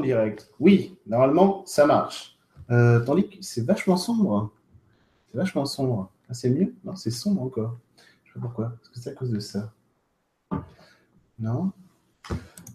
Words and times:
direct. 0.00 0.50
Oui, 0.60 0.96
normalement, 1.06 1.64
ça 1.66 1.86
marche. 1.86 2.36
Euh, 2.70 3.04
tandis 3.04 3.28
que 3.28 3.36
c'est 3.40 3.64
vachement 3.64 3.96
sombre. 3.96 4.52
C'est 5.30 5.38
vachement 5.38 5.64
sombre. 5.64 6.10
Ah, 6.28 6.34
c'est 6.34 6.50
mieux? 6.50 6.74
Non, 6.84 6.96
c'est 6.96 7.10
sombre 7.10 7.42
encore. 7.42 7.76
Je 8.24 8.32
sais 8.32 8.40
pas 8.40 8.46
pourquoi. 8.46 8.72
Est-ce 8.82 8.90
que 8.90 8.98
c'est 8.98 9.10
à 9.10 9.14
cause 9.14 9.30
de 9.30 9.40
ça? 9.40 9.72
Non? 11.38 11.72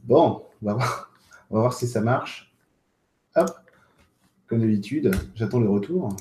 Bon, 0.03 0.45
on 0.61 0.65
va 0.65 0.73
voir. 0.75 1.11
On 1.49 1.55
va 1.55 1.61
voir 1.61 1.73
si 1.73 1.87
ça 1.87 2.01
marche. 2.01 2.53
Hop. 3.35 3.49
Comme 4.47 4.59
d'habitude, 4.59 5.11
j'attends 5.35 5.59
le 5.59 5.69
retour. 5.69 6.15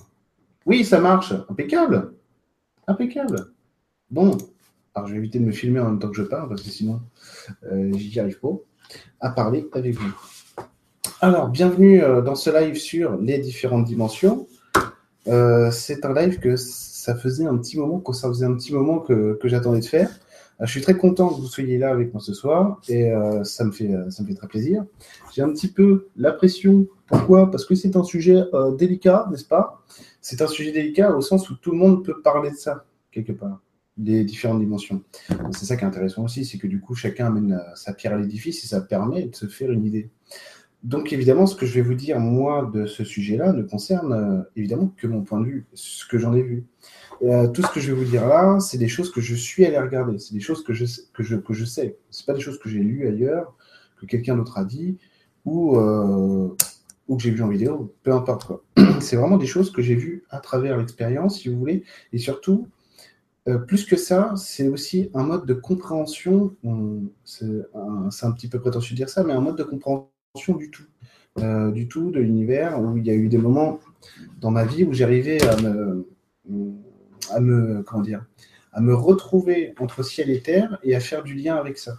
Oui, 0.66 0.84
ça 0.84 1.00
marche. 1.00 1.32
Impeccable. 1.48 2.14
Impeccable. 2.86 3.52
Bon. 4.10 4.36
Alors, 4.94 5.06
je 5.06 5.12
vais 5.12 5.18
éviter 5.18 5.38
de 5.38 5.44
me 5.44 5.52
filmer 5.52 5.78
en 5.78 5.84
même 5.84 5.98
temps 6.00 6.08
que 6.08 6.16
je 6.16 6.22
parle, 6.24 6.48
parce 6.48 6.62
que 6.62 6.68
sinon, 6.68 7.00
euh, 7.62 7.92
j'y 7.94 8.18
arrive 8.18 8.40
pas 8.40 8.56
à 9.20 9.30
parler 9.30 9.68
avec 9.72 9.94
vous. 9.94 10.12
Alors, 11.22 11.50
bienvenue 11.50 12.02
euh, 12.02 12.22
dans 12.22 12.34
ce 12.34 12.48
live 12.48 12.76
sur 12.76 13.18
les 13.18 13.36
différentes 13.36 13.84
dimensions. 13.84 14.48
Euh, 15.28 15.70
c'est 15.70 16.06
un 16.06 16.14
live 16.14 16.38
que 16.38 16.56
ça 16.56 17.14
faisait 17.14 17.44
un 17.44 17.58
petit 17.58 17.78
moment, 17.78 18.00
que 18.00 18.14
ça 18.14 18.26
faisait 18.28 18.46
un 18.46 18.54
petit 18.54 18.72
moment 18.72 19.00
que, 19.00 19.38
j'attendais 19.44 19.80
de 19.80 19.84
faire. 19.84 20.08
Euh, 20.62 20.64
je 20.64 20.70
suis 20.70 20.80
très 20.80 20.96
content 20.96 21.28
que 21.28 21.38
vous 21.38 21.46
soyez 21.46 21.76
là 21.76 21.90
avec 21.90 22.14
moi 22.14 22.22
ce 22.22 22.32
soir 22.32 22.80
et 22.88 23.12
ça, 23.44 23.64
me 23.64 23.70
fait, 23.70 23.90
ça 24.08 24.22
me 24.22 24.28
fait 24.28 24.34
très 24.34 24.48
plaisir. 24.48 24.86
J'ai 25.34 25.42
un 25.42 25.50
petit 25.50 25.68
peu 25.68 26.08
la 26.16 26.32
pression. 26.32 26.86
Pourquoi? 27.06 27.50
Parce 27.50 27.66
que 27.66 27.74
c'est 27.74 27.96
un 27.96 28.04
sujet 28.04 28.42
délicat, 28.78 29.28
n'est-ce 29.30 29.44
pas? 29.44 29.84
C'est 30.22 30.40
un 30.40 30.46
sujet 30.46 30.72
délicat 30.72 31.14
au 31.14 31.20
sens 31.20 31.50
où 31.50 31.54
tout 31.54 31.72
le 31.72 31.76
monde 31.76 32.02
peut 32.02 32.22
parler 32.22 32.50
de 32.50 32.56
ça, 32.56 32.86
quelque 33.12 33.32
part 33.32 33.60
les 34.02 34.24
différentes 34.24 34.60
dimensions. 34.60 35.02
C'est 35.50 35.66
ça 35.66 35.76
qui 35.76 35.84
est 35.84 35.86
intéressant 35.86 36.24
aussi, 36.24 36.46
c'est 36.46 36.56
que 36.56 36.66
du 36.66 36.80
coup, 36.80 36.94
chacun 36.94 37.26
amène 37.26 37.60
sa 37.74 37.92
pierre 37.92 38.14
à 38.14 38.16
l'édifice 38.16 38.64
et 38.64 38.66
ça 38.66 38.80
permet 38.80 39.26
de 39.26 39.36
se 39.36 39.46
faire 39.46 39.70
une 39.70 39.84
idée. 39.84 40.08
Donc 40.82 41.12
évidemment, 41.12 41.46
ce 41.46 41.54
que 41.54 41.66
je 41.66 41.74
vais 41.74 41.82
vous 41.82 41.94
dire, 41.94 42.18
moi, 42.20 42.70
de 42.72 42.86
ce 42.86 43.04
sujet-là, 43.04 43.52
ne 43.52 43.62
concerne 43.62 44.12
euh, 44.12 44.42
évidemment 44.56 44.92
que 44.96 45.06
mon 45.06 45.22
point 45.22 45.40
de 45.40 45.44
vue, 45.44 45.66
ce 45.74 46.06
que 46.06 46.18
j'en 46.18 46.32
ai 46.32 46.42
vu. 46.42 46.64
Euh, 47.22 47.48
tout 47.48 47.62
ce 47.62 47.70
que 47.70 47.80
je 47.80 47.92
vais 47.92 47.98
vous 47.98 48.10
dire 48.10 48.26
là, 48.26 48.58
c'est 48.60 48.78
des 48.78 48.88
choses 48.88 49.12
que 49.12 49.20
je 49.20 49.34
suis 49.34 49.66
allé 49.66 49.78
regarder, 49.78 50.18
c'est 50.18 50.32
des 50.32 50.40
choses 50.40 50.64
que 50.64 50.72
je, 50.72 50.86
que 51.12 51.22
je, 51.22 51.36
que 51.36 51.52
je 51.52 51.66
sais. 51.66 51.98
Ce 52.08 52.24
pas 52.24 52.32
des 52.32 52.40
choses 52.40 52.58
que 52.58 52.70
j'ai 52.70 52.78
lues 52.78 53.06
ailleurs, 53.06 53.54
que 54.00 54.06
quelqu'un 54.06 54.36
d'autre 54.36 54.56
a 54.56 54.64
dit, 54.64 54.96
ou, 55.44 55.76
euh, 55.76 56.48
ou 57.08 57.16
que 57.16 57.22
j'ai 57.22 57.30
vu 57.30 57.42
en 57.42 57.48
vidéo, 57.48 57.94
peu 58.02 58.12
importe 58.14 58.50
C'est 59.00 59.16
vraiment 59.16 59.36
des 59.36 59.46
choses 59.46 59.70
que 59.70 59.82
j'ai 59.82 59.96
vues 59.96 60.24
à 60.30 60.40
travers 60.40 60.78
l'expérience, 60.78 61.40
si 61.40 61.50
vous 61.50 61.58
voulez, 61.58 61.84
et 62.14 62.18
surtout, 62.18 62.68
plus 63.66 63.84
que 63.84 63.96
ça, 63.96 64.34
c'est 64.36 64.68
aussi 64.68 65.10
un 65.12 65.24
mode 65.24 65.44
de 65.44 65.54
compréhension, 65.54 66.54
c'est 67.24 67.46
un, 67.74 68.08
un, 68.22 68.32
petit 68.32 68.48
peu 68.48 68.60
prétentieux 68.60 68.94
de 68.94 68.96
dire 68.96 69.08
ça, 69.08 69.24
mais 69.24 69.32
un 69.32 69.40
mode 69.40 69.56
de 69.56 69.64
compréhension 69.64 70.09
du 70.34 70.70
tout, 70.70 70.84
euh, 71.38 71.70
du 71.70 71.88
tout 71.88 72.10
de 72.10 72.20
l'univers, 72.20 72.80
où 72.80 72.96
il 72.96 73.06
y 73.06 73.10
a 73.10 73.14
eu 73.14 73.28
des 73.28 73.38
moments 73.38 73.80
dans 74.40 74.50
ma 74.50 74.64
vie 74.64 74.84
où 74.84 74.92
j'arrivais 74.92 75.42
à 75.42 75.56
me, 75.56 76.06
à 77.30 77.40
me, 77.40 77.82
comment 77.82 78.02
dire, 78.02 78.24
à 78.72 78.80
me 78.80 78.94
retrouver 78.94 79.74
entre 79.78 80.02
ciel 80.04 80.30
et 80.30 80.40
terre 80.40 80.78
et 80.84 80.94
à 80.94 81.00
faire 81.00 81.24
du 81.24 81.34
lien 81.34 81.56
avec 81.56 81.78
ça. 81.78 81.98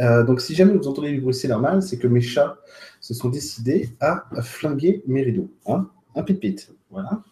Euh, 0.00 0.24
donc, 0.24 0.40
si 0.40 0.54
jamais 0.54 0.72
vous 0.72 0.88
entendez 0.88 1.12
du 1.12 1.20
bruit, 1.20 1.34
c'est 1.34 1.48
normal, 1.48 1.82
c'est 1.82 1.98
que 1.98 2.08
mes 2.08 2.20
chats 2.20 2.58
se 3.00 3.14
sont 3.14 3.28
décidés 3.28 3.90
à 4.00 4.24
flinguer 4.42 5.02
mes 5.06 5.22
rideaux. 5.22 5.50
Hein 5.66 5.88
un 6.16 6.22
pit-pit, 6.22 6.74
voilà. 6.90 7.22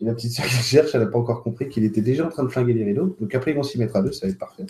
Et 0.00 0.04
la 0.04 0.14
petite 0.14 0.32
soeur 0.32 0.44
qui 0.44 0.52
cherche, 0.52 0.94
elle 0.94 1.00
n'a 1.00 1.06
pas 1.06 1.18
encore 1.18 1.42
compris 1.42 1.68
qu'il 1.68 1.84
était 1.84 2.02
déjà 2.02 2.26
en 2.26 2.28
train 2.28 2.42
de 2.42 2.48
flinguer 2.48 2.74
les 2.74 2.84
rideaux. 2.84 3.16
Donc 3.18 3.34
après, 3.34 3.52
ils 3.52 3.54
vont 3.54 3.62
s'y 3.62 3.78
mettre 3.78 3.96
à 3.96 4.02
deux, 4.02 4.12
ça 4.12 4.26
va 4.26 4.32
être 4.32 4.38
parfait 4.38 4.66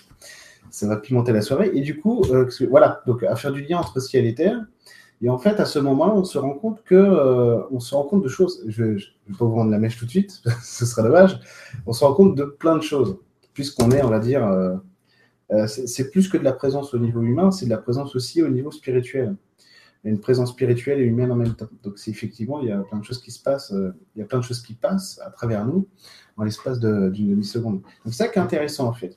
ça 0.72 0.88
va 0.88 0.96
pimenter 0.96 1.32
la 1.32 1.42
soirée. 1.42 1.70
Et 1.74 1.82
du 1.82 2.00
coup, 2.00 2.24
euh, 2.30 2.48
voilà, 2.68 3.02
donc 3.06 3.22
à 3.22 3.36
faire 3.36 3.52
du 3.52 3.62
lien 3.62 3.78
entre 3.78 4.00
ciel 4.00 4.26
et 4.26 4.34
terre. 4.34 4.58
Et 5.20 5.28
en 5.28 5.38
fait, 5.38 5.60
à 5.60 5.66
ce 5.66 5.78
moment-là, 5.78 6.14
on 6.14 6.24
se 6.24 6.38
rend 6.38 6.54
compte 6.54 6.82
que, 6.82 6.94
euh, 6.94 7.60
on 7.70 7.78
se 7.78 7.94
rend 7.94 8.04
compte 8.04 8.24
de 8.24 8.28
choses. 8.28 8.64
Je 8.66 8.84
ne 8.84 8.94
vais 8.94 9.38
pas 9.38 9.44
vous 9.44 9.54
rendre 9.54 9.70
la 9.70 9.78
mèche 9.78 9.98
tout 9.98 10.06
de 10.06 10.10
suite, 10.10 10.42
ce 10.62 10.84
serait 10.86 11.02
dommage. 11.02 11.38
On 11.86 11.92
se 11.92 12.04
rend 12.04 12.14
compte 12.14 12.34
de 12.34 12.44
plein 12.44 12.76
de 12.76 12.82
choses, 12.82 13.18
puisqu'on 13.52 13.90
est, 13.92 14.02
on 14.02 14.08
va 14.08 14.18
dire, 14.18 14.44
euh, 14.46 15.66
c'est 15.66 16.10
plus 16.10 16.28
que 16.28 16.38
de 16.38 16.44
la 16.44 16.54
présence 16.54 16.94
au 16.94 16.98
niveau 16.98 17.20
humain, 17.20 17.50
c'est 17.50 17.66
de 17.66 17.70
la 17.70 17.78
présence 17.78 18.16
aussi 18.16 18.42
au 18.42 18.48
niveau 18.48 18.70
spirituel. 18.70 19.36
Il 20.02 20.08
y 20.08 20.10
a 20.10 20.14
une 20.14 20.20
présence 20.20 20.50
spirituelle 20.50 20.98
et 20.98 21.04
humaine 21.04 21.30
en 21.30 21.36
même 21.36 21.54
temps. 21.54 21.68
Donc, 21.84 21.98
c'est 21.98 22.10
effectivement, 22.10 22.60
il 22.60 22.68
y 22.68 22.72
a 22.72 22.78
plein 22.78 22.98
de 22.98 23.04
choses 23.04 23.20
qui 23.20 23.30
se 23.30 23.40
passent, 23.40 23.72
il 24.16 24.18
y 24.18 24.22
a 24.22 24.24
plein 24.24 24.38
de 24.38 24.44
choses 24.44 24.62
qui 24.62 24.74
passent 24.74 25.20
à 25.24 25.30
travers 25.30 25.64
nous 25.64 25.86
en 26.36 26.44
l'espace 26.44 26.80
d'une 26.80 27.10
demi-seconde. 27.12 27.82
Donc, 28.04 28.14
ça 28.14 28.26
qui 28.26 28.38
est 28.38 28.42
intéressant 28.42 28.88
en 28.88 28.92
fait. 28.94 29.16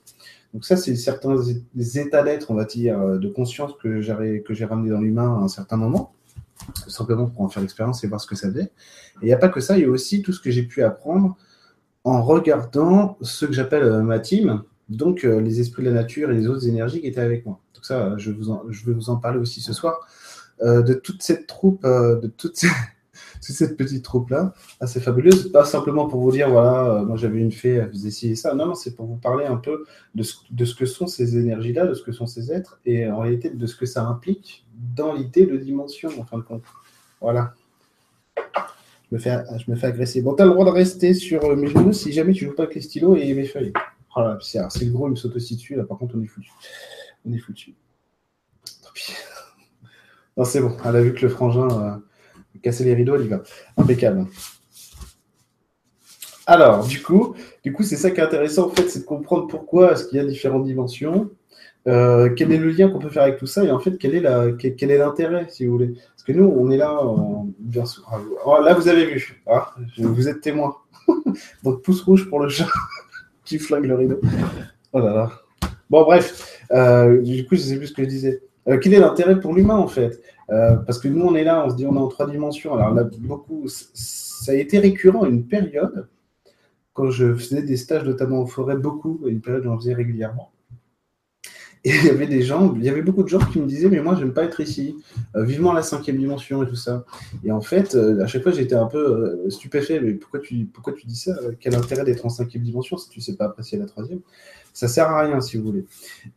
Donc 0.56 0.64
ça, 0.64 0.78
c'est 0.78 0.96
certains 0.96 1.36
états 1.78 2.24
d'être, 2.24 2.50
on 2.50 2.54
va 2.54 2.64
dire, 2.64 2.98
euh, 2.98 3.18
de 3.18 3.28
conscience 3.28 3.74
que 3.74 4.00
j'ai 4.00 4.14
ramené 4.66 4.90
dans 4.90 5.02
l'humain 5.02 5.38
à 5.38 5.44
un 5.44 5.50
certain 5.50 5.76
moment, 5.76 6.14
simplement 6.88 7.26
pour 7.26 7.42
en 7.42 7.50
faire 7.50 7.62
l'expérience 7.62 8.06
et 8.06 8.08
voir 8.08 8.22
ce 8.22 8.26
que 8.26 8.38
ça 8.38 8.50
faisait. 8.50 8.72
Et 9.22 9.24
il 9.24 9.26
n'y 9.26 9.34
a 9.34 9.38
pas 9.38 9.50
que 9.50 9.60
ça, 9.60 9.78
il 9.78 9.82
y 9.82 9.84
a 9.84 9.90
aussi 9.90 10.22
tout 10.22 10.32
ce 10.32 10.40
que 10.40 10.52
j'ai 10.52 10.64
pu 10.64 10.82
apprendre 10.82 11.36
en 12.06 12.24
regardant 12.24 13.18
ce 13.20 13.46
que 13.46 13.52
j'appelle 13.52 13.84
euh, 13.84 14.02
ma 14.02 14.20
team, 14.20 14.64
donc 14.88 15.26
euh, 15.26 15.42
les 15.42 15.60
esprits 15.60 15.84
de 15.84 15.90
la 15.90 15.96
nature 15.96 16.32
et 16.32 16.34
les 16.34 16.48
autres 16.48 16.66
énergies 16.70 17.02
qui 17.02 17.08
étaient 17.08 17.20
avec 17.20 17.46
moi. 17.46 17.60
Donc 17.74 17.84
ça, 17.84 18.16
je, 18.18 18.32
vais 18.32 18.94
vous 18.94 19.10
en 19.10 19.18
parler 19.18 19.40
aussi 19.40 19.60
ce 19.60 19.74
soir, 19.74 20.08
de 20.64 20.94
toute 20.94 21.22
cette 21.22 21.48
troupe, 21.48 21.84
de 21.84 22.32
toute 22.38 22.56
cette 22.56 22.72
cette 23.54 23.78
petite 23.78 24.04
troupe-là, 24.04 24.54
assez 24.80 25.00
fabuleuse. 25.00 25.52
Pas 25.52 25.66
simplement 25.66 26.08
pour 26.08 26.22
vous 26.22 26.32
dire, 26.32 26.50
voilà, 26.50 26.86
euh, 26.86 27.06
moi 27.06 27.18
j'avais 27.18 27.40
une 27.40 27.52
fée, 27.52 27.76
elle 27.76 27.90
faisait 27.90 28.12
ci 28.12 28.36
ça. 28.36 28.54
Non, 28.56 28.68
non, 28.68 28.76
c'est 28.76 28.96
pour 28.96 29.06
vous 29.06 29.18
parler 29.18 29.46
un 29.46 29.58
peu 29.58 29.86
de 30.14 30.24
ce, 30.24 30.76
que 30.76 30.86
sont 30.86 31.08
ces 31.08 31.38
énergies-là, 31.38 31.88
de 31.88 31.94
ce 31.94 32.04
que 32.04 32.12
sont 32.12 32.28
ces 32.28 32.52
êtres, 32.52 32.80
et 32.86 33.08
en 33.10 33.20
réalité 33.20 33.50
de 33.50 33.66
ce 33.66 33.76
que 33.76 33.86
ça 33.86 34.06
implique 34.06 34.66
dans 34.96 35.14
l'idée 35.14 35.46
de 35.46 35.58
dimension, 35.58 36.10
en 36.20 36.24
fin 36.24 36.38
de 36.38 36.44
compte. 36.44 36.64
Voilà. 37.22 37.54
Je 39.12 39.16
me 39.16 39.20
fais, 39.20 39.44
je 39.58 39.70
me 39.70 39.76
fais 39.76 39.88
agresser. 39.88 40.22
Bon, 40.22 40.36
tu 40.36 40.42
as 40.42 40.46
le 40.46 40.52
droit 40.52 40.66
de 40.66 40.72
rester 40.72 41.14
sur 41.14 41.44
euh, 41.44 41.56
mes 41.56 41.68
genoux 41.68 41.94
si 41.94 42.12
jamais 42.12 42.34
tu 42.34 42.46
joues 42.46 42.56
pas 42.56 42.64
avec 42.64 42.76
les 42.76 42.82
stylos 42.82 43.16
et 43.16 43.34
mes 43.34 43.46
feuilles. 43.46 43.74
Voilà, 44.16 44.38
c'est 44.42 44.86
le 44.86 44.92
gros, 44.92 45.08
il 45.08 45.12
me 45.12 45.16
saute 45.16 45.36
aussi 45.36 45.56
dessus. 45.56 45.76
Là, 45.76 45.84
par 45.84 45.98
contre, 45.98 46.16
on 46.18 46.24
est 46.24 46.28
foutu. 46.28 46.50
On 47.26 47.34
est 47.34 47.38
foutu. 47.38 47.76
Tant 48.82 48.90
pis. 48.94 49.14
Non, 50.38 50.46
c'est 50.46 50.62
bon. 50.62 50.76
Elle 50.86 50.96
a 50.96 51.02
vu 51.02 51.14
que 51.14 51.22
le 51.22 51.30
frangin. 51.30 52.02
Casser 52.62 52.84
les 52.84 52.94
rideaux, 52.94 53.16
elle 53.16 53.26
y 53.26 53.28
va. 53.28 53.42
Impeccable. 53.78 54.28
Alors, 56.48 56.86
du 56.86 57.02
coup, 57.02 57.36
du 57.64 57.74
coup, 57.74 57.84
c'est 57.84 57.96
ça 57.96 58.12
qui 58.12 58.20
est 58.20 58.24
intéressant, 58.24 58.68
en 58.68 58.70
fait, 58.70 58.88
c'est 58.90 59.00
de 59.00 59.06
comprendre 59.06 59.48
pourquoi 59.48 59.94
est-ce 59.94 60.06
qu'il 60.06 60.18
y 60.18 60.22
a 60.22 60.26
différentes 60.26 60.64
dimensions, 60.64 61.32
euh, 61.88 62.30
quel 62.36 62.52
est 62.52 62.58
le 62.58 62.70
lien 62.70 62.90
qu'on 62.90 63.00
peut 63.00 63.10
faire 63.10 63.24
avec 63.24 63.38
tout 63.38 63.48
ça, 63.48 63.64
et 63.64 63.72
en 63.72 63.80
fait, 63.80 63.98
quel 63.98 64.16
est 64.16 64.98
l'intérêt, 64.98 65.48
si 65.50 65.66
vous 65.66 65.72
voulez? 65.74 65.94
Parce 66.10 66.24
que 66.24 66.34
nous, 66.34 66.46
on 66.46 66.70
est 66.70 66.78
là, 66.78 67.00
sûr. 67.86 68.04
Oh, 68.46 68.58
là, 68.64 68.74
vous 68.76 68.88
avez 68.88 69.06
vu, 69.06 69.42
hein, 69.48 69.64
vous 69.98 70.28
êtes 70.28 70.42
témoin. 70.42 70.76
Donc, 71.64 71.82
pouce 71.82 72.02
rouge 72.02 72.30
pour 72.30 72.40
le 72.40 72.50
chat 72.50 72.68
qui 73.44 73.58
flingue 73.58 73.86
le 73.86 73.96
rideau. 73.96 74.22
Oh 74.94 75.00
là 75.00 75.14
là. 75.14 75.32
Bon, 75.90 76.04
bref, 76.04 76.64
euh, 76.72 77.22
du 77.22 77.46
coup, 77.46 77.56
je 77.56 77.62
ne 77.62 77.66
sais 77.66 77.78
plus 77.78 77.88
ce 77.88 77.94
que 77.94 78.04
je 78.04 78.10
disais. 78.10 78.42
Euh, 78.68 78.78
quel 78.82 78.94
est 78.94 79.00
l'intérêt 79.00 79.40
pour 79.40 79.54
l'humain, 79.54 79.78
en 79.78 79.88
fait? 79.88 80.20
Euh, 80.52 80.76
parce 80.78 81.00
que 81.00 81.08
nous, 81.08 81.26
on 81.26 81.36
est 81.36 81.44
là, 81.44 81.66
on 81.66 81.70
se 81.70 81.76
dit 81.76 81.86
on 81.86 81.96
est 81.96 82.00
en 82.00 82.08
trois 82.08 82.30
dimensions. 82.30 82.76
Alors 82.76 82.94
là, 82.94 83.04
beaucoup, 83.20 83.66
ça 83.68 84.52
a 84.52 84.56
été 84.56 84.80
récurrent 84.80 85.24
à 85.24 85.28
une 85.28 85.48
période, 85.48 86.08
quand 86.94 87.10
je 87.10 87.34
faisais 87.36 87.64
des 87.64 87.78
stages, 87.78 88.04
notamment 88.04 88.42
en 88.42 88.46
forêt, 88.46 88.78
beaucoup, 88.78 89.22
à 89.26 89.30
une 89.30 89.42
période 89.42 89.66
où 89.66 89.70
j'en 89.70 89.78
faisais 89.78 89.94
régulièrement. 89.94 90.52
Et 91.86 91.92
il 91.96 92.06
y 92.06 92.10
avait 92.10 92.28
des 92.28 92.42
gens, 92.42 92.74
il 92.76 92.84
y 92.84 92.90
avait 92.90 93.02
beaucoup 93.04 93.24
de 93.24 93.30
gens 93.30 93.40
qui 93.40 93.60
me 93.60 93.68
disaient, 93.68 93.90
mais 93.90 94.02
moi, 94.02 94.16
j'aime 94.20 94.34
pas 94.34 94.44
être 94.44 94.60
ici. 94.60 94.98
Euh, 95.36 95.44
vivement 95.44 95.72
la 95.72 95.84
cinquième 95.84 96.18
dimension 96.18 96.64
et 96.64 96.68
tout 96.68 96.76
ça. 96.76 97.06
Et 97.44 97.52
en 97.52 97.62
fait, 97.62 97.96
euh, 97.96 98.22
à 98.24 98.28
chaque 98.28 98.44
fois, 98.44 98.52
j'étais 98.52 98.76
un 98.76 98.88
peu 98.88 99.46
stupéfait. 99.50 100.00
Mais 100.02 100.14
pourquoi 100.14 100.40
tu, 100.40 100.66
pourquoi 100.74 100.94
tu 100.94 101.06
dis 101.06 101.16
ça? 101.16 101.38
Quel 101.60 101.76
intérêt 101.76 102.04
d'être 102.04 102.26
en 102.26 102.30
cinquième 102.30 102.64
dimension 102.64 102.98
si 102.98 103.10
tu 103.10 103.22
sais 103.22 103.36
pas 103.36 103.46
apprécier 103.46 103.78
la 103.78 103.86
troisième? 103.86 104.20
Ça 104.76 104.90
sert 104.90 105.10
à 105.10 105.22
rien 105.22 105.40
si 105.40 105.56
vous 105.56 105.64
voulez. 105.64 105.86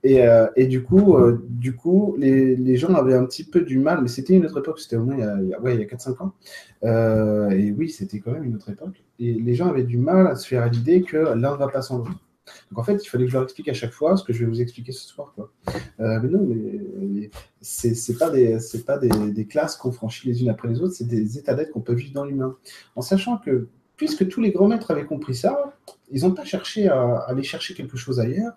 Et, 0.05 0.23
euh, 0.23 0.47
et 0.55 0.69
du 0.69 0.85
coup, 0.85 1.17
euh, 1.17 1.45
du 1.49 1.75
coup 1.75 2.15
les, 2.19 2.55
les, 2.55 2.77
gens 2.77 2.95
avaient 2.95 3.17
un 3.17 3.25
petit 3.25 3.43
peu 3.43 3.63
du 3.63 3.79
mal, 3.81 3.99
mais 4.01 4.07
c'était 4.07 4.35
une 4.35 4.47
autre 4.47 4.61
époque, 4.61 4.79
c'était 4.79 4.95
au 4.95 5.05
moins 5.05 5.17
il 5.17 5.49
y 5.49 5.55
a, 5.55 5.61
ouais, 5.61 5.75
il 5.75 5.81
y 5.81 5.83
a 5.83 5.87
4-5 5.87 6.23
ans. 6.23 6.33
Euh, 6.85 7.51
et 7.51 7.73
oui, 7.73 7.91
c'était 7.91 8.21
quand 8.21 8.31
même 8.31 8.45
une 8.45 8.55
autre 8.55 8.71
époque. 8.71 9.03
Et 9.19 9.33
les 9.35 9.55
gens 9.57 9.67
avaient 9.67 9.83
du 9.83 9.99
mal 9.99 10.29
à 10.29 10.37
se 10.37 10.47
faire 10.47 10.71
l'idée 10.71 11.03
que 11.03 11.17
l'un 11.17 11.35
ne 11.35 11.57
va 11.57 11.67
pas 11.67 11.83
sans 11.83 11.99
l'autre. 11.99 12.13
Donc 12.71 12.79
en 12.79 12.83
fait, 12.83 13.05
il 13.05 13.09
fallait 13.09 13.25
que 13.25 13.31
je 13.31 13.35
leur 13.37 13.45
explique 13.45 13.69
à 13.69 13.75
chaque 13.75 13.93
fois 13.93 14.17
ce 14.17 14.25
que 14.25 14.33
je 14.33 14.41
vais 14.41 14.47
vous 14.47 14.61
expliquer 14.61 14.93
ce 14.93 15.07
soir. 15.07 15.33
Quoi. 15.35 15.51
mais 15.99 16.29
non, 16.29 16.47
mais, 16.47 17.31
c'est, 17.61 17.95
c'est 17.95 18.17
pas, 18.17 18.31
des, 18.31 18.59
pas 18.87 18.99
des, 18.99 19.47
classes 19.47 19.77
qu'on 19.77 19.93
franchit 19.93 20.29
les 20.29 20.43
unes 20.43 20.49
après 20.49 20.69
les 20.69 20.81
autres, 20.81 20.95
c'est 20.95 21.07
des 21.07 21.39
états 21.39 21.55
d'être 21.55 21.71
qu'on 21.71 21.81
peut 21.81 21.95
vivre 21.95 22.13
dans 22.13 22.25
l'humain. 22.25 22.57
En 22.97 23.03
sachant 23.03 23.39
que 23.39 23.69
puisque 23.99 24.29
tous 24.29 24.41
les 24.41 24.53
grands 24.53 24.69
maîtres 24.69 24.91
avaient 24.91 25.05
compris 25.05 25.35
ça, 25.35 25.75
ils 26.11 26.23
n'ont 26.23 26.33
pas 26.33 26.45
cherché 26.45 26.89
à, 26.89 27.17
aller 27.27 27.43
chercher 27.43 27.75
quelque 27.75 27.99
chose 27.99 28.21
ailleurs. 28.21 28.53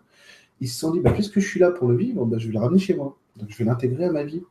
Ils 0.62 0.70
se 0.70 0.80
sont 0.80 0.92
dit, 0.92 1.00
bah, 1.00 1.12
puisque 1.12 1.40
je 1.40 1.48
suis 1.48 1.60
là 1.60 1.72
pour 1.72 1.90
le 1.90 1.98
vivre, 1.98 2.26
bah, 2.26 2.38
je 2.38 2.48
vais 2.48 2.54
le 2.54 2.60
ramener 2.60 2.80
chez 2.80 2.94
moi. 2.94 3.18
Donc, 3.36 3.50
je 3.50 3.58
vais 3.58 3.66
l'intégrer 3.66 4.06
à 4.06 4.12
ma 4.12 4.24
vie. 4.24 4.44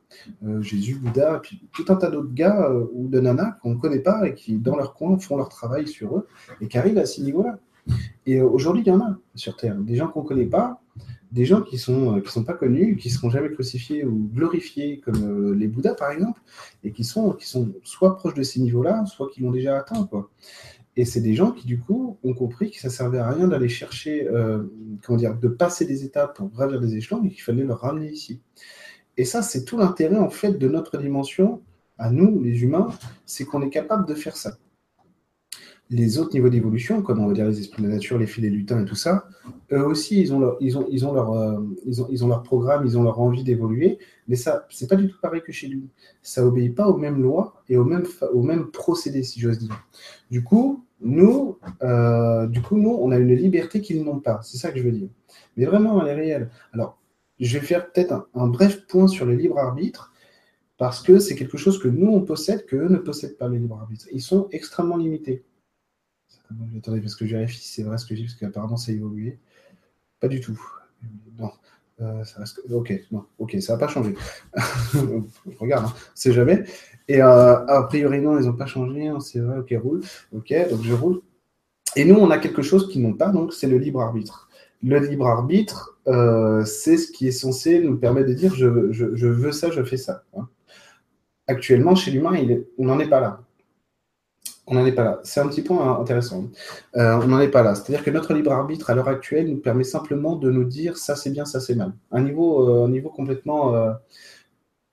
Euh, 0.44 0.60
Jésus, 0.62 0.96
Bouddha, 0.96 1.38
puis 1.40 1.62
tout 1.72 1.84
un 1.88 1.96
tas 1.96 2.10
d'autres 2.10 2.34
gars 2.34 2.68
euh, 2.68 2.86
ou 2.92 3.06
de 3.08 3.20
nanas 3.20 3.52
qu'on 3.62 3.74
ne 3.74 3.78
connaît 3.78 4.00
pas 4.00 4.26
et 4.26 4.34
qui, 4.34 4.56
dans 4.56 4.76
leur 4.76 4.94
coin, 4.94 5.16
font 5.18 5.36
leur 5.36 5.48
travail 5.48 5.86
sur 5.86 6.16
eux 6.16 6.26
et 6.60 6.66
qui 6.66 6.76
arrivent 6.76 6.98
à 6.98 7.06
ce 7.06 7.20
niveau-là. 7.20 7.58
Et 8.26 8.36
euh, 8.36 8.44
aujourd'hui, 8.44 8.82
il 8.84 8.88
y 8.88 8.92
en 8.92 9.00
a 9.00 9.16
sur 9.34 9.56
Terre. 9.56 9.76
Des 9.76 9.96
gens 9.96 10.08
qu'on 10.08 10.22
ne 10.22 10.28
connaît 10.28 10.46
pas, 10.46 10.82
des 11.32 11.44
gens 11.44 11.62
qui 11.62 11.78
sont 11.78 12.16
euh, 12.16 12.20
qui 12.20 12.30
sont 12.30 12.44
pas 12.44 12.54
connus, 12.54 12.96
qui 12.96 13.10
seront 13.10 13.30
jamais 13.30 13.50
crucifiés 13.50 14.04
ou 14.04 14.28
glorifiés 14.32 15.00
comme 15.00 15.22
euh, 15.22 15.54
les 15.54 15.68
Bouddhas 15.68 15.94
par 15.94 16.10
exemple, 16.10 16.40
et 16.84 16.92
qui 16.92 17.04
sont 17.04 17.32
qui 17.32 17.46
sont 17.46 17.72
soit 17.84 18.16
proches 18.16 18.34
de 18.34 18.42
ces 18.42 18.60
niveaux-là, 18.60 19.04
soit 19.06 19.28
qui 19.30 19.40
l'ont 19.42 19.52
déjà 19.52 19.78
atteint 19.78 20.06
quoi. 20.06 20.30
Et 20.96 21.04
c'est 21.04 21.20
des 21.20 21.34
gens 21.34 21.52
qui 21.52 21.66
du 21.66 21.78
coup 21.78 22.18
ont 22.24 22.34
compris 22.34 22.70
que 22.72 22.80
ça 22.80 22.90
servait 22.90 23.18
à 23.18 23.30
rien 23.30 23.46
d'aller 23.48 23.68
chercher, 23.68 24.28
comment 25.06 25.16
dire, 25.16 25.36
de 25.36 25.48
passer 25.48 25.86
des 25.86 26.04
étapes 26.04 26.36
pour 26.36 26.48
gravir 26.48 26.80
des 26.80 26.96
échelons, 26.96 27.20
mais 27.22 27.30
qu'il 27.30 27.42
fallait 27.42 27.62
leur 27.62 27.80
ramener 27.80 28.10
ici. 28.10 28.40
Et 29.16 29.24
ça, 29.24 29.40
c'est 29.40 29.64
tout 29.64 29.78
l'intérêt 29.78 30.18
en 30.18 30.30
fait 30.30 30.58
de 30.58 30.68
notre 30.68 30.98
dimension 30.98 31.62
à 31.96 32.10
nous, 32.10 32.42
les 32.42 32.62
humains, 32.64 32.88
c'est 33.24 33.44
qu'on 33.44 33.62
est 33.62 33.70
capable 33.70 34.04
de 34.06 34.14
faire 34.14 34.36
ça 34.36 34.58
les 35.90 36.18
autres 36.18 36.34
niveaux 36.34 36.48
d'évolution, 36.48 37.02
comme 37.02 37.18
on 37.18 37.26
va 37.26 37.34
dire 37.34 37.46
les 37.46 37.58
esprits 37.58 37.82
de 37.82 37.88
la 37.88 37.94
nature, 37.94 38.16
les 38.16 38.26
filets 38.26 38.48
lutins 38.48 38.80
et 38.80 38.84
tout 38.84 38.94
ça, 38.94 39.26
eux 39.72 39.84
aussi, 39.84 40.20
ils 40.20 40.32
ont 40.32 40.38
leur, 40.38 42.42
programme, 42.44 42.86
ils 42.86 42.96
ont 42.96 43.02
leur 43.02 43.20
envie 43.20 43.42
d'évoluer, 43.42 43.98
mais 44.28 44.36
ça, 44.36 44.66
c'est 44.70 44.88
pas 44.88 44.94
du 44.94 45.08
tout 45.08 45.16
pareil 45.20 45.42
que 45.44 45.50
chez 45.50 45.68
nous. 45.68 45.88
Ça 46.22 46.46
obéit 46.46 46.74
pas 46.74 46.86
aux 46.86 46.96
mêmes 46.96 47.20
lois 47.20 47.60
et 47.68 47.76
aux 47.76 47.84
mêmes, 47.84 48.06
aux 48.32 48.42
mêmes 48.42 48.70
procédés, 48.70 49.24
si 49.24 49.40
j'ose 49.40 49.58
dire. 49.58 49.84
Du 50.30 50.44
coup, 50.44 50.84
nous, 51.00 51.58
euh, 51.82 52.46
du 52.46 52.62
coup, 52.62 52.76
nous, 52.76 52.96
on 53.00 53.10
a 53.10 53.18
une 53.18 53.34
liberté 53.34 53.80
qu'ils 53.80 54.04
n'ont 54.04 54.20
pas. 54.20 54.40
C'est 54.42 54.58
ça 54.58 54.70
que 54.70 54.78
je 54.78 54.84
veux 54.84 54.92
dire. 54.92 55.08
Mais 55.56 55.64
vraiment, 55.64 56.00
elle 56.02 56.08
est 56.08 56.20
réelle. 56.20 56.50
Alors, 56.72 56.98
je 57.40 57.58
vais 57.58 57.66
faire 57.66 57.90
peut-être 57.90 58.28
un, 58.34 58.46
bref 58.46 58.86
point 58.86 59.08
sur 59.08 59.26
le 59.26 59.34
libre 59.34 59.58
arbitre 59.58 60.12
parce 60.78 61.02
que 61.02 61.18
c'est 61.18 61.34
quelque 61.34 61.58
chose 61.58 61.78
que 61.78 61.88
nous, 61.88 62.12
on 62.12 62.20
possède, 62.20 62.64
qu'eux 62.66 62.88
ne 62.88 62.98
possèdent 62.98 63.36
pas, 63.36 63.48
le 63.48 63.56
libre 63.56 63.78
arbitre. 63.78 64.06
Ils 64.12 64.22
sont 64.22 64.48
extrêmement 64.52 64.96
limités. 64.96 65.42
Attendez, 66.76 67.00
parce 67.00 67.14
que 67.14 67.26
je 67.26 67.36
vérifie 67.36 67.58
si 67.58 67.68
c'est 67.68 67.82
vrai 67.82 67.98
ce 67.98 68.06
que 68.06 68.14
j'ai, 68.14 68.24
parce 68.24 68.34
qu'apparemment 68.34 68.76
ça 68.76 68.92
a 68.92 68.94
évolué. 68.94 69.38
Pas 70.20 70.28
du 70.28 70.40
tout. 70.40 70.60
Non. 71.38 71.50
Euh. 72.00 72.24
Ok, 72.70 72.92
non, 73.10 73.24
ok, 73.38 73.56
ça 73.60 73.74
n'a 73.74 73.78
pas 73.78 73.88
changé. 73.88 74.14
Regarde, 75.58 75.86
hein, 75.86 75.94
c'est 76.14 76.32
jamais. 76.32 76.64
Et 77.08 77.22
euh, 77.22 77.66
a 77.66 77.82
priori, 77.84 78.20
non, 78.20 78.38
ils 78.38 78.46
n'ont 78.46 78.54
pas 78.54 78.66
changé. 78.66 79.10
C'est 79.20 79.40
vrai, 79.40 79.58
ok, 79.58 79.74
roule. 79.82 80.00
Ok, 80.32 80.54
donc 80.70 80.82
je 80.82 80.94
roule. 80.94 81.20
Et 81.96 82.04
nous, 82.04 82.14
on 82.14 82.30
a 82.30 82.38
quelque 82.38 82.62
chose 82.62 82.88
qu'ils 82.88 83.02
n'ont 83.02 83.14
pas, 83.14 83.28
donc 83.28 83.52
c'est 83.52 83.66
le 83.66 83.76
libre 83.76 84.00
arbitre. 84.00 84.48
Le 84.82 84.98
libre 84.98 85.26
arbitre, 85.26 85.98
euh, 86.06 86.64
c'est 86.64 86.96
ce 86.96 87.12
qui 87.12 87.28
est 87.28 87.32
censé 87.32 87.80
nous 87.80 87.96
permettre 87.96 88.28
de 88.28 88.34
dire 88.34 88.54
je, 88.54 88.92
je, 88.92 89.14
je 89.14 89.26
veux 89.26 89.52
ça, 89.52 89.70
je 89.70 89.82
fais 89.82 89.98
ça. 89.98 90.24
Hein. 90.36 90.48
Actuellement, 91.46 91.94
chez 91.94 92.12
l'humain, 92.12 92.32
on 92.78 92.86
n'en 92.86 92.98
est 92.98 93.08
pas 93.08 93.20
là 93.20 93.42
on 94.70 94.74
n'en 94.74 94.86
est 94.86 94.92
pas 94.92 95.04
là. 95.04 95.20
C'est 95.24 95.40
un 95.40 95.48
petit 95.48 95.62
point 95.62 95.98
intéressant. 96.00 96.48
Euh, 96.96 97.20
on 97.20 97.26
n'en 97.26 97.40
est 97.40 97.48
pas 97.48 97.62
là. 97.62 97.74
C'est-à-dire 97.74 98.04
que 98.04 98.10
notre 98.10 98.32
libre 98.32 98.52
arbitre 98.52 98.88
à 98.88 98.94
l'heure 98.94 99.08
actuelle 99.08 99.50
nous 99.50 99.58
permet 99.58 99.84
simplement 99.84 100.36
de 100.36 100.50
nous 100.50 100.64
dire 100.64 100.96
ça 100.96 101.16
c'est 101.16 101.30
bien, 101.30 101.44
ça 101.44 101.60
c'est 101.60 101.74
mal. 101.74 101.92
Un 102.12 102.22
niveau, 102.22 102.68
euh, 102.68 102.86
un 102.86 102.88
niveau 102.88 103.10
complètement, 103.10 103.74
euh, 103.74 103.92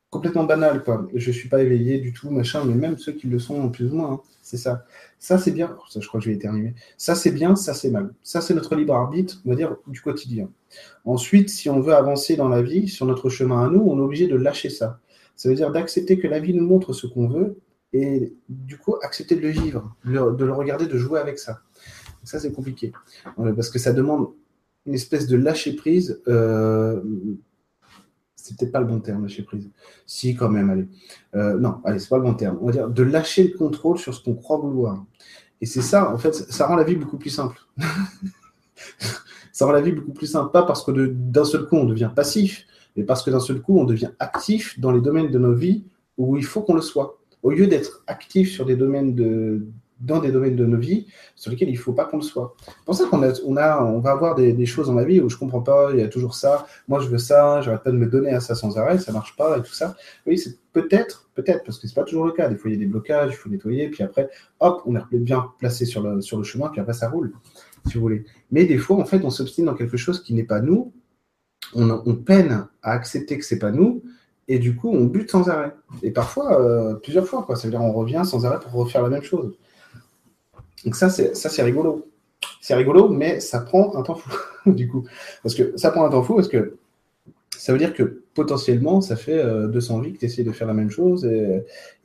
complètement 0.10 0.46
banal. 0.46 0.84
Quoi. 0.84 1.08
Je 1.14 1.30
ne 1.30 1.34
suis 1.34 1.48
pas 1.48 1.62
éveillé 1.62 2.00
du 2.00 2.12
tout, 2.12 2.32
machin, 2.32 2.64
mais 2.66 2.74
même 2.74 2.98
ceux 2.98 3.12
qui 3.12 3.28
le 3.28 3.38
sont 3.38 3.70
plus 3.70 3.94
ou 3.94 3.98
moins, 3.98 4.14
hein, 4.14 4.22
c'est 4.42 4.58
ça. 4.58 4.84
Ça 5.20 5.38
c'est 5.38 5.52
bien. 5.52 5.78
Ça, 5.90 6.00
je 6.00 6.08
crois 6.08 6.20
que 6.20 6.26
je 6.26 6.32
vais 6.32 6.36
éternuer. 6.36 6.74
Ça 6.98 7.14
c'est 7.14 7.32
bien, 7.32 7.56
ça 7.56 7.76
c'est 7.76 7.92
mal. 7.92 8.14
Ça 8.24 8.42
c'est 8.42 8.56
notre 8.56 8.76
libre 8.76 8.96
arbitre, 8.96 9.42
on 9.46 9.50
va 9.52 9.56
dire, 9.56 9.76
du 9.86 10.02
quotidien. 10.02 10.50
Ensuite, 11.06 11.50
si 11.50 11.70
on 11.70 11.82
veut 11.82 11.94
avancer 11.94 12.36
dans 12.36 12.50
la 12.50 12.64
vie, 12.64 12.88
sur 12.88 13.06
notre 13.06 13.30
chemin 13.30 13.66
à 13.66 13.70
nous, 13.70 13.82
on 13.82 14.00
est 14.00 14.02
obligé 14.02 14.28
de 14.28 14.36
lâcher 14.36 14.72
ça. 14.72 15.00
Ça 15.36 15.50
veut 15.50 15.56
dire 15.56 15.72
d'accepter 15.72 16.18
que 16.18 16.28
la 16.28 16.40
vie 16.40 16.56
nous 16.56 16.66
montre 16.66 16.94
ce 16.94 17.06
qu'on 17.06 17.28
veut 17.28 17.58
et 17.94 18.36
du 18.50 18.78
coup 18.78 18.96
accepter 19.02 19.36
de 19.36 19.42
le 19.42 19.50
vivre, 19.50 19.96
de 20.06 20.46
le 20.46 20.54
regarder, 20.54 20.88
de 20.88 20.98
jouer 20.98 21.20
avec 21.20 21.40
ça. 21.40 21.62
Ça, 22.24 22.40
c'est 22.40 22.52
compliqué 22.52 22.92
parce 23.36 23.70
que 23.70 23.80
ça 23.80 23.94
demande 23.94 24.28
une 24.86 24.94
espèce 24.94 25.28
de 25.28 25.38
lâcher 25.38 25.76
prise. 25.76 26.22
Euh, 26.28 27.02
c'est 28.36 28.58
peut-être 28.58 28.72
pas 28.72 28.80
le 28.80 28.86
bon 28.86 29.00
terme, 29.00 29.24
lâcher 29.24 29.44
prise. 29.44 29.70
Si, 30.06 30.36
quand 30.36 30.50
même, 30.50 30.70
allez. 30.70 30.88
Euh, 31.36 31.58
non, 31.58 31.80
allez, 31.86 32.00
c'est 32.00 32.10
pas 32.10 32.18
le 32.18 32.24
bon 32.24 32.34
terme. 32.34 32.58
On 32.62 32.66
va 32.66 32.72
dire 32.72 32.90
de 32.90 33.04
lâcher 33.04 33.48
le 33.48 33.58
contrôle 33.58 33.98
sur 33.98 34.14
ce 34.14 34.24
qu'on 34.24 34.36
croit 34.36 34.58
vouloir. 34.58 35.06
Et 35.62 35.66
c'est 35.66 35.82
ça, 35.82 36.14
en 36.14 36.18
fait, 36.18 36.34
ça 36.34 36.68
rend 36.68 36.76
la 36.76 36.84
vie 36.84 36.96
beaucoup 36.96 37.18
plus 37.18 37.30
simple. 37.30 37.58
ça 39.52 39.66
rend 39.66 39.72
la 39.72 39.82
vie 39.82 39.92
beaucoup 39.92 40.14
plus 40.14 40.28
simple, 40.28 40.52
pas 40.52 40.64
parce 40.64 40.84
que 40.84 40.92
d'un 40.92 41.46
seul 41.46 41.66
coup 41.66 41.78
on 41.78 41.86
devient 41.86 42.12
passif, 42.16 42.66
mais 42.96 43.04
parce 43.04 43.24
que 43.24 43.32
d'un 43.32 43.40
seul 43.40 43.62
coup 43.62 43.80
on 43.80 43.86
devient 43.86 44.12
actif 44.20 44.80
dans 44.80 44.92
les 44.92 45.02
domaines 45.02 45.32
de 45.32 45.40
nos 45.40 45.54
vies 45.54 45.86
où 46.18 46.38
il 46.38 46.46
faut 46.46 46.62
qu'on 46.62 46.76
le 46.76 46.82
soit 46.82 47.20
au 47.44 47.52
lieu 47.52 47.68
d'être 47.68 48.04
actif 48.08 48.52
sur 48.52 48.66
des 48.66 48.76
domaines 48.76 49.16
de, 49.16 49.68
dans 50.00 50.20
des 50.20 50.32
domaines 50.32 50.56
de 50.56 50.66
nos 50.66 50.78
vies 50.78 51.08
sur 51.36 51.52
lesquels 51.52 51.70
il 51.70 51.74
ne 51.74 51.80
faut 51.80 51.94
pas 51.94 52.06
qu'on 52.06 52.18
le 52.18 52.24
soit. 52.24 52.56
C'est 52.66 52.86
pour 52.86 52.96
ça 52.96 53.06
qu'on 53.06 53.24
a, 53.24 53.34
on 53.46 53.58
a, 53.58 53.84
on 53.84 54.00
va 54.00 54.12
avoir 54.12 54.36
des, 54.36 54.66
choses 54.66 54.88
dans 54.88 54.94
la 54.94 55.04
vie 55.04 55.20
où 55.20 55.30
je 55.30 55.36
ne 55.36 55.40
comprends 55.40 55.62
pas, 55.62 55.92
il 55.92 56.00
y 56.00 56.04
a 56.04 56.08
toujours 56.08 56.36
ça, 56.36 56.68
moi 56.88 57.00
je 57.00 57.08
veux 57.08 57.18
ça, 57.18 57.62
j'arrête 57.62 57.84
pas 57.84 57.92
de 57.92 57.98
me 57.98 58.08
donner 58.08 58.32
à 58.32 58.40
ça 58.40 58.56
sans 58.56 58.78
arrêt, 58.78 59.00
ça 59.00 59.12
ne 59.12 59.18
marche 59.18 59.36
pas 59.36 59.58
et 59.58 59.62
tout 59.62 59.74
ça. 59.74 59.96
Oui, 60.26 60.38
c'est 60.38 60.58
peut-être, 60.74 61.30
peut-être, 61.34 61.64
parce 61.64 61.80
que 61.80 61.88
ce 61.88 61.94
n'est 61.94 61.96
pas 61.96 62.08
toujours 62.08 62.26
le 62.26 62.32
cas. 62.32 62.48
Des 62.50 62.56
fois, 62.56 62.70
il 62.70 62.74
y 62.74 62.78
a 62.78 62.80
des 62.80 62.86
blocages, 62.86 63.32
il 63.34 63.36
faut 63.36 63.50
nettoyer, 63.50 63.90
puis 63.90 64.04
après, 64.04 64.30
hop, 64.60 64.84
on 64.86 64.96
est 64.96 65.02
bien 65.14 65.52
placé 65.60 65.86
sur 65.86 66.02
le, 66.02 66.22
sur 66.22 66.38
le 66.38 66.44
chemin, 66.44 66.70
puis 66.70 66.82
après, 66.82 66.94
ça 66.94 67.10
roule, 67.10 67.34
si 67.88 67.96
vous 67.96 68.02
voulez. 68.02 68.26
Mais 68.52 68.66
des 68.66 68.78
fois, 68.78 68.98
en 68.98 69.06
fait, 69.06 69.24
on 69.24 69.30
s'obstine 69.30 69.66
dans 69.66 69.76
quelque 69.76 69.98
chose 69.98 70.22
qui 70.22 70.34
n'est 70.34 70.44
pas 70.44 70.62
nous, 70.62 70.94
on, 71.74 71.90
on 71.90 72.16
peine 72.16 72.68
à 72.82 72.92
accepter 72.92 73.38
que 73.38 73.46
ce 73.46 73.56
n'est 73.56 73.60
pas 73.60 73.72
nous, 73.72 74.04
et 74.48 74.60
du 74.60 74.76
coup, 74.76 74.90
on 74.94 75.06
bute 75.06 75.30
sans 75.30 75.50
arrêt. 75.50 75.74
Et 76.04 76.12
parfois, 76.12 76.62
euh, 76.62 76.96
plusieurs 76.96 77.28
fois, 77.28 77.44
quoi. 77.44 77.56
Ça 77.56 77.68
veut 77.68 77.72
dire 77.72 77.82
on 77.82 77.92
revient 77.92 78.22
sans 78.26 78.46
arrêt 78.46 78.60
pour 78.60 78.72
refaire 78.72 79.02
la 79.02 79.10
même 79.10 79.24
chose. 79.24 79.58
Donc 80.86 80.96
ça, 80.96 81.10
c'est 81.10 81.36
ça, 81.36 81.50
c'est 81.50 81.64
rigolo. 81.64 82.10
C'est 82.62 82.76
rigolo, 82.76 83.10
mais 83.10 83.40
ça 83.40 83.60
prend 83.60 83.96
un 83.96 84.04
temps 84.04 84.16
fou, 84.16 84.32
du 84.72 84.88
coup. 84.88 85.06
Parce 85.44 85.56
que 85.56 85.76
ça 85.78 85.92
prend 85.92 86.06
un 86.06 86.10
temps 86.10 86.24
fou 86.24 86.36
parce 86.36 86.48
que 86.48 86.78
ça 87.58 87.74
veut 87.74 87.80
dire 87.80 87.94
que 87.94 88.24
potentiellement, 88.34 89.02
ça 89.02 89.16
fait 89.16 89.44
200 89.68 89.98
euh, 89.98 90.02
vies 90.02 90.14
que 90.14 90.20
tu 90.20 90.26
essayes 90.26 90.46
de 90.46 90.52
faire 90.52 90.68
la 90.68 90.74
même 90.74 90.90
chose. 90.90 91.26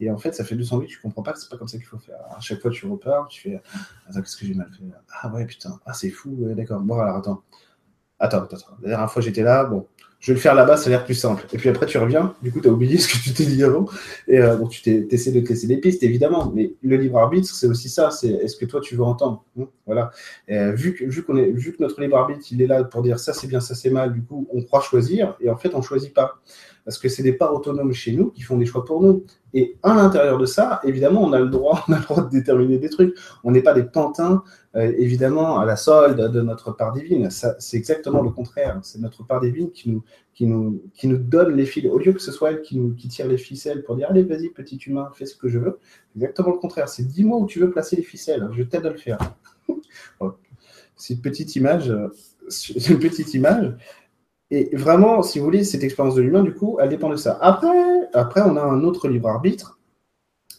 Et, 0.00 0.10
en 0.10 0.18
fait, 0.18 0.34
ça 0.34 0.44
fait 0.44 0.56
200 0.56 0.78
vies 0.78 0.86
que 0.86 0.92
tu 0.92 1.00
comprends 1.00 1.22
pas 1.22 1.32
que 1.32 1.38
c'est 1.38 1.50
pas 1.50 1.58
comme 1.58 1.68
ça 1.68 1.76
qu'il 1.76 1.86
faut 1.86 1.98
faire. 1.98 2.16
À 2.36 2.40
chaque 2.40 2.60
fois, 2.60 2.70
tu 2.70 2.86
repars, 2.86 3.28
tu 3.28 3.42
fais 3.42 3.62
Attends, 4.08 4.20
qu'est-ce 4.20 4.36
que 4.36 4.46
j'ai 4.46 4.54
mal 4.54 4.68
fait 4.70 4.84
Ah 5.20 5.32
ouais, 5.32 5.46
putain, 5.46 5.78
ah, 5.86 5.92
c'est 5.92 6.10
fou, 6.10 6.36
d'accord. 6.56 6.80
Bon, 6.80 6.98
alors. 6.98 7.18
Attends, 7.18 7.42
attends, 8.18 8.42
attends. 8.44 8.76
La 8.82 8.88
dernière 8.88 9.12
fois, 9.12 9.20
j'étais 9.22 9.42
là, 9.42 9.64
bon, 9.64 9.86
je 10.22 10.28
vais 10.28 10.34
le 10.34 10.40
faire 10.40 10.54
là-bas, 10.54 10.76
ça 10.76 10.86
a 10.86 10.90
l'air 10.90 11.04
plus 11.04 11.16
simple. 11.16 11.44
Et 11.52 11.58
puis 11.58 11.68
après, 11.68 11.84
tu 11.84 11.98
reviens, 11.98 12.32
du 12.42 12.52
coup, 12.52 12.60
tu 12.60 12.68
as 12.68 12.70
oublié 12.70 12.96
ce 12.98 13.08
que 13.08 13.20
tu 13.20 13.32
t'es 13.32 13.44
dit 13.44 13.62
avant. 13.64 13.86
Et 14.28 14.38
euh, 14.38 14.56
tu 14.68 15.08
essaies 15.10 15.32
de 15.32 15.40
te 15.40 15.48
laisser 15.48 15.66
des 15.66 15.78
pistes, 15.78 16.04
évidemment. 16.04 16.52
Mais 16.54 16.72
le 16.80 16.96
libre 16.96 17.18
arbitre, 17.18 17.52
c'est 17.52 17.66
aussi 17.66 17.88
ça. 17.88 18.12
C'est 18.12 18.28
est-ce 18.28 18.56
que 18.56 18.64
toi, 18.64 18.80
tu 18.80 18.94
veux 18.94 19.02
entendre? 19.02 19.44
Hein 19.60 19.66
Voilà. 19.84 20.12
vu 20.48 20.94
que, 20.94 21.04
vu, 21.04 21.24
qu'on 21.24 21.36
est, 21.36 21.50
vu 21.50 21.72
que 21.72 21.82
notre 21.82 22.00
libre 22.00 22.16
arbitre, 22.16 22.46
il 22.52 22.62
est 22.62 22.68
là 22.68 22.84
pour 22.84 23.02
dire 23.02 23.18
ça, 23.18 23.32
c'est 23.32 23.48
bien, 23.48 23.60
ça, 23.60 23.74
c'est 23.74 23.90
mal, 23.90 24.12
du 24.12 24.22
coup, 24.22 24.46
on 24.54 24.62
croit 24.62 24.80
choisir. 24.80 25.36
Et 25.40 25.50
en 25.50 25.56
fait, 25.56 25.74
on 25.74 25.82
choisit 25.82 26.14
pas 26.14 26.40
parce 26.84 26.98
que 26.98 27.08
c'est 27.08 27.22
des 27.22 27.32
parts 27.32 27.54
autonomes 27.54 27.92
chez 27.92 28.12
nous 28.12 28.30
qui 28.30 28.42
font 28.42 28.56
des 28.56 28.66
choix 28.66 28.84
pour 28.84 29.02
nous. 29.02 29.24
Et 29.54 29.76
à 29.82 29.94
l'intérieur 29.94 30.38
de 30.38 30.46
ça, 30.46 30.80
évidemment, 30.84 31.22
on 31.22 31.32
a 31.32 31.38
le 31.38 31.48
droit, 31.48 31.84
de 31.88 32.30
déterminer 32.30 32.78
des 32.78 32.88
trucs. 32.88 33.16
On 33.44 33.50
n'est 33.50 33.62
pas 33.62 33.74
des 33.74 33.84
pantins, 33.84 34.42
euh, 34.74 34.92
évidemment, 34.96 35.58
à 35.58 35.66
la 35.66 35.76
solde 35.76 36.18
de 36.18 36.40
notre 36.40 36.72
part 36.72 36.92
divine. 36.92 37.28
c'est 37.30 37.76
exactement 37.76 38.22
le 38.22 38.30
contraire. 38.30 38.80
C'est 38.82 39.00
notre 39.00 39.24
part 39.24 39.40
divine 39.40 39.70
qui 39.70 39.90
nous, 39.90 40.02
qui, 40.34 40.46
nous, 40.46 40.82
qui 40.94 41.06
nous 41.06 41.18
donne 41.18 41.54
les 41.54 41.66
fils. 41.66 41.86
Au 41.86 41.98
lieu 41.98 42.12
que 42.12 42.22
ce 42.22 42.32
soit 42.32 42.50
elle 42.52 42.62
qui, 42.62 42.78
nous, 42.78 42.94
qui 42.94 43.08
tire 43.08 43.28
les 43.28 43.38
ficelles 43.38 43.82
pour 43.84 43.96
dire 43.96 44.08
Allez, 44.10 44.22
vas-y, 44.22 44.48
petit 44.48 44.76
humain, 44.76 45.10
fais 45.14 45.26
ce 45.26 45.36
que 45.36 45.48
je 45.48 45.58
veux. 45.58 45.78
exactement 46.16 46.50
le 46.50 46.58
contraire. 46.58 46.88
C'est 46.88 47.04
dis-moi 47.04 47.38
où 47.38 47.46
tu 47.46 47.60
veux 47.60 47.70
placer 47.70 47.96
les 47.96 48.02
ficelles. 48.02 48.48
Je 48.52 48.62
t'aide 48.62 48.86
à 48.86 48.90
le 48.90 48.98
faire. 48.98 49.18
c'est 50.96 51.14
une 51.14 51.20
petite 51.20 51.54
image. 51.56 51.90
Euh, 51.90 52.08
une 52.88 52.98
petite 52.98 53.34
image. 53.34 53.74
Et 54.54 54.68
vraiment, 54.76 55.22
si 55.22 55.38
vous 55.38 55.46
voulez, 55.46 55.64
cette 55.64 55.82
expérience 55.82 56.14
de 56.14 56.20
l'humain, 56.20 56.42
du 56.42 56.52
coup, 56.52 56.76
elle 56.78 56.90
dépend 56.90 57.08
de 57.08 57.16
ça. 57.16 57.38
Après, 57.40 57.70
après, 58.12 58.42
on 58.42 58.54
a 58.58 58.62
un 58.62 58.84
autre 58.84 59.08
libre 59.08 59.30
arbitre, 59.30 59.80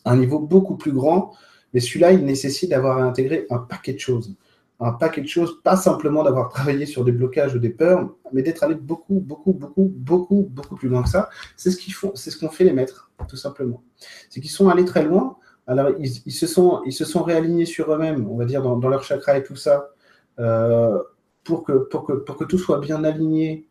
un 0.04 0.18
niveau 0.18 0.40
beaucoup 0.40 0.78
plus 0.78 0.92
grand, 0.92 1.36
mais 1.76 1.80
celui-là, 1.80 2.12
il 2.12 2.26
nécessite 2.26 2.72
d'avoir 2.72 2.98
intégré 2.98 3.46
un 3.52 3.60
paquet 3.60 3.94
de 3.94 4.00
choses. 4.00 4.36
Un 4.80 4.94
paquet 4.94 5.22
de 5.22 5.28
choses, 5.28 5.62
pas 5.64 5.76
simplement 5.76 6.24
d'avoir 6.24 6.50
travaillé 6.50 6.88
sur 6.88 7.06
des 7.06 7.12
blocages 7.12 7.54
ou 7.54 7.60
des 7.60 7.70
peurs, 7.70 8.10
mais 8.32 8.42
d'être 8.42 8.64
allé 8.64 8.74
beaucoup, 8.74 9.20
beaucoup, 9.20 9.54
beaucoup, 9.54 9.94
beaucoup, 9.96 10.48
beaucoup 10.50 10.76
plus 10.76 10.90
loin 10.90 11.04
que 11.04 11.10
ça. 11.10 11.30
C'est 11.56 11.70
ce 11.70 11.78
qu'ils 11.78 11.94
ce 11.94 12.40
qu'ont 12.40 12.50
fait 12.50 12.64
les 12.64 12.74
maîtres, 12.74 13.12
tout 13.28 13.38
simplement. 13.38 13.84
C'est 14.32 14.42
qu'ils 14.42 14.50
sont 14.50 14.70
allés 14.70 14.86
très 14.86 15.04
loin. 15.04 15.38
Alors, 15.68 15.92
ils, 16.00 16.32
se, 16.32 16.48
sont, 16.48 16.82
ils 16.88 16.94
se 16.94 17.06
sont 17.06 17.22
réalignés 17.22 17.68
sur 17.68 17.94
eux-mêmes, 17.94 18.28
on 18.28 18.38
va 18.38 18.46
dire, 18.46 18.64
dans, 18.64 18.90
leur 18.90 19.04
chakra 19.04 19.38
et 19.38 19.44
tout 19.44 19.56
ça, 19.56 19.92
euh, 20.40 20.98
pour, 21.44 21.64
que, 21.64 21.74
pour, 21.74 22.06
que, 22.06 22.14
pour 22.14 22.38
que 22.38 22.46
tout 22.46 22.58
soit 22.58 22.80
bien 22.80 23.04
aligné 23.04 23.68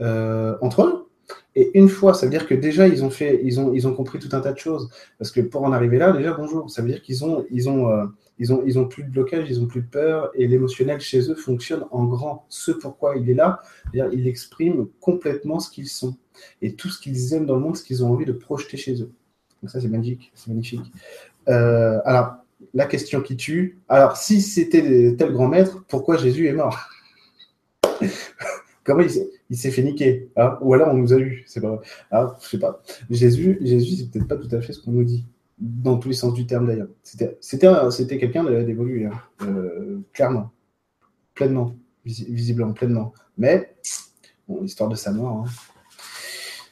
euh, 0.00 0.56
entre 0.60 0.82
eux. 0.82 1.06
Et 1.56 1.76
une 1.78 1.88
fois, 1.88 2.14
ça 2.14 2.26
veut 2.26 2.30
dire 2.30 2.46
que 2.46 2.54
déjà 2.54 2.86
ils 2.86 3.04
ont 3.04 3.10
fait, 3.10 3.40
ils 3.44 3.58
ont, 3.60 3.72
ils 3.74 3.86
ont 3.88 3.94
compris 3.94 4.18
tout 4.18 4.28
un 4.32 4.40
tas 4.40 4.52
de 4.52 4.58
choses. 4.58 4.88
Parce 5.18 5.30
que 5.30 5.40
pour 5.40 5.62
en 5.64 5.72
arriver 5.72 5.98
là, 5.98 6.12
déjà 6.12 6.32
bonjour, 6.32 6.70
ça 6.70 6.82
veut 6.82 6.88
dire 6.88 7.02
qu'ils 7.02 7.24
ont, 7.24 7.44
ils 7.50 7.68
ont, 7.68 7.88
euh, 7.88 8.06
ils 8.38 8.52
ont, 8.52 8.62
ils 8.64 8.78
ont 8.78 8.86
plus 8.86 9.04
de 9.04 9.10
blocage, 9.10 9.46
ils 9.50 9.60
ont 9.60 9.66
plus 9.66 9.82
de 9.82 9.86
peur, 9.86 10.30
et 10.34 10.46
l'émotionnel 10.46 11.00
chez 11.00 11.30
eux 11.30 11.34
fonctionne 11.34 11.84
en 11.90 12.04
grand. 12.04 12.46
Ce 12.48 12.70
pourquoi 12.70 13.16
il 13.16 13.28
est 13.28 13.34
là, 13.34 13.60
expriment 14.24 14.86
complètement 15.00 15.60
ce 15.60 15.70
qu'ils 15.70 15.88
sont 15.88 16.16
et 16.62 16.74
tout 16.74 16.88
ce 16.88 17.00
qu'ils 17.00 17.34
aiment 17.34 17.46
dans 17.46 17.56
le 17.56 17.60
monde, 17.60 17.76
ce 17.76 17.82
qu'ils 17.82 18.04
ont 18.04 18.10
envie 18.10 18.26
de 18.26 18.32
projeter 18.32 18.76
chez 18.76 19.02
eux. 19.02 19.10
Donc 19.62 19.70
ça 19.70 19.80
c'est 19.80 19.88
magique, 19.88 20.32
c'est 20.34 20.48
magnifique. 20.48 20.92
Euh, 21.48 21.98
alors 22.04 22.36
la 22.74 22.86
question 22.86 23.20
qui 23.20 23.36
tue. 23.36 23.78
Alors 23.88 24.16
si 24.16 24.40
c'était 24.40 25.14
tel 25.16 25.32
grand 25.32 25.48
maître, 25.48 25.84
pourquoi 25.88 26.16
Jésus 26.16 26.46
est 26.46 26.52
mort? 26.52 26.78
Comment 28.84 29.02
il 29.02 29.10
s'est 29.56 29.70
fait 29.70 29.82
niquer 29.82 30.30
hein 30.36 30.58
Ou 30.60 30.74
alors 30.74 30.88
on 30.88 30.96
nous 30.96 31.12
a 31.12 31.18
eu, 31.18 31.44
c'est 31.46 31.60
pas. 31.60 31.80
Ah, 32.10 32.36
je 32.40 32.48
sais 32.48 32.58
pas. 32.58 32.82
Jésus, 33.10 33.58
Jésus 33.60 33.96
c'est 33.96 34.10
peut-être 34.10 34.28
pas 34.28 34.36
tout 34.36 34.54
à 34.54 34.60
fait 34.60 34.72
ce 34.72 34.80
qu'on 34.80 34.92
nous 34.92 35.04
dit, 35.04 35.26
dans 35.58 35.98
tous 35.98 36.08
les 36.08 36.14
sens 36.14 36.34
du 36.34 36.46
terme 36.46 36.66
d'ailleurs. 36.66 36.88
C'était 37.02 38.18
quelqu'un 38.18 38.44
d'évolué, 38.62 39.06
hein. 39.06 39.20
euh, 39.42 40.00
clairement, 40.12 40.50
pleinement, 41.34 41.76
visiblement, 42.04 42.72
pleinement. 42.72 43.12
Mais, 43.36 43.74
bon, 44.48 44.62
l'histoire 44.62 44.88
de 44.88 44.96
sa 44.96 45.12
mort, 45.12 45.44
hein. 45.44 45.50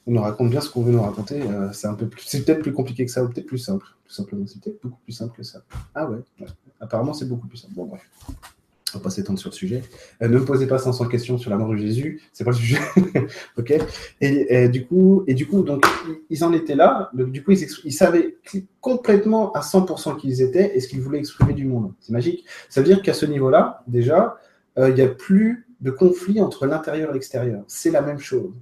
on 0.07 0.13
nous 0.13 0.23
raconte 0.23 0.51
bien 0.51 0.61
ce 0.61 0.71
qu'on 0.71 0.83
veut 0.83 0.93
nous 0.93 1.03
raconter. 1.03 1.43
Euh, 1.43 1.71
c'est 1.73 2.45
peut-être 2.45 2.63
plus 2.63 2.73
compliqué 2.73 3.05
que 3.05 3.11
ça, 3.11 3.25
ou 3.25 3.29
peut-être 3.29 3.47
plus 3.47 3.59
simple, 3.59 3.87
tout 4.05 4.13
simplement. 4.13 4.47
C'est 4.47 4.61
peut-être 4.63 4.83
beaucoup 4.83 5.01
plus 5.05 5.13
simple 5.13 5.37
que 5.37 5.43
ça. 5.43 5.63
Ah 5.95 6.09
ouais. 6.09 6.19
apparemment 6.81 7.13
c'est 7.13 7.27
beaucoup 7.27 7.49
plus 7.49 7.59
simple. 7.59 7.75
Bon 7.75 7.87
bref 7.87 8.09
on 8.95 8.99
va 8.99 9.05
pas 9.05 9.11
s'étendre 9.11 9.39
sur 9.39 9.51
le 9.51 9.55
sujet. 9.55 9.83
Euh, 10.23 10.29
ne 10.29 10.39
me 10.39 10.45
posez 10.45 10.67
pas 10.67 10.79
500 10.79 11.09
questions 11.09 11.39
sur 11.39 11.51
la 11.51 11.57
mort 11.57 11.69
de 11.71 11.77
Jésus, 11.77 12.23
c'est 12.33 12.45
pas 12.45 12.51
le 12.51 12.57
sujet. 12.57 12.79
ok 13.59 13.75
et, 14.21 14.69
du 14.69 14.87
coup, 14.87 15.25
et 15.27 15.35
du 15.35 15.47
coup, 15.47 15.63
donc 15.63 15.85
ils 16.31 16.45
en 16.45 16.53
étaient 16.53 16.75
là. 16.75 17.11
Donc, 17.15 17.31
du 17.33 17.43
coup, 17.43 17.53
ils, 17.53 17.93
savaient 17.93 18.37
complètement 18.81 19.53
à 19.53 19.61
100% 19.61 20.17
qui 20.17 20.29
ils 20.29 20.43
étaient 20.43 20.77
et 20.77 20.81
ce 20.81 20.89
qu'ils 20.89 21.01
voulaient 21.01 21.19
exprimer 21.19 21.55
du 21.55 21.65
monde. 21.65 21.93
C'est 22.01 22.13
magique. 22.13 22.45
Ça 22.69 22.81
veut 22.81 22.87
dire 22.87 23.03
qu'à 23.03 23.15
ce 23.15 23.27
niveau-là, 23.27 23.83
déjà, 23.87 24.39
euh, 24.79 24.89
il 24.91 24.95
n'y 24.95 25.03
a 25.03 25.09
plus 25.09 25.67
de 25.81 25.91
conflit 25.91 26.41
entre 26.41 26.67
l'intérieur 26.67 27.11
et 27.11 27.13
l'extérieur. 27.13 27.63
C'est 27.67 27.91
la 27.91 28.03
même 28.03 28.19
chose. 28.19 28.53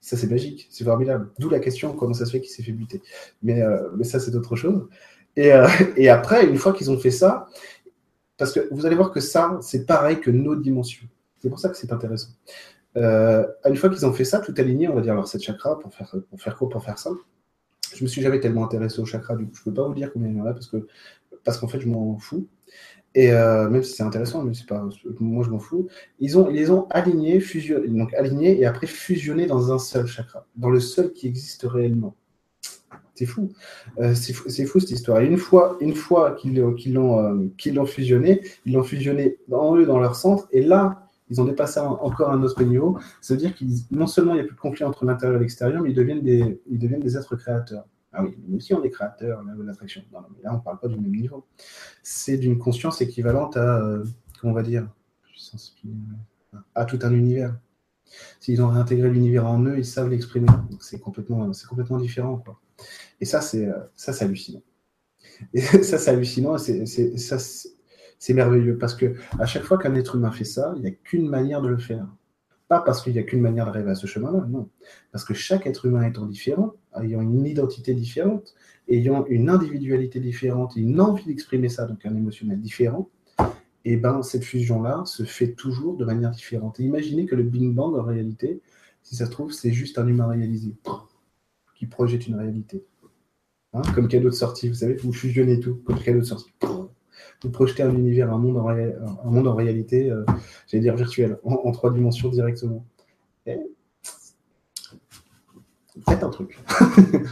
Ça, 0.00 0.16
c'est 0.16 0.30
magique, 0.30 0.68
c'est 0.70 0.84
formidable. 0.84 1.30
D'où 1.38 1.50
la 1.50 1.58
question 1.58 1.92
comment 1.92 2.14
ça 2.14 2.26
se 2.26 2.32
fait 2.32 2.40
qu'il 2.40 2.50
s'est 2.50 2.62
fait 2.62 2.72
buter. 2.72 3.02
Mais, 3.42 3.62
euh, 3.62 3.88
mais 3.96 4.04
ça, 4.04 4.20
c'est 4.20 4.34
autre 4.34 4.54
chose. 4.56 4.88
Et, 5.36 5.50
et 5.96 6.08
après, 6.08 6.46
une 6.46 6.56
fois 6.56 6.72
qu'ils 6.72 6.90
ont 6.90 6.98
fait 6.98 7.10
ça, 7.10 7.46
parce 8.38 8.52
que 8.52 8.68
vous 8.70 8.86
allez 8.86 8.96
voir 8.96 9.10
que 9.10 9.20
ça, 9.20 9.58
c'est 9.62 9.86
pareil 9.86 10.20
que 10.20 10.30
nos 10.30 10.56
dimensions. 10.56 11.06
C'est 11.40 11.48
pour 11.48 11.58
ça 11.58 11.68
que 11.68 11.76
c'est 11.76 11.92
intéressant. 11.92 12.30
Euh, 12.96 13.46
une 13.66 13.76
fois 13.76 13.90
qu'ils 13.90 14.06
ont 14.06 14.12
fait 14.12 14.24
ça, 14.24 14.40
tout 14.40 14.54
aligné, 14.56 14.88
on 14.88 14.94
va 14.94 15.02
dire 15.02 15.12
alors 15.12 15.28
cette 15.28 15.42
chakra, 15.42 15.78
pour 15.78 15.94
faire, 15.94 16.14
pour 16.30 16.40
faire 16.40 16.56
quoi, 16.56 16.68
pour 16.68 16.82
faire 16.82 16.98
ça, 16.98 17.10
je 17.94 18.02
me 18.02 18.08
suis 18.08 18.22
jamais 18.22 18.40
tellement 18.40 18.64
intéressé 18.64 19.00
au 19.00 19.04
chakra, 19.04 19.36
du 19.36 19.46
coup, 19.46 19.54
je 19.54 19.62
peux 19.62 19.74
pas 19.74 19.86
vous 19.86 19.94
dire 19.94 20.12
combien 20.12 20.28
il 20.28 20.36
y 20.36 20.40
en 20.40 20.46
a 20.46 20.52
parce 20.52 20.70
parce 21.44 21.58
qu'en 21.58 21.68
fait, 21.68 21.80
je 21.80 21.88
m'en 21.88 22.18
fous. 22.18 22.48
Et 23.14 23.32
euh, 23.32 23.70
même 23.70 23.82
si 23.82 23.94
c'est 23.94 24.02
intéressant, 24.02 24.42
mais 24.42 24.52
c'est 24.52 24.66
pas, 24.66 24.86
moi 25.20 25.42
je 25.42 25.50
m'en 25.50 25.58
fous. 25.58 25.88
Ils 26.18 26.38
ont, 26.38 26.50
ils 26.50 26.56
les 26.56 26.70
ont 26.70 26.86
alignés, 26.90 27.40
fusionnés, 27.40 27.88
donc 27.88 28.12
alignés 28.12 28.60
et 28.60 28.66
après 28.66 28.86
fusionnés 28.86 29.46
dans 29.46 29.72
un 29.72 29.78
seul 29.78 30.06
chakra, 30.06 30.46
dans 30.56 30.68
le 30.68 30.80
seul 30.80 31.12
qui 31.12 31.26
existe 31.26 31.62
réellement. 31.62 32.14
C'est 33.16 33.26
fou. 33.26 33.50
Euh, 33.98 34.14
c'est 34.14 34.66
fou, 34.66 34.78
cette 34.78 34.90
histoire. 34.90 35.20
Et 35.20 35.26
une 35.26 35.38
fois, 35.38 35.78
une 35.80 35.94
fois 35.94 36.32
qu'ils 36.32 36.60
euh, 36.60 37.74
l'ont 37.74 37.86
fusionné, 37.86 38.42
ils 38.66 38.74
l'ont 38.74 38.82
fusionné 38.82 39.38
en 39.50 39.74
eux, 39.74 39.86
dans 39.86 39.98
leur 39.98 40.14
centre, 40.16 40.46
et 40.52 40.62
là, 40.62 41.08
ils 41.30 41.40
ont 41.40 41.44
dépassé 41.46 41.80
encore 41.80 42.30
un 42.30 42.42
autre 42.42 42.62
niveau. 42.62 42.98
Ça 43.22 43.34
veut 43.34 43.40
dire 43.40 43.54
qu'ils 43.54 43.78
non 43.90 44.06
seulement 44.06 44.32
il 44.32 44.36
n'y 44.36 44.42
a 44.42 44.44
plus 44.44 44.54
de 44.54 44.60
conflit 44.60 44.84
entre 44.84 45.06
l'intérieur 45.06 45.38
et 45.38 45.40
l'extérieur, 45.40 45.82
mais 45.82 45.90
ils 45.90 45.94
deviennent, 45.94 46.22
des, 46.22 46.60
ils 46.68 46.78
deviennent 46.78 47.00
des 47.00 47.16
êtres 47.16 47.36
créateurs. 47.36 47.86
Ah 48.12 48.22
oui, 48.22 48.36
nous 48.46 48.58
aussi 48.58 48.74
on 48.74 48.82
est 48.84 48.90
créateurs, 48.90 49.42
là, 49.42 49.52
l'attraction. 49.58 50.02
Non, 50.12 50.20
mais 50.30 50.42
là 50.42 50.52
on 50.52 50.58
ne 50.58 50.62
parle 50.62 50.78
pas 50.78 50.88
du 50.88 50.96
même 50.96 51.16
niveau. 51.16 51.44
C'est 52.02 52.36
d'une 52.36 52.58
conscience 52.58 53.00
équivalente 53.00 53.56
à, 53.56 53.78
euh, 53.78 54.04
comment 54.40 54.52
on 54.52 54.56
va 54.56 54.62
dire, 54.62 54.88
à 56.74 56.84
tout 56.84 56.98
un 57.02 57.12
univers. 57.12 57.56
S'ils 58.40 58.62
ont 58.62 58.68
réintégré 58.68 59.10
l'univers 59.10 59.46
en 59.46 59.62
eux, 59.64 59.78
ils 59.78 59.84
savent 59.84 60.08
l'exprimer. 60.08 60.46
C'est 60.80 61.00
complètement, 61.00 61.50
complètement 61.68 61.98
différent. 61.98 62.36
Quoi. 62.36 62.60
Et 63.20 63.24
ça, 63.24 63.40
c'est 63.40 63.68
ça, 63.94 64.12
c'est 64.12 64.24
hallucinant. 64.24 64.62
Et 65.54 65.60
ça, 65.82 65.98
c'est 65.98 66.10
hallucinant. 66.10 66.56
C'est 68.18 68.34
merveilleux 68.34 68.78
parce 68.78 68.94
que 68.94 69.14
à 69.38 69.46
chaque 69.46 69.64
fois 69.64 69.78
qu'un 69.78 69.94
être 69.94 70.16
humain 70.16 70.30
fait 70.30 70.44
ça, 70.44 70.72
il 70.76 70.82
n'y 70.82 70.88
a 70.88 70.90
qu'une 70.90 71.28
manière 71.28 71.60
de 71.62 71.68
le 71.68 71.78
faire. 71.78 72.06
Pas 72.68 72.80
parce 72.80 73.02
qu'il 73.02 73.12
n'y 73.12 73.18
a 73.18 73.22
qu'une 73.22 73.40
manière 73.40 73.66
d'arriver 73.66 73.90
à 73.90 73.94
ce 73.94 74.06
chemin-là, 74.06 74.44
non. 74.48 74.68
Parce 75.12 75.24
que 75.24 75.34
chaque 75.34 75.66
être 75.66 75.86
humain 75.86 76.02
étant 76.02 76.26
différent, 76.26 76.74
ayant 77.00 77.20
une 77.20 77.46
identité 77.46 77.94
différente, 77.94 78.54
ayant 78.88 79.24
une 79.26 79.48
individualité 79.48 80.18
différente, 80.18 80.74
une 80.74 81.00
envie 81.00 81.24
d'exprimer 81.26 81.68
ça, 81.68 81.86
donc 81.86 82.04
un 82.04 82.16
émotionnel 82.16 82.60
différent, 82.60 83.08
et 83.84 83.92
eh 83.92 83.96
ben 83.96 84.20
cette 84.24 84.42
fusion-là 84.42 85.04
se 85.06 85.22
fait 85.22 85.52
toujours 85.52 85.96
de 85.96 86.04
manière 86.04 86.32
différente. 86.32 86.80
Et 86.80 86.82
imaginez 86.82 87.24
que 87.24 87.36
le 87.36 87.44
Big 87.44 87.72
Bang, 87.72 87.94
en 87.94 88.02
réalité, 88.02 88.60
si 89.04 89.14
ça 89.14 89.26
se 89.26 89.30
trouve, 89.30 89.52
c'est 89.52 89.70
juste 89.70 89.98
un 89.98 90.08
humain 90.08 90.26
réalisé 90.26 90.74
qui 91.76 91.86
projette 91.86 92.26
une 92.26 92.34
réalité. 92.34 92.84
Hein, 93.72 93.82
comme 93.94 94.08
cadeau 94.08 94.30
de 94.30 94.34
sortie, 94.34 94.68
vous 94.68 94.74
savez, 94.74 94.94
vous 94.94 95.12
fusionnez 95.12 95.60
tout, 95.60 95.80
comme 95.84 95.98
cadeau 95.98 96.18
de 96.20 96.24
sortie. 96.24 96.52
Vous 97.42 97.50
projetez 97.50 97.82
un 97.82 97.94
univers, 97.94 98.32
un 98.32 98.38
monde 98.38 98.56
en, 98.56 98.64
réalité, 99.54 100.10
euh, 100.10 100.24
j'allais 100.66 100.82
dire 100.82 100.96
virtuel, 100.96 101.38
en, 101.44 101.70
trois 101.72 101.92
dimensions 101.92 102.30
directement. 102.30 102.86
Faites 103.44 103.60
un 106.22 106.30
truc. 106.30 106.58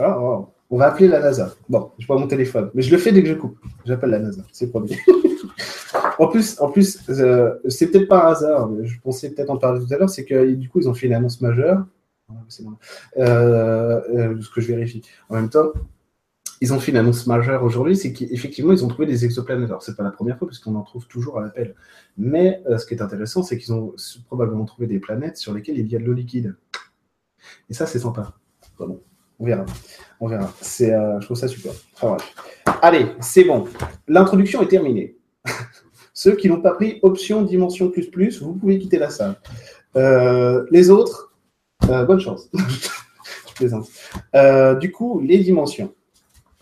Ah, 0.00 0.16
oh. 0.20 0.50
On 0.70 0.76
va 0.76 0.92
appeler 0.92 1.08
la 1.08 1.18
NASA. 1.18 1.56
Bon, 1.68 1.90
je 1.98 2.06
pas 2.06 2.16
mon 2.16 2.28
téléphone, 2.28 2.70
mais 2.72 2.82
je 2.82 2.92
le 2.92 2.98
fais 2.98 3.10
dès 3.10 3.20
que 3.20 3.28
je 3.28 3.34
coupe. 3.34 3.58
J'appelle 3.84 4.10
la 4.10 4.20
NASA, 4.20 4.42
c'est 4.52 4.70
promis. 4.70 4.96
en 6.20 6.28
plus, 6.28 6.60
en 6.60 6.70
plus 6.70 7.00
euh, 7.08 7.56
c'est 7.68 7.90
peut-être 7.90 8.06
pas 8.06 8.28
un 8.28 8.30
hasard, 8.30 8.70
je 8.84 8.96
pensais 9.00 9.30
peut-être 9.30 9.50
en 9.50 9.56
parler 9.56 9.84
tout 9.84 9.92
à 9.92 9.96
l'heure, 9.96 10.08
c'est 10.08 10.24
que 10.24 10.52
du 10.52 10.68
coup, 10.68 10.78
ils 10.78 10.88
ont 10.88 10.94
fait 10.94 11.08
une 11.08 11.14
annonce 11.14 11.40
majeure 11.40 11.84
Euh, 13.16 14.00
euh, 14.14 14.40
ce 14.40 14.50
que 14.50 14.60
je 14.60 14.68
vérifie. 14.68 15.02
En 15.28 15.36
même 15.36 15.48
temps, 15.48 15.72
ils 16.60 16.72
ont 16.72 16.80
fait 16.80 16.90
une 16.90 16.98
annonce 16.98 17.26
majeure 17.26 17.62
aujourd'hui, 17.62 17.96
c'est 17.96 18.12
qu'effectivement, 18.12 18.72
ils 18.72 18.84
ont 18.84 18.88
trouvé 18.88 19.06
des 19.06 19.24
exoplanètes. 19.24 19.68
Alors, 19.68 19.82
c'est 19.82 19.96
pas 19.96 20.02
la 20.02 20.10
première 20.10 20.38
fois, 20.38 20.48
puisqu'on 20.48 20.74
en 20.74 20.82
trouve 20.82 21.06
toujours 21.06 21.38
à 21.38 21.42
l'appel. 21.42 21.74
Mais 22.16 22.62
euh, 22.68 22.78
ce 22.78 22.86
qui 22.86 22.94
est 22.94 23.02
intéressant, 23.02 23.42
c'est 23.42 23.56
qu'ils 23.56 23.72
ont 23.72 23.94
probablement 24.26 24.64
trouvé 24.64 24.86
des 24.86 24.98
planètes 24.98 25.36
sur 25.36 25.54
lesquelles 25.54 25.78
il 25.78 25.86
y 25.86 25.96
a 25.96 25.98
de 25.98 26.04
l'eau 26.04 26.12
liquide. 26.12 26.56
Et 27.70 27.74
ça, 27.74 27.86
c'est 27.86 28.00
sympa. 28.00 28.34
On 28.78 29.44
verra. 29.44 29.64
On 30.20 30.28
verra. 30.28 30.52
Je 30.60 31.24
trouve 31.24 31.36
ça 31.36 31.48
super. 31.48 31.72
Allez, 32.82 33.06
c'est 33.20 33.44
bon. 33.44 33.66
L'introduction 34.06 34.62
est 34.62 34.68
terminée. 34.68 35.16
Ceux 36.12 36.34
qui 36.34 36.48
n'ont 36.48 36.60
pas 36.60 36.72
pris 36.72 36.98
option 37.02 37.42
dimension 37.42 37.90
plus 37.90 38.10
plus, 38.10 38.42
vous 38.42 38.54
pouvez 38.54 38.78
quitter 38.78 38.98
la 38.98 39.10
salle. 39.10 39.36
les 40.70 40.90
autres, 40.90 41.27
euh, 41.88 42.04
bonne 42.04 42.20
chance. 42.20 42.50
plaisante. 43.56 43.88
Euh, 44.34 44.74
du 44.74 44.92
coup, 44.92 45.20
les 45.20 45.38
dimensions. 45.38 45.92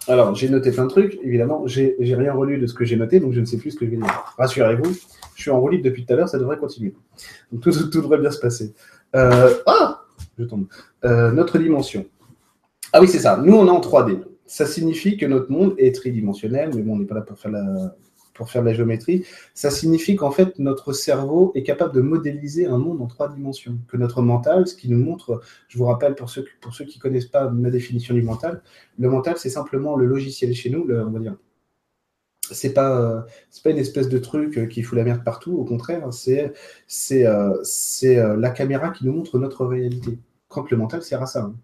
Alors, 0.08 0.34
j'ai 0.34 0.48
noté 0.48 0.70
plein 0.70 0.84
de 0.84 0.90
trucs. 0.90 1.18
Évidemment, 1.22 1.66
j'ai 1.66 1.96
rien 2.00 2.32
relu 2.32 2.58
de 2.58 2.66
ce 2.66 2.74
que 2.74 2.84
j'ai 2.84 2.96
noté, 2.96 3.20
donc 3.20 3.32
je 3.32 3.40
ne 3.40 3.44
sais 3.44 3.58
plus 3.58 3.72
ce 3.72 3.76
que 3.76 3.84
je 3.84 3.90
vais 3.90 3.96
dire. 3.96 4.34
Rassurez-vous, 4.38 4.94
je 5.34 5.42
suis 5.42 5.50
en 5.50 5.60
roue 5.60 5.76
depuis 5.76 6.06
tout 6.06 6.12
à 6.12 6.16
l'heure, 6.16 6.28
ça 6.28 6.38
devrait 6.38 6.58
continuer. 6.58 6.94
Tout, 7.60 7.70
devrait 7.70 8.18
bien 8.18 8.30
se 8.30 8.38
passer. 8.38 8.72
Euh, 9.14 9.54
ah 9.66 10.04
Je 10.38 10.44
tombe. 10.44 10.66
notre 11.02 11.58
dimension. 11.58 12.06
Ah 12.92 13.00
oui, 13.00 13.08
c'est 13.08 13.18
ça. 13.18 13.36
Nous, 13.36 13.54
on 13.54 13.66
est 13.66 13.70
en 13.70 13.80
3D. 13.80 14.20
Ça 14.46 14.64
signifie 14.64 15.16
que 15.16 15.26
notre 15.26 15.50
monde 15.50 15.74
est 15.76 15.94
tridimensionnel, 15.94 16.70
mais 16.74 16.82
bon, 16.82 16.94
on 16.94 16.98
n'est 16.98 17.04
pas 17.04 17.16
là 17.16 17.20
pour 17.22 17.36
faire 17.36 17.50
la, 17.50 17.96
pour 18.36 18.50
faire 18.50 18.62
de 18.62 18.68
la 18.68 18.74
géométrie, 18.74 19.24
ça 19.54 19.70
signifie 19.70 20.16
qu'en 20.16 20.30
fait, 20.30 20.58
notre 20.58 20.92
cerveau 20.92 21.52
est 21.54 21.62
capable 21.62 21.94
de 21.94 22.00
modéliser 22.00 22.66
un 22.66 22.78
monde 22.78 23.00
en 23.00 23.06
trois 23.06 23.28
dimensions. 23.28 23.78
Que 23.88 23.96
notre 23.96 24.22
mental, 24.22 24.66
ce 24.66 24.74
qui 24.74 24.88
nous 24.88 25.02
montre, 25.02 25.40
je 25.68 25.78
vous 25.78 25.86
rappelle 25.86 26.14
pour 26.14 26.30
ceux, 26.30 26.44
pour 26.60 26.74
ceux 26.74 26.84
qui 26.84 26.98
ne 26.98 27.02
connaissent 27.02 27.26
pas 27.26 27.48
ma 27.50 27.70
définition 27.70 28.14
du 28.14 28.22
mental, 28.22 28.62
le 28.98 29.08
mental, 29.08 29.34
c'est 29.38 29.50
simplement 29.50 29.96
le 29.96 30.06
logiciel 30.06 30.54
chez 30.54 30.70
nous, 30.70 30.86
on 30.88 31.10
va 31.10 31.18
dire. 31.18 31.36
C'est 32.52 32.72
pas, 32.72 33.26
c'est 33.50 33.64
pas 33.64 33.70
une 33.70 33.78
espèce 33.78 34.08
de 34.08 34.18
truc 34.18 34.68
qui 34.68 34.82
fout 34.82 34.96
la 34.96 35.04
merde 35.04 35.24
partout, 35.24 35.56
au 35.56 35.64
contraire, 35.64 36.06
euh, 36.06 36.10
c'est 36.88 37.26
euh, 37.26 38.36
la 38.36 38.50
caméra 38.50 38.90
qui 38.90 39.04
nous 39.04 39.12
montre 39.12 39.38
notre 39.38 39.66
réalité. 39.66 40.18
Quand 40.48 40.70
le 40.70 40.76
mental 40.76 41.02
sert 41.02 41.22
à 41.22 41.26
ça. 41.26 41.42
Hein. 41.42 41.56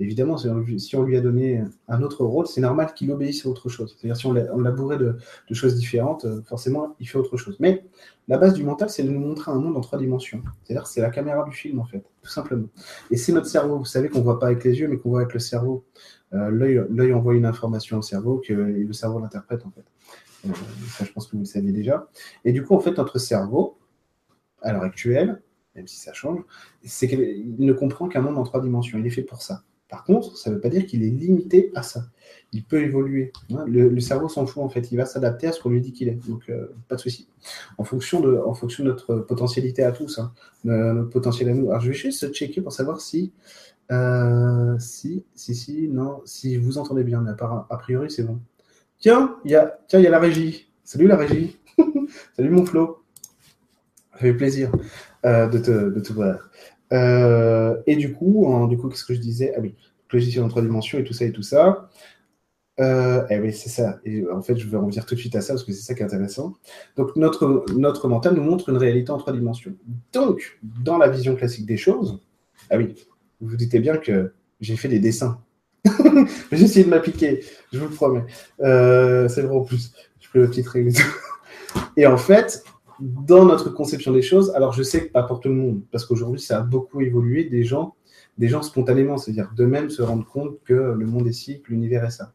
Évidemment, 0.00 0.36
si 0.36 0.96
on 0.96 1.02
lui 1.02 1.16
a 1.16 1.20
donné 1.20 1.62
un 1.86 2.02
autre 2.02 2.24
rôle, 2.24 2.48
c'est 2.48 2.60
normal 2.60 2.94
qu'il 2.94 3.12
obéisse 3.12 3.46
à 3.46 3.48
autre 3.48 3.68
chose. 3.68 3.96
C'est-à-dire, 3.96 4.16
si 4.16 4.26
on 4.26 4.32
l'a 4.32 4.70
bourré 4.72 4.98
de, 4.98 5.16
choses 5.52 5.76
différentes, 5.76 6.24
euh, 6.24 6.42
forcément, 6.42 6.96
il 6.98 7.08
fait 7.08 7.16
autre 7.16 7.36
chose. 7.36 7.56
Mais 7.60 7.84
la 8.26 8.38
base 8.38 8.54
du 8.54 8.64
mental, 8.64 8.90
c'est 8.90 9.04
de 9.04 9.10
nous 9.10 9.20
montrer 9.20 9.52
un 9.52 9.60
monde 9.60 9.76
en 9.76 9.80
trois 9.80 9.98
dimensions. 9.98 10.42
C'est-à-dire, 10.64 10.88
c'est 10.88 11.00
la 11.00 11.10
caméra 11.10 11.44
du 11.44 11.52
film, 11.52 11.78
en 11.78 11.84
fait, 11.84 12.04
tout 12.22 12.30
simplement. 12.30 12.66
Et 13.12 13.16
c'est 13.16 13.32
notre 13.32 13.46
cerveau. 13.46 13.78
Vous 13.78 13.84
savez 13.84 14.08
qu'on 14.08 14.18
ne 14.18 14.24
voit 14.24 14.40
pas 14.40 14.46
avec 14.46 14.64
les 14.64 14.80
yeux, 14.80 14.88
mais 14.88 14.98
qu'on 14.98 15.10
voit 15.10 15.20
avec 15.20 15.32
le 15.32 15.40
cerveau. 15.40 15.84
Euh, 16.32 16.50
L'œil 16.50 17.12
envoie 17.12 17.34
une 17.34 17.46
information 17.46 17.98
au 17.98 18.02
cerveau 18.02 18.42
que, 18.44 18.52
et 18.52 18.82
le 18.82 18.92
cerveau 18.92 19.20
l'interprète, 19.20 19.64
en 19.64 19.70
fait. 19.70 19.84
Euh, 20.46 20.52
ça, 20.88 21.04
je 21.04 21.12
pense 21.12 21.28
que 21.28 21.32
vous 21.32 21.40
le 21.40 21.44
saviez 21.44 21.72
déjà. 21.72 22.08
Et 22.44 22.52
du 22.52 22.64
coup, 22.64 22.74
en 22.74 22.80
fait, 22.80 22.96
notre 22.98 23.18
cerveau, 23.18 23.78
à 24.60 24.72
l'heure 24.72 24.82
actuelle, 24.82 25.40
même 25.76 25.86
si 25.86 26.00
ça 26.00 26.12
change, 26.12 26.40
c'est 26.82 27.06
qu'il 27.06 27.54
ne 27.58 27.72
comprend 27.72 28.08
qu'un 28.08 28.22
monde 28.22 28.38
en 28.38 28.42
trois 28.42 28.60
dimensions. 28.60 28.98
Il 28.98 29.06
est 29.06 29.10
fait 29.10 29.22
pour 29.22 29.40
ça. 29.40 29.62
Par 29.88 30.04
contre, 30.04 30.36
ça 30.36 30.50
ne 30.50 30.54
veut 30.56 30.60
pas 30.60 30.70
dire 30.70 30.86
qu'il 30.86 31.02
est 31.02 31.10
limité 31.10 31.70
à 31.74 31.82
ça. 31.82 32.04
Il 32.52 32.64
peut 32.64 32.82
évoluer. 32.82 33.32
Hein. 33.50 33.64
Le, 33.66 34.00
cerveau 34.00 34.28
s'en 34.28 34.46
fout 34.46 34.62
en 34.62 34.68
fait. 34.68 34.90
Il 34.92 34.96
va 34.96 35.06
s'adapter 35.06 35.46
à 35.46 35.52
ce 35.52 35.60
qu'on 35.60 35.70
lui 35.70 35.80
dit 35.80 35.92
qu'il 35.92 36.08
est. 36.08 36.26
Donc, 36.26 36.48
euh, 36.48 36.68
pas 36.88 36.96
de 36.96 37.00
souci. 37.00 37.28
En 37.78 37.84
fonction 37.84 38.20
de, 38.20 38.40
notre 38.82 39.16
potentialité 39.16 39.82
à 39.82 39.92
tous, 39.92 40.18
hein. 40.18 40.32
potentiel 41.12 41.50
à 41.50 41.54
nous. 41.54 41.70
Alors, 41.70 41.80
je 41.80 41.88
vais 41.88 41.94
juste 41.94 42.32
checker 42.32 42.60
pour 42.60 42.72
savoir 42.72 43.00
si, 43.00 43.32
euh, 43.92 44.78
si, 44.78 45.24
si, 45.34 45.54
si, 45.54 45.88
non, 45.88 46.22
si 46.24 46.56
vous 46.56 46.78
entendez 46.78 47.04
bien. 47.04 47.20
Mais 47.20 47.32
a 47.40 47.76
priori, 47.76 48.10
c'est 48.10 48.22
bon. 48.22 48.40
Tiens, 48.98 49.36
il 49.44 49.50
y 49.50 49.54
a, 49.54 49.78
tiens, 49.86 49.98
il 49.98 50.04
y 50.04 50.08
a 50.08 50.10
la 50.10 50.18
régie. 50.18 50.70
Salut 50.82 51.06
la 51.06 51.16
régie. 51.16 51.58
Salut 52.36 52.50
mon 52.50 52.64
Flo. 52.64 53.02
Ça 54.12 54.18
fait 54.20 54.34
plaisir 54.34 54.70
euh, 55.26 55.48
de, 55.48 55.58
te, 55.58 55.70
de 55.70 56.00
te 56.00 56.12
voir. 56.12 56.38
Euh, 56.94 57.76
et 57.86 57.96
du 57.96 58.12
coup, 58.12 58.46
hein, 58.48 58.66
du 58.68 58.78
coup, 58.78 58.88
qu'est-ce 58.88 59.04
que 59.04 59.14
je 59.14 59.20
disais? 59.20 59.52
Ah 59.56 59.60
oui, 59.60 59.74
logiciel 60.12 60.44
en 60.44 60.48
trois 60.48 60.62
dimensions 60.62 60.98
et 60.98 61.04
tout 61.04 61.12
ça 61.12 61.24
et 61.24 61.32
tout 61.32 61.42
ça. 61.42 61.90
Euh, 62.80 63.24
eh 63.30 63.38
oui, 63.38 63.52
c'est 63.52 63.68
ça. 63.68 64.00
En 64.32 64.42
fait, 64.42 64.56
je 64.56 64.66
vais 64.68 64.76
revenir 64.76 65.06
tout 65.06 65.14
de 65.14 65.20
suite 65.20 65.36
à 65.36 65.40
ça 65.40 65.54
parce 65.54 65.64
que 65.64 65.72
c'est 65.72 65.82
ça 65.82 65.94
qui 65.94 66.02
est 66.02 66.04
intéressant. 66.04 66.54
Donc, 66.96 67.14
notre, 67.16 67.64
notre 67.76 68.08
mental 68.08 68.34
nous 68.34 68.42
montre 68.42 68.68
une 68.68 68.76
réalité 68.76 69.10
en 69.10 69.18
trois 69.18 69.32
dimensions. 69.32 69.74
Donc, 70.12 70.58
dans 70.62 70.98
la 70.98 71.08
vision 71.08 71.36
classique 71.36 71.66
des 71.66 71.76
choses, 71.76 72.20
ah 72.70 72.78
oui, 72.78 72.94
vous 73.40 73.50
vous 73.50 73.56
doutez 73.56 73.78
bien 73.78 73.96
que 73.96 74.32
j'ai 74.60 74.76
fait 74.76 74.88
des 74.88 74.98
dessins. 74.98 75.38
j'ai 76.52 76.64
essayé 76.64 76.84
de 76.84 76.90
m'appliquer, 76.90 77.44
je 77.72 77.78
vous 77.78 77.88
le 77.88 77.94
promets. 77.94 78.24
Euh, 78.60 79.28
c'est 79.28 79.42
vrai 79.42 79.54
en 79.54 79.62
plus. 79.62 79.92
Je 80.20 80.28
peux 80.30 80.40
le 80.40 80.50
tout. 80.50 81.02
Et 81.96 82.06
en 82.06 82.16
fait, 82.16 82.64
dans 83.00 83.44
notre 83.44 83.70
conception 83.70 84.12
des 84.12 84.22
choses, 84.22 84.52
alors 84.54 84.72
je 84.72 84.82
sais 84.82 85.06
que 85.06 85.12
pas 85.12 85.22
pour 85.22 85.40
tout 85.40 85.48
le 85.48 85.54
monde, 85.54 85.82
parce 85.90 86.04
qu'aujourd'hui, 86.04 86.40
ça 86.40 86.58
a 86.58 86.60
beaucoup 86.62 87.00
évolué. 87.00 87.44
Des 87.44 87.64
gens, 87.64 87.94
des 88.38 88.48
gens 88.48 88.62
spontanément, 88.62 89.16
c'est-à-dire 89.18 89.50
d'eux-mêmes 89.56 89.90
se 89.90 90.02
rendent 90.02 90.26
compte 90.26 90.58
que 90.64 90.74
le 90.74 91.06
monde 91.06 91.26
est 91.26 91.32
ci, 91.32 91.60
que 91.62 91.70
l'univers 91.70 92.04
est 92.04 92.10
ça. 92.10 92.32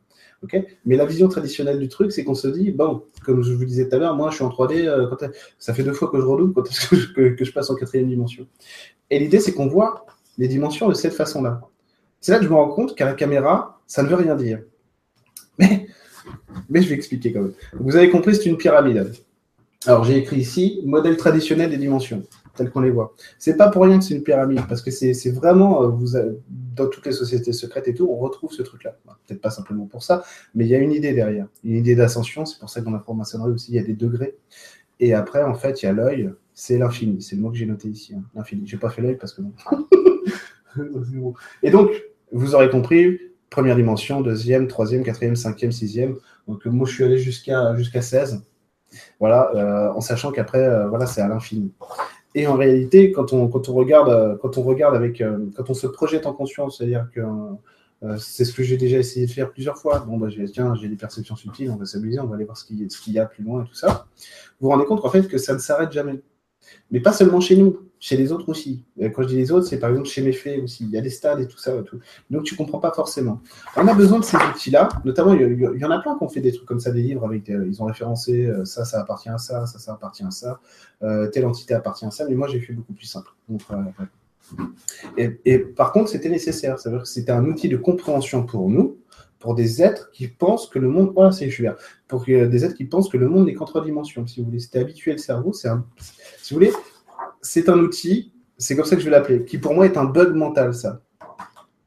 Mais 0.85 0.95
la 0.95 1.05
vision 1.05 1.27
traditionnelle 1.27 1.79
du 1.79 1.89
truc, 1.89 2.11
c'est 2.11 2.23
qu'on 2.23 2.35
se 2.35 2.47
dit, 2.47 2.71
bon, 2.71 3.03
comme 3.25 3.43
je 3.43 3.53
vous 3.53 3.65
disais 3.65 3.89
tout 3.89 3.95
à 3.95 3.99
l'heure, 3.99 4.15
moi 4.15 4.29
je 4.29 4.35
suis 4.35 4.43
en 4.43 4.49
3D, 4.49 4.87
euh, 4.87 5.09
ça 5.57 5.73
fait 5.73 5.83
deux 5.83 5.93
fois 5.93 6.09
que 6.09 6.17
je 6.17 6.25
redoute 6.25 6.53
quand 6.53 6.63
que, 6.63 7.29
que, 7.29 7.45
je 7.45 7.51
passe 7.51 7.69
en 7.69 7.75
quatrième 7.75 8.07
dimension? 8.07 8.47
Et 9.09 9.19
l'idée, 9.19 9.39
c'est 9.39 9.53
qu'on 9.53 9.67
voit 9.67 10.05
les 10.37 10.47
dimensions 10.47 10.87
de 10.87 10.93
cette 10.93 11.13
façon-là. 11.13 11.61
C'est 12.21 12.31
là 12.31 12.39
que 12.39 12.45
je 12.45 12.49
me 12.49 12.55
rends 12.55 12.69
compte 12.69 12.95
qu'à 12.95 13.05
la 13.05 13.13
caméra, 13.13 13.81
ça 13.85 14.03
ne 14.03 14.07
veut 14.07 14.15
rien 14.15 14.35
dire. 14.35 14.61
Mais, 15.57 15.87
mais 16.69 16.81
je 16.81 16.87
vais 16.89 16.95
expliquer 16.95 17.33
quand 17.33 17.41
même. 17.41 17.53
Vous 17.73 17.97
avez 17.97 18.09
compris, 18.09 18.35
c'est 18.35 18.45
une 18.45 18.57
pyramide. 18.57 19.11
Alors 19.85 20.03
j'ai 20.03 20.17
écrit 20.17 20.37
ici 20.37 20.81
modèle 20.85 21.15
traditionnel 21.15 21.69
des 21.69 21.77
dimensions 21.77 22.23
telles 22.59 22.69
qu'on 22.69 22.81
les 22.81 22.91
voit. 22.91 23.15
C'est 23.37 23.55
pas 23.55 23.69
pour 23.69 23.83
rien 23.83 23.97
que 23.97 24.03
c'est 24.03 24.13
une 24.13 24.23
pyramide, 24.23 24.61
parce 24.67 24.81
que 24.81 24.91
c'est 24.91 25.31
vraiment, 25.31 25.83
euh, 25.83 25.87
vous 25.87 26.17
dans 26.49 26.87
toutes 26.87 27.05
les 27.05 27.13
sociétés 27.13 27.53
secrètes 27.53 27.87
et 27.87 27.93
tout, 27.93 28.07
on 28.09 28.17
retrouve 28.17 28.51
ce 28.51 28.61
truc-là. 28.61 28.97
Peut-être 29.25 29.41
pas 29.41 29.49
simplement 29.49 29.85
pour 29.85 30.03
ça, 30.03 30.23
mais 30.53 30.65
il 30.65 30.69
y 30.69 30.75
a 30.75 30.79
une 30.79 30.91
idée 30.91 31.13
derrière, 31.13 31.47
une 31.63 31.77
idée 31.77 31.95
d'ascension. 31.95 32.45
C'est 32.45 32.59
pour 32.59 32.69
ça 32.69 32.81
que 32.81 32.85
dans 32.85 32.91
la 32.91 32.99
franc-maçonnerie 32.99 33.51
aussi, 33.51 33.71
il 33.71 33.75
y 33.75 33.79
a 33.79 33.83
des 33.83 33.93
degrés. 33.93 34.35
Et 34.99 35.13
après, 35.13 35.41
en 35.43 35.55
fait, 35.55 35.81
il 35.81 35.85
y 35.85 35.89
a 35.89 35.93
l'œil, 35.93 36.29
c'est 36.53 36.77
l'infini. 36.77 37.21
C'est 37.21 37.37
le 37.37 37.41
mot 37.41 37.49
que 37.49 37.57
j'ai 37.57 37.65
noté 37.65 37.87
ici, 37.87 38.13
hein, 38.13 38.23
l'infini. 38.35 38.67
J'ai 38.67 38.77
pas 38.77 38.89
fait 38.89 39.01
l'œil 39.01 39.15
parce 39.15 39.33
que 39.33 39.41
et 41.63 41.71
donc, 41.71 41.91
vous 42.31 42.55
aurez 42.55 42.69
compris, 42.69 43.19
première 43.49 43.77
dimension, 43.77 44.21
deuxième, 44.21 44.67
troisième, 44.67 45.03
quatrième, 45.03 45.37
cinquième, 45.37 45.71
sixième. 45.71 46.17
Donc, 46.47 46.65
moi, 46.65 46.85
je 46.87 46.93
suis 46.93 47.03
allé 47.05 47.17
jusqu'à 47.17 47.75
jusqu'à 47.77 48.01
16. 48.01 48.43
Voilà, 49.19 49.51
euh, 49.55 49.91
en 49.93 50.01
sachant 50.01 50.31
qu'après, 50.31 50.63
euh, 50.63 50.87
voilà, 50.87 51.05
c'est 51.05 51.21
à 51.21 51.27
l'infini. 51.27 51.71
Et 52.35 52.47
en 52.47 52.55
réalité, 52.55 53.11
quand 53.11 53.33
on, 53.33 53.47
regarde, 53.47 54.37
quand 54.41 54.57
on 54.57 54.71
euh, 54.71 55.49
quand 55.55 55.69
on 55.69 55.73
se 55.73 55.87
projette 55.87 56.27
en 56.27 56.33
conscience, 56.33 56.77
c'est-à-dire 56.77 57.07
que 57.13 57.21
c'est 58.17 58.45
ce 58.45 58.53
que 58.53 58.63
j'ai 58.63 58.77
déjà 58.77 58.97
essayé 58.97 59.25
de 59.25 59.31
faire 59.31 59.51
plusieurs 59.51 59.77
fois. 59.77 59.99
Bon, 59.99 60.17
bah, 60.17 60.27
tiens, 60.53 60.73
j'ai 60.75 60.87
des 60.87 60.95
perceptions 60.95 61.35
subtiles, 61.35 61.69
on 61.71 61.75
va 61.75 61.85
s'amuser, 61.85 62.19
on 62.19 62.27
va 62.27 62.35
aller 62.35 62.45
voir 62.45 62.55
ce 62.55 62.65
qu'il 62.65 63.13
y 63.13 63.19
a 63.19 63.25
plus 63.25 63.43
loin 63.43 63.63
et 63.63 63.67
tout 63.67 63.73
ça. 63.73 64.05
Vous 64.59 64.67
vous 64.67 64.69
rendez 64.69 64.85
compte 64.85 65.03
en 65.03 65.09
fait 65.09 65.27
que 65.27 65.37
ça 65.37 65.53
ne 65.53 65.59
s'arrête 65.59 65.91
jamais. 65.91 66.21
Mais 66.91 66.99
pas 66.99 67.11
seulement 67.11 67.41
chez 67.41 67.57
nous, 67.57 67.88
chez 67.99 68.15
les 68.15 68.31
autres 68.31 68.47
aussi. 68.49 68.83
Quand 69.13 69.23
je 69.23 69.27
dis 69.27 69.35
les 69.35 69.51
autres, 69.51 69.67
c'est 69.67 69.77
par 69.77 69.89
exemple 69.89 70.07
chez 70.07 70.21
mes 70.21 70.31
faits 70.31 70.63
aussi. 70.63 70.85
Il 70.85 70.91
y 70.91 70.97
a 70.97 71.01
des 71.01 71.09
stades 71.09 71.41
et 71.41 71.47
tout 71.47 71.57
ça. 71.57 71.73
Donc 72.29 72.43
tu 72.43 72.55
comprends 72.55 72.79
pas 72.79 72.91
forcément. 72.91 73.41
On 73.75 73.87
a 73.87 73.93
besoin 73.93 74.19
de 74.19 74.23
ces 74.23 74.37
outils-là. 74.37 74.89
Notamment, 75.03 75.33
il 75.33 75.59
y, 75.59 75.85
en 75.85 75.91
a 75.91 75.99
plein 75.99 76.17
qui 76.17 76.23
ont 76.23 76.29
fait 76.29 76.39
des 76.39 76.53
trucs 76.53 76.67
comme 76.67 76.79
ça, 76.79 76.91
des 76.91 77.01
livres 77.01 77.25
avec. 77.25 77.49
Euh, 77.49 77.65
ils 77.67 77.81
ont 77.81 77.85
référencé 77.85 78.45
euh, 78.45 78.63
ça, 78.63 78.85
ça 78.85 79.01
appartient 79.01 79.29
à 79.29 79.37
ça, 79.37 79.65
ça, 79.65 79.79
ça 79.79 79.93
appartient 79.93 80.23
à 80.23 80.31
ça. 80.31 80.59
Euh, 81.03 81.27
telle 81.27 81.45
entité 81.45 81.73
appartient 81.73 82.05
à 82.05 82.11
ça. 82.11 82.25
Mais 82.27 82.35
moi, 82.35 82.47
j'ai 82.47 82.61
fait 82.61 82.73
beaucoup 82.73 82.93
plus 82.93 83.05
simple. 83.05 83.31
et, 85.17 85.59
par 85.59 85.91
contre, 85.91 86.09
c'était 86.09 86.29
nécessaire. 86.29 86.79
C'est-à-dire 86.79 87.01
que 87.03 87.07
c'était 87.07 87.31
un 87.31 87.45
outil 87.45 87.67
de 87.67 87.77
compréhension 87.77 88.45
pour 88.45 88.69
nous 88.69 88.97
pour 89.39 89.55
des 89.55 89.81
êtres 89.81 90.11
qui 90.11 90.27
pensent 90.27 90.67
que 90.67 90.79
le 90.79 90.89
monde, 90.89 91.13
voilà, 91.15 91.31
c'est 91.31 91.49
pour 92.09 92.25
des 92.25 92.65
êtres 92.65 92.75
qui 92.75 92.83
pensent 92.83 93.07
que 93.07 93.17
le 93.17 93.29
monde 93.29 93.45
n'est 93.45 93.53
qu'en 93.53 93.63
trois 93.63 93.83
dimensions. 93.83 94.27
Si 94.27 94.41
vous 94.41 94.47
voulez, 94.47 94.59
c'était 94.59 94.79
habitué 94.79 95.13
le 95.13 95.17
cerveau, 95.17 95.53
si 95.53 95.67
vous 95.69 95.79
voulez, 96.51 96.73
c'est 97.41 97.69
un 97.69 97.79
outil, 97.79 98.33
c'est 98.57 98.75
comme 98.75 98.85
ça 98.85 98.95
que 98.95 99.01
je 99.01 99.05
vais 99.05 99.11
l'appeler, 99.11 99.45
qui 99.45 99.57
pour 99.57 99.73
moi 99.73 99.85
est 99.85 99.97
un 99.97 100.05
bug 100.05 100.33
mental, 100.33 100.73
ça. 100.73 101.01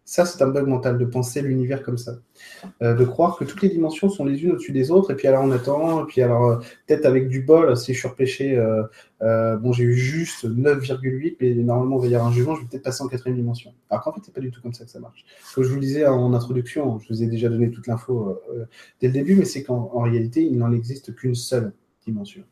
Ça, 0.04 0.26
c'est 0.26 0.42
un 0.42 0.48
bug 0.48 0.66
mental 0.66 0.98
de 0.98 1.06
penser 1.06 1.40
l'univers 1.40 1.82
comme 1.82 1.96
ça. 1.96 2.18
Euh, 2.82 2.92
de 2.92 3.02
croire 3.02 3.38
que 3.38 3.44
toutes 3.44 3.62
les 3.62 3.70
dimensions 3.70 4.10
sont 4.10 4.26
les 4.26 4.44
unes 4.44 4.52
au-dessus 4.52 4.72
des 4.72 4.90
autres, 4.90 5.10
et 5.10 5.16
puis 5.16 5.26
alors 5.26 5.42
on 5.42 5.50
attend, 5.50 6.02
et 6.02 6.06
puis 6.06 6.20
alors 6.20 6.44
euh, 6.44 6.56
peut-être 6.86 7.06
avec 7.06 7.28
du 7.28 7.40
bol, 7.40 7.74
si 7.78 7.94
je 7.94 7.98
suis 7.98 8.08
repêché, 8.08 8.58
euh, 9.22 9.56
bon, 9.56 9.72
j'ai 9.72 9.84
eu 9.84 9.94
juste 9.94 10.44
9,8, 10.44 11.36
mais 11.40 11.54
normalement, 11.54 11.96
il 11.96 12.02
va 12.02 12.08
y 12.08 12.14
avoir 12.14 12.30
un 12.30 12.34
jugement, 12.34 12.54
je 12.56 12.60
vais 12.60 12.66
peut-être 12.66 12.82
passer 12.82 13.02
en 13.02 13.08
quatrième 13.08 13.38
dimension. 13.38 13.72
Alors 13.88 14.04
qu'en 14.04 14.12
fait, 14.12 14.20
c'est 14.22 14.34
pas 14.34 14.42
du 14.42 14.50
tout 14.50 14.60
comme 14.60 14.74
ça 14.74 14.84
que 14.84 14.90
ça 14.90 15.00
marche. 15.00 15.24
Comme 15.54 15.64
je 15.64 15.70
vous 15.70 15.76
le 15.76 15.80
disais 15.80 16.04
en 16.06 16.34
introduction, 16.34 16.98
je 16.98 17.08
vous 17.08 17.22
ai 17.22 17.26
déjà 17.26 17.48
donné 17.48 17.70
toute 17.70 17.86
l'info 17.86 18.38
dès 19.00 19.06
le 19.06 19.14
début, 19.14 19.34
mais 19.34 19.46
c'est 19.46 19.62
qu'en 19.62 20.02
réalité, 20.02 20.42
il 20.42 20.58
n'en 20.58 20.72
existe 20.72 21.14
qu'une 21.14 21.34
seule 21.34 21.72
dimension. 22.04 22.42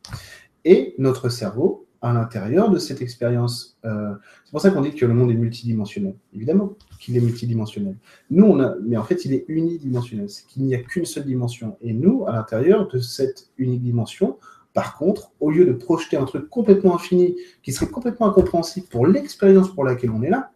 Et 0.65 0.95
notre 0.97 1.29
cerveau, 1.29 1.87
à 2.03 2.13
l'intérieur 2.13 2.71
de 2.71 2.79
cette 2.79 3.03
expérience. 3.03 3.79
Euh, 3.85 4.15
c'est 4.45 4.51
pour 4.51 4.61
ça 4.61 4.71
qu'on 4.71 4.81
dit 4.81 4.95
que 4.95 5.05
le 5.05 5.15
monde 5.15 5.31
est 5.31 5.35
multidimensionnel. 5.35 6.15
Évidemment 6.35 6.75
qu'il 6.99 7.17
est 7.17 7.21
multidimensionnel. 7.21 7.97
Nous, 8.31 8.45
on 8.45 8.61
a, 8.61 8.75
mais 8.83 8.97
en 8.97 9.05
fait, 9.05 9.25
il 9.25 9.35
est 9.35 9.45
unidimensionnel. 9.49 10.29
C'est 10.29 10.47
qu'il 10.47 10.65
n'y 10.65 10.75
a 10.75 10.79
qu'une 10.79 11.05
seule 11.05 11.25
dimension. 11.25 11.77
Et 11.83 11.93
nous, 11.93 12.25
à 12.27 12.33
l'intérieur 12.33 12.89
de 12.89 12.99
cette 12.99 13.49
unique 13.59 13.83
dimension, 13.83 14.39
par 14.73 14.97
contre, 14.97 15.33
au 15.41 15.51
lieu 15.51 15.65
de 15.65 15.73
projeter 15.73 16.17
un 16.17 16.25
truc 16.25 16.49
complètement 16.49 16.95
infini, 16.95 17.37
qui 17.63 17.73
serait 17.73 17.91
complètement 17.91 18.29
incompréhensible 18.29 18.87
pour 18.89 19.07
l'expérience 19.07 19.75
pour 19.75 19.85
laquelle 19.85 20.11
on 20.11 20.23
est 20.23 20.31
là, 20.31 20.53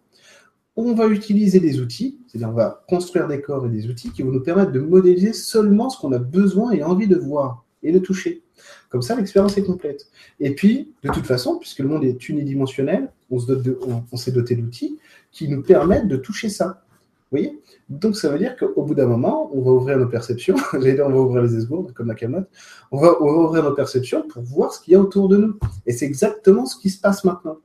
on 0.76 0.94
va 0.94 1.06
utiliser 1.06 1.60
des 1.60 1.80
outils, 1.80 2.18
c'est-à-dire 2.26 2.48
on 2.48 2.52
va 2.52 2.84
construire 2.88 3.28
des 3.28 3.40
corps 3.40 3.66
et 3.66 3.68
des 3.68 3.88
outils 3.88 4.10
qui 4.10 4.22
vont 4.22 4.32
nous 4.32 4.42
permettre 4.42 4.72
de 4.72 4.80
modéliser 4.80 5.32
seulement 5.32 5.88
ce 5.88 6.00
qu'on 6.00 6.12
a 6.12 6.18
besoin 6.18 6.72
et 6.72 6.82
envie 6.82 7.06
de 7.06 7.16
voir 7.16 7.64
et 7.82 7.92
de 7.92 7.98
toucher. 7.98 8.43
Comme 8.88 9.02
ça, 9.02 9.14
l'expérience 9.16 9.56
est 9.58 9.64
complète. 9.64 10.08
Et 10.40 10.54
puis, 10.54 10.92
de 11.02 11.10
toute 11.10 11.26
façon, 11.26 11.58
puisque 11.58 11.80
le 11.80 11.88
monde 11.88 12.04
est 12.04 12.28
unidimensionnel, 12.28 13.10
on 13.30 14.16
s'est 14.16 14.32
doté 14.32 14.54
d'outils 14.54 14.98
qui 15.32 15.48
nous 15.48 15.62
permettent 15.62 16.08
de 16.08 16.16
toucher 16.16 16.48
ça. 16.48 16.84
Vous 17.30 17.38
voyez? 17.38 17.60
Donc, 17.88 18.16
ça 18.16 18.28
veut 18.28 18.38
dire 18.38 18.56
qu'au 18.56 18.82
bout 18.82 18.94
d'un 18.94 19.06
moment, 19.06 19.50
on 19.52 19.60
va 19.60 19.72
ouvrir 19.72 19.98
nos 19.98 20.06
perceptions. 20.06 20.56
J'allais 20.72 20.94
dire, 20.94 21.06
on 21.06 21.10
va 21.10 21.20
ouvrir 21.20 21.42
les 21.42 21.56
esgourdes, 21.56 21.92
comme 21.92 22.06
la 22.06 22.14
va, 22.14 22.46
on 22.90 22.98
va 22.98 23.12
ouvrir 23.20 23.64
nos 23.64 23.74
perceptions 23.74 24.26
pour 24.28 24.42
voir 24.42 24.72
ce 24.72 24.80
qu'il 24.80 24.92
y 24.92 24.96
a 24.96 25.00
autour 25.00 25.28
de 25.28 25.36
nous. 25.36 25.58
Et 25.86 25.92
c'est 25.92 26.06
exactement 26.06 26.66
ce 26.66 26.76
qui 26.76 26.90
se 26.90 27.00
passe 27.00 27.24
maintenant. 27.24 27.58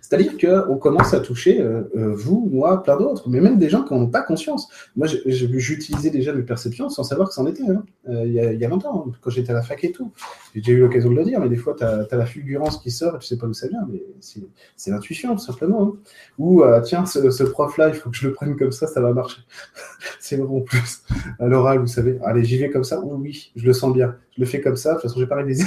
C'est-à-dire 0.00 0.36
qu'on 0.38 0.76
commence 0.76 1.14
à 1.14 1.20
toucher, 1.20 1.60
euh, 1.60 1.82
euh, 1.96 2.14
vous, 2.14 2.48
moi, 2.50 2.82
plein 2.82 2.96
d'autres, 2.96 3.28
mais 3.28 3.40
même 3.40 3.58
des 3.58 3.68
gens 3.68 3.84
qui 3.84 3.94
n'en 3.94 4.00
ont 4.00 4.10
pas 4.10 4.22
conscience. 4.22 4.68
Moi, 4.96 5.06
j'utilisais 5.06 6.10
déjà 6.10 6.32
mes 6.32 6.42
perceptions 6.42 6.88
sans 6.88 7.04
savoir 7.04 7.28
que 7.28 7.34
c'en 7.34 7.46
était. 7.46 7.68
Hein. 7.68 7.84
Euh, 8.08 8.24
il, 8.26 8.32
y 8.32 8.64
a, 8.64 8.68
longtemps, 8.68 9.04
hein, 9.06 9.12
quand 9.20 9.30
j'étais 9.30 9.50
à 9.50 9.54
la 9.54 9.62
fac 9.62 9.84
et 9.84 9.92
tout. 9.92 10.12
J'ai 10.54 10.60
déjà 10.60 10.72
eu 10.72 10.80
l'occasion 10.80 11.10
de 11.10 11.16
le 11.16 11.24
dire, 11.24 11.38
mais 11.40 11.48
des 11.48 11.56
fois, 11.56 11.76
tu 11.76 11.84
as, 11.84 12.06
la 12.10 12.26
fulgurance 12.26 12.78
qui 12.78 12.90
sort 12.90 13.16
et 13.16 13.18
tu 13.18 13.26
sais 13.26 13.38
pas 13.38 13.46
d'où 13.46 13.54
ça 13.54 13.68
vient. 13.68 13.86
Mais 13.90 14.02
c'est 14.20 14.90
l'intuition, 14.90 15.34
tout 15.36 15.42
simplement. 15.42 15.82
Hein. 15.82 15.92
Ou, 16.38 16.64
tiens, 16.84 17.06
ce, 17.06 17.42
prof-là, 17.44 17.88
il 17.88 17.94
faut 17.94 18.10
que 18.10 18.16
je 18.16 18.26
le 18.26 18.34
prenne 18.34 18.56
comme 18.56 18.72
ça, 18.72 18.86
ça 18.86 19.00
va 19.00 19.12
marcher. 19.12 19.42
c'est 20.20 20.36
vraiment 20.36 20.60
plus. 20.60 21.02
À 21.38 21.46
l'oral, 21.46 21.78
vous 21.78 21.86
savez. 21.86 22.18
Allez, 22.24 22.44
j'y 22.44 22.58
vais 22.58 22.70
comme 22.70 22.84
ça. 22.84 23.00
Oui, 23.00 23.16
oui, 23.20 23.52
je 23.54 23.66
le 23.66 23.72
sens 23.72 23.92
bien. 23.92 24.16
Je 24.36 24.40
le 24.40 24.46
fais 24.46 24.60
comme 24.60 24.76
ça. 24.76 24.90
De 24.90 24.94
toute 24.94 25.02
façon, 25.02 25.20
j'ai 25.20 25.26
pas 25.26 25.36
réalisé. 25.36 25.64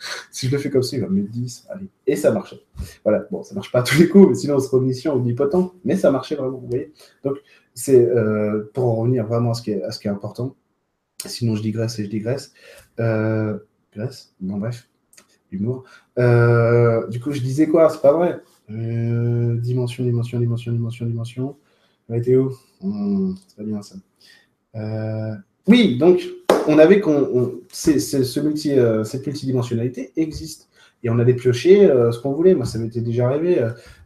si 0.30 0.48
je 0.48 0.52
le 0.52 0.58
fais 0.58 0.70
comme 0.70 0.82
ça, 0.82 0.96
il 0.96 1.02
va 1.02 1.08
me 1.08 1.20
mettre 1.20 1.30
10. 1.30 1.66
Allez. 1.70 1.86
Et 2.06 2.16
ça 2.16 2.32
marchait. 2.32 2.60
Voilà. 3.04 3.26
Bon, 3.30 3.42
ça 3.42 3.54
marche 3.54 3.72
pas 3.72 3.82
tous 3.82 3.98
les 3.98 4.08
coups, 4.08 4.28
mais 4.28 4.34
sinon 4.34 4.56
on 4.56 4.60
se 4.60 4.76
mission 4.76 5.14
omnipotent. 5.14 5.74
Mais 5.84 5.96
ça 5.96 6.10
marchait 6.10 6.34
vraiment. 6.34 6.58
Vous 6.58 6.68
voyez 6.68 6.92
Donc, 7.24 7.36
c'est 7.74 8.08
euh, 8.08 8.70
pour 8.74 8.86
en 8.86 8.94
revenir 8.96 9.26
vraiment 9.26 9.52
à 9.52 9.54
ce, 9.54 9.62
qui 9.62 9.70
est, 9.70 10.06
important. 10.06 10.56
Sinon, 11.24 11.54
je 11.56 11.62
digresse 11.62 11.98
et 11.98 12.04
je 12.04 12.10
digresse. 12.10 12.52
Euh, 12.98 13.58
Grèce? 13.92 14.34
Bon, 14.40 14.58
bref. 14.58 14.88
Humour. 15.52 15.84
Euh, 16.18 17.06
du 17.08 17.20
coup, 17.20 17.32
je 17.32 17.40
disais 17.40 17.66
quoi? 17.66 17.88
C'est 17.90 18.00
pas 18.00 18.12
vrai. 18.12 18.40
Euh, 18.70 19.56
dimension, 19.56 20.04
dimension, 20.04 20.38
dimension, 20.38 20.72
dimension, 20.72 21.06
dimension. 21.06 21.56
On 22.08 22.14
était 22.14 22.36
où? 22.36 22.52
Hmm, 22.80 23.34
C'est 23.48 23.56
pas 23.56 23.64
bien 23.64 23.82
ça. 23.82 23.96
Euh, 24.76 25.34
oui, 25.66 25.98
donc 25.98 26.22
on 26.68 26.78
avait 26.78 27.00
qu'on, 27.00 27.60
ce 27.72 28.40
multi, 28.40 28.78
euh, 28.78 29.04
cette 29.04 29.26
multidimensionnalité 29.26 30.12
existe. 30.16 30.68
Et 31.02 31.08
on 31.08 31.18
allait 31.18 31.34
piocher 31.34 31.86
euh, 31.86 32.12
ce 32.12 32.20
qu'on 32.20 32.32
voulait. 32.32 32.54
Moi, 32.54 32.66
ça 32.66 32.78
m'était 32.78 33.00
déjà 33.00 33.28
arrivé. 33.28 33.58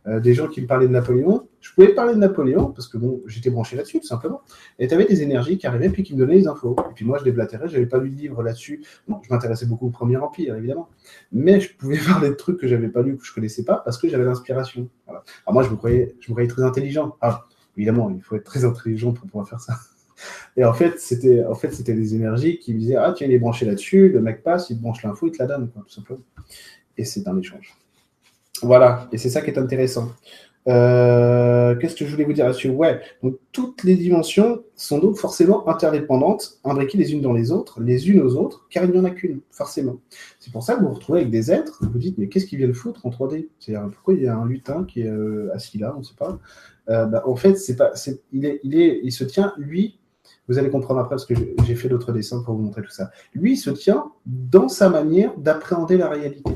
Euh, 0.06 0.20
des 0.20 0.34
gens 0.34 0.48
qui 0.48 0.60
me 0.60 0.66
parlaient 0.66 0.86
de 0.86 0.92
Napoléon. 0.92 1.48
Je 1.60 1.72
pouvais 1.72 1.88
parler 1.88 2.14
de 2.14 2.18
Napoléon 2.18 2.66
parce 2.66 2.88
que 2.88 2.98
bon, 2.98 3.22
j'étais 3.26 3.50
branché 3.50 3.74
là-dessus, 3.74 4.00
tout 4.00 4.06
simplement. 4.06 4.42
Et 4.78 4.86
tu 4.86 4.96
des 4.96 5.22
énergies 5.22 5.56
qui 5.56 5.66
arrivaient 5.66 5.88
puis 5.88 6.02
qui 6.02 6.14
me 6.14 6.18
donnaient 6.18 6.36
les 6.36 6.46
infos. 6.46 6.76
Et 6.90 6.94
puis 6.94 7.04
moi, 7.04 7.18
je 7.18 7.24
déblatérais. 7.24 7.68
J'avais 7.68 7.86
pas 7.86 7.98
lu 7.98 8.10
de 8.10 8.16
livre 8.16 8.42
là-dessus. 8.42 8.84
Bon, 9.08 9.20
je 9.22 9.32
m'intéressais 9.32 9.66
beaucoup 9.66 9.86
au 9.86 9.90
Premier 9.90 10.18
Empire, 10.18 10.54
évidemment. 10.54 10.88
Mais 11.32 11.58
je 11.58 11.74
pouvais 11.74 11.98
parler 12.06 12.28
de 12.28 12.34
trucs 12.34 12.60
que 12.60 12.68
j'avais 12.68 12.88
pas 12.88 13.02
lu, 13.02 13.16
que 13.16 13.24
je 13.24 13.32
connaissais 13.32 13.64
pas, 13.64 13.76
parce 13.84 13.98
que 13.98 14.08
j'avais 14.08 14.24
l'inspiration. 14.24 14.88
Alors 15.08 15.24
moi, 15.48 15.62
je 15.62 15.70
me 15.70 15.76
croyais, 15.76 16.14
je 16.20 16.30
me 16.30 16.34
croyais 16.34 16.48
très 16.48 16.62
intelligent. 16.62 17.16
Ah, 17.20 17.46
évidemment, 17.76 18.10
il 18.10 18.22
faut 18.22 18.36
être 18.36 18.44
très 18.44 18.64
intelligent 18.64 19.12
pour 19.12 19.26
pouvoir 19.26 19.48
faire 19.48 19.60
ça. 19.60 19.74
Et 20.56 20.64
en 20.64 20.72
fait, 20.72 20.98
c'était 20.98 21.44
en 21.44 21.54
fait, 21.54 21.82
des 21.82 22.14
énergies 22.14 22.58
qui 22.58 22.74
disaient 22.74 22.96
Ah, 22.96 23.12
tiens, 23.16 23.26
il 23.26 23.32
est 23.32 23.38
branché 23.38 23.66
là-dessus, 23.66 24.08
le 24.08 24.20
mec 24.20 24.42
passe, 24.42 24.70
il 24.70 24.80
branche 24.80 25.02
l'info, 25.02 25.26
il 25.26 25.32
te 25.32 25.38
la 25.38 25.46
donne, 25.46 25.70
tout 25.70 25.88
simplement. 25.88 26.20
Et 26.96 27.04
c'est 27.04 27.26
un 27.26 27.38
échange. 27.38 27.76
Voilà, 28.62 29.08
et 29.12 29.18
c'est 29.18 29.30
ça 29.30 29.40
qui 29.40 29.50
est 29.50 29.58
intéressant. 29.58 30.12
Euh, 30.66 31.76
qu'est-ce 31.76 31.94
que 31.94 32.06
je 32.06 32.10
voulais 32.10 32.24
vous 32.24 32.32
dire 32.32 32.46
là-dessus? 32.46 32.70
Ouais, 32.70 33.00
donc 33.22 33.36
toutes 33.52 33.84
les 33.84 33.96
dimensions 33.96 34.62
sont 34.76 34.98
donc 34.98 35.16
forcément 35.16 35.68
interdépendantes, 35.68 36.58
imbriquées 36.64 36.96
les 36.96 37.12
unes 37.12 37.20
dans 37.20 37.34
les 37.34 37.52
autres, 37.52 37.80
les 37.82 38.08
unes 38.08 38.20
aux 38.20 38.36
autres, 38.36 38.66
car 38.70 38.84
il 38.84 38.92
n'y 38.92 38.98
en 38.98 39.04
a 39.04 39.10
qu'une, 39.10 39.40
forcément. 39.50 40.00
C'est 40.40 40.52
pour 40.52 40.62
ça 40.62 40.74
que 40.74 40.80
vous 40.80 40.88
vous 40.88 40.94
retrouvez 40.94 41.20
avec 41.20 41.30
des 41.30 41.50
êtres, 41.52 41.78
vous 41.82 41.90
vous 41.90 41.98
dites, 41.98 42.16
mais 42.16 42.28
qu'est-ce 42.28 42.46
qu'ils 42.46 42.58
viennent 42.58 42.74
foutre 42.74 43.04
en 43.04 43.10
3D 43.10 43.48
C'est-à-dire, 43.58 43.90
pourquoi 43.90 44.14
il 44.14 44.22
y 44.22 44.26
a 44.26 44.34
un 44.34 44.46
lutin 44.46 44.84
qui 44.84 45.02
est 45.02 45.08
euh, 45.08 45.54
assis 45.54 45.78
là, 45.78 45.92
on 45.96 45.98
ne 45.98 46.04
sait 46.04 46.16
pas? 46.16 46.38
Euh, 46.88 47.06
bah, 47.06 47.22
en 47.26 47.36
fait, 47.36 47.56
c'est 47.56 47.76
pas, 47.76 47.92
il, 48.32 48.46
est, 48.46 48.60
il, 48.62 48.80
est, 48.80 49.00
il 49.02 49.12
se 49.12 49.24
tient, 49.24 49.52
lui, 49.58 49.98
vous 50.48 50.58
allez 50.58 50.70
comprendre 50.70 51.00
après 51.00 51.14
parce 51.14 51.26
que 51.26 51.34
j'ai 51.64 51.74
fait 51.74 51.88
d'autres 51.88 52.12
dessins 52.12 52.42
pour 52.42 52.54
vous 52.54 52.62
montrer 52.62 52.82
tout 52.82 52.90
ça. 52.90 53.10
Lui, 53.34 53.52
il 53.52 53.56
se 53.56 53.70
tient 53.70 54.10
dans 54.26 54.68
sa 54.68 54.88
manière 54.88 55.36
d'appréhender 55.36 55.96
la 55.96 56.08
réalité. 56.08 56.52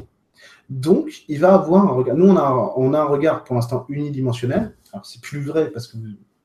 Donc, 0.69 1.25
il 1.29 1.41
va 1.41 1.55
avoir 1.55 1.87
un 1.87 1.93
regard. 1.93 2.17
Nous, 2.17 2.29
on 2.29 2.37
a, 2.37 2.99
un 2.99 3.05
regard 3.05 3.45
pour 3.45 3.55
l'instant 3.55 3.87
unidimensionnel. 3.89 4.77
Alors, 4.93 5.07
c'est 5.07 5.23
plus 5.23 5.41
vrai 5.41 5.71
parce 5.71 5.87
que, 5.87 5.97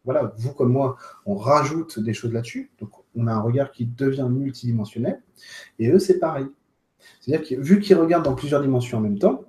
voilà, 0.06 0.34
vous 0.38 0.54
comme 0.54 0.72
moi, 0.72 0.96
on 1.26 1.36
rajoute 1.36 2.00
des 2.00 2.14
choses 2.14 2.32
là-dessus. 2.32 2.72
Donc, 2.80 2.92
on 3.16 3.28
a 3.28 3.34
un 3.34 3.42
regard 3.42 3.72
qui 3.72 3.86
devient 3.86 4.28
multidimensionnel. 4.30 5.22
Et 5.80 5.90
eux, 5.90 6.00
c'est 6.00 6.20
pareil. 6.20 6.48
C'est-à-dire 7.20 7.48
que 7.48 7.56
vu 7.62 7.80
qu'ils 7.80 7.98
regardent 7.98 8.26
dans 8.26 8.36
plusieurs 8.36 8.62
dimensions 8.62 8.98
en 8.98 9.02
même 9.02 9.20
temps, 9.20 9.43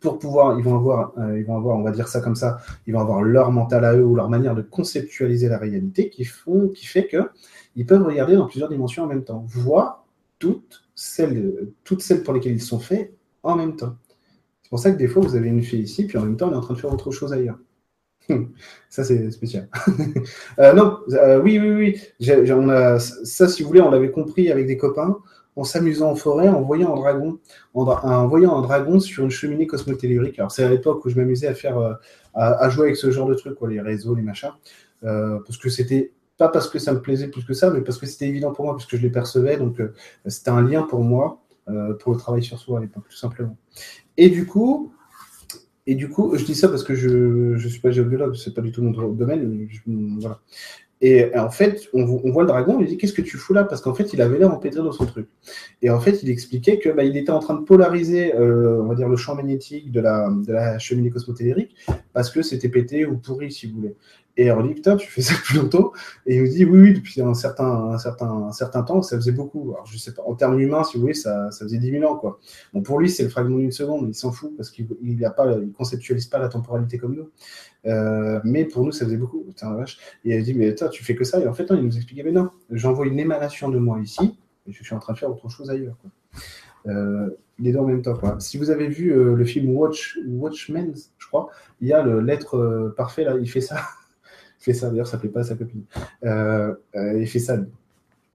pour 0.00 0.18
pouvoir, 0.18 0.58
ils 0.58 0.64
vont 0.64 0.76
avoir, 0.76 1.12
euh, 1.18 1.38
ils 1.38 1.44
vont 1.44 1.56
avoir, 1.56 1.76
on 1.76 1.82
va 1.82 1.90
dire 1.90 2.08
ça 2.08 2.20
comme 2.20 2.34
ça, 2.34 2.58
ils 2.86 2.94
vont 2.94 3.00
avoir 3.00 3.22
leur 3.22 3.52
mental 3.52 3.84
à 3.84 3.94
eux 3.94 4.04
ou 4.04 4.14
leur 4.14 4.30
manière 4.30 4.54
de 4.54 4.62
conceptualiser 4.62 5.48
la 5.48 5.58
réalité 5.58 6.08
qui 6.08 6.24
font, 6.24 6.68
qui 6.68 6.86
fait 6.86 7.06
que 7.06 7.30
ils 7.76 7.86
peuvent 7.86 8.02
regarder 8.02 8.34
dans 8.34 8.46
plusieurs 8.46 8.68
dimensions 8.68 9.04
en 9.04 9.06
même 9.06 9.24
temps, 9.24 9.44
voir 9.46 10.06
toutes 10.38 10.82
celles, 10.94 11.68
toutes 11.84 12.02
celles 12.02 12.22
pour 12.22 12.34
lesquelles 12.34 12.54
ils 12.54 12.62
sont 12.62 12.80
faits 12.80 13.14
en 13.42 13.56
même 13.56 13.76
temps. 13.76 13.96
C'est 14.62 14.70
pour 14.70 14.78
ça 14.78 14.90
que 14.90 14.96
des 14.96 15.08
fois, 15.08 15.22
vous 15.22 15.36
avez 15.36 15.48
une 15.48 15.62
fille 15.62 15.82
ici, 15.82 16.06
puis 16.06 16.18
en 16.18 16.22
même 16.22 16.36
temps, 16.36 16.48
on 16.48 16.52
est 16.52 16.56
en 16.56 16.60
train 16.60 16.74
de 16.74 16.78
faire 16.78 16.92
autre 16.92 17.10
chose 17.10 17.32
ailleurs. 17.32 17.58
ça, 18.88 19.04
c'est 19.04 19.30
spécial. 19.30 19.68
Euh, 20.58 20.72
non, 20.74 20.98
euh, 21.12 21.40
oui, 21.40 21.58
oui, 21.58 21.98
oui. 22.20 22.52
on 22.52 22.68
a, 22.68 22.98
ça, 22.98 23.48
si 23.48 23.62
vous 23.62 23.68
voulez, 23.68 23.80
on 23.80 23.90
l'avait 23.90 24.10
compris 24.10 24.50
avec 24.50 24.66
des 24.66 24.76
copains 24.76 25.18
en 25.56 25.64
s'amusant 25.64 26.10
en 26.10 26.14
forêt, 26.14 26.48
en 26.48 26.62
voyant 26.62 26.94
un 26.94 28.62
dragon, 28.62 29.00
sur 29.00 29.24
une 29.24 29.30
cheminée 29.30 29.66
cosmotellurique. 29.66 30.38
Alors, 30.38 30.52
c'est 30.52 30.64
à 30.64 30.68
l'époque 30.68 31.04
où 31.04 31.08
je 31.10 31.16
m'amusais 31.16 31.48
à 31.48 31.54
faire, 31.54 31.78
euh, 31.78 31.94
à, 32.34 32.68
jouer 32.70 32.86
avec 32.86 32.96
ce 32.96 33.10
genre 33.10 33.28
de 33.28 33.34
trucs, 33.34 33.56
quoi, 33.56 33.68
les 33.68 33.80
réseaux, 33.80 34.14
les 34.14 34.22
machins, 34.22 34.52
parce 35.02 35.56
que 35.56 35.68
c'était 35.68 36.12
pas 36.38 36.48
parce 36.48 36.68
que 36.68 36.78
ça 36.78 36.92
me 36.94 37.02
plaisait 37.02 37.28
plus 37.28 37.44
que 37.44 37.52
ça, 37.52 37.70
mais 37.70 37.82
parce 37.82 37.98
que 37.98 38.06
c'était 38.06 38.26
évident 38.26 38.52
pour 38.52 38.64
moi, 38.64 38.74
parce 38.74 38.86
que 38.86 38.96
je 38.96 39.02
les 39.02 39.10
percevais, 39.10 39.58
donc 39.58 39.82
c'était 40.26 40.50
un 40.50 40.62
lien 40.62 40.82
pour 40.82 41.02
moi. 41.02 41.40
Euh, 41.70 41.94
pour 41.94 42.12
le 42.12 42.18
travail 42.18 42.42
sur 42.42 42.58
soi 42.58 42.78
à 42.78 42.80
l'époque, 42.80 43.04
tout 43.08 43.16
simplement. 43.16 43.56
Et 44.16 44.30
du 44.30 44.46
coup, 44.46 44.92
et 45.86 45.94
du 45.94 46.08
coup, 46.08 46.36
je 46.36 46.44
dis 46.44 46.54
ça 46.54 46.68
parce 46.68 46.82
que 46.82 46.94
je 46.94 47.08
ne 47.08 47.68
suis 47.68 47.80
pas 47.80 47.90
géologue, 47.90 48.34
c'est 48.34 48.54
pas 48.54 48.62
du 48.62 48.72
tout 48.72 48.82
mon 48.82 48.90
domaine. 49.12 49.68
voilà. 50.18 50.40
Et 51.02 51.34
en 51.34 51.50
fait, 51.50 51.88
on, 51.94 52.04
voit 52.04 52.42
le 52.42 52.48
dragon, 52.48 52.74
on 52.74 52.80
lui 52.80 52.86
dit 52.86 52.98
Qu'est-ce 52.98 53.14
que 53.14 53.22
tu 53.22 53.38
fous 53.38 53.54
là? 53.54 53.64
Parce 53.64 53.80
qu'en 53.80 53.94
fait, 53.94 54.12
il 54.12 54.20
avait 54.20 54.38
l'air 54.38 54.52
empêtré 54.52 54.82
dans 54.82 54.92
son 54.92 55.06
truc. 55.06 55.28
Et 55.80 55.88
en 55.88 55.98
fait, 55.98 56.22
il 56.22 56.28
expliquait 56.28 56.78
que 56.78 56.90
bah, 56.90 57.04
il 57.04 57.16
était 57.16 57.30
en 57.30 57.38
train 57.38 57.54
de 57.54 57.64
polariser, 57.64 58.34
euh, 58.34 58.82
on 58.82 58.86
va 58.86 58.94
dire, 58.94 59.08
le 59.08 59.16
champ 59.16 59.34
magnétique 59.34 59.90
de 59.90 60.00
la, 60.00 60.78
cheminée 60.78 61.10
cosmotellurique 61.10 61.74
parce 62.12 62.30
que 62.30 62.42
c'était 62.42 62.68
pété 62.68 63.06
ou 63.06 63.16
pourri, 63.16 63.50
si 63.50 63.66
vous 63.66 63.76
voulez. 63.76 63.96
Et 64.40 64.50
on 64.50 64.62
dit, 64.62 64.72
putain, 64.72 64.96
tu 64.96 65.06
fais 65.06 65.20
ça 65.20 65.34
depuis 65.34 65.58
longtemps. 65.58 65.92
Et 66.24 66.36
il 66.36 66.42
me 66.42 66.48
dit, 66.48 66.64
oui, 66.64 66.80
oui, 66.80 66.94
depuis 66.94 67.20
un 67.20 67.34
certain, 67.34 67.90
un 67.90 67.98
certain, 67.98 68.26
un 68.26 68.52
certain 68.52 68.82
temps, 68.82 69.02
ça 69.02 69.16
faisait 69.16 69.32
beaucoup. 69.32 69.72
Alors, 69.74 69.84
je 69.84 69.98
sais 69.98 70.14
pas, 70.14 70.22
en 70.24 70.34
termes 70.34 70.58
humains, 70.58 70.82
si 70.82 70.96
vous 70.96 71.02
voulez, 71.02 71.12
ça, 71.12 71.50
ça 71.50 71.66
faisait 71.66 71.76
10 71.76 71.90
000 71.90 72.10
ans, 72.10 72.16
quoi. 72.16 72.40
Bon, 72.72 72.80
pour 72.80 72.98
lui, 72.98 73.10
c'est 73.10 73.22
le 73.22 73.28
fragment 73.28 73.58
d'une 73.58 73.70
seconde, 73.70 74.08
il 74.08 74.14
s'en 74.14 74.32
fout 74.32 74.56
parce 74.56 74.70
qu'il 74.70 74.88
ne 75.02 75.28
pas, 75.28 75.58
il 75.60 75.72
conceptualise 75.72 76.26
pas 76.28 76.38
la 76.38 76.48
temporalité 76.48 76.96
comme 76.96 77.16
nous. 77.16 77.28
Euh, 77.84 78.40
mais 78.42 78.64
pour 78.64 78.82
nous, 78.82 78.92
ça 78.92 79.04
faisait 79.04 79.18
beaucoup. 79.18 79.42
Putain, 79.42 79.74
vache. 79.74 79.98
Et 80.24 80.34
il 80.34 80.42
dit, 80.42 80.54
mais 80.54 80.74
toi, 80.74 80.88
tu 80.88 81.04
fais 81.04 81.14
que 81.14 81.24
ça. 81.24 81.38
Et 81.38 81.46
en 81.46 81.52
fait, 81.52 81.68
non, 81.68 81.76
il 81.76 81.84
nous 81.84 81.96
expliquait, 81.96 82.22
mais 82.22 82.32
non, 82.32 82.48
j'envoie 82.70 83.06
une 83.06 83.18
émanation 83.18 83.68
de 83.68 83.78
moi 83.78 84.00
ici, 84.00 84.38
et 84.66 84.72
je 84.72 84.82
suis 84.82 84.94
en 84.94 85.00
train 85.00 85.12
de 85.12 85.18
faire 85.18 85.30
autre 85.30 85.50
chose 85.50 85.68
ailleurs, 85.68 85.98
quoi. 86.00 86.10
Euh, 86.86 87.28
les 87.58 87.72
deux 87.72 87.78
en 87.78 87.84
même 87.84 88.00
temps. 88.00 88.16
Quoi. 88.16 88.40
Si 88.40 88.56
vous 88.56 88.70
avez 88.70 88.88
vu 88.88 89.12
euh, 89.12 89.34
le 89.34 89.44
film 89.44 89.76
Watch, 89.76 90.18
Watchmen, 90.26 90.94
je 91.18 91.26
crois, 91.26 91.50
il 91.82 91.88
y 91.88 91.92
a 91.92 92.02
l'être 92.02 92.94
parfait 92.96 93.24
là, 93.24 93.36
il 93.38 93.50
fait 93.50 93.60
ça 93.60 93.76
fait 94.60 94.74
ça. 94.74 94.90
D'ailleurs, 94.90 95.06
ça 95.06 95.16
ne 95.16 95.22
plaît 95.22 95.30
pas 95.30 95.40
à 95.40 95.44
sa 95.44 95.56
copine. 95.56 95.82
Euh, 96.24 96.74
euh, 96.94 97.18
il 97.18 97.26
fait 97.26 97.38
ça. 97.38 97.58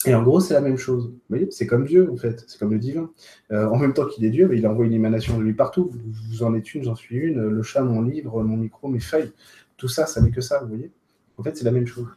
Et 0.08 0.14
en 0.14 0.24
gros, 0.24 0.40
c'est 0.40 0.54
la 0.54 0.62
même 0.62 0.78
chose. 0.78 1.08
Vous 1.08 1.20
voyez, 1.30 1.48
c'est 1.52 1.66
comme 1.66 1.86
Dieu, 1.86 2.12
en 2.12 2.18
fait. 2.18 2.44
C'est 2.48 2.60
comme 2.60 2.72
le 2.72 2.80
divin. 2.80 3.10
Euh, 3.52 3.68
en 3.68 3.78
même 3.78 3.94
temps 3.94 4.06
qu'il 4.06 4.26
est 4.26 4.30
Dieu, 4.30 4.50
il 4.54 4.68
envoie 4.68 4.86
une 4.86 4.94
émanation 4.94 5.38
de 5.38 5.44
lui 5.44 5.54
partout. 5.54 5.92
Vous 6.30 6.44
en 6.44 6.54
êtes 6.54 6.74
une, 6.74 6.84
j'en 6.84 6.96
suis 6.96 7.16
une. 7.16 7.48
Le 7.48 7.64
chat, 7.64 7.82
mon 7.82 8.02
livre, 8.02 8.44
mon 8.44 8.58
micro, 8.58 8.88
mes 8.88 9.00
feuilles. 9.00 9.32
Tout 9.78 9.88
ça, 9.88 10.06
ça 10.06 10.22
n'est 10.22 10.32
que 10.32 10.42
ça, 10.42 10.60
vous 10.60 10.68
voyez. 10.68 10.92
En 11.38 11.44
fait, 11.44 11.56
c'est 11.58 11.66
la 11.66 11.72
même 11.72 11.88
chose. 11.88 12.08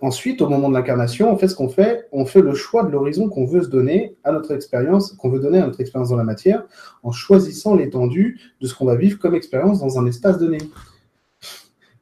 ensuite, 0.00 0.42
au 0.42 0.48
moment 0.48 0.68
de 0.68 0.74
l'incarnation, 0.74 1.30
en 1.30 1.36
fait, 1.36 1.48
ce 1.48 1.54
qu'on 1.54 1.68
fait, 1.68 2.08
on 2.12 2.24
fait 2.24 2.42
le 2.42 2.54
choix 2.54 2.84
de 2.84 2.90
l'horizon 2.90 3.28
qu'on 3.28 3.46
veut 3.46 3.62
se 3.62 3.68
donner 3.68 4.16
à 4.22 4.32
notre 4.32 4.52
expérience, 4.52 5.12
qu'on 5.12 5.30
veut 5.30 5.40
donner 5.40 5.58
à 5.58 5.66
notre 5.66 5.80
expérience 5.80 6.10
dans 6.10 6.16
la 6.16 6.24
matière, 6.24 6.64
en 7.02 7.12
choisissant 7.12 7.74
l'étendue 7.74 8.38
de 8.60 8.66
ce 8.66 8.74
qu'on 8.74 8.84
va 8.84 8.96
vivre 8.96 9.18
comme 9.18 9.34
expérience 9.34 9.80
dans 9.80 9.98
un 9.98 10.06
espace 10.06 10.38
donné 10.38 10.58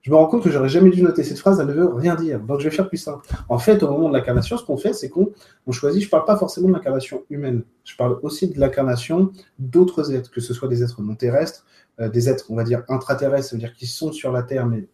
je 0.02 0.10
me 0.10 0.16
rends 0.16 0.26
compte 0.26 0.42
que 0.42 0.50
j'aurais 0.50 0.68
jamais 0.68 0.90
dû 0.90 1.02
noter 1.02 1.24
cette 1.24 1.38
phrase, 1.38 1.58
elle 1.60 1.66
ne 1.66 1.72
veut 1.72 1.86
rien 1.86 2.14
dire. 2.14 2.40
Donc 2.40 2.60
je 2.60 2.68
vais 2.68 2.74
faire 2.74 2.88
plus 2.88 2.98
simple. 2.98 3.26
En 3.48 3.58
fait, 3.58 3.82
au 3.82 3.90
moment 3.90 4.08
de 4.08 4.14
l'incarnation, 4.14 4.56
ce 4.56 4.64
qu'on 4.64 4.76
fait, 4.76 4.92
c'est 4.92 5.08
qu'on 5.08 5.32
choisit, 5.70 6.00
je 6.00 6.06
ne 6.06 6.10
parle 6.10 6.24
pas 6.24 6.36
forcément 6.36 6.68
de 6.68 6.74
l'incarnation 6.74 7.24
humaine, 7.30 7.62
je 7.84 7.96
parle 7.96 8.18
aussi 8.22 8.48
de 8.48 8.58
l'incarnation 8.60 9.32
d'autres 9.58 10.12
êtres, 10.14 10.30
que 10.30 10.40
ce 10.40 10.54
soit 10.54 10.68
des 10.68 10.82
êtres 10.82 11.02
non 11.02 11.14
terrestres, 11.14 11.64
euh, 12.00 12.08
des 12.08 12.28
êtres, 12.28 12.46
on 12.48 12.54
va 12.54 12.62
dire, 12.62 12.84
intraterrestres, 12.88 13.48
c'est-à-dire 13.48 13.74
qui 13.74 13.86
sont 13.86 14.12
sur 14.12 14.30
la 14.30 14.44
Terre, 14.44 14.66
mais 14.66 14.86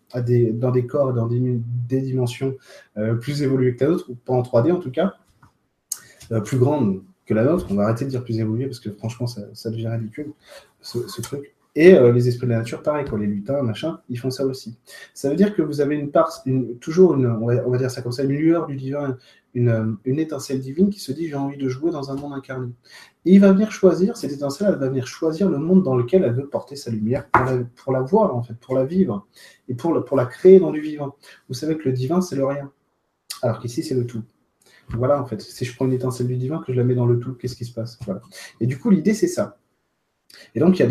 dans 0.52 0.70
des 0.70 0.86
corps, 0.86 1.12
dans 1.12 1.26
des, 1.26 1.60
dimensions 2.00 2.56
euh, 2.96 3.14
plus 3.14 3.42
évoluées 3.42 3.76
que 3.76 3.84
la 3.84 3.90
nôtre, 3.90 4.08
ou 4.08 4.14
pas 4.14 4.32
en 4.32 4.42
3D 4.42 4.72
en 4.72 4.80
tout 4.80 4.90
cas, 4.90 5.14
euh, 6.32 6.40
plus 6.40 6.58
grandes 6.58 7.02
que 7.26 7.34
la 7.34 7.44
nôtre. 7.44 7.66
On 7.70 7.74
va 7.74 7.84
arrêter 7.84 8.06
de 8.06 8.10
dire 8.10 8.24
plus 8.24 8.38
évoluées 8.38 8.66
parce 8.66 8.80
que 8.80 8.90
franchement, 8.90 9.26
ça, 9.26 9.70
devient 9.70 9.88
ridicule, 9.88 10.32
ce 10.80 11.20
truc. 11.20 11.53
Et 11.76 11.94
euh, 11.94 12.12
les 12.12 12.28
esprits 12.28 12.46
de 12.46 12.52
la 12.52 12.58
nature, 12.58 12.82
pareil, 12.82 13.04
quoi, 13.04 13.18
les 13.18 13.26
lutins, 13.26 13.62
machin, 13.62 14.00
ils 14.08 14.18
font 14.18 14.30
ça 14.30 14.46
aussi. 14.46 14.78
Ça 15.12 15.28
veut 15.28 15.34
dire 15.34 15.54
que 15.54 15.62
vous 15.62 15.80
avez 15.80 15.96
une 15.96 16.10
part, 16.10 16.44
toujours 16.80 17.14
une, 17.14 17.26
on 17.26 17.46
va, 17.46 17.78
dire 17.78 17.90
ça 17.90 18.00
comme 18.00 18.12
ça, 18.12 18.22
une 18.22 18.30
lueur 18.30 18.66
du 18.66 18.76
divin, 18.76 19.18
une, 19.54 19.96
une 20.04 20.18
étincelle 20.20 20.60
divine 20.60 20.90
qui 20.90 21.00
se 21.00 21.10
dit 21.10 21.26
j'ai 21.26 21.34
envie 21.34 21.56
de 21.56 21.68
jouer 21.68 21.90
dans 21.90 22.12
un 22.12 22.14
monde 22.14 22.32
incarné. 22.32 22.68
Et 23.24 23.32
il 23.32 23.40
va 23.40 23.52
venir 23.52 23.72
choisir, 23.72 24.16
cette 24.16 24.32
étincelle, 24.32 24.68
elle 24.72 24.78
va 24.78 24.88
venir 24.88 25.06
choisir 25.06 25.50
le 25.50 25.58
monde 25.58 25.82
dans 25.82 25.96
lequel 25.96 26.22
elle 26.22 26.34
veut 26.34 26.46
porter 26.48 26.76
sa 26.76 26.92
lumière 26.92 27.28
pour 27.76 27.92
la, 27.92 28.02
voir, 28.02 28.36
en 28.36 28.42
fait, 28.42 28.54
pour 28.54 28.76
la 28.76 28.84
vivre, 28.84 29.26
et 29.68 29.74
pour, 29.74 30.04
pour 30.04 30.16
la 30.16 30.26
créer 30.26 30.60
dans 30.60 30.70
du 30.70 30.80
vivant. 30.80 31.16
Vous 31.48 31.54
savez 31.54 31.76
que 31.76 31.88
le 31.88 31.92
divin, 31.92 32.20
c'est 32.20 32.36
le 32.36 32.44
rien, 32.44 32.70
alors 33.42 33.58
qu'ici, 33.58 33.82
c'est 33.82 33.94
le 33.94 34.06
tout. 34.06 34.22
Voilà, 34.90 35.20
en 35.20 35.26
fait, 35.26 35.40
si 35.40 35.64
je 35.64 35.74
prends 35.74 35.86
une 35.86 35.92
étincelle 35.92 36.28
du 36.28 36.36
divin, 36.36 36.62
que 36.64 36.72
je 36.72 36.76
la 36.76 36.84
mets 36.84 36.94
dans 36.94 37.06
le 37.06 37.18
tout, 37.18 37.34
qu'est-ce 37.34 37.56
qui 37.56 37.64
se 37.64 37.72
passe? 37.72 37.98
Voilà. 38.04 38.20
Et 38.60 38.66
du 38.66 38.78
coup, 38.78 38.90
l'idée, 38.90 39.14
c'est 39.14 39.28
ça. 39.28 39.58
Et 40.54 40.60
donc, 40.60 40.78
il 40.78 40.82
y, 40.82 40.86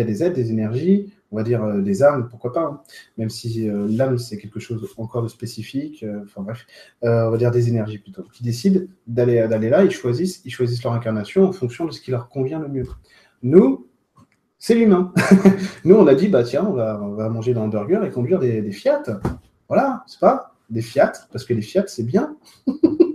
a 0.00 0.04
des, 0.04 0.04
des 0.04 0.22
aides, 0.22 0.34
des 0.34 0.50
énergies, 0.50 1.12
on 1.32 1.36
va 1.36 1.42
dire 1.42 1.62
euh, 1.64 1.80
des 1.80 2.02
âmes, 2.02 2.28
pourquoi 2.28 2.52
pas, 2.52 2.62
hein. 2.62 2.80
même 3.18 3.30
si 3.30 3.68
euh, 3.68 3.86
l'âme, 3.90 4.18
c'est 4.18 4.38
quelque 4.38 4.60
chose 4.60 4.88
encore 4.96 5.22
de 5.22 5.28
spécifique, 5.28 6.02
euh, 6.02 6.22
enfin 6.24 6.42
bref, 6.42 6.66
on 7.02 7.30
va 7.30 7.36
dire 7.36 7.50
des 7.50 7.68
énergies 7.68 7.98
plutôt, 7.98 8.22
qui 8.32 8.42
décident 8.42 8.80
d'aller 9.06 9.46
d'aller 9.48 9.68
là, 9.68 9.84
ils 9.84 9.90
choisissent, 9.90 10.42
ils 10.44 10.50
choisissent 10.50 10.82
leur 10.82 10.92
incarnation 10.92 11.44
en 11.44 11.52
fonction 11.52 11.84
de 11.84 11.90
ce 11.90 12.00
qui 12.00 12.10
leur 12.10 12.28
convient 12.28 12.58
le 12.58 12.68
mieux. 12.68 12.86
Nous, 13.42 13.86
c'est 14.58 14.74
l'humain. 14.74 15.12
Nous, 15.84 15.94
on 15.94 16.06
a 16.06 16.14
dit, 16.14 16.28
bah 16.28 16.42
tiens, 16.42 16.64
on 16.66 16.72
va, 16.72 17.00
on 17.02 17.14
va 17.14 17.28
manger 17.28 17.54
dans 17.54 17.64
un 17.64 17.68
burger 17.68 18.00
et 18.06 18.10
conduire 18.10 18.38
des, 18.38 18.62
des 18.62 18.72
Fiat. 18.72 19.02
Voilà, 19.68 20.04
c'est 20.06 20.20
pas 20.20 20.54
des 20.70 20.82
Fiat, 20.82 21.12
parce 21.32 21.44
que 21.44 21.54
les 21.54 21.62
Fiat, 21.62 21.84
c'est 21.86 22.04
bien. 22.04 22.36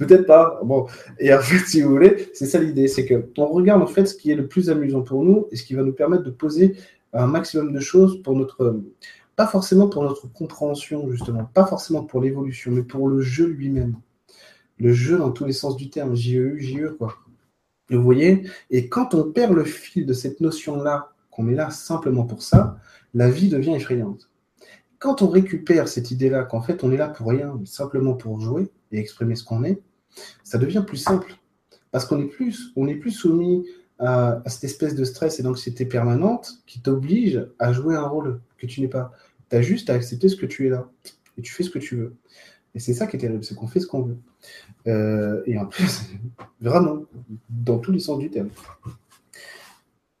Peut-être 0.00 0.24
pas. 0.24 0.58
Bon, 0.64 0.86
et 1.18 1.32
en 1.34 1.40
fait, 1.42 1.58
si 1.58 1.82
vous 1.82 1.90
voulez, 1.90 2.30
c'est 2.32 2.46
ça 2.46 2.58
l'idée, 2.58 2.88
c'est 2.88 3.04
que 3.04 3.28
on 3.36 3.48
regarde 3.48 3.82
en 3.82 3.86
fait 3.86 4.06
ce 4.06 4.14
qui 4.14 4.30
est 4.30 4.34
le 4.34 4.48
plus 4.48 4.70
amusant 4.70 5.02
pour 5.02 5.22
nous 5.22 5.46
et 5.50 5.56
ce 5.56 5.62
qui 5.62 5.74
va 5.74 5.82
nous 5.82 5.92
permettre 5.92 6.24
de 6.24 6.30
poser 6.30 6.74
un 7.12 7.26
maximum 7.26 7.72
de 7.72 7.80
choses 7.80 8.22
pour 8.22 8.34
notre, 8.34 8.80
pas 9.36 9.46
forcément 9.46 9.88
pour 9.88 10.02
notre 10.02 10.26
compréhension 10.32 11.10
justement, 11.10 11.44
pas 11.44 11.66
forcément 11.66 12.02
pour 12.02 12.22
l'évolution, 12.22 12.70
mais 12.70 12.82
pour 12.82 13.08
le 13.08 13.20
jeu 13.20 13.46
lui-même. 13.46 13.96
Le 14.78 14.94
jeu 14.94 15.18
dans 15.18 15.32
tous 15.32 15.44
les 15.44 15.52
sens 15.52 15.76
du 15.76 15.90
terme, 15.90 16.16
JEU, 16.16 16.58
JE 16.58 16.96
quoi. 16.96 17.16
Vous 17.90 18.02
voyez? 18.02 18.46
Et 18.70 18.88
quand 18.88 19.14
on 19.14 19.30
perd 19.30 19.52
le 19.52 19.64
fil 19.64 20.06
de 20.06 20.14
cette 20.14 20.40
notion-là, 20.40 21.10
qu'on 21.30 21.48
est 21.48 21.54
là 21.54 21.68
simplement 21.68 22.24
pour 22.24 22.40
ça, 22.40 22.78
la 23.12 23.28
vie 23.28 23.50
devient 23.50 23.74
effrayante. 23.74 24.30
Quand 24.98 25.20
on 25.20 25.28
récupère 25.28 25.88
cette 25.88 26.10
idée-là, 26.10 26.44
qu'en 26.44 26.62
fait 26.62 26.84
on 26.84 26.90
est 26.90 26.96
là 26.96 27.08
pour 27.08 27.28
rien, 27.28 27.60
simplement 27.66 28.14
pour 28.14 28.40
jouer 28.40 28.70
et 28.92 28.98
exprimer 28.98 29.34
ce 29.34 29.44
qu'on 29.44 29.64
est, 29.64 29.82
ça 30.44 30.58
devient 30.58 30.84
plus 30.86 30.96
simple. 30.96 31.36
Parce 31.90 32.04
qu'on 32.04 32.20
est 32.20 32.26
plus, 32.26 32.72
est 32.76 32.94
plus 32.94 33.10
soumis 33.10 33.66
à, 33.98 34.42
cette 34.46 34.64
espèce 34.64 34.94
de 34.94 35.04
stress 35.04 35.40
et 35.40 35.42
d'anxiété 35.42 35.84
permanente 35.84 36.62
qui 36.66 36.80
t'oblige 36.80 37.46
à 37.58 37.72
jouer 37.72 37.96
un 37.96 38.06
rôle 38.06 38.40
que 38.58 38.66
tu 38.66 38.80
n'es 38.80 38.88
pas. 38.88 39.12
Tu 39.50 39.56
as 39.56 39.62
juste 39.62 39.90
à 39.90 39.94
accepter 39.94 40.28
ce 40.28 40.36
que 40.36 40.46
tu 40.46 40.66
es 40.66 40.70
là. 40.70 40.88
Et 41.36 41.42
tu 41.42 41.52
fais 41.52 41.62
ce 41.62 41.70
que 41.70 41.78
tu 41.78 41.96
veux. 41.96 42.14
Et 42.74 42.78
c'est 42.78 42.94
ça 42.94 43.06
qui 43.06 43.16
est 43.16 43.18
terrible, 43.18 43.44
c'est 43.44 43.54
qu'on 43.54 43.66
fait 43.66 43.80
ce 43.80 43.86
qu'on 43.86 44.02
veut. 44.02 44.18
Euh, 44.86 45.42
et 45.46 45.58
en 45.58 45.66
plus, 45.66 46.02
vraiment, 46.60 47.04
dans 47.48 47.78
tous 47.78 47.92
les 47.92 47.98
sens 47.98 48.18
du 48.18 48.30
terme. 48.30 48.50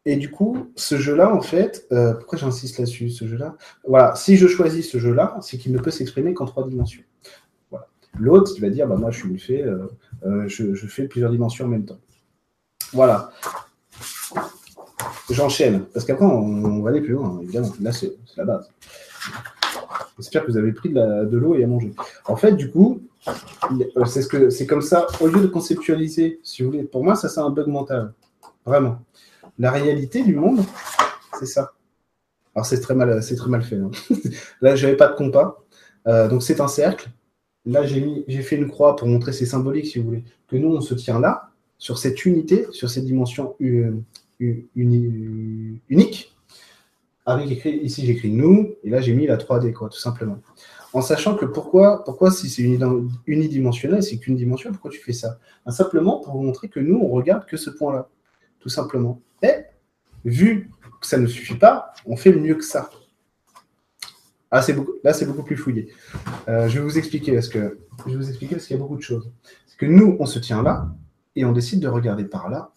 et 0.04 0.16
du 0.16 0.30
coup, 0.30 0.70
ce 0.74 0.98
jeu-là, 0.98 1.32
en 1.32 1.40
fait, 1.40 1.86
euh, 1.92 2.14
pourquoi 2.14 2.38
j'insiste 2.38 2.78
là-dessus, 2.78 3.10
ce 3.10 3.26
jeu-là? 3.26 3.56
Voilà, 3.86 4.14
si 4.16 4.36
je 4.36 4.48
choisis 4.48 4.90
ce 4.90 4.98
jeu-là, 4.98 5.38
c'est 5.42 5.58
qu'il 5.58 5.72
ne 5.72 5.78
peut 5.78 5.92
s'exprimer 5.92 6.34
qu'en 6.34 6.46
trois 6.46 6.66
dimensions. 6.68 7.02
L'autre, 8.18 8.52
il 8.56 8.60
va 8.60 8.70
dire, 8.70 8.86
bah, 8.86 8.96
moi, 8.96 9.10
euh, 9.10 9.88
euh, 10.26 10.48
je, 10.48 10.86
fais 10.86 11.04
plusieurs 11.04 11.30
dimensions 11.30 11.66
en 11.66 11.68
même 11.68 11.84
temps. 11.84 11.98
Voilà. 12.92 13.30
J'enchaîne, 15.30 15.84
parce 15.94 16.04
qu'après, 16.04 16.24
on, 16.24 16.82
va 16.82 16.90
aller 16.90 17.00
plus 17.00 17.12
loin, 17.12 17.38
évidemment. 17.42 17.72
Là, 17.80 17.92
c'est 17.92 18.12
la 18.36 18.44
base. 18.44 18.68
J'espère 20.18 20.44
que 20.44 20.50
vous 20.50 20.58
avez 20.58 20.72
pris 20.72 20.90
de 20.90 21.36
l'eau 21.36 21.54
et 21.54 21.64
à 21.64 21.66
manger. 21.66 21.94
En 22.26 22.36
fait, 22.36 22.52
du 22.52 22.70
coup, 22.70 23.00
c'est 24.06 24.22
ce 24.22 24.64
comme 24.64 24.82
ça, 24.82 25.06
au 25.20 25.28
lieu 25.28 25.40
de 25.40 25.46
conceptualiser, 25.46 26.40
si 26.42 26.62
vous 26.62 26.70
voulez, 26.70 26.82
pour 26.82 27.04
moi, 27.04 27.14
ça, 27.14 27.28
c'est 27.28 27.40
un 27.40 27.50
bug 27.50 27.68
mental. 27.68 28.12
Vraiment. 28.66 29.02
La 29.58 29.70
réalité 29.70 30.22
du 30.22 30.34
monde, 30.34 30.60
c'est 31.38 31.46
ça. 31.46 31.72
Alors 32.54 32.66
c'est 32.66 32.80
très 32.80 32.94
mal, 32.94 33.22
c'est 33.22 33.36
très 33.36 33.48
mal 33.48 33.62
fait. 33.62 33.76
Hein. 33.76 33.90
Là, 34.60 34.76
j'avais 34.76 34.96
pas 34.96 35.08
de 35.08 35.16
compas. 35.16 35.62
Euh, 36.06 36.28
donc 36.28 36.42
c'est 36.42 36.60
un 36.60 36.68
cercle. 36.68 37.10
Là, 37.66 37.84
j'ai 37.84 38.42
fait 38.42 38.56
une 38.56 38.68
croix 38.68 38.96
pour 38.96 39.06
montrer 39.06 39.32
c'est 39.32 39.46
symbolique, 39.46 39.86
si 39.86 39.98
vous 39.98 40.06
voulez, 40.06 40.24
que 40.48 40.56
nous 40.56 40.74
on 40.74 40.80
se 40.80 40.94
tient 40.94 41.20
là, 41.20 41.50
sur 41.78 41.98
cette 41.98 42.24
unité, 42.24 42.66
sur 42.72 42.88
cette 42.88 43.04
dimension 43.04 43.54
euh, 43.60 44.02
unique. 44.40 46.34
Avec 47.26 47.50
écrit, 47.50 47.76
ici 47.78 48.06
j'écris 48.06 48.32
nous, 48.32 48.74
et 48.82 48.90
là 48.90 49.00
j'ai 49.00 49.12
mis 49.12 49.26
la 49.26 49.36
3D, 49.36 49.72
quoi, 49.72 49.88
tout 49.90 49.98
simplement. 49.98 50.38
En 50.92 51.02
sachant 51.02 51.36
que 51.36 51.44
pourquoi, 51.44 52.02
pourquoi 52.04 52.30
si 52.30 52.48
c'est 52.48 52.64
unidimensionnel, 53.26 54.02
c'est 54.02 54.18
qu'une 54.18 54.36
dimension, 54.36 54.72
pourquoi 54.72 54.90
tu 54.90 54.98
fais 54.98 55.12
ça? 55.12 55.38
Ben, 55.64 55.70
Simplement 55.70 56.18
pour 56.20 56.42
montrer 56.42 56.68
que 56.68 56.80
nous, 56.80 56.98
on 56.98 57.08
regarde 57.08 57.46
que 57.46 57.56
ce 57.56 57.70
point-là, 57.70 58.08
tout 58.58 58.68
simplement. 58.68 59.20
Mais, 59.42 59.70
vu 60.24 60.70
que 61.00 61.06
ça 61.06 61.18
ne 61.18 61.26
suffit 61.26 61.54
pas, 61.54 61.92
on 62.06 62.16
fait 62.16 62.32
mieux 62.32 62.56
que 62.56 62.64
ça. 62.64 62.90
Ah, 64.50 64.62
c'est 64.62 64.72
beaucoup, 64.72 64.94
là, 65.04 65.12
c'est 65.12 65.26
beaucoup 65.26 65.44
plus 65.44 65.56
fouillé. 65.56 65.92
Euh, 66.48 66.68
je 66.68 66.78
vais 66.78 66.84
vous 66.84 66.98
expliquer 66.98 67.32
parce 67.32 67.48
que 67.48 67.78
je 68.06 68.12
vais 68.12 68.16
vous 68.16 68.28
expliquer 68.28 68.56
parce 68.56 68.66
qu'il 68.66 68.76
y 68.76 68.80
a 68.80 68.82
beaucoup 68.82 68.96
de 68.96 69.02
choses. 69.02 69.30
Que 69.78 69.86
nous, 69.86 70.16
on 70.18 70.26
se 70.26 70.38
tient 70.38 70.62
là 70.62 70.88
et 71.36 71.44
on 71.44 71.52
décide 71.52 71.80
de 71.80 71.88
regarder 71.88 72.24
par 72.24 72.50
là 72.50 72.72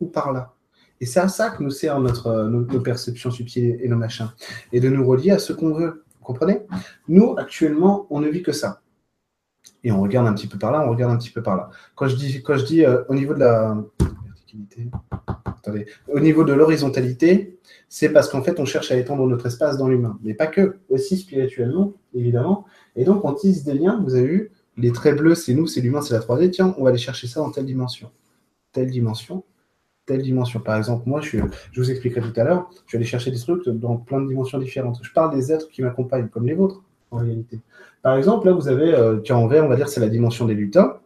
ou 0.00 0.06
par 0.06 0.32
là. 0.32 0.54
Et 1.00 1.06
c'est 1.06 1.20
à 1.20 1.28
ça 1.28 1.50
que 1.50 1.62
nous 1.62 1.70
sert 1.70 2.00
notre, 2.00 2.44
nos, 2.48 2.80
perceptions 2.80 3.30
subtiles 3.30 3.78
et 3.80 3.88
nos 3.88 3.96
machins. 3.96 4.30
Et 4.72 4.80
de 4.80 4.88
nous 4.88 5.06
relier 5.06 5.32
à 5.32 5.38
ce 5.38 5.52
qu'on 5.52 5.72
veut. 5.72 6.04
Vous 6.18 6.24
comprenez? 6.24 6.62
Nous, 7.08 7.34
actuellement, 7.36 8.06
on 8.10 8.20
ne 8.20 8.28
vit 8.28 8.42
que 8.42 8.52
ça. 8.52 8.80
Et 9.84 9.92
on 9.92 10.00
regarde 10.00 10.26
un 10.26 10.34
petit 10.34 10.46
peu 10.46 10.58
par 10.58 10.72
là, 10.72 10.84
on 10.86 10.90
regarde 10.90 11.12
un 11.12 11.18
petit 11.18 11.30
peu 11.30 11.42
par 11.42 11.56
là. 11.56 11.70
Quand 11.94 12.08
je 12.08 12.16
dis, 12.16 12.42
quand 12.42 12.56
je 12.56 12.64
dis 12.64 12.84
euh, 12.84 13.02
au 13.08 13.14
niveau 13.14 13.34
de 13.34 13.40
la, 13.40 13.76
au 16.08 16.20
niveau 16.20 16.44
de 16.44 16.52
l'horizontalité, 16.52 17.58
c'est 17.88 18.10
parce 18.10 18.28
qu'en 18.28 18.42
fait, 18.42 18.60
on 18.60 18.64
cherche 18.64 18.90
à 18.90 18.96
étendre 18.96 19.26
notre 19.26 19.46
espace 19.46 19.78
dans 19.78 19.88
l'humain. 19.88 20.18
Mais 20.22 20.34
pas 20.34 20.46
que, 20.46 20.78
aussi 20.88 21.16
spirituellement, 21.16 21.94
évidemment. 22.14 22.66
Et 22.96 23.04
donc, 23.04 23.24
on 23.24 23.32
tisse 23.32 23.64
des 23.64 23.74
liens. 23.74 24.02
Vous 24.04 24.14
avez 24.14 24.26
vu, 24.26 24.52
les 24.76 24.92
traits 24.92 25.16
bleus, 25.16 25.34
c'est 25.34 25.54
nous, 25.54 25.66
c'est 25.66 25.80
l'humain, 25.80 26.02
c'est 26.02 26.14
la 26.14 26.20
3D. 26.20 26.50
Tiens, 26.50 26.74
on 26.78 26.84
va 26.84 26.90
aller 26.90 26.98
chercher 26.98 27.26
ça 27.26 27.40
dans 27.40 27.50
telle 27.50 27.66
dimension. 27.66 28.10
Telle 28.72 28.90
dimension, 28.90 29.44
telle 30.06 30.22
dimension. 30.22 30.60
Par 30.60 30.76
exemple, 30.76 31.04
moi, 31.06 31.20
je, 31.20 31.38
je 31.72 31.80
vous 31.80 31.90
expliquerai 31.90 32.20
tout 32.20 32.38
à 32.38 32.44
l'heure, 32.44 32.70
je 32.86 32.92
vais 32.92 32.98
aller 32.98 33.06
chercher 33.06 33.30
des 33.30 33.38
trucs 33.38 33.68
dans 33.68 33.96
plein 33.96 34.20
de 34.20 34.28
dimensions 34.28 34.58
différentes. 34.58 34.98
Je 35.02 35.12
parle 35.12 35.34
des 35.34 35.52
êtres 35.52 35.68
qui 35.68 35.82
m'accompagnent, 35.82 36.28
comme 36.28 36.46
les 36.46 36.54
vôtres, 36.54 36.82
en 37.10 37.18
réalité. 37.18 37.60
Par 38.02 38.16
exemple, 38.16 38.46
là, 38.46 38.52
vous 38.52 38.68
avez, 38.68 38.94
euh, 38.94 39.18
tiens, 39.18 39.36
en 39.36 39.46
vert, 39.46 39.64
on 39.64 39.68
va 39.68 39.76
dire, 39.76 39.88
c'est 39.88 40.00
la 40.00 40.08
dimension 40.08 40.44
des 40.44 40.54
lutins. 40.54 40.98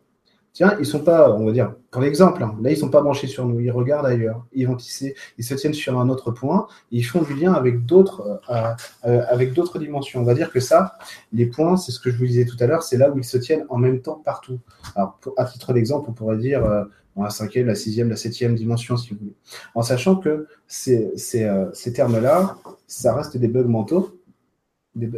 Tiens, 0.55 0.77
ils 0.79 0.85
sont 0.85 1.01
pas, 1.01 1.33
on 1.33 1.47
va 1.47 1.53
dire, 1.53 1.75
pour 1.91 2.03
l'exemple, 2.03 2.43
hein, 2.43 2.55
là, 2.61 2.71
ils 2.71 2.77
sont 2.77 2.91
pas 2.91 3.01
branchés 3.01 3.27
sur 3.27 3.47
nous, 3.47 3.59
ils 3.61 3.71
regardent 3.71 4.05
ailleurs, 4.05 4.45
ils 4.53 4.69
se 4.79 5.55
tiennent 5.55 5.73
sur 5.73 5.99
un 5.99 6.11
autre 6.11 6.31
point, 6.31 6.67
ils 6.91 7.05
font 7.05 7.23
du 7.23 7.35
lien 7.35 7.55
avec 7.55 7.87
d'autres, 7.87 8.41
euh, 8.51 8.69
euh, 9.07 9.23
avec 9.31 9.55
d'autres 9.55 9.79
dimensions. 9.79 10.21
On 10.21 10.25
va 10.25 10.35
dire 10.35 10.53
que 10.53 10.61
ça, 10.61 10.99
les 11.33 11.47
points, 11.47 11.79
c'est 11.79 11.91
ce 11.91 11.99
que 11.99 12.11
je 12.11 12.19
vous 12.19 12.27
disais 12.27 12.45
tout 12.45 12.57
à 12.61 12.67
l'heure, 12.67 12.83
c'est 12.83 12.99
là 12.99 13.11
où 13.11 13.19
ils 13.19 13.25
se 13.25 13.39
tiennent 13.39 13.65
en 13.71 13.79
même 13.79 14.03
temps 14.03 14.21
partout. 14.23 14.61
Alors, 14.95 15.19
à 15.39 15.47
titre 15.47 15.73
d'exemple, 15.73 16.11
on 16.11 16.13
pourrait 16.13 16.37
dire 16.37 16.63
euh, 16.67 16.85
la 17.17 17.31
cinquième, 17.31 17.67
la 17.67 17.75
sixième, 17.75 18.11
la 18.11 18.17
septième 18.17 18.55
dimension, 18.55 18.99
si 18.99 19.15
vous 19.15 19.21
voulez. 19.21 19.35
En 19.75 19.81
sachant 19.81 20.17
que 20.17 20.49
ces 20.67 21.93
termes-là, 21.95 22.57
ça 22.87 23.15
reste 23.15 23.39
des 23.39 23.49
bugs 23.49 23.65
mentaux. 23.65 24.19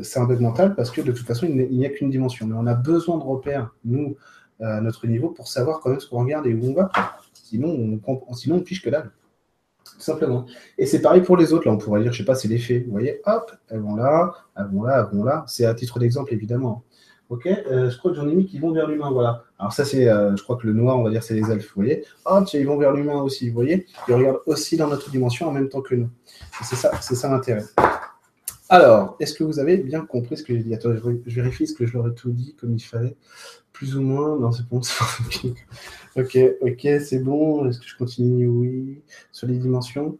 C'est 0.02 0.20
un 0.20 0.24
bug 0.24 0.40
mental 0.40 0.76
parce 0.76 0.92
que 0.92 1.00
de 1.00 1.10
toute 1.10 1.26
façon, 1.26 1.46
il 1.46 1.76
n'y 1.76 1.86
a 1.86 1.90
qu'une 1.90 2.10
dimension. 2.10 2.46
Mais 2.46 2.54
on 2.56 2.66
a 2.66 2.74
besoin 2.74 3.18
de 3.18 3.24
repères, 3.24 3.74
nous, 3.84 4.16
à 4.60 4.80
notre 4.80 5.06
niveau 5.06 5.30
pour 5.30 5.48
savoir 5.48 5.80
quand 5.80 5.90
même 5.90 6.00
ce 6.00 6.08
qu'on 6.08 6.20
regarde 6.20 6.46
et 6.46 6.54
où 6.54 6.64
on 6.64 6.74
va. 6.74 6.90
Sinon, 7.32 8.00
on, 8.06 8.34
sinon, 8.34 8.56
on 8.56 8.60
piche 8.60 8.82
que 8.82 8.90
dalle. 8.90 9.10
Tout 9.84 10.00
simplement. 10.00 10.46
Et 10.78 10.86
c'est 10.86 11.02
pareil 11.02 11.20
pour 11.20 11.36
les 11.36 11.52
autres. 11.52 11.66
Là, 11.66 11.72
on 11.72 11.78
pourrait 11.78 12.02
dire, 12.02 12.12
je 12.12 12.18
sais 12.18 12.24
pas, 12.24 12.34
c'est 12.34 12.48
l'effet. 12.48 12.80
Vous 12.86 12.92
voyez, 12.92 13.20
hop, 13.26 13.52
elles 13.68 13.80
vont 13.80 13.96
là, 13.96 14.32
elles 14.56 14.66
vont 14.66 14.82
là, 14.82 15.06
elles 15.06 15.16
vont 15.16 15.24
là. 15.24 15.44
C'est 15.46 15.66
à 15.66 15.74
titre 15.74 15.98
d'exemple, 15.98 16.32
évidemment. 16.32 16.82
Ok, 17.30 17.46
euh, 17.46 17.90
je 17.90 17.98
crois 17.98 18.10
que 18.10 18.16
j'en 18.16 18.28
ai 18.28 18.34
mis 18.34 18.46
qui 18.46 18.58
vont 18.58 18.72
vers 18.72 18.86
l'humain. 18.86 19.10
Voilà. 19.10 19.44
Alors, 19.58 19.72
ça, 19.72 19.84
c'est, 19.84 20.08
euh, 20.08 20.36
je 20.36 20.42
crois 20.42 20.56
que 20.56 20.66
le 20.66 20.72
noir, 20.72 20.98
on 20.98 21.02
va 21.02 21.10
dire, 21.10 21.22
c'est 21.22 21.34
les 21.34 21.50
elfes. 21.50 21.68
Vous 21.74 21.82
voyez, 21.82 22.04
hop, 22.24 22.48
ils 22.52 22.66
vont 22.66 22.78
vers 22.78 22.92
l'humain 22.92 23.20
aussi. 23.22 23.48
Vous 23.48 23.54
voyez, 23.54 23.86
ils 24.08 24.14
regardent 24.14 24.40
aussi 24.46 24.76
dans 24.76 24.88
notre 24.88 25.10
dimension 25.10 25.48
en 25.48 25.52
même 25.52 25.68
temps 25.68 25.82
que 25.82 25.94
nous. 25.94 26.10
C'est 26.62 26.76
ça, 26.76 26.90
c'est 27.00 27.14
ça 27.14 27.28
l'intérêt. 27.28 27.64
Alors, 28.74 29.14
est-ce 29.20 29.34
que 29.34 29.44
vous 29.44 29.60
avez 29.60 29.76
bien 29.76 30.04
compris 30.04 30.36
ce 30.36 30.42
que 30.42 30.52
j'ai 30.52 30.64
dit? 30.64 30.74
Attends, 30.74 30.90
je 30.96 31.34
vérifie 31.40 31.68
ce 31.68 31.74
que 31.74 31.86
je 31.86 31.92
leur 31.92 32.08
ai 32.08 32.12
tout 32.12 32.32
dit 32.32 32.56
comme 32.60 32.74
il 32.74 32.82
fallait 32.82 33.14
plus 33.72 33.96
ou 33.96 34.02
moins. 34.02 34.36
Non, 34.36 34.50
c'est 34.50 34.66
bon. 34.66 34.80
ok, 36.16 36.38
ok, 36.60 36.88
c'est 37.00 37.20
bon. 37.20 37.68
Est-ce 37.68 37.78
que 37.78 37.86
je 37.86 37.96
continue? 37.96 38.48
Oui. 38.48 39.00
Sur 39.30 39.46
les 39.46 39.58
dimensions? 39.58 40.18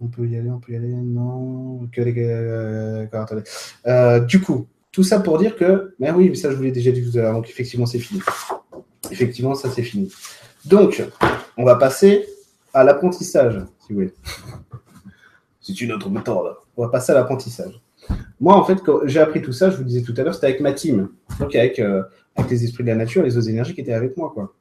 On 0.00 0.08
peut 0.08 0.26
y 0.26 0.36
aller, 0.36 0.50
on 0.50 0.58
peut 0.58 0.72
y 0.72 0.76
aller. 0.76 0.88
Non. 0.88 1.82
Ok, 1.84 1.96
euh, 1.98 3.06
attendez. 3.12 3.44
Euh, 3.86 4.18
du 4.18 4.40
coup, 4.40 4.66
tout 4.90 5.04
ça 5.04 5.20
pour 5.20 5.38
dire 5.38 5.54
que. 5.54 5.94
Mais 6.00 6.10
oui, 6.10 6.30
mais 6.30 6.34
ça, 6.34 6.50
je 6.50 6.56
vous 6.56 6.64
l'ai 6.64 6.72
déjà 6.72 6.90
dit 6.90 7.08
tout 7.08 7.16
à 7.16 7.22
l'heure. 7.22 7.34
Donc, 7.34 7.48
effectivement, 7.48 7.86
c'est 7.86 8.00
fini. 8.00 8.20
Effectivement, 9.12 9.54
ça, 9.54 9.70
c'est 9.70 9.84
fini. 9.84 10.12
Donc, 10.64 11.00
on 11.56 11.64
va 11.64 11.76
passer 11.76 12.26
à 12.72 12.82
l'apprentissage, 12.82 13.62
si 13.86 13.92
vous 13.92 14.00
voulez. 14.00 14.14
C'est 15.60 15.80
une 15.80 15.92
autre 15.92 16.10
méthode. 16.10 16.56
On 16.76 16.82
va 16.82 16.88
passer 16.88 17.12
à 17.12 17.14
l'apprentissage. 17.14 17.83
Moi, 18.44 18.54
en 18.54 18.62
fait, 18.62 18.82
quand 18.82 19.00
j'ai 19.04 19.20
appris 19.20 19.40
tout 19.40 19.54
ça, 19.54 19.70
je 19.70 19.78
vous 19.78 19.84
disais 19.84 20.02
tout 20.02 20.12
à 20.18 20.22
l'heure, 20.22 20.34
c'était 20.34 20.48
avec 20.48 20.60
ma 20.60 20.74
team. 20.74 21.08
Donc, 21.40 21.56
avec, 21.56 21.78
euh, 21.78 22.02
avec 22.36 22.50
les 22.50 22.62
esprits 22.62 22.84
de 22.84 22.90
la 22.90 22.94
nature, 22.94 23.22
les 23.22 23.38
autres 23.38 23.48
énergies 23.48 23.72
qui 23.72 23.80
étaient 23.80 23.94
avec 23.94 24.18
moi. 24.18 24.32
Quoi. 24.34 24.54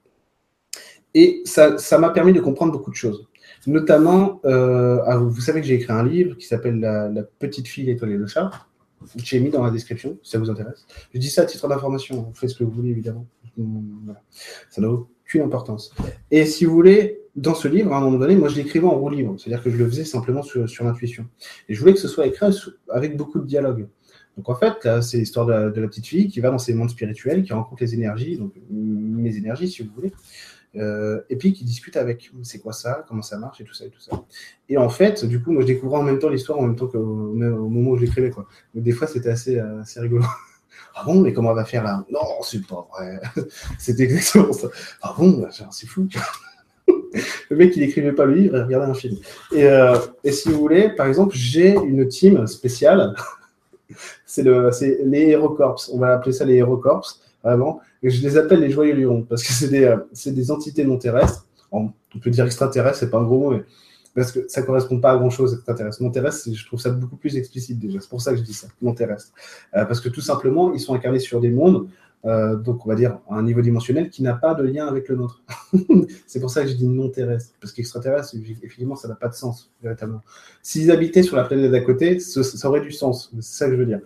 Et 1.13 1.41
ça, 1.43 1.78
ça 1.78 1.98
m'a 1.98 2.10
permis 2.12 2.32
de 2.32 2.39
comprendre 2.39 2.72
beaucoup 2.72 2.91
de 2.91 2.96
choses. 2.96 3.28
Notamment, 3.67 4.39
euh, 4.46 5.02
ah, 5.06 5.17
vous 5.17 5.41
savez 5.41 5.60
que 5.60 5.67
j'ai 5.67 5.74
écrit 5.74 5.91
un 5.91 6.06
livre 6.06 6.38
qui 6.38 6.48
s'appelle 6.48 6.80
la, 6.80 7.24
petite 7.39 7.67
fille 7.67 7.89
étoilée 7.89 8.15
le 8.15 8.26
chat. 8.26 8.52
J'ai 9.17 9.41
mis 9.41 9.50
dans 9.50 9.62
la 9.62 9.69
description, 9.69 10.17
si 10.24 10.32
ça 10.32 10.39
vous 10.39 10.50
intéresse. 10.50 10.88
Je 11.13 11.19
dis 11.19 11.30
ça 11.30 11.41
à 11.41 11.46
titre 11.46 11.67
d'information. 11.67 12.22
Vous 12.22 12.34
faites 12.34 12.52
ce 12.52 12.58
que 12.58 12.63
vous 12.63 12.72
voulez, 12.72 12.91
évidemment. 12.91 13.28
Ça 14.69 14.80
n'a 14.80 14.88
aucune 14.88 15.41
importance. 15.41 15.93
Et 16.32 16.46
si 16.46 16.63
vous 16.63 16.74
voulez, 16.74 17.19
dans 17.36 17.56
ce 17.56 17.67
livre, 17.67 17.93
à 17.93 17.98
un 17.98 18.02
moment 18.02 18.19
donné, 18.19 18.36
moi, 18.36 18.50
je 18.50 18.56
l'écrivais 18.56 18.86
en 18.86 18.98
roue 18.98 19.10
livre. 19.10 19.36
C'est-à-dire 19.38 19.63
que 19.63 19.69
je 19.69 19.78
le 19.78 19.88
faisais 19.88 20.06
simplement 20.06 20.43
sur, 20.43 20.69
sur 20.69 20.86
l'intuition. 20.86 21.26
Et 21.67 21.74
je 21.74 21.80
voulais 21.80 21.93
que 21.93 22.00
ce 22.00 22.08
soit 22.08 22.28
écrit 22.28 22.46
avec 22.89 23.17
beaucoup 23.17 23.39
de 23.39 23.46
dialogue. 23.46 23.88
Donc 24.38 24.50
en 24.50 24.56
fait, 24.56 24.84
là, 24.84 25.02
c'est 25.02 25.17
l'histoire 25.17 25.46
de, 25.46 25.80
la 25.80 25.88
petite 25.88 26.08
fille 26.08 26.28
qui 26.28 26.39
va 26.39 26.50
dans 26.50 26.58
ces 26.58 26.74
mondes 26.74 26.89
spirituels, 26.89 27.43
qui 27.43 27.54
rencontre 27.54 27.84
les 27.84 27.93
énergies, 27.93 28.38
donc 28.38 28.54
mes 28.69 29.36
énergies, 29.38 29.69
si 29.69 29.84
vous 29.84 29.93
voulez, 29.93 30.12
euh, 30.76 31.22
et 31.30 31.36
puis 31.36 31.54
qui 31.54 31.63
discute 31.63 31.98
avec 31.98 32.32
c'est 32.41 32.60
quoi 32.60 32.74
ça, 32.74 33.06
comment 33.08 33.22
ça 33.22 33.38
marche? 33.38 33.62
Et 33.62 33.63
tout 33.63 33.76
ça 33.76 33.86
et 33.86 33.89
tout 33.89 34.00
ça. 34.00 34.24
Et 34.69 34.78
en 34.78 34.89
fait, 34.89 35.24
du 35.26 35.41
coup, 35.41 35.52
moi, 35.52 35.62
je 35.62 35.67
découvrais 35.67 36.00
en 36.00 36.04
même 36.04 36.17
temps 36.17 36.30
l'histoire 36.30 36.58
en 36.58 36.63
même 36.63 36.76
temps 36.76 36.88
qu'au 36.88 37.00
au 37.00 37.69
moment 37.69 37.91
où 37.91 37.98
je 37.98 38.02
l'écrivais, 38.02 38.32
quoi. 38.32 38.48
Donc 38.74 38.84
des 38.84 38.91
fois, 38.91 39.06
c'était 39.06 39.30
assez, 39.30 39.60
euh, 39.60 39.82
assez 39.82 40.00
rigolo. 40.00 40.24
ah 40.96 41.04
bon, 41.06 41.22
mais 41.22 41.32
comment 41.32 41.52
on 41.52 41.56
va 41.56 41.65
faire 41.65 41.84
là? 41.84 42.04
Non, 42.12 42.41
c'est 42.41 42.65
pas 42.65 42.88
vrai. 42.91 43.19
c'était 43.78 44.04
exactement 44.04 44.52
ça. 44.52 44.67
Ah 45.04 45.13
bon, 45.15 45.48
c'est 45.69 45.86
fou. 45.86 46.08
le 47.49 47.56
mec, 47.56 47.76
il 47.76 47.84
écrivait 47.84 48.12
pas 48.12 48.26
le 48.26 48.34
livre, 48.34 48.58
il 48.58 48.63
regardait 48.63 48.89
un 48.89 48.93
film. 48.93 49.17
Et, 49.54 49.65
euh, 49.65 49.95
si 50.30 50.49
vous 50.49 50.60
voulez, 50.60 50.89
par 50.89 51.08
exemple, 51.08 51.36
j'ai 51.36 51.73
une 51.73 52.08
team 52.08 52.47
spéciale 52.47 53.15
c'est 54.26 54.43
le, 54.43 54.69
les 55.06 55.30
Hérocorps. 55.30 55.89
On 55.93 55.99
va 55.99 56.13
appeler 56.13 56.34
ça 56.34 56.45
les 56.45 56.56
Hérocorps, 56.56 57.19
vraiment. 57.43 57.82
Et 58.02 58.10
je 58.10 58.21
les 58.21 58.38
appelle 58.38 58.60
les 58.60 58.69
joyeux 58.69 58.95
lions 58.95 59.23
parce 59.23 59.43
que 59.43 59.54
c'est 59.54 59.69
des, 59.69 59.86
euh, 59.86 59.97
c'est 60.12 60.34
des 60.34 60.52
entités 60.52 60.84
non 60.84 60.97
terrestres. 60.97 61.45
On 61.71 61.91
peut 62.21 62.30
dire 62.30 62.45
extraterrestres, 62.45 62.97
c'est 62.97 63.10
pas 63.10 63.17
un 63.17 63.23
gros 63.23 63.39
mot, 63.39 63.49
mais 63.52 63.63
parce 64.13 64.32
que 64.32 64.47
ça 64.47 64.62
correspond 64.62 64.99
pas 64.99 65.12
à 65.12 65.17
grand 65.17 65.32
chose 65.32 65.54
extraterrestre. 65.56 66.04
Non 66.04 66.12
terrestre, 66.12 66.49
je 66.54 66.65
trouve 66.65 66.80
ça 66.80 66.91
beaucoup 66.91 67.15
plus 67.15 67.36
explicite 67.36 67.80
déjà. 67.80 67.99
C'est 67.99 68.10
pour 68.10 68.21
ça 68.21 68.32
que 68.32 68.38
je 68.38 68.43
dis 68.43 68.54
ça, 68.54 68.67
non 68.82 68.93
terrestre. 68.93 69.32
Euh, 69.76 69.86
parce 69.86 69.99
que 69.99 70.10
tout 70.10 70.21
simplement, 70.21 70.73
ils 70.73 70.80
sont 70.80 70.93
incarnés 70.93 71.19
sur 71.19 71.39
des 71.39 71.49
mondes 71.49 71.88
euh, 72.25 72.55
donc 72.55 72.86
on 72.86 72.89
va 72.89 72.95
dire 72.95 73.19
à 73.29 73.36
un 73.36 73.43
niveau 73.43 73.62
dimensionnel 73.62 74.09
qui 74.09 74.23
n'a 74.23 74.33
pas 74.33 74.53
de 74.53 74.63
lien 74.63 74.88
avec 74.88 75.09
le 75.09 75.17
nôtre. 75.17 75.43
c'est 76.27 76.39
pour 76.39 76.49
ça 76.49 76.63
que 76.63 76.69
je 76.69 76.75
dis 76.75 76.88
non 76.88 77.09
terrestre, 77.09 77.53
parce 77.59 77.73
qu'extraterrestre, 77.73 78.36
effectivement, 78.36 78.95
ça 78.95 79.07
n'a 79.07 79.15
pas 79.15 79.27
de 79.27 79.33
sens, 79.33 79.71
véritablement. 79.81 80.21
S'ils 80.62 80.89
habitaient 80.91 81.23
sur 81.23 81.36
la 81.36 81.43
planète 81.43 81.71
d'à 81.71 81.81
côté, 81.81 82.19
ça, 82.19 82.69
aurait 82.69 82.81
du 82.81 82.91
sens, 82.91 83.29
c'est 83.36 83.57
ça 83.57 83.65
que 83.65 83.73
je 83.73 83.77
veux 83.77 83.86
dire. 83.86 83.99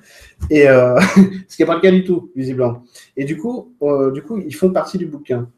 Et 0.50 0.68
euh, 0.68 1.00
ce 1.48 1.56
qui 1.56 1.62
n'est 1.62 1.68
pas 1.68 1.76
le 1.76 1.82
cas 1.82 1.92
du 1.92 2.04
tout, 2.04 2.32
visiblement. 2.36 2.84
Et 3.16 3.26
du 3.26 3.38
coup, 3.38 3.76
euh, 3.84 4.12
du 4.12 4.24
coup, 4.24 4.40
ils 4.40 4.56
font 4.56 4.72
partie 4.72 4.98
du 4.98 5.06
bouquin. 5.06 5.50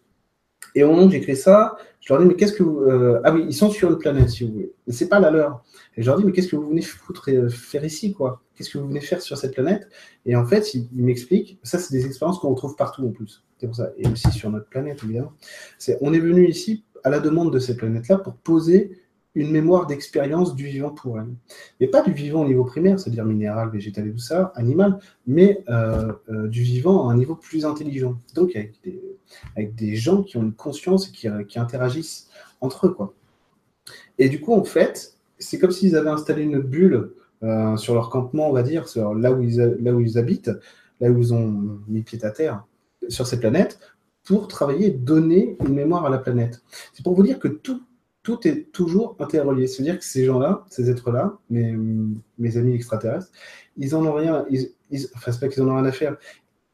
Et 0.75 0.83
au 0.83 0.89
moment 0.89 1.05
où 1.05 1.09
j'écris 1.09 1.37
ça, 1.37 1.77
je 2.01 2.13
leur 2.13 2.21
dis, 2.21 2.27
mais 2.27 2.35
qu'est-ce 2.35 2.53
que 2.53 2.63
vous. 2.63 2.83
Ah 3.23 3.33
oui, 3.33 3.45
ils 3.47 3.55
sont 3.55 3.71
sur 3.71 3.89
une 3.89 3.97
planète, 3.97 4.29
si 4.29 4.43
vous 4.43 4.53
voulez. 4.53 4.71
Mais 4.85 4.93
c'est 4.93 5.09
pas 5.09 5.19
la 5.19 5.31
leur. 5.31 5.63
Et 5.99 6.01
je 6.01 6.07
leur 6.07 6.17
dis, 6.17 6.23
mais 6.23 6.31
qu'est-ce 6.31 6.47
que 6.47 6.55
vous 6.55 6.69
venez 6.69 6.81
foutre, 6.81 7.29
euh, 7.29 7.49
faire 7.49 7.83
ici, 7.83 8.13
quoi? 8.13 8.41
Qu'est-ce 8.55 8.69
que 8.69 8.77
vous 8.77 8.87
venez 8.87 9.01
faire 9.01 9.21
sur 9.21 9.37
cette 9.37 9.53
planète? 9.53 9.89
Et 10.25 10.33
en 10.33 10.45
fait, 10.45 10.73
ils, 10.73 10.87
m'expliquent, 10.93 11.59
ça, 11.61 11.77
c'est 11.77 11.93
des 11.93 12.05
expériences 12.05 12.39
qu'on 12.39 12.51
retrouve 12.51 12.77
partout 12.77 13.05
en 13.05 13.11
plus. 13.11 13.43
C'est 13.57 13.67
pour 13.67 13.75
ça. 13.75 13.91
Et 13.97 14.07
aussi 14.07 14.31
sur 14.31 14.49
notre 14.49 14.69
planète, 14.69 15.03
évidemment. 15.03 15.33
C'est, 15.77 15.97
on 15.99 16.13
est 16.13 16.19
venu 16.19 16.47
ici 16.47 16.85
à 17.03 17.09
la 17.09 17.19
demande 17.19 17.51
de 17.51 17.59
cette 17.59 17.75
planète-là 17.75 18.17
pour 18.19 18.35
poser 18.35 18.97
une 19.35 19.51
mémoire 19.51 19.87
d'expérience 19.87 20.55
du 20.55 20.67
vivant 20.67 20.91
pour 20.91 21.19
elle. 21.19 21.27
Mais 21.81 21.87
pas 21.87 22.01
du 22.01 22.13
vivant 22.13 22.43
au 22.43 22.47
niveau 22.47 22.63
primaire, 22.63 22.97
c'est-à-dire 22.97 23.25
minéral, 23.25 23.69
végétal 23.69 24.07
et 24.07 24.11
tout 24.13 24.19
ça, 24.19 24.53
animal, 24.55 24.99
mais 25.27 25.65
euh, 25.67 26.13
euh, 26.29 26.47
du 26.47 26.63
vivant 26.63 27.09
à 27.09 27.11
un 27.11 27.17
niveau 27.17 27.35
plus 27.35 27.65
intelligent. 27.65 28.17
Donc 28.35 28.55
avec 28.55 28.81
des, 28.85 29.01
avec 29.57 29.75
des 29.75 29.97
gens 29.97 30.23
qui 30.23 30.37
ont 30.37 30.43
une 30.43 30.53
conscience 30.53 31.09
et 31.09 31.11
qui, 31.11 31.27
qui 31.49 31.59
interagissent 31.59 32.29
entre 32.61 32.87
eux. 32.87 32.93
Quoi. 32.93 33.13
Et 34.17 34.29
du 34.29 34.39
coup, 34.39 34.53
en 34.53 34.63
fait, 34.63 35.18
c'est 35.39 35.59
comme 35.59 35.71
s'ils 35.71 35.95
avaient 35.95 36.09
installé 36.09 36.43
une 36.43 36.59
bulle 36.59 37.13
euh, 37.43 37.77
sur 37.77 37.93
leur 37.93 38.09
campement, 38.09 38.49
on 38.49 38.53
va 38.53 38.63
dire, 38.63 38.87
sur 38.87 39.13
là 39.15 39.31
où, 39.31 39.41
ils, 39.41 39.61
habitent, 40.17 40.51
là 40.99 41.09
où 41.09 41.17
ils 41.17 41.33
ont 41.33 41.79
mis 41.87 42.03
pied 42.03 42.23
à 42.23 42.31
terre, 42.31 42.65
sur 43.07 43.25
ces 43.25 43.39
planètes, 43.39 43.79
pour 44.23 44.47
travailler 44.47 44.91
donner 44.91 45.57
une 45.65 45.73
mémoire 45.73 46.05
à 46.05 46.09
la 46.09 46.19
planète. 46.19 46.61
C'est 46.93 47.03
pour 47.03 47.15
vous 47.15 47.23
dire 47.23 47.39
que 47.39 47.47
tout 47.47 47.81
est 48.47 48.71
toujours 48.71 49.15
interrelié. 49.19 49.65
C'est-à-dire 49.65 49.97
que 49.97 50.05
ces 50.05 50.25
gens-là, 50.25 50.65
ces 50.69 50.89
êtres-là, 50.89 51.37
mes, 51.49 51.75
mes 52.37 52.57
amis 52.57 52.75
extraterrestres, 52.75 53.31
ils 53.77 53.95
en 53.95 54.05
ont 54.05 54.13
rien, 54.13 54.45
ils, 54.49 54.69
enfin, 55.15 55.31
c'est 55.31 55.39
pas 55.39 55.47
qu'ils 55.47 55.63
en 55.63 55.69
ont 55.69 55.75
rien 55.75 55.85
à 55.85 55.91
faire. 55.91 56.17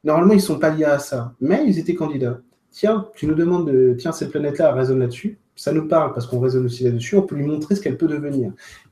Normalement, 0.04 0.34
ils 0.34 0.42
sont 0.42 0.60
pas 0.60 0.70
liés 0.70 0.84
à 0.84 1.00
ça, 1.00 1.34
mais 1.40 1.64
ils 1.66 1.80
étaient 1.80 1.96
candidats. 1.96 2.42
Tiens, 2.72 3.08
tu 3.16 3.26
nous 3.26 3.36
demandes 3.36 3.72
de, 3.72 3.96
tiens, 3.98 4.12
cette 4.12 4.32
planète-là 4.32 4.74
résonne 4.74 5.00
là-dessus. 5.00 5.40
Ça 5.56 5.72
nous 5.72 5.88
parle 5.88 6.14
parce 6.14 6.28
qu'on 6.28 6.40
résonne 6.40 6.66
aussi 6.66 6.84
là-dessus. 6.84 7.16
On 7.16 7.22
peut 7.22 7.36
lui 7.36 7.46
montrer 7.46 7.76
ce 7.76 7.82
qu'elle 7.82 7.98
peut 7.98 8.08
devenir. 8.08 8.52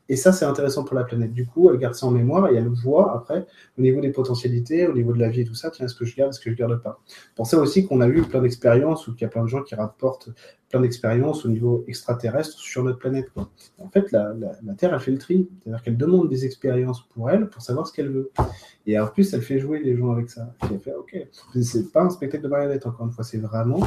Et 0.09 0.15
ça, 0.15 0.33
c'est 0.33 0.45
intéressant 0.45 0.83
pour 0.83 0.95
la 0.95 1.03
planète. 1.05 1.33
Du 1.33 1.45
coup, 1.45 1.69
elle 1.69 1.77
garde 1.77 1.95
ça 1.95 2.05
en 2.05 2.11
mémoire 2.11 2.49
et 2.49 2.55
elle 2.55 2.67
voit 2.67 3.15
après, 3.15 3.45
au 3.77 3.81
niveau 3.81 4.01
des 4.01 4.11
potentialités, 4.11 4.85
au 4.87 4.93
niveau 4.93 5.13
de 5.13 5.19
la 5.19 5.29
vie 5.29 5.41
et 5.41 5.45
tout 5.45 5.55
ça, 5.55 5.71
tiens, 5.71 5.85
est-ce 5.85 5.95
que 5.95 6.05
je 6.05 6.15
garde, 6.15 6.31
est-ce 6.31 6.41
que 6.41 6.51
je 6.51 6.55
garde 6.55 6.81
pas? 6.81 7.01
Ça 7.43 7.57
aussi 7.57 7.87
qu'on 7.87 8.01
a 8.01 8.07
eu 8.07 8.21
plein 8.23 8.41
d'expériences 8.41 9.07
ou 9.07 9.13
qu'il 9.13 9.21
y 9.21 9.25
a 9.25 9.29
plein 9.29 9.43
de 9.43 9.47
gens 9.47 9.63
qui 9.63 9.75
rapportent 9.75 10.29
plein 10.69 10.81
d'expériences 10.81 11.45
au 11.45 11.49
niveau 11.49 11.85
extraterrestre 11.87 12.57
sur 12.57 12.83
notre 12.83 12.99
planète. 12.99 13.29
En 13.77 13.89
fait, 13.89 14.11
la, 14.11 14.33
Terre, 14.77 14.93
elle 14.93 14.99
fait 14.99 15.11
le 15.11 15.19
tri. 15.19 15.47
C'est-à-dire 15.63 15.83
qu'elle 15.83 15.97
demande 15.97 16.29
des 16.29 16.45
expériences 16.45 17.07
pour 17.09 17.29
elle, 17.29 17.47
pour 17.47 17.61
savoir 17.61 17.87
ce 17.87 17.93
qu'elle 17.93 18.09
veut. 18.09 18.31
Et 18.85 18.99
en 18.99 19.07
plus, 19.07 19.33
elle 19.33 19.41
fait 19.41 19.59
jouer 19.59 19.79
les 19.79 19.95
gens 19.95 20.11
avec 20.11 20.29
ça. 20.29 20.53
elle 20.69 20.79
fait, 20.79 20.93
OK, 20.95 21.15
c'est 21.61 21.91
pas 21.91 22.01
un 22.01 22.09
spectacle 22.09 22.43
de 22.43 22.49
marionnette, 22.49 22.85
encore 22.85 23.05
une 23.05 23.11
fois, 23.13 23.23
c'est 23.23 23.37
vraiment 23.37 23.79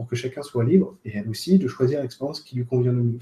pour 0.00 0.08
que 0.08 0.16
chacun 0.16 0.40
soit 0.40 0.64
libre, 0.64 0.96
et 1.04 1.14
elle 1.14 1.28
aussi, 1.28 1.58
de 1.58 1.68
choisir 1.68 2.00
l'expérience 2.00 2.40
qui 2.40 2.56
lui 2.56 2.64
convient 2.64 2.92
le 2.92 3.02
mieux. 3.02 3.18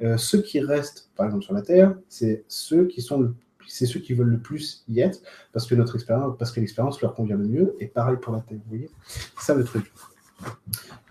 Euh, 0.00 0.16
ceux 0.16 0.40
qui 0.40 0.58
restent, 0.58 1.10
par 1.16 1.26
exemple, 1.26 1.44
sur 1.44 1.52
la 1.52 1.60
Terre, 1.60 1.94
c'est 2.08 2.44
ceux 2.48 2.86
qui 2.86 3.02
sont 3.02 3.34
c'est 3.68 3.84
ceux 3.84 4.00
qui 4.00 4.14
veulent 4.14 4.30
le 4.30 4.38
plus 4.38 4.84
y 4.88 5.00
être, 5.00 5.20
parce 5.52 5.66
que 5.66 5.74
notre 5.74 5.96
expérience, 5.96 6.34
parce 6.38 6.50
que 6.50 6.60
l'expérience 6.60 7.02
leur 7.02 7.14
convient 7.14 7.36
le 7.36 7.46
mieux, 7.46 7.76
et 7.78 7.88
pareil 7.88 8.16
pour 8.22 8.32
la 8.32 8.40
Terre, 8.40 8.56
vous 8.56 8.70
voyez 8.70 8.88
ça 9.38 9.54
le 9.54 9.64
truc. 9.64 9.92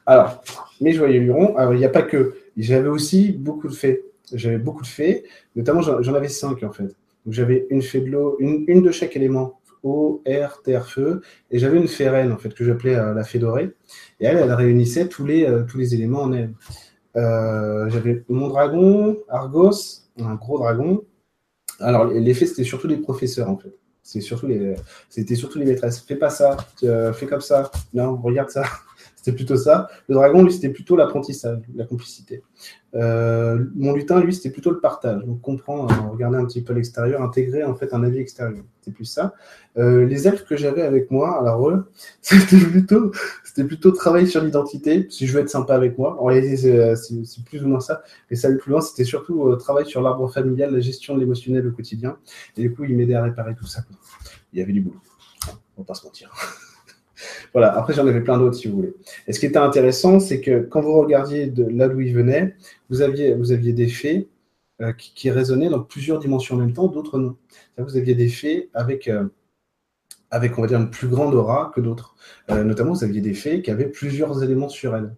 Alors, 0.07 0.43
mes 0.81 0.93
joyeux 0.93 1.19
lurons, 1.19 1.53
il 1.73 1.77
n'y 1.77 1.85
a 1.85 1.89
pas 1.89 2.01
que, 2.01 2.35
j'avais 2.57 2.89
aussi 2.89 3.33
beaucoup 3.33 3.67
de 3.67 3.73
faits, 3.75 4.03
j'avais 4.33 4.57
beaucoup 4.57 4.81
de 4.81 4.87
faits, 4.87 5.25
notamment 5.55 5.81
j'en 5.81 6.13
avais 6.15 6.27
cinq 6.27 6.63
en 6.63 6.71
fait. 6.71 6.95
J'avais 7.27 7.67
une 7.69 7.83
fée 7.83 8.01
de 8.01 8.09
l'eau, 8.09 8.35
une, 8.39 8.65
une 8.67 8.81
de 8.81 8.89
chaque 8.89 9.15
élément, 9.15 9.59
feu. 10.85 11.21
Et 11.51 11.59
j'avais 11.59 11.77
une 11.77 12.09
reine, 12.09 12.31
en 12.31 12.37
fait, 12.37 12.53
que 12.53 12.63
j'appelais 12.63 12.95
euh, 12.95 13.13
la 13.13 13.23
fée 13.23 13.39
dorée. 13.39 13.75
Et 14.19 14.25
elle, 14.25 14.37
elle 14.37 14.53
réunissait 14.53 15.07
tous 15.07 15.25
les, 15.25 15.45
euh, 15.45 15.63
tous 15.63 15.77
les 15.77 15.93
éléments 15.93 16.23
en 16.23 16.33
elle. 16.33 16.53
Euh, 17.15 17.89
j'avais 17.89 18.23
mon 18.29 18.47
dragon, 18.47 19.17
Argos, 19.29 20.01
un 20.19 20.35
gros 20.35 20.57
dragon. 20.57 21.03
Alors, 21.79 22.05
les 22.05 22.33
fées, 22.33 22.45
c'était 22.45 22.63
surtout 22.63 22.87
les 22.87 22.97
professeurs, 22.97 23.49
en 23.49 23.57
fait. 23.57 23.73
C'est 24.05 24.21
surtout 24.21 24.47
les, 24.47 24.75
c'était 25.09 25.35
surtout 25.35 25.59
les 25.59 25.65
maîtresses. 25.65 26.01
Fais 26.01 26.17
pas 26.17 26.29
ça, 26.29 26.57
fais 27.13 27.25
comme 27.25 27.41
ça. 27.41 27.71
Non, 27.93 28.17
regarde 28.17 28.49
ça. 28.49 28.63
C'était 29.23 29.37
plutôt 29.37 29.55
ça. 29.55 29.87
Le 30.09 30.15
dragon, 30.15 30.43
lui, 30.43 30.51
c'était 30.51 30.67
plutôt 30.67 30.97
l'apprentissage, 30.97 31.59
la 31.75 31.85
complicité. 31.85 32.43
Euh, 32.93 33.63
mon 33.73 33.93
lutin, 33.93 34.19
lui, 34.19 34.33
c'était 34.33 34.49
plutôt 34.49 34.69
le 34.69 34.81
partage. 34.81 35.23
Donc, 35.23 35.39
comprendre, 35.39 35.89
euh, 35.93 36.09
regarder 36.11 36.37
un 36.37 36.45
petit 36.45 36.61
peu 36.61 36.73
l'extérieur, 36.73 37.21
intégrer 37.21 37.63
en 37.63 37.73
fait 37.73 37.93
un 37.93 38.03
avis 38.03 38.17
extérieur. 38.17 38.65
C'était 38.81 38.93
plus 38.93 39.05
ça. 39.05 39.33
Euh, 39.77 40.05
les 40.05 40.27
elfes 40.27 40.43
que 40.43 40.57
j'avais 40.57 40.81
avec 40.81 41.09
moi, 41.09 41.39
alors 41.39 41.69
eux, 41.69 41.89
c'était 42.21 42.57
plutôt, 42.57 43.13
c'était 43.45 43.63
plutôt 43.63 43.91
travailler 43.91 44.27
sur 44.27 44.43
l'identité, 44.43 45.07
si 45.09 45.25
je 45.25 45.33
veux 45.33 45.39
être 45.39 45.49
sympa 45.49 45.73
avec 45.73 45.97
moi. 45.97 46.21
En 46.21 46.25
réalité, 46.25 46.57
c'est 46.57 47.43
plus 47.45 47.63
ou 47.63 47.69
moins 47.69 47.79
ça. 47.79 48.03
Mais 48.29 48.35
ça 48.35 48.49
allait 48.49 48.57
plus 48.57 48.71
loin, 48.71 48.81
c'était 48.81 49.05
surtout 49.05 49.47
euh, 49.47 49.55
travail 49.55 49.85
sur 49.85 50.01
l'arbre 50.01 50.29
familial, 50.29 50.73
la 50.73 50.81
gestion 50.81 51.15
de 51.15 51.21
l'émotionnel 51.21 51.65
au 51.65 51.71
quotidien. 51.71 52.17
Et 52.57 52.61
du 52.61 52.73
coup, 52.73 52.83
il 52.83 52.97
m'aidait 52.97 53.15
à 53.15 53.23
réparer 53.23 53.55
tout 53.55 53.67
ça. 53.67 53.85
Il 54.51 54.59
y 54.59 54.61
avait 54.61 54.73
du 54.73 54.81
boulot. 54.81 54.99
On 55.77 55.81
va 55.83 55.85
pas 55.85 55.93
se 55.93 56.03
mentir. 56.03 56.29
Voilà, 57.53 57.75
après 57.77 57.93
j'en 57.93 58.07
avais 58.07 58.21
plein 58.21 58.37
d'autres 58.37 58.55
si 58.55 58.67
vous 58.67 58.77
voulez. 58.77 58.93
Et 59.27 59.33
ce 59.33 59.39
qui 59.39 59.45
était 59.45 59.57
intéressant, 59.57 60.19
c'est 60.19 60.41
que 60.41 60.61
quand 60.61 60.81
vous 60.81 60.99
regardiez 60.99 61.47
de 61.47 61.63
là 61.63 61.87
d'où 61.87 62.01
il 62.01 62.13
venait, 62.13 62.55
vous 62.89 63.01
aviez, 63.01 63.33
vous 63.35 63.51
aviez 63.51 63.73
des 63.73 63.87
faits 63.87 64.27
euh, 64.81 64.91
qui, 64.91 65.29
résonnaient 65.29 65.69
dans 65.69 65.81
plusieurs 65.81 66.19
dimensions 66.19 66.55
en 66.55 66.59
même 66.59 66.73
temps, 66.73 66.87
d'autres 66.87 67.19
non. 67.19 67.37
Vous 67.77 67.95
aviez 67.95 68.15
des 68.15 68.27
faits 68.27 68.69
avec, 68.73 69.07
euh, 69.07 69.25
avec, 70.31 70.57
on 70.57 70.61
va 70.61 70.67
dire, 70.67 70.79
une 70.79 70.89
plus 70.89 71.07
grande 71.07 71.35
aura 71.35 71.71
que 71.75 71.79
d'autres. 71.79 72.15
Euh, 72.49 72.63
notamment, 72.63 72.93
vous 72.93 73.03
aviez 73.03 73.21
des 73.21 73.35
faits 73.35 73.61
qui 73.61 73.69
avaient 73.69 73.87
plusieurs 73.87 74.43
éléments 74.43 74.69
sur 74.69 74.95
elles, 74.95 75.15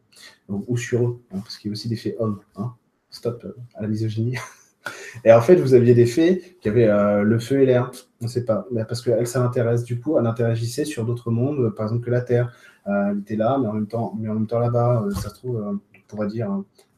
ou 0.50 0.78
sur 0.78 1.08
eux, 1.08 1.22
hein, 1.34 1.40
parce 1.40 1.58
qu'il 1.58 1.70
y 1.70 1.72
a 1.72 1.74
aussi 1.74 1.88
des 1.88 1.96
faits 1.96 2.18
hommes. 2.20 2.42
Hein. 2.58 2.74
Stop 3.10 3.46
à 3.76 3.82
la 3.82 3.88
misogynie. 3.88 4.38
Et 5.24 5.32
en 5.32 5.42
fait, 5.42 5.56
vous 5.56 5.74
aviez 5.74 5.94
des 5.94 6.06
fées 6.06 6.58
qui 6.62 6.68
avaient 6.68 7.24
le 7.24 7.40
feu 7.40 7.62
et 7.62 7.66
l'air. 7.66 7.92
On 8.26 8.28
ne 8.28 8.32
sait 8.32 8.44
pas. 8.44 8.66
Parce 8.88 9.04
qu'elle, 9.04 9.28
ça 9.28 9.40
l'intéresse. 9.40 9.84
Du 9.84 10.00
coup, 10.00 10.18
elle 10.18 10.26
interagissait 10.26 10.84
sur 10.84 11.06
d'autres 11.06 11.30
mondes, 11.30 11.70
par 11.76 11.86
exemple 11.86 12.04
que 12.04 12.10
la 12.10 12.22
Terre. 12.22 12.52
Euh, 12.88 13.12
elle 13.12 13.20
était 13.20 13.36
là, 13.36 13.60
mais 13.62 13.68
en 13.68 13.74
même 13.74 13.86
temps, 13.86 14.16
mais 14.18 14.28
en 14.30 14.34
même 14.34 14.48
temps 14.48 14.58
là-bas, 14.58 15.04
euh, 15.06 15.12
ça 15.12 15.30
se 15.30 15.36
trouve, 15.36 15.64
on 15.64 15.80
pourrait 16.08 16.26
dire, 16.26 16.50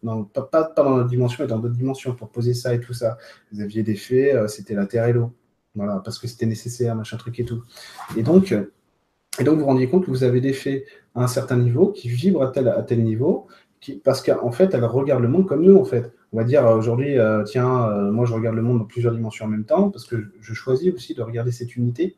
non, 0.04 0.24
pas, 0.24 0.72
dans 0.78 0.96
notre 0.96 1.10
dimension, 1.10 1.44
mais 1.44 1.50
dans 1.50 1.60
d'autres 1.60 1.76
dimensions 1.76 2.16
pour 2.16 2.30
poser 2.30 2.54
ça 2.54 2.74
et 2.74 2.80
tout 2.80 2.94
ça. 2.94 3.18
Vous 3.52 3.60
aviez 3.60 3.84
des 3.84 3.96
fées, 3.96 4.42
c'était 4.48 4.74
la 4.74 4.86
Terre 4.86 5.06
et 5.06 5.12
l'eau. 5.12 5.34
Voilà, 5.76 6.02
parce 6.04 6.18
que 6.18 6.28
c'était 6.28 6.46
nécessaire, 6.46 6.96
machin 6.96 7.18
truc 7.18 7.38
et 7.42 7.46
tout. 7.46 7.62
Et 8.16 8.24
donc, 8.24 8.56
et 9.40 9.44
donc, 9.44 9.56
vous 9.56 9.60
vous 9.60 9.66
rendiez 9.66 9.90
compte 9.90 10.06
que 10.06 10.12
vous 10.12 10.24
avez 10.24 10.40
des 10.40 10.54
fées 10.54 10.86
à 11.14 11.24
un 11.24 11.28
certain 11.28 11.58
niveau 11.58 11.92
qui 11.92 12.08
vibrent 12.08 12.44
à 12.44 12.52
tel, 12.52 12.70
à 12.70 12.84
tel 12.84 13.04
niveau, 13.04 13.48
qui, 13.82 13.98
parce 13.98 14.22
qu'en 14.22 14.52
fait, 14.52 14.74
elles 14.74 14.86
regardent 14.86 15.24
le 15.24 15.28
monde 15.28 15.46
comme 15.46 15.64
nous, 15.64 15.78
en 15.78 15.84
fait 15.84 16.14
on 16.34 16.38
va 16.38 16.44
dire 16.44 16.66
euh, 16.66 16.76
aujourd'hui, 16.76 17.18
euh, 17.18 17.44
tiens, 17.44 17.90
euh, 17.90 18.12
moi 18.12 18.26
je 18.26 18.34
regarde 18.34 18.56
le 18.56 18.62
monde 18.62 18.80
dans 18.80 18.86
plusieurs 18.86 19.14
dimensions 19.14 19.46
en 19.46 19.50
même 19.50 19.66
temps, 19.66 19.90
parce 19.90 20.06
que 20.06 20.32
je 20.40 20.54
choisis 20.54 20.94
aussi 20.94 21.14
de 21.14 21.22
regarder 21.22 21.52
cette 21.52 21.76
unité, 21.76 22.18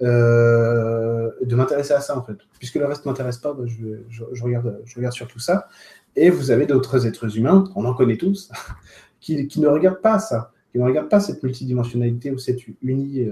de 0.00 1.54
m'intéresser 1.54 1.94
à 1.94 2.00
ça 2.00 2.18
en 2.18 2.22
fait. 2.22 2.36
Puisque 2.58 2.74
le 2.74 2.86
reste 2.86 3.06
ne 3.06 3.10
m'intéresse 3.10 3.38
pas, 3.38 3.52
bah, 3.52 3.64
je, 3.66 4.42
regarde, 4.42 4.82
je 4.84 4.96
regarde 4.96 5.14
sur 5.14 5.28
tout 5.28 5.38
ça. 5.38 5.68
Et 6.16 6.30
vous 6.30 6.50
avez 6.50 6.66
d'autres 6.66 7.06
êtres 7.06 7.36
humains, 7.36 7.64
on 7.76 7.84
en 7.84 7.94
connaît 7.94 8.16
tous, 8.16 8.50
qui, 9.20 9.48
ne 9.58 9.68
regardent 9.68 10.00
pas 10.00 10.18
ça, 10.18 10.52
qui 10.72 10.78
ne 10.78 10.84
regardent 10.84 11.08
pas 11.08 11.20
cette 11.20 11.42
multidimensionnalité 11.42 12.30
ou 12.30 12.38
cette 12.38 12.60
uni, 12.82 13.26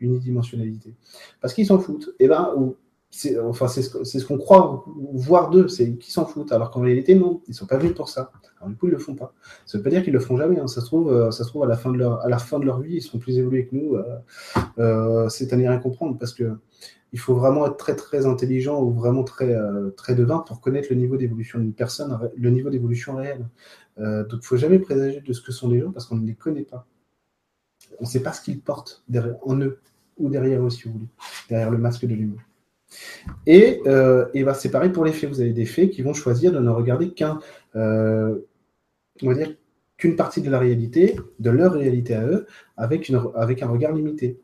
unidimensionnalité. 0.00 0.94
Parce 1.40 1.54
qu'ils 1.54 1.66
s'en 1.66 1.78
foutent. 1.78 2.10
Et 2.18 2.28
ben, 2.28 2.52
ou 2.56 2.76
c'est 3.16 3.38
enfin, 3.38 3.68
c'est 3.68 3.82
ce 3.82 4.26
qu'on 4.26 4.38
croit 4.38 4.84
voir 5.12 5.50
d'eux, 5.50 5.68
c'est 5.68 5.96
qu'ils 5.96 6.12
s'en 6.12 6.26
foutent, 6.26 6.50
alors 6.50 6.72
qu'en 6.72 6.80
réalité, 6.80 7.14
non, 7.14 7.42
ils 7.46 7.54
sont 7.54 7.66
pas 7.66 7.78
venus 7.78 7.94
pour 7.94 8.08
ça. 8.08 8.32
Alors, 8.58 8.70
du 8.70 8.76
coup, 8.76 8.88
ils 8.88 8.92
le 8.92 8.98
font 8.98 9.14
pas. 9.14 9.32
Ça 9.66 9.78
veut 9.78 9.84
pas 9.84 9.90
dire 9.90 10.02
qu'ils 10.02 10.12
le 10.12 10.18
feront 10.18 10.36
jamais. 10.36 10.58
Hein. 10.58 10.66
Ça, 10.66 10.80
se 10.80 10.86
trouve, 10.86 11.12
euh, 11.12 11.30
ça 11.30 11.44
se 11.44 11.48
trouve, 11.48 11.62
à 11.62 11.66
la, 11.66 11.76
fin 11.76 11.92
de 11.92 11.96
leur, 11.96 12.20
à 12.24 12.28
la 12.28 12.38
fin 12.38 12.58
de 12.58 12.64
leur 12.64 12.80
vie, 12.80 12.96
ils 12.96 13.02
seront 13.02 13.18
plus 13.18 13.38
évolués 13.38 13.66
que 13.66 13.76
nous. 13.76 13.94
Euh, 13.94 14.16
euh, 14.78 15.28
c'est 15.28 15.52
à 15.52 15.56
n'y 15.56 15.68
rien 15.68 15.78
comprendre 15.78 16.18
parce 16.18 16.34
que 16.34 16.56
il 17.12 17.20
faut 17.20 17.36
vraiment 17.36 17.66
être 17.68 17.76
très, 17.76 17.94
très 17.94 18.26
intelligent 18.26 18.82
ou 18.82 18.90
vraiment 18.90 19.22
très, 19.22 19.54
très 19.96 20.16
devin 20.16 20.38
pour 20.38 20.60
connaître 20.60 20.88
le 20.90 20.96
niveau 20.96 21.16
d'évolution 21.16 21.60
d'une 21.60 21.72
personne, 21.72 22.18
le 22.36 22.50
niveau 22.50 22.70
d'évolution 22.70 23.14
réel. 23.14 23.46
donc, 23.96 24.40
il 24.42 24.44
faut 24.44 24.56
jamais 24.56 24.80
présager 24.80 25.20
de 25.20 25.32
ce 25.32 25.40
que 25.40 25.52
sont 25.52 25.68
les 25.68 25.78
gens 25.78 25.92
parce 25.92 26.06
qu'on 26.06 26.16
ne 26.16 26.26
les 26.26 26.34
connaît 26.34 26.64
pas. 26.64 26.88
On 28.00 28.04
ne 28.04 28.08
sait 28.08 28.20
pas 28.20 28.32
ce 28.32 28.42
qu'ils 28.42 28.60
portent 28.60 29.04
en 29.44 29.60
eux 29.60 29.78
ou 30.18 30.28
derrière 30.28 30.66
eux, 30.66 30.70
si 30.70 30.88
vous 30.88 30.94
voulez, 30.94 31.08
derrière 31.48 31.70
le 31.70 31.78
masque 31.78 32.04
de 32.04 32.14
l'humain. 32.16 32.42
Et, 33.46 33.80
euh, 33.86 34.26
bah, 34.44 34.54
c'est 34.54 34.70
pareil 34.70 34.90
pour 34.90 35.04
les 35.04 35.12
faits. 35.12 35.30
Vous 35.30 35.40
avez 35.40 35.52
des 35.52 35.66
faits 35.66 35.90
qui 35.90 36.02
vont 36.02 36.14
choisir 36.14 36.52
de 36.52 36.58
ne 36.58 36.70
regarder 36.70 37.14
euh, 37.76 38.38
qu'une 39.96 40.16
partie 40.16 40.42
de 40.42 40.50
la 40.50 40.58
réalité, 40.58 41.16
de 41.38 41.50
leur 41.50 41.72
réalité 41.72 42.14
à 42.14 42.24
eux, 42.26 42.46
avec 42.76 43.10
un 43.10 43.68
regard 43.68 43.92
limité. 43.92 44.40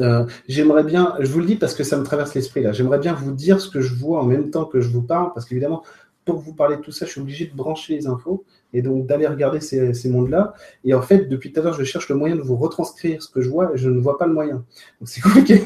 Euh, 0.00 0.24
j'aimerais 0.48 0.84
bien, 0.84 1.14
je 1.20 1.30
vous 1.30 1.40
le 1.40 1.46
dis 1.46 1.56
parce 1.56 1.74
que 1.74 1.84
ça 1.84 1.98
me 1.98 2.04
traverse 2.04 2.34
l'esprit 2.34 2.62
là, 2.62 2.72
j'aimerais 2.72 2.98
bien 2.98 3.12
vous 3.12 3.32
dire 3.32 3.60
ce 3.60 3.68
que 3.68 3.80
je 3.80 3.94
vois 3.94 4.22
en 4.22 4.26
même 4.26 4.50
temps 4.50 4.64
que 4.64 4.80
je 4.80 4.88
vous 4.88 5.02
parle, 5.02 5.32
parce 5.34 5.46
qu'évidemment, 5.46 5.82
pour 6.24 6.38
vous 6.38 6.54
parler 6.54 6.76
de 6.76 6.82
tout 6.82 6.92
ça, 6.92 7.06
je 7.06 7.10
suis 7.10 7.20
obligé 7.20 7.46
de 7.46 7.54
brancher 7.54 7.94
les 7.94 8.06
infos 8.06 8.44
et 8.72 8.82
donc 8.82 9.06
d'aller 9.06 9.26
regarder 9.26 9.60
ces, 9.60 10.08
mondes-là. 10.08 10.54
Et 10.84 10.94
en 10.94 11.02
fait, 11.02 11.28
depuis 11.28 11.52
tout 11.52 11.60
à 11.60 11.64
l'heure, 11.64 11.74
je 11.74 11.84
cherche 11.84 12.08
le 12.08 12.14
moyen 12.14 12.36
de 12.36 12.40
vous 12.40 12.56
retranscrire 12.56 13.22
ce 13.22 13.28
que 13.28 13.40
je 13.40 13.50
vois 13.50 13.74
et 13.74 13.76
je 13.76 13.90
ne 13.90 14.00
vois 14.00 14.18
pas 14.18 14.26
le 14.26 14.32
moyen. 14.32 14.64
Donc 15.00 15.08
c'est 15.08 15.20
compliqué, 15.22 15.62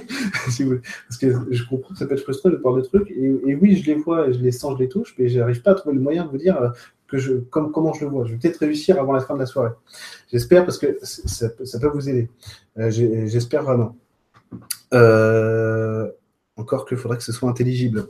si 0.48 0.64
vous 0.64 0.78
parce 1.08 1.18
que 1.18 1.32
je 1.50 1.64
comprends 1.64 1.92
que 1.92 1.98
ça 1.98 2.06
peut 2.06 2.14
être 2.14 2.22
frustrant 2.22 2.50
de 2.50 2.56
parler 2.56 2.82
de 2.82 2.86
trucs. 2.86 3.10
Et, 3.10 3.54
oui, 3.54 3.76
je 3.76 3.86
les 3.86 3.94
vois, 3.94 4.30
je 4.30 4.38
les 4.38 4.52
sens, 4.52 4.74
je 4.78 4.82
les 4.82 4.88
touche, 4.88 5.14
mais 5.18 5.28
je 5.28 5.38
n'arrive 5.38 5.62
pas 5.62 5.72
à 5.72 5.74
trouver 5.74 5.94
le 5.94 6.00
moyen 6.02 6.24
de 6.24 6.30
vous 6.30 6.38
dire 6.38 6.60
euh, 6.60 6.68
que 7.06 7.18
je, 7.18 7.34
comme, 7.34 7.70
comment 7.70 7.92
je 7.92 8.04
le 8.04 8.10
vois. 8.10 8.24
Je 8.24 8.32
vais 8.32 8.38
peut-être 8.38 8.58
réussir 8.58 8.98
avant 8.98 9.12
la 9.12 9.20
fin 9.20 9.34
de 9.34 9.40
la 9.40 9.46
soirée. 9.46 9.72
J'espère 10.32 10.64
parce 10.64 10.78
que 10.78 10.98
ça, 11.02 11.48
ça 11.64 11.78
peut 11.78 11.88
vous 11.88 12.08
aider. 12.08 12.28
Euh, 12.78 12.90
j'espère 12.90 13.62
vraiment. 13.62 13.96
Euh, 14.94 16.10
encore 16.56 16.86
qu'il 16.86 16.96
faudrait 16.96 17.18
que 17.18 17.22
ce 17.22 17.32
soit 17.32 17.48
intelligible. 17.48 18.08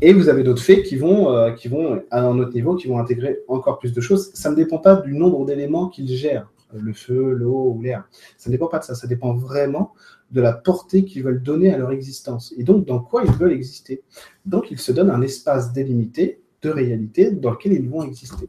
Et 0.00 0.12
vous 0.12 0.28
avez 0.28 0.42
d'autres 0.42 0.62
faits 0.62 0.82
qui 0.82 0.96
vont, 0.96 1.30
euh, 1.32 1.52
qui 1.52 1.68
vont, 1.68 2.02
à 2.10 2.22
un 2.22 2.38
autre 2.38 2.54
niveau, 2.54 2.74
qui 2.74 2.88
vont 2.88 2.98
intégrer 2.98 3.40
encore 3.48 3.78
plus 3.78 3.92
de 3.92 4.00
choses. 4.00 4.30
Ça 4.34 4.50
ne 4.50 4.56
dépend 4.56 4.78
pas 4.78 4.96
du 4.96 5.14
nombre 5.14 5.44
d'éléments 5.44 5.88
qu'ils 5.88 6.08
gèrent, 6.08 6.50
le 6.72 6.92
feu, 6.92 7.32
l'eau 7.32 7.74
ou 7.76 7.82
l'air. 7.82 8.04
Ça 8.38 8.48
ne 8.48 8.54
dépend 8.54 8.68
pas 8.68 8.78
de 8.78 8.84
ça. 8.84 8.94
Ça 8.94 9.06
dépend 9.06 9.34
vraiment 9.34 9.92
de 10.30 10.40
la 10.40 10.52
portée 10.52 11.04
qu'ils 11.04 11.22
veulent 11.22 11.42
donner 11.42 11.72
à 11.72 11.76
leur 11.76 11.90
existence. 11.90 12.54
Et 12.56 12.64
donc, 12.64 12.86
dans 12.86 13.00
quoi 13.00 13.24
ils 13.24 13.32
veulent 13.32 13.52
exister. 13.52 14.02
Donc, 14.46 14.70
ils 14.70 14.78
se 14.78 14.92
donnent 14.92 15.10
un 15.10 15.22
espace 15.22 15.72
délimité 15.72 16.40
de 16.62 16.70
réalité 16.70 17.30
dans 17.30 17.50
lequel 17.50 17.72
ils 17.72 17.88
vont 17.88 18.02
exister. 18.02 18.48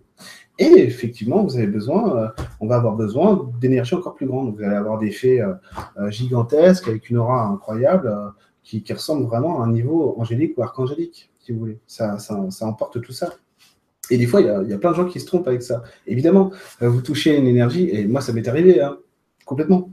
Et 0.60 0.84
effectivement, 0.84 1.44
vous 1.44 1.58
avez 1.58 1.68
besoin, 1.68 2.18
euh, 2.18 2.28
on 2.60 2.68
va 2.68 2.76
avoir 2.76 2.96
besoin 2.96 3.50
d'énergie 3.60 3.96
encore 3.96 4.14
plus 4.14 4.28
grande. 4.28 4.56
Vous 4.56 4.64
allez 4.64 4.76
avoir 4.76 5.00
des 5.00 5.12
faits 5.12 5.42
euh, 5.42 6.12
gigantesques 6.12 6.88
avec 6.88 7.10
une 7.10 7.18
aura 7.18 7.48
incroyable 7.48 8.16
qui, 8.64 8.84
ressemble 8.94 9.26
vraiment 9.26 9.62
à 9.62 9.66
un 9.66 9.72
niveau 9.72 10.16
angélique 10.18 10.58
ou 10.58 10.64
archangélique, 10.64 11.32
si 11.40 11.52
vous 11.52 11.60
voulez. 11.60 11.80
Ça, 11.88 12.18
ça, 12.20 12.66
emporte 12.66 13.02
tout 13.02 13.12
ça. 13.12 13.34
Et 14.10 14.18
des 14.18 14.28
fois, 14.28 14.42
il 14.42 14.48
y, 14.48 14.74
a, 14.74 14.78
plein 14.78 14.92
de 14.92 14.96
gens 14.96 15.06
qui 15.06 15.20
se 15.20 15.26
trompent 15.26 15.48
avec 15.48 15.64
ça. 15.64 15.84
Évidemment, 16.06 16.52
euh, 16.82 16.90
vous 16.90 17.02
touchez 17.02 17.38
une 17.38 17.48
énergie, 17.48 17.90
et 17.90 18.06
moi, 18.08 18.22
ça 18.22 18.34
m'est 18.34 18.48
arrivé, 18.48 18.82
hein, 18.82 18.98
complètement. 19.46 19.90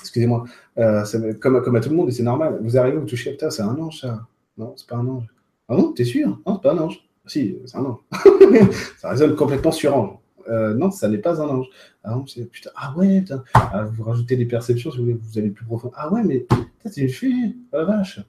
Excusez-moi, 0.00 0.44
euh, 0.78 1.04
comme, 1.40 1.62
comme 1.62 1.76
à 1.76 1.80
tout 1.80 1.90
le 1.90 1.96
monde, 1.96 2.08
et 2.08 2.12
c'est 2.12 2.22
normal. 2.22 2.58
Vous 2.62 2.76
arrivez, 2.76 2.96
vous 2.96 3.06
touchez, 3.06 3.30
putain, 3.30 3.50
c'est 3.50 3.62
un 3.62 3.78
ange, 3.78 4.00
ça. 4.00 4.26
Non, 4.56 4.74
c'est 4.76 4.88
pas 4.88 4.96
un 4.96 5.06
ange. 5.06 5.26
Ah 5.68 5.76
bon, 5.76 5.92
t'es 5.92 6.04
sûr? 6.04 6.28
Non, 6.46 6.56
c'est 6.56 6.62
pas 6.62 6.72
un 6.72 6.78
ange. 6.78 7.08
Si, 7.26 7.56
c'est 7.64 7.76
un 7.76 7.84
ange. 7.84 8.00
ça 8.98 9.10
résonne 9.10 9.36
complètement 9.36 9.72
sur 9.72 9.96
ange. 9.96 10.18
Euh, 10.48 10.74
non, 10.74 10.90
ça 10.90 11.08
n'est 11.08 11.18
pas 11.18 11.40
un 11.40 11.48
ange. 11.48 11.66
Ah, 12.04 12.16
putain, 12.50 12.70
ah 12.76 12.94
ouais, 12.96 13.20
putain. 13.20 13.44
Ah, 13.54 13.84
vous 13.84 14.04
rajoutez 14.04 14.36
des 14.36 14.46
perceptions, 14.46 14.90
si 14.90 14.98
vous, 14.98 15.18
vous 15.20 15.38
allez 15.38 15.50
plus 15.50 15.64
profond. 15.64 15.90
Ah 15.94 16.12
ouais, 16.12 16.22
mais 16.24 16.46
c'est 16.84 17.02
une 17.02 17.08
fille, 17.08 17.56
oh 17.72 17.78
la 17.78 17.84
vache. 17.84 18.20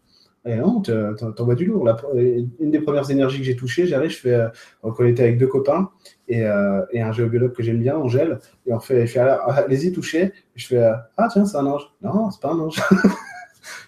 Et 0.46 0.58
non, 0.58 0.82
t'envoies 0.82 1.56
du 1.56 1.66
lourd. 1.66 1.88
une 2.16 2.72
des 2.72 2.82
premières 2.82 3.10
énergies 3.10 3.38
que 3.38 3.46
j'ai 3.46 3.56
touchées, 3.56 3.88
j'arrive, 3.88 4.10
je 4.10 4.18
fais, 4.18 4.34
euh, 4.34 4.50
on 4.84 4.94
était 5.06 5.24
avec 5.24 5.38
deux 5.38 5.48
copains 5.48 5.90
et, 6.28 6.44
euh, 6.44 6.82
un 6.94 7.12
géobiologue 7.14 7.54
que 7.54 7.64
j'aime 7.64 7.80
bien, 7.80 7.96
Angèle, 7.96 8.40
et 8.66 8.74
on 8.74 8.80
fait, 8.82 9.08
je 9.08 9.14
fais, 9.14 9.20
allez-y, 9.20 9.94
touchez. 9.94 10.34
je 10.56 10.68
fais, 10.68 10.84
ah 11.16 11.28
tiens, 11.32 11.46
c'est 11.46 11.56
un 11.56 11.66
ange. 11.66 11.90
Non, 12.02 12.30
c'est 12.30 12.42
pas 12.42 12.52
un 12.52 12.60
ange. 12.60 12.76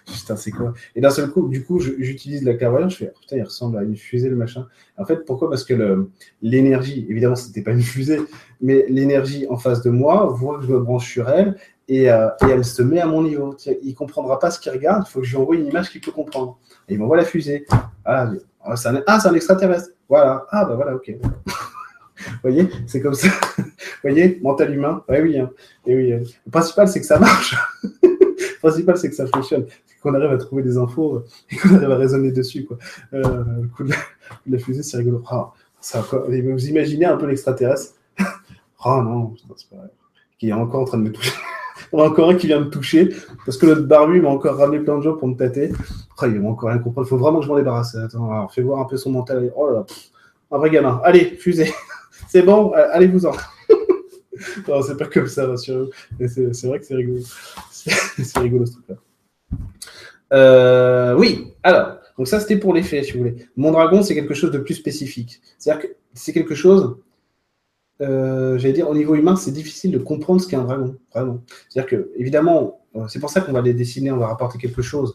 putain, 0.06 0.36
c'est 0.36 0.50
quoi? 0.50 0.72
Et 0.94 1.00
d'un 1.00 1.10
seul 1.10 1.30
coup, 1.30 1.48
du 1.48 1.64
coup, 1.64 1.80
j'utilise 1.80 2.44
la 2.44 2.54
clairvoyance, 2.54 2.92
je 2.92 2.98
fais, 2.98 3.12
oh, 3.14 3.18
putain, 3.20 3.36
il 3.36 3.42
ressemble 3.42 3.78
à 3.78 3.82
une 3.82 3.96
fusée, 3.96 4.28
le 4.28 4.36
machin. 4.36 4.66
En 4.96 5.04
fait, 5.04 5.24
pourquoi? 5.24 5.50
Parce 5.50 5.64
que 5.64 6.08
l'énergie, 6.42 7.06
évidemment, 7.08 7.36
c'était 7.36 7.62
pas 7.62 7.72
une 7.72 7.82
fusée, 7.82 8.20
mais 8.60 8.86
l'énergie 8.88 9.46
en 9.50 9.56
face 9.56 9.82
de 9.82 9.90
moi 9.90 10.26
voit 10.26 10.58
que 10.58 10.64
je 10.64 10.72
me 10.72 10.78
branche 10.78 11.10
sur 11.10 11.28
elle 11.28 11.56
et, 11.88 12.10
euh, 12.10 12.28
elle 12.42 12.64
se 12.64 12.82
met 12.82 13.00
à 13.00 13.06
mon 13.06 13.22
niveau. 13.22 13.56
Il 13.82 13.94
comprendra 13.94 14.38
pas 14.38 14.50
ce 14.50 14.60
qu'il 14.60 14.72
regarde, 14.72 15.04
il 15.06 15.10
faut 15.10 15.20
que 15.20 15.26
je 15.26 15.32
lui 15.32 15.38
envoie 15.38 15.56
une 15.56 15.66
image 15.66 15.90
qu'il 15.90 16.00
peut 16.00 16.12
comprendre. 16.12 16.58
Et 16.88 16.94
il 16.94 16.98
m'envoie 16.98 17.16
la 17.16 17.24
fusée. 17.24 17.66
Ah, 18.04 18.30
c'est 18.74 18.88
un, 18.88 19.02
ah, 19.06 19.18
un 19.24 19.34
extraterrestre. 19.34 19.90
Voilà. 20.08 20.46
Ah, 20.50 20.64
bah 20.64 20.74
voilà, 20.74 20.94
ok. 20.94 21.12
Vous 21.20 22.24
voyez, 22.42 22.68
c'est 22.86 23.00
comme 23.00 23.14
ça. 23.14 23.28
Vous 23.58 23.64
voyez, 24.02 24.38
mental 24.42 24.74
humain. 24.74 25.02
Oui, 25.08 25.38
hein. 25.38 25.50
Et 25.86 25.96
oui. 25.96 26.12
Euh, 26.12 26.20
le 26.46 26.50
principal, 26.50 26.88
c'est 26.88 27.00
que 27.00 27.06
ça 27.06 27.18
marche. 27.18 27.56
principal, 28.58 28.96
c'est 28.96 29.08
que 29.08 29.14
ça 29.14 29.26
fonctionne 29.26 29.66
qu'on 30.02 30.14
arrive 30.14 30.30
à 30.30 30.38
trouver 30.38 30.62
des 30.62 30.78
infos 30.78 31.16
euh, 31.16 31.26
et 31.50 31.56
qu'on 31.56 31.74
arrive 31.74 31.90
à 31.90 31.96
raisonner 31.96 32.30
dessus. 32.30 32.64
Quoi. 32.64 32.78
Euh, 33.12 33.22
le 33.62 33.68
coup 33.68 33.84
de 33.84 33.92
la, 34.46 34.58
fusée, 34.58 34.82
c'est 34.82 34.96
rigolo. 34.98 35.22
Ah, 35.28 35.52
ça, 35.80 36.00
vous 36.00 36.66
imaginez 36.68 37.06
un 37.06 37.16
peu 37.16 37.26
l'extraterrestre 37.26 37.94
Ah 38.84 39.02
non, 39.02 39.34
c'est 39.56 39.68
pas 39.68 39.76
vrai. 39.76 39.88
Qui 40.38 40.50
est 40.50 40.52
encore 40.52 40.82
en 40.82 40.84
train 40.84 40.98
de 40.98 41.04
me 41.04 41.12
toucher. 41.12 41.32
On 41.92 42.00
a 42.00 42.08
encore 42.08 42.30
un 42.30 42.34
qui 42.34 42.46
vient 42.46 42.60
me 42.60 42.70
toucher 42.70 43.10
parce 43.44 43.58
que 43.58 43.66
l'autre 43.66 43.82
barbu 43.82 44.20
m'a 44.20 44.28
encore 44.28 44.56
ramené 44.56 44.80
plein 44.80 44.96
de 44.96 45.02
gens 45.02 45.14
pour 45.14 45.28
me 45.28 45.34
tâter. 45.34 45.72
Oh, 46.20 46.26
il 46.26 46.40
va 46.40 46.48
encore 46.48 46.70
rien 46.70 46.78
comprendre. 46.78 47.06
Il 47.06 47.10
faut 47.10 47.18
vraiment 47.18 47.38
que 47.38 47.44
je 47.44 47.50
m'en 47.50 47.56
débarrasse. 47.56 47.94
Attends, 47.94 48.48
fais 48.48 48.62
voir 48.62 48.80
un 48.80 48.84
peu 48.84 48.96
son 48.96 49.10
mental. 49.10 49.52
Oh 49.56 49.70
là 49.70 49.84
un 50.50 50.58
vrai 50.58 50.70
gamin. 50.70 51.00
Allez, 51.04 51.24
fusée. 51.24 51.72
c'est 52.28 52.42
bon, 52.42 52.72
allez-vous-en. 52.72 53.32
non, 54.68 54.82
c'est 54.82 54.96
pas 54.96 55.06
comme 55.06 55.28
ça, 55.28 55.46
rassurez-vous. 55.46 55.90
C'est 56.28 56.66
vrai 56.66 56.80
que 56.80 56.86
c'est 56.86 56.94
rigolo. 56.94 57.20
C'est 57.70 58.38
rigolo 58.38 58.66
ce 58.66 58.72
truc-là. 58.72 58.96
Euh, 60.32 61.14
oui, 61.14 61.52
alors, 61.62 61.98
donc 62.18 62.26
ça 62.26 62.40
c'était 62.40 62.56
pour 62.56 62.74
les 62.74 62.82
faits, 62.82 63.04
si 63.04 63.12
vous 63.12 63.18
voulez. 63.18 63.36
Mon 63.56 63.70
dragon, 63.72 64.02
c'est 64.02 64.14
quelque 64.14 64.34
chose 64.34 64.50
de 64.50 64.58
plus 64.58 64.74
spécifique. 64.74 65.40
C'est-à-dire 65.58 65.82
que 65.82 65.94
c'est 66.14 66.32
quelque 66.32 66.54
chose, 66.54 66.96
euh, 68.00 68.58
j'allais 68.58 68.74
dire, 68.74 68.88
au 68.88 68.94
niveau 68.94 69.14
humain, 69.14 69.36
c'est 69.36 69.52
difficile 69.52 69.92
de 69.92 69.98
comprendre 69.98 70.40
ce 70.40 70.48
qu'est 70.48 70.56
un 70.56 70.64
dragon, 70.64 70.96
vraiment. 71.14 71.42
C'est-à-dire 71.68 71.90
que, 71.90 72.10
évidemment, 72.16 72.80
euh, 72.96 73.06
c'est 73.08 73.20
pour 73.20 73.30
ça 73.30 73.40
qu'on 73.40 73.52
va 73.52 73.60
les 73.60 73.74
dessiner, 73.74 74.10
on 74.10 74.18
va 74.18 74.26
rapporter 74.28 74.58
quelque 74.58 74.82
chose 74.82 75.14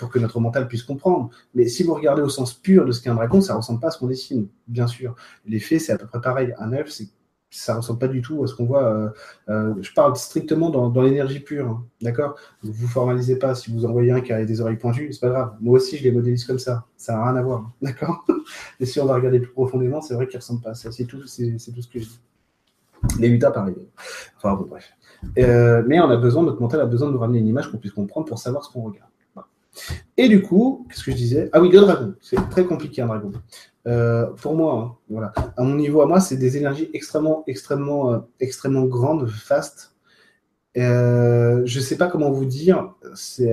pour 0.00 0.08
que 0.08 0.18
notre 0.18 0.40
mental 0.40 0.66
puisse 0.66 0.82
comprendre. 0.82 1.30
Mais 1.54 1.68
si 1.68 1.84
vous 1.84 1.94
regardez 1.94 2.22
au 2.22 2.28
sens 2.28 2.54
pur 2.54 2.84
de 2.84 2.90
ce 2.90 3.00
qu'est 3.00 3.08
un 3.08 3.14
dragon, 3.14 3.40
ça 3.40 3.54
ressemble 3.54 3.78
pas 3.78 3.86
à 3.86 3.90
ce 3.92 3.98
qu'on 3.98 4.08
dessine, 4.08 4.48
bien 4.66 4.88
sûr. 4.88 5.14
Les 5.46 5.60
faits, 5.60 5.80
c'est 5.80 5.92
à 5.92 5.96
peu 5.96 6.08
près 6.08 6.20
pareil. 6.20 6.52
Un 6.58 6.72
elfe, 6.72 6.90
c'est 6.90 7.06
ça 7.50 7.76
ressemble 7.76 7.98
pas 7.98 8.08
du 8.08 8.22
tout 8.22 8.42
à 8.44 8.46
ce 8.46 8.54
qu'on 8.54 8.64
voit. 8.64 8.84
Euh, 8.84 9.08
euh, 9.48 9.74
je 9.80 9.92
parle 9.92 10.16
strictement 10.16 10.70
dans, 10.70 11.02
l'énergie 11.02 11.40
pure, 11.40 11.66
hein, 11.66 11.84
d'accord? 12.00 12.36
Vous 12.62 12.86
formalisez 12.86 13.36
pas. 13.36 13.54
Si 13.54 13.72
vous 13.72 13.84
envoyez 13.84 14.12
un 14.12 14.20
qui 14.20 14.32
a 14.32 14.44
des 14.44 14.60
oreilles 14.60 14.76
pointues, 14.76 15.12
c'est 15.12 15.20
pas 15.20 15.30
grave. 15.30 15.54
Moi 15.60 15.76
aussi, 15.76 15.96
je 15.96 16.04
les 16.04 16.12
modélise 16.12 16.44
comme 16.44 16.60
ça. 16.60 16.86
Ça 16.96 17.14
n'a 17.14 17.24
rien 17.24 17.36
à 17.36 17.42
voir, 17.42 17.70
d'accord? 17.82 18.24
Et 18.78 18.86
si 18.86 19.00
on 19.00 19.06
va 19.06 19.14
regarder 19.14 19.40
plus 19.40 19.52
profondément, 19.52 20.00
c'est 20.00 20.14
vrai 20.14 20.28
qu'ils 20.28 20.38
ressemblent 20.38 20.62
pas. 20.62 20.74
C'est 20.74 21.04
tout, 21.04 21.26
c'est 21.26 21.56
tout 21.74 21.82
ce 21.82 21.88
que 21.88 21.98
je 21.98 22.04
dis. 22.04 22.20
Les 23.18 23.28
Utah, 23.28 23.50
pareil. 23.50 23.74
Enfin 24.36 24.54
bon, 24.54 24.66
bref. 24.68 24.92
Euh, 25.38 25.82
mais 25.86 26.00
on 26.00 26.10
a 26.10 26.16
besoin, 26.16 26.42
notre 26.42 26.60
mental 26.60 26.80
a 26.80 26.86
besoin 26.86 27.08
de 27.08 27.14
nous 27.14 27.18
ramener 27.18 27.38
une 27.38 27.48
image 27.48 27.70
qu'on 27.70 27.78
puisse 27.78 27.92
comprendre 27.92 28.26
pour 28.26 28.38
savoir 28.38 28.64
ce 28.64 28.72
qu'on 28.72 28.82
regarde. 28.82 29.09
Et 30.16 30.28
du 30.28 30.42
coup, 30.42 30.86
qu'est-ce 30.88 31.04
que 31.04 31.10
je 31.10 31.16
disais? 31.16 31.50
Ah 31.52 31.60
oui, 31.60 31.70
le 31.70 31.80
dragon. 31.80 32.14
C'est 32.20 32.36
très 32.50 32.64
compliqué 32.64 33.02
un 33.02 33.06
dragon. 33.06 33.32
Euh, 33.86 34.26
pour 34.26 34.54
moi, 34.54 34.74
hein, 34.74 34.96
voilà. 35.08 35.32
À 35.56 35.62
mon 35.62 35.74
niveau, 35.74 36.02
à 36.02 36.06
moi, 36.06 36.20
c'est 36.20 36.36
des 36.36 36.56
énergies 36.56 36.90
extrêmement, 36.92 37.44
extrêmement, 37.46 38.12
euh, 38.12 38.18
extrêmement 38.40 38.84
grandes, 38.84 39.28
fastes. 39.28 39.94
Euh, 40.76 41.62
je 41.64 41.78
ne 41.78 41.84
sais 41.84 41.96
pas 41.96 42.08
comment 42.08 42.30
vous 42.30 42.44
dire. 42.44 42.94
C'est 43.14 43.52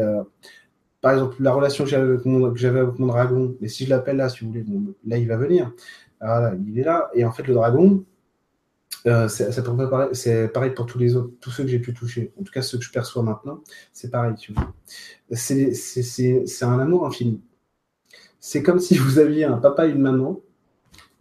par 1.01 1.13
exemple 1.13 1.36
la 1.39 1.53
relation 1.53 1.84
que 1.84 1.89
j'avais 1.89 2.80
avec, 2.80 2.99
mon 2.99 3.07
dragon. 3.07 3.55
Mais 3.61 3.68
si 3.70 3.86
je 3.86 3.89
l'appelle 3.89 4.18
là, 4.18 4.30
si 4.30 4.43
vous 4.43 4.51
voulez, 4.51 4.65
là, 5.05 5.18
il 5.18 5.28
va 5.28 5.38
venir. 5.38 5.72
Voilà, 6.20 6.53
il 6.68 6.80
est 6.80 6.84
là. 6.84 7.09
Et 7.13 7.24
en 7.26 7.32
fait, 7.32 7.43
le 7.47 7.53
dragon, 7.53 8.03
c'est 9.03 10.51
pareil 10.53 10.71
pour 10.71 10.85
tous 10.85 10.99
les 10.99 11.15
autres, 11.15 11.31
tous 11.41 11.51
ceux 11.51 11.63
que 11.63 11.69
j'ai 11.69 11.79
pu 11.79 11.93
toucher. 11.93 12.31
En 12.39 12.43
tout 12.43 12.51
cas, 12.51 12.61
ceux 12.61 12.77
que 12.77 12.83
je 12.83 12.91
perçois 12.91 13.23
maintenant, 13.23 13.61
c'est 13.93 14.09
pareil. 14.09 14.33
C'est 15.31 16.63
un 16.63 16.79
amour 16.79 17.05
infini 17.05 17.41
c'est 18.39 18.63
comme 18.63 18.79
si 18.79 18.97
vous 18.97 19.19
aviez 19.19 19.43
un 19.43 19.57
papa 19.57 19.87
et 19.87 19.91
une 19.91 20.01
maman, 20.01 20.39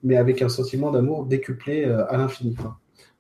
mais 0.05 0.17
avec 0.17 0.43
un 0.43 0.49
sentiment 0.49 0.93
d'amour 0.93 1.27
décuplé 1.27 1.85
euh, 1.85 2.09
à 2.09 2.17
l'infini, 2.17 2.57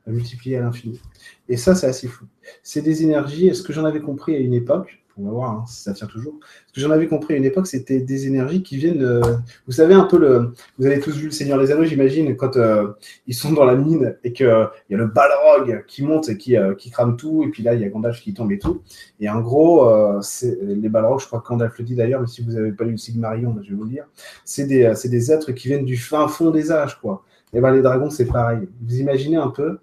multiplié 0.06 0.58
à 0.58 0.60
l'infini. 0.60 1.00
Et 1.48 1.56
ça, 1.56 1.74
c'est 1.74 1.88
assez 1.88 2.06
fou. 2.06 2.26
C'est 2.62 2.82
des 2.82 3.02
énergies, 3.02 3.48
est-ce 3.48 3.64
que 3.64 3.72
j'en 3.72 3.84
avais 3.84 4.00
compris 4.00 4.36
à 4.36 4.38
une 4.38 4.54
époque 4.54 5.04
on 5.18 5.24
va 5.24 5.30
voir 5.30 5.50
hein, 5.50 5.64
si 5.66 5.82
ça 5.82 5.92
tient 5.92 6.06
toujours. 6.06 6.38
Ce 6.66 6.72
que 6.72 6.80
j'en 6.80 6.90
avais 6.90 7.06
compris 7.06 7.34
à 7.34 7.36
une 7.36 7.44
époque, 7.44 7.66
c'était 7.66 8.00
des 8.00 8.26
énergies 8.26 8.62
qui 8.62 8.76
viennent. 8.76 9.20
Vous 9.66 9.72
savez 9.72 9.94
un 9.94 10.04
peu. 10.04 10.52
Vous 10.78 10.86
avez 10.86 11.00
tous 11.00 11.16
vu 11.16 11.26
le 11.26 11.30
Seigneur 11.30 11.58
des 11.58 11.70
Anneaux, 11.70 11.84
j'imagine, 11.84 12.36
quand 12.36 12.56
euh, 12.56 12.92
ils 13.26 13.34
sont 13.34 13.52
dans 13.52 13.64
la 13.64 13.74
mine 13.74 14.16
et 14.24 14.32
qu'il 14.32 14.46
euh, 14.46 14.66
il 14.88 14.92
y 14.92 14.94
a 14.94 14.98
le 14.98 15.06
Balrog 15.06 15.84
qui 15.86 16.02
monte 16.02 16.28
et 16.28 16.36
qui, 16.36 16.56
euh, 16.56 16.74
qui 16.74 16.90
crame 16.90 17.16
tout, 17.16 17.42
et 17.44 17.48
puis 17.48 17.62
là 17.62 17.74
il 17.74 17.80
y 17.80 17.84
a 17.84 17.88
Gandalf 17.88 18.20
qui 18.20 18.34
tombe 18.34 18.52
et 18.52 18.58
tout. 18.58 18.82
Et 19.20 19.28
en 19.28 19.40
gros, 19.40 19.90
c'est 20.22 20.58
les 20.62 20.88
Balrogs, 20.88 21.20
je 21.20 21.26
crois 21.26 21.40
que 21.40 21.48
Gandalf 21.48 21.78
le 21.78 21.84
dit 21.84 21.94
d'ailleurs, 21.94 22.20
mais 22.20 22.26
si 22.26 22.42
vous 22.42 22.52
n'avez 22.52 22.72
pas 22.72 22.84
lu 22.84 22.92
le 22.92 22.96
Sigmarion, 22.96 23.56
je 23.62 23.70
vais 23.70 23.76
vous 23.76 23.84
le 23.84 23.90
dire, 23.90 24.06
c'est 24.44 24.66
des, 24.66 24.92
des 25.04 25.32
êtres 25.32 25.52
qui 25.52 25.68
viennent 25.68 25.84
du 25.84 25.96
fin 25.96 26.28
fond 26.28 26.50
des 26.50 26.70
âges, 26.72 27.00
quoi. 27.00 27.24
Et 27.52 27.60
ben 27.60 27.72
les 27.72 27.80
dragons, 27.80 28.10
c'est 28.10 28.26
pareil. 28.26 28.68
Vous 28.82 29.00
imaginez 29.00 29.36
un 29.36 29.48
peu, 29.48 29.78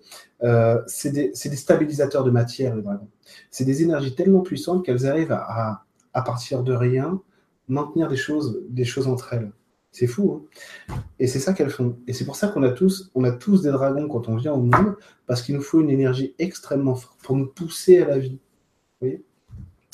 c'est 0.87 1.11
des, 1.11 1.33
stabilisateurs 1.33 2.23
de 2.23 2.31
matière, 2.31 2.75
les 2.75 2.81
dragons 2.81 3.07
c'est 3.51 3.65
des 3.65 3.83
énergies 3.83 4.15
tellement 4.15 4.41
puissantes 4.41 4.85
qu'elles 4.85 5.05
arrivent 5.05 5.31
à, 5.31 5.85
à, 6.13 6.21
partir 6.21 6.63
de 6.63 6.73
rien, 6.73 7.21
maintenir 7.67 8.07
des 8.07 8.15
choses, 8.15 8.61
des 8.69 8.85
choses 8.85 9.07
entre 9.07 9.33
elles. 9.33 9.51
C'est 9.91 10.07
fou. 10.07 10.41
Hein 10.89 10.95
et 11.19 11.27
c'est 11.27 11.39
ça 11.39 11.53
qu'elles 11.53 11.69
font. 11.69 11.97
Et 12.07 12.13
c'est 12.13 12.25
pour 12.25 12.35
ça 12.35 12.47
qu'on 12.47 12.63
a 12.63 12.71
tous, 12.71 13.11
des 13.13 13.71
dragons 13.71 14.07
quand 14.07 14.27
on 14.27 14.35
vient 14.35 14.53
au 14.53 14.61
monde, 14.61 14.95
parce 15.27 15.43
qu'il 15.43 15.55
nous 15.55 15.61
faut 15.61 15.81
une 15.81 15.91
énergie 15.91 16.33
extrêmement 16.39 16.95
forte 16.95 17.19
pour 17.21 17.35
nous 17.35 17.45
pousser 17.45 18.01
à 18.01 18.07
la 18.07 18.17
vie. 18.17 18.39
Vous 18.99 19.07
voyez? 19.07 19.23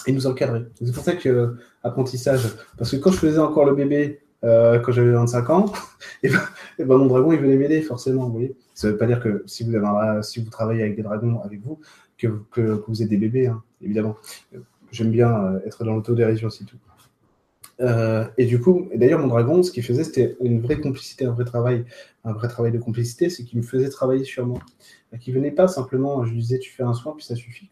Et 0.08 0.14
nous 0.14 0.28
encadrer. 0.28 0.66
C'est 0.82 0.94
pour 0.94 1.04
ça 1.04 1.16
que 1.16 1.58
apprentissage. 1.84 2.56
Parce 2.78 2.92
que 2.92 2.96
quand 2.96 3.12
je 3.12 3.18
faisais 3.18 3.40
encore 3.40 3.66
le 3.66 3.76
bébé, 3.76 4.22
euh, 4.44 4.80
quand 4.80 4.92
j'avais 4.92 5.12
25 5.12 5.50
ans, 5.50 5.66
et 6.24 6.30
ben, 6.30 6.42
et 6.78 6.86
ben, 6.86 6.98
mon 6.98 7.06
dragon, 7.08 7.32
il 7.32 7.40
venait 7.40 7.58
m'aider, 7.58 7.82
forcément, 7.82 8.26
vous 8.26 8.34
voyez. 8.34 8.56
Ça 8.74 8.88
ne 8.88 8.94
veut 8.94 8.98
pas 8.98 9.08
dire 9.08 9.20
que 9.20 9.44
si 9.46 9.64
vous, 9.64 9.76
avez 9.76 10.24
si 10.24 10.42
vous 10.42 10.50
travaillez 10.50 10.82
avec 10.82 10.96
des 10.96 11.04
dragons 11.04 11.42
avec 11.42 11.62
vous, 11.62 11.80
que, 12.18 12.84
vous 12.88 13.02
êtes 13.02 13.10
des 13.10 13.18
bébés, 13.18 13.48
hein, 13.48 13.64
évidemment. 13.82 14.18
J'aime 14.92 15.12
bien 15.12 15.32
euh, 15.32 15.60
être 15.66 15.84
dans 15.84 15.96
l'autodérision, 15.96 16.50
c'est 16.50 16.66
tout. 16.66 16.78
Euh, 17.82 18.26
et 18.38 18.46
du 18.46 18.60
coup, 18.60 18.90
d'ailleurs, 18.94 19.20
mon 19.20 19.28
dragon, 19.28 19.64
ce 19.64 19.72
qu'il 19.72 19.84
faisait, 19.84 20.04
c'était 20.04 20.36
une 20.42 20.60
vraie 20.62 20.82
complicité, 20.82 21.26
un 21.26 21.32
vrai 21.32 21.46
travail, 21.46 21.86
un 22.26 22.34
vrai 22.34 22.50
travail 22.50 22.72
de 22.72 22.78
complicité, 22.78 23.30
c'est 23.30 23.44
qu'il 23.44 23.60
me 23.60 23.64
faisait 23.64 23.90
travailler 23.90 24.24
sur 24.24 24.46
moi. 24.46 24.60
Qu'il 25.20 25.34
venait 25.34 25.52
pas 25.52 25.68
simplement, 25.68 26.26
je 26.26 26.32
lui 26.32 26.40
disais, 26.40 26.60
tu 26.60 26.72
fais 26.72 26.84
un 26.84 26.94
soin, 26.94 27.14
puis 27.16 27.26
ça 27.26 27.36
suffit. 27.36 27.70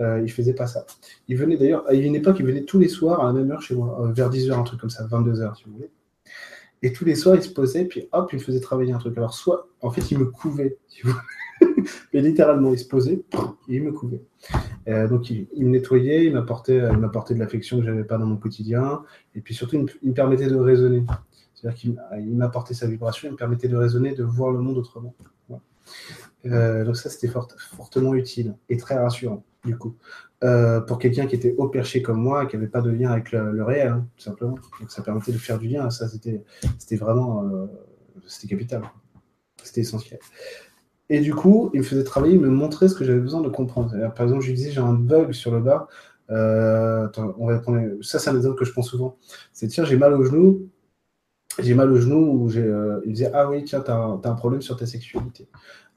Euh, 0.00 0.20
il 0.22 0.30
faisait 0.30 0.54
pas 0.54 0.66
ça. 0.66 0.86
Il 1.28 1.36
venait 1.36 1.56
d'ailleurs, 1.56 1.86
à 1.86 1.94
une 1.94 2.14
époque, 2.14 2.36
il 2.40 2.46
venait 2.46 2.62
tous 2.62 2.78
les 2.78 2.88
soirs 2.88 3.20
à 3.20 3.26
la 3.26 3.32
même 3.32 3.50
heure 3.50 3.60
chez 3.60 3.74
moi, 3.74 4.00
euh, 4.00 4.12
vers 4.12 4.30
10h, 4.30 4.52
un 4.52 4.62
truc 4.62 4.80
comme 4.80 4.90
ça, 4.90 5.06
22h, 5.06 5.56
si 5.56 5.64
vous 5.64 5.72
voulez. 5.72 5.90
Et 6.82 6.92
tous 6.92 7.04
les 7.04 7.14
soirs, 7.14 7.36
il 7.36 7.42
se 7.42 7.50
posait, 7.50 7.84
puis 7.84 8.08
hop, 8.12 8.32
il 8.32 8.36
me 8.36 8.42
faisait 8.42 8.60
travailler 8.60 8.92
un 8.92 8.98
truc. 8.98 9.16
Alors, 9.16 9.34
soit, 9.34 9.68
en 9.80 9.90
fait, 9.90 10.10
il 10.10 10.18
me 10.18 10.24
couvait, 10.26 10.78
si 10.88 11.02
vous 11.02 11.10
voulez. 11.10 11.84
Mais 12.14 12.22
littéralement, 12.22 12.72
il 12.72 12.78
se 12.78 12.88
posait, 12.88 13.22
il 13.68 13.82
me 13.82 13.92
couvait. 13.92 14.22
Euh, 14.88 15.06
donc, 15.06 15.30
il, 15.30 15.46
me 15.54 15.68
nettoyait, 15.68 16.24
il 16.24 16.32
m'apportait, 16.32 16.78
il 16.90 16.98
m'apportait 16.98 17.34
de 17.34 17.38
l'affection 17.38 17.78
que 17.78 17.84
j'avais 17.84 18.04
pas 18.04 18.18
dans 18.18 18.26
mon 18.26 18.36
quotidien, 18.36 19.02
et 19.34 19.40
puis 19.40 19.54
surtout, 19.54 19.76
il 19.76 20.08
me, 20.08 20.14
permettait 20.14 20.48
de 20.48 20.56
raisonner. 20.56 21.04
C'est-à-dire 21.54 21.78
qu'il 21.78 22.02
il 22.18 22.34
m'apportait 22.34 22.74
sa 22.74 22.88
vibration, 22.88 23.28
il 23.28 23.32
me 23.32 23.36
permettait 23.36 23.68
de 23.68 23.76
raisonner, 23.76 24.14
de 24.14 24.24
voir 24.24 24.50
le 24.50 24.58
monde 24.58 24.78
autrement. 24.78 25.14
Euh, 26.46 26.84
donc 26.84 26.96
ça, 26.96 27.08
c'était 27.08 27.28
fort, 27.28 27.48
fortement 27.56 28.14
utile 28.14 28.56
et 28.68 28.76
très 28.76 28.96
rassurant, 28.96 29.44
du 29.64 29.76
coup, 29.76 29.96
euh, 30.42 30.80
pour 30.80 30.98
quelqu'un 30.98 31.26
qui 31.26 31.36
était 31.36 31.54
haut 31.56 31.68
perché 31.68 32.02
comme 32.02 32.20
moi, 32.20 32.46
qui 32.46 32.56
n'avait 32.56 32.68
pas 32.68 32.80
de 32.80 32.90
lien 32.90 33.10
avec 33.12 33.30
le, 33.32 33.62
réel, 33.62 33.88
hein, 33.88 34.06
tout 34.16 34.24
simplement. 34.24 34.56
Donc 34.80 34.90
ça 34.90 35.02
permettait 35.02 35.32
de 35.32 35.38
faire 35.38 35.58
du 35.58 35.68
lien. 35.68 35.88
Ça, 35.90 36.08
c'était, 36.08 36.96
vraiment, 36.96 37.44
euh, 37.44 37.66
c'était 38.26 38.48
capital. 38.48 38.82
C'était 39.62 39.82
essentiel. 39.82 40.18
Et 41.08 41.20
du 41.20 41.34
coup, 41.34 41.70
il 41.74 41.80
me 41.80 41.84
faisait 41.84 42.04
travailler, 42.04 42.34
il 42.34 42.40
me 42.40 42.48
montrait 42.48 42.88
ce 42.88 42.94
que 42.94 43.04
j'avais 43.04 43.20
besoin 43.20 43.40
de 43.40 43.48
comprendre. 43.48 43.92
Par 44.14 44.24
exemple, 44.24 44.42
je 44.42 44.48
lui 44.48 44.54
disais, 44.54 44.72
j'ai 44.72 44.80
un 44.80 44.94
bug 44.94 45.32
sur 45.32 45.52
le 45.52 45.60
bas. 45.60 45.86
Euh, 46.30 47.08
on 47.38 47.46
va 47.46 47.58
prendre... 47.58 48.02
Ça, 48.02 48.18
c'est 48.18 48.30
un 48.30 48.36
exemple 48.36 48.58
que 48.58 48.64
je 48.64 48.72
prends 48.72 48.82
souvent. 48.82 49.18
C'est 49.52 49.68
tiens, 49.68 49.84
j'ai 49.84 49.96
mal 49.96 50.14
au 50.14 50.24
genou. 50.24 50.70
J'ai 51.58 51.74
mal 51.74 51.92
au 51.92 51.96
genou. 51.96 52.50
Il 52.50 52.62
me 52.62 53.12
disait, 53.12 53.30
ah 53.32 53.48
oui, 53.48 53.62
tiens, 53.64 53.80
t'as 53.80 53.94
un 53.96 54.34
problème 54.34 54.62
sur 54.62 54.76
ta 54.76 54.86
sexualité. 54.86 55.48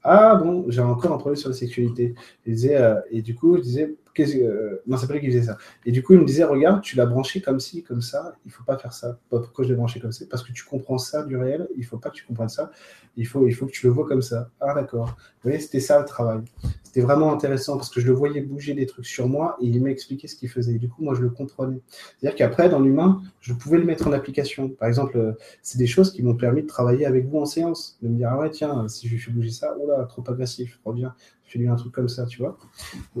Ah 0.08 0.36
bon, 0.36 0.64
j'ai 0.68 0.80
encore 0.82 1.12
un 1.12 1.18
problème 1.18 1.36
sur 1.36 1.48
la 1.48 1.54
sexualité. 1.56 2.14
Euh, 2.48 3.00
et 3.10 3.22
du 3.22 3.34
coup, 3.34 3.56
je 3.56 3.62
disais, 3.62 3.96
euh, 4.22 4.82
non, 4.86 4.96
c'est 4.96 5.06
pas 5.06 5.14
lui 5.14 5.20
qui 5.20 5.26
faisait 5.28 5.42
ça. 5.42 5.58
Et 5.84 5.92
du 5.92 6.02
coup, 6.02 6.14
il 6.14 6.20
me 6.20 6.24
disait, 6.24 6.44
regarde, 6.44 6.82
tu 6.82 6.96
l'as 6.96 7.06
branché 7.06 7.40
comme 7.40 7.60
ci, 7.60 7.82
comme 7.82 8.02
ça, 8.02 8.34
il 8.44 8.52
faut 8.52 8.64
pas 8.64 8.78
faire 8.78 8.92
ça. 8.92 9.18
Pourquoi 9.28 9.64
je 9.64 9.70
l'ai 9.70 9.76
branché 9.76 10.00
comme 10.00 10.12
ça? 10.12 10.24
Parce 10.30 10.42
que 10.42 10.52
tu 10.52 10.64
comprends 10.64 10.98
ça 10.98 11.24
du 11.24 11.36
réel, 11.36 11.68
il 11.76 11.84
faut 11.84 11.98
pas 11.98 12.10
que 12.10 12.16
tu 12.16 12.24
comprennes 12.24 12.48
ça, 12.48 12.70
il 13.16 13.26
faut, 13.26 13.46
il 13.46 13.52
faut 13.52 13.66
que 13.66 13.72
tu 13.72 13.86
le 13.86 13.92
vois 13.92 14.06
comme 14.06 14.22
ça. 14.22 14.50
Ah 14.60 14.74
d'accord. 14.74 15.06
Vous 15.06 15.50
voyez, 15.50 15.60
c'était 15.60 15.80
ça 15.80 15.98
le 15.98 16.04
travail. 16.04 16.40
C'était 16.82 17.00
vraiment 17.00 17.32
intéressant 17.32 17.76
parce 17.76 17.90
que 17.90 18.00
je 18.00 18.06
le 18.06 18.12
voyais 18.12 18.40
bouger 18.40 18.74
des 18.74 18.86
trucs 18.86 19.06
sur 19.06 19.28
moi 19.28 19.56
et 19.60 19.66
il 19.66 19.82
m'expliquait 19.82 20.28
ce 20.28 20.36
qu'il 20.36 20.48
faisait. 20.48 20.74
Et 20.74 20.78
du 20.78 20.88
coup, 20.88 21.02
moi, 21.02 21.14
je 21.14 21.22
le 21.22 21.30
comprenais. 21.30 21.80
C'est-à-dire 22.18 22.36
qu'après, 22.36 22.68
dans 22.68 22.80
l'humain, 22.80 23.22
je 23.40 23.52
pouvais 23.52 23.78
le 23.78 23.84
mettre 23.84 24.06
en 24.08 24.12
application. 24.12 24.68
Par 24.68 24.88
exemple, 24.88 25.16
euh, 25.18 25.32
c'est 25.62 25.78
des 25.78 25.86
choses 25.86 26.12
qui 26.12 26.22
m'ont 26.22 26.34
permis 26.34 26.62
de 26.62 26.66
travailler 26.66 27.06
avec 27.06 27.26
vous 27.26 27.38
en 27.38 27.46
séance. 27.46 27.98
De 28.02 28.08
me 28.08 28.16
dire, 28.16 28.30
ah 28.30 28.38
ouais, 28.38 28.50
tiens, 28.50 28.88
si 28.88 29.08
je 29.08 29.12
lui 29.12 29.20
fais 29.20 29.30
bouger 29.30 29.50
ça, 29.50 29.74
oh 29.80 29.86
là, 29.86 30.04
trop 30.04 30.24
agressif, 30.26 30.80
reviens, 31.46 31.66
fais-lui 31.66 31.68
un 31.68 31.76
truc 31.76 31.92
comme 31.92 32.08
ça, 32.08 32.26
tu 32.26 32.38
vois. 32.38 32.58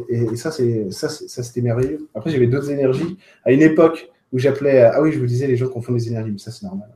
Et, 0.08 0.36
ça, 0.36 0.50
c'est, 0.50 0.90
ça, 0.90 1.08
ça, 1.08 1.42
c'était 1.42 1.62
merveilleux. 1.62 2.08
Après, 2.14 2.30
j'avais 2.30 2.46
d'autres 2.46 2.70
énergies. 2.70 3.18
À 3.44 3.52
une 3.52 3.62
époque 3.62 4.10
où 4.32 4.38
j'appelais, 4.38 4.82
ah 4.82 5.00
oui, 5.02 5.12
je 5.12 5.18
vous 5.18 5.26
disais, 5.26 5.46
les 5.46 5.56
gens 5.56 5.68
confondent 5.68 5.96
les 5.96 6.08
énergies, 6.08 6.32
mais 6.32 6.38
ça, 6.38 6.50
c'est 6.50 6.64
normal. 6.64 6.88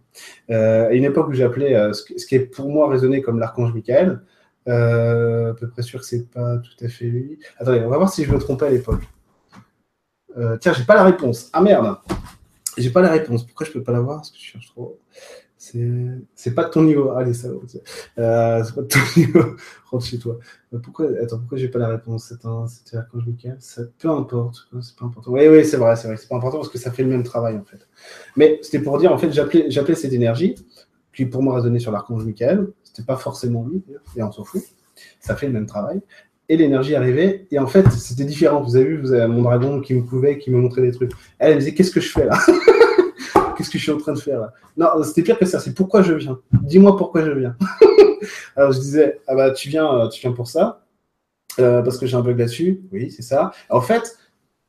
Euh, 0.50 0.88
à 0.88 0.92
une 0.92 1.04
époque 1.04 1.28
où 1.28 1.32
j'appelais 1.32 1.74
euh, 1.74 1.92
ce, 1.92 2.04
qui 2.04 2.34
est 2.34 2.40
pour 2.40 2.68
moi 2.68 2.88
résonné 2.88 3.22
comme 3.22 3.38
l'archange 3.38 3.72
Michael, 3.72 4.20
euh, 4.68 5.52
à 5.52 5.54
peu 5.54 5.68
près 5.68 5.82
sûr 5.82 6.00
que 6.00 6.06
c'est 6.06 6.28
pas 6.30 6.58
tout 6.58 6.84
à 6.84 6.88
fait 6.88 7.06
lui. 7.06 7.38
Attendez, 7.58 7.80
on 7.80 7.88
va 7.88 7.96
voir 7.96 8.12
si 8.12 8.24
je 8.24 8.32
me 8.32 8.38
trompais 8.38 8.66
à 8.66 8.70
l'époque. 8.70 9.02
Euh, 10.36 10.56
tiens, 10.58 10.72
j'ai 10.72 10.84
pas 10.84 10.94
la 10.94 11.04
réponse. 11.04 11.50
Ah 11.52 11.60
merde, 11.60 11.96
j'ai 12.76 12.90
pas 12.90 13.00
la 13.00 13.10
réponse. 13.10 13.44
Pourquoi 13.44 13.66
je 13.66 13.72
peux 13.72 13.82
pas 13.82 13.92
l'avoir? 13.92 14.18
Parce 14.18 14.30
que 14.30 14.38
je 14.38 14.44
cherche 14.44 14.66
trop. 14.68 14.98
C'est 15.62 16.54
pas 16.54 16.64
de 16.64 16.70
ton 16.70 16.82
niveau. 16.82 17.10
Allez, 17.10 17.34
ça. 17.34 17.48
Euh, 17.48 18.64
c'est 18.64 18.74
pas 18.74 18.80
de 18.80 18.86
ton 18.86 18.98
niveau. 19.16 19.44
Rentre 19.90 20.04
chez 20.06 20.18
toi. 20.18 20.38
Euh, 20.72 20.78
Pourquoi 20.82 21.06
Attends, 21.22 21.38
pourquoi 21.38 21.58
j'ai 21.58 21.68
pas 21.68 21.78
la 21.78 21.88
réponse? 21.88 22.26
C'est 22.30 22.46
un- 22.46 22.66
C'était 22.66 22.96
l'archange 22.96 23.26
Michael. 23.26 23.56
Ça, 23.60 23.82
peu 23.98 24.08
importe. 24.08 24.68
C'est 24.80 24.96
pas 24.96 25.04
important. 25.04 25.30
Oui, 25.32 25.46
oui, 25.48 25.64
c'est 25.66 25.76
vrai, 25.76 25.96
c'est 25.96 26.08
vrai. 26.08 26.16
C'est 26.16 26.28
pas 26.28 26.36
important 26.36 26.56
parce 26.58 26.70
que 26.70 26.78
ça 26.78 26.90
fait 26.90 27.02
le 27.02 27.10
même 27.10 27.24
travail 27.24 27.56
en 27.58 27.64
fait. 27.64 27.86
Mais 28.36 28.58
c'était 28.62 28.78
pour 28.78 28.96
dire 28.98 29.12
en 29.12 29.18
fait, 29.18 29.30
j'appelais 29.32 29.94
cette 29.94 30.12
énergie 30.14 30.54
qui 31.14 31.26
pour 31.26 31.42
moi 31.42 31.56
résonnait 31.56 31.78
sur 31.78 31.92
l'archange 31.92 32.24
Michael. 32.24 32.68
C'était 32.82 33.02
pas 33.04 33.16
forcément 33.16 33.66
lui, 33.70 33.82
et 34.16 34.22
on 34.22 34.32
s'en 34.32 34.44
fout. 34.44 34.62
Ça 35.20 35.36
fait 35.36 35.46
le 35.46 35.52
même 35.52 35.66
travail. 35.66 36.00
Et 36.48 36.56
l'énergie 36.56 36.94
arrivait, 36.96 37.46
et 37.52 37.58
en 37.60 37.66
fait, 37.68 37.88
c'était 37.92 38.24
différent. 38.24 38.62
Vous 38.62 38.74
avez 38.76 38.84
vu, 38.86 39.00
vous 39.00 39.12
avez 39.12 39.28
mon 39.28 39.42
dragon 39.42 39.80
qui 39.80 39.94
me 39.94 40.02
couvait, 40.02 40.38
qui 40.38 40.50
me 40.50 40.56
montrait 40.58 40.82
des 40.82 40.90
trucs. 40.90 41.12
Elle 41.38 41.54
me 41.54 41.58
disait 41.60 41.74
Qu'est-ce 41.74 41.90
que 41.92 42.00
je 42.00 42.10
fais 42.10 42.24
là? 42.24 42.38
Qu'est-ce 43.60 43.70
que 43.70 43.76
je 43.76 43.82
suis 43.82 43.92
en 43.92 43.98
train 43.98 44.14
de 44.14 44.18
faire 44.18 44.48
Non, 44.78 44.88
c'était 45.04 45.20
pire 45.20 45.38
que 45.38 45.44
ça. 45.44 45.60
C'est 45.60 45.74
pourquoi 45.74 46.00
je 46.00 46.14
viens. 46.14 46.40
Dis-moi 46.62 46.96
pourquoi 46.96 47.22
je 47.22 47.30
viens. 47.30 47.54
Alors 48.56 48.72
je 48.72 48.78
disais 48.78 49.20
Ah 49.26 49.34
bah, 49.34 49.50
tu 49.50 49.68
viens, 49.68 49.94
euh, 49.94 50.08
tu 50.08 50.22
viens 50.22 50.32
pour 50.32 50.48
ça, 50.48 50.86
euh, 51.58 51.82
parce 51.82 51.98
que 51.98 52.06
j'ai 52.06 52.16
un 52.16 52.22
bug 52.22 52.38
là-dessus. 52.38 52.80
Oui, 52.90 53.10
c'est 53.10 53.20
ça. 53.20 53.52
En 53.68 53.82
fait, 53.82 54.16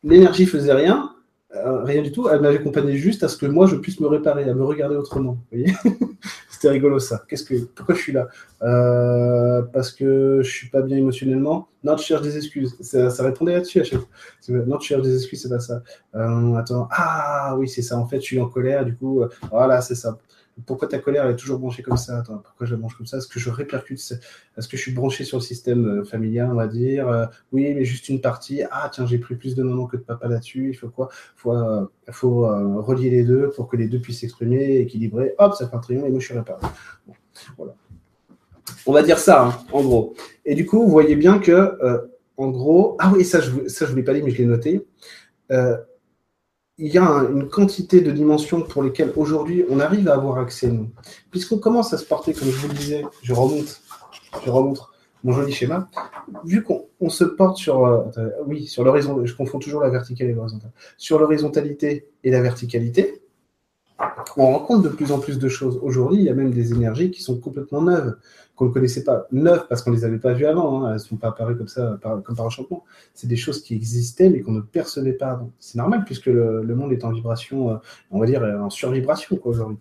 l'énergie 0.03 0.45
faisait 0.45 0.73
rien, 0.73 1.09
euh, 1.09 1.10
rien 1.53 2.01
du 2.01 2.11
tout. 2.11 2.27
Elle 2.29 2.41
m'avait 2.41 2.57
accompagné 2.57 2.97
juste 2.97 3.23
à 3.23 3.27
ce 3.27 3.37
que 3.37 3.45
moi 3.45 3.67
je 3.67 3.75
puisse 3.75 3.99
me 3.99 4.07
réparer, 4.07 4.49
à 4.49 4.53
me 4.53 4.63
regarder 4.63 4.95
autrement. 4.95 5.37
C'était 6.61 6.69
rigolo 6.69 6.99
ça. 6.99 7.23
Qu'est-ce 7.27 7.43
que, 7.43 7.55
pourquoi 7.55 7.95
je 7.95 8.01
suis 8.01 8.13
là? 8.13 8.27
Euh, 8.61 9.63
Parce 9.73 9.91
que 9.91 10.41
je 10.43 10.49
suis 10.49 10.69
pas 10.69 10.81
bien 10.83 10.97
émotionnellement. 10.97 11.67
Non, 11.83 11.95
tu 11.95 12.05
cherches 12.05 12.21
des 12.21 12.37
excuses. 12.37 12.75
Ça, 12.81 13.23
répondait 13.23 13.53
là-dessus 13.53 13.81
à 13.81 13.83
chaque 13.83 13.99
fois. 13.99 14.57
Non, 14.67 14.77
tu 14.77 14.89
cherches 14.89 15.01
des 15.01 15.15
excuses, 15.15 15.41
c'est 15.41 15.49
pas 15.49 15.59
ça. 15.59 15.81
Euh, 16.13 16.53
attends. 16.53 16.87
Ah 16.91 17.55
oui, 17.57 17.67
c'est 17.67 17.81
ça. 17.81 17.97
En 17.97 18.05
fait, 18.05 18.17
je 18.17 18.25
suis 18.25 18.39
en 18.39 18.47
colère. 18.47 18.85
Du 18.85 18.95
coup, 18.95 19.23
euh, 19.23 19.29
voilà, 19.49 19.81
c'est 19.81 19.95
ça. 19.95 20.19
Pourquoi 20.65 20.87
ta 20.87 20.99
colère 20.99 21.25
elle 21.25 21.31
est 21.31 21.35
toujours 21.37 21.59
branchée 21.59 21.81
comme 21.81 21.97
ça 21.97 22.23
pourquoi 22.25 22.65
je 22.65 22.73
la 22.73 22.79
branche 22.79 22.95
comme 22.95 23.05
ça? 23.05 23.17
Est-ce 23.17 23.27
que 23.27 23.39
je 23.39 23.49
répercute 23.49 23.99
Est-ce 23.99 24.67
que 24.67 24.77
je 24.77 24.81
suis 24.81 24.91
branché 24.91 25.23
sur 25.23 25.37
le 25.37 25.41
système 25.43 25.85
euh, 25.85 26.03
familial, 26.03 26.49
on 26.51 26.55
va 26.55 26.67
dire? 26.67 27.07
Euh, 27.07 27.25
Oui, 27.51 27.73
mais 27.73 27.85
juste 27.85 28.09
une 28.09 28.21
partie. 28.21 28.61
Ah, 28.69 28.89
tiens, 28.91 29.05
j'ai 29.05 29.17
pris 29.17 29.35
plus 29.35 29.55
de 29.55 29.63
maman 29.63 29.85
que 29.87 29.97
de 29.97 30.01
papa 30.01 30.27
là-dessus. 30.27 30.69
Il 30.69 30.73
faut 30.73 30.89
quoi? 30.89 31.09
Euh, 31.45 31.85
faut 32.11 32.45
euh, 32.45 32.81
relier 32.81 33.09
les 33.09 33.23
deux 33.23 33.49
pour 33.55 33.67
que 33.67 33.77
les 33.77 33.87
deux 33.87 33.99
puissent 33.99 34.19
s'exprimer, 34.19 34.77
équilibrer. 34.77 35.33
Hop, 35.37 35.53
ça 35.55 35.67
fait 35.67 35.75
un 35.75 35.79
triangle 35.79 36.07
et 36.07 36.11
moi 36.11 36.19
je 36.19 36.25
suis 36.25 36.37
réparé. 36.37 36.61
On 38.85 38.93
va 38.93 39.03
dire 39.03 39.19
ça, 39.19 39.45
hein, 39.45 39.57
en 39.71 39.81
gros. 39.81 40.15
Et 40.45 40.55
du 40.55 40.65
coup, 40.65 40.81
vous 40.81 40.89
voyez 40.89 41.15
bien 41.15 41.39
que, 41.39 41.77
en 42.37 42.49
gros, 42.49 42.97
ah 42.99 43.11
oui, 43.15 43.23
ça 43.23 43.39
je 43.39 43.51
ne 43.51 43.89
vous 43.89 43.95
l'ai 43.95 44.03
pas 44.03 44.13
dit, 44.13 44.21
mais 44.21 44.31
je 44.31 44.37
l'ai 44.37 44.45
noté. 44.45 44.85
Il 46.77 46.91
y 46.93 46.97
a 46.97 47.03
un- 47.05 47.29
une 47.31 47.47
quantité 47.47 48.01
de 48.01 48.11
dimensions 48.11 48.61
pour 48.61 48.81
lesquelles 48.81 49.13
aujourd'hui 49.15 49.65
on 49.69 49.79
arrive 49.79 50.07
à 50.07 50.13
avoir 50.15 50.37
accès, 50.39 50.67
nous. 50.67 50.89
Puisqu'on 51.29 51.59
commence 51.59 51.93
à 51.93 51.97
se 51.97 52.05
porter, 52.05 52.33
comme 52.33 52.49
je 52.49 52.57
vous 52.57 52.67
le 52.69 52.73
disais, 52.73 53.05
je 53.21 53.33
remonte, 53.33 53.81
je 54.43 54.49
remonte 54.49 54.81
mon 55.23 55.33
joli 55.33 55.51
schéma. 55.51 55.89
Vu 56.45 56.63
qu'on 56.63 56.85
on 56.99 57.09
se 57.09 57.23
porte 57.23 57.57
sur, 57.57 57.85
euh, 57.85 58.03
oui, 58.47 58.65
sur 58.65 58.83
l'horizon, 58.83 59.23
je 59.25 59.35
confonds 59.35 59.59
toujours 59.59 59.81
la 59.81 59.89
verticale 59.89 60.29
et 60.29 60.33
l'horizontale, 60.33 60.71
sur 60.97 61.19
l'horizontalité 61.19 62.07
et 62.23 62.31
la 62.31 62.41
verticalité, 62.41 63.21
on 64.37 64.45
rencontre 64.45 64.83
de 64.83 64.89
plus 64.89 65.11
en 65.11 65.19
plus 65.19 65.39
de 65.39 65.47
choses. 65.47 65.79
Aujourd'hui, 65.81 66.19
il 66.19 66.23
y 66.23 66.29
a 66.29 66.33
même 66.33 66.51
des 66.51 66.73
énergies 66.73 67.11
qui 67.11 67.21
sont 67.21 67.39
complètement 67.39 67.81
neuves, 67.81 68.17
qu'on 68.55 68.65
ne 68.65 68.71
connaissait 68.71 69.03
pas. 69.03 69.27
Neuves 69.31 69.65
parce 69.67 69.81
qu'on 69.81 69.91
ne 69.91 69.95
les 69.95 70.05
avait 70.05 70.19
pas 70.19 70.33
vues 70.33 70.45
avant, 70.45 70.83
hein. 70.83 70.89
elles 70.89 70.93
ne 70.93 70.99
sont 70.99 71.17
pas 71.17 71.29
apparues 71.29 71.57
comme 71.57 71.67
ça, 71.67 71.97
par- 72.01 72.21
comme 72.23 72.35
par 72.35 72.45
enchantement. 72.45 72.83
C'est 73.13 73.27
des 73.27 73.35
choses 73.35 73.63
qui 73.63 73.75
existaient, 73.75 74.29
mais 74.29 74.41
qu'on 74.41 74.51
ne 74.51 74.61
percevait 74.61 75.13
pas 75.13 75.31
avant. 75.31 75.51
C'est 75.59 75.77
normal, 75.77 76.03
puisque 76.05 76.27
le, 76.27 76.63
monde 76.75 76.91
est 76.93 77.03
en 77.03 77.11
vibration, 77.11 77.71
euh, 77.71 77.75
on 78.11 78.19
va 78.19 78.25
dire, 78.25 78.43
euh, 78.43 78.59
en 78.59 78.69
survibration 78.69 79.39
aujourd'hui. 79.43 79.77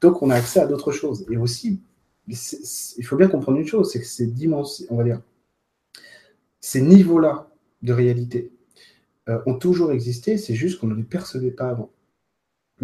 Donc, 0.00 0.22
on 0.22 0.30
a 0.30 0.34
accès 0.34 0.60
à 0.60 0.66
d'autres 0.66 0.92
choses. 0.92 1.26
Et 1.30 1.36
aussi, 1.36 1.80
il 2.26 3.04
faut 3.04 3.16
bien 3.16 3.28
comprendre 3.28 3.58
une 3.58 3.66
chose, 3.66 3.90
c'est 3.92 4.00
que 4.00 4.06
ces 4.06 4.26
dimensions, 4.26 4.86
on 4.90 4.96
va 4.96 5.04
dire, 5.04 5.20
ces 6.60 6.80
niveaux-là 6.80 7.50
de 7.82 7.92
réalité 7.92 8.50
euh, 9.28 9.40
ont 9.46 9.54
toujours 9.54 9.92
existé, 9.92 10.38
c'est 10.38 10.54
juste 10.54 10.80
qu'on 10.80 10.86
ne 10.86 10.94
les 10.94 11.02
percevait 11.02 11.50
pas 11.50 11.68
avant. 11.68 11.90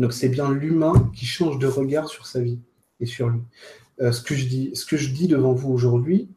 Donc 0.00 0.12
c'est 0.12 0.28
bien 0.28 0.50
l'humain 0.50 1.10
qui 1.14 1.26
change 1.26 1.58
de 1.58 1.66
regard 1.66 2.08
sur 2.08 2.26
sa 2.26 2.40
vie 2.40 2.58
et 3.00 3.06
sur 3.06 3.28
lui. 3.28 3.40
Euh, 4.00 4.12
ce, 4.12 4.22
que 4.22 4.34
je 4.34 4.46
dis, 5.12 5.28
devant 5.28 5.52
vous 5.52 5.70
aujourd'hui, 5.72 6.28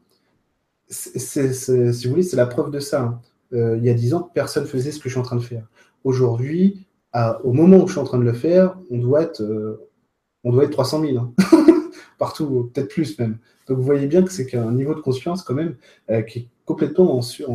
c'est- 0.88 1.52
si 1.92 2.06
voulez, 2.08 2.22
c'est 2.22 2.36
la 2.36 2.46
preuve 2.46 2.70
de 2.70 2.78
ça. 2.80 3.02
hein. 3.02 3.20
Euh, 3.52 3.76
il 3.78 3.84
y 3.84 3.90
a 3.90 3.94
dix 3.94 4.14
ans, 4.14 4.30
personne 4.34 4.66
faisait 4.66 4.90
ce 4.92 4.98
que 4.98 5.08
je 5.08 5.14
suis 5.14 5.20
en 5.20 5.22
train 5.24 5.36
de 5.36 5.42
faire. 5.42 5.66
Aujourd'hui, 6.02 6.86
au 7.44 7.52
moment 7.52 7.78
où 7.78 7.86
je 7.86 7.92
suis 7.92 8.00
en 8.00 8.04
train 8.04 8.18
de 8.18 8.24
le 8.24 8.32
faire, 8.32 8.76
on 8.90 8.98
doit 8.98 9.22
être, 9.22 9.40
euh, 9.42 9.88
on 10.42 10.52
doit 10.52 10.64
être 10.64 10.70
300 10.72 11.00
000. 11.02 11.18
hein. 11.18 11.32
Partout, 12.18 12.70
peut-être 12.74 12.88
plus 12.88 13.18
même. 13.18 13.38
Donc 13.66 13.78
vous 13.78 13.84
voyez 13.84 14.06
bien 14.06 14.22
que 14.22 14.30
c'est 14.32 14.46
qu'un 14.46 14.72
niveau 14.72 14.94
de 14.94 15.00
conscience 15.00 15.42
quand 15.42 15.54
même 15.54 15.76
euh, 16.10 16.22
qui 16.22 16.38
est 16.40 16.48
complètement 16.66 17.16
en, 17.16 17.22
sur-. 17.22 17.50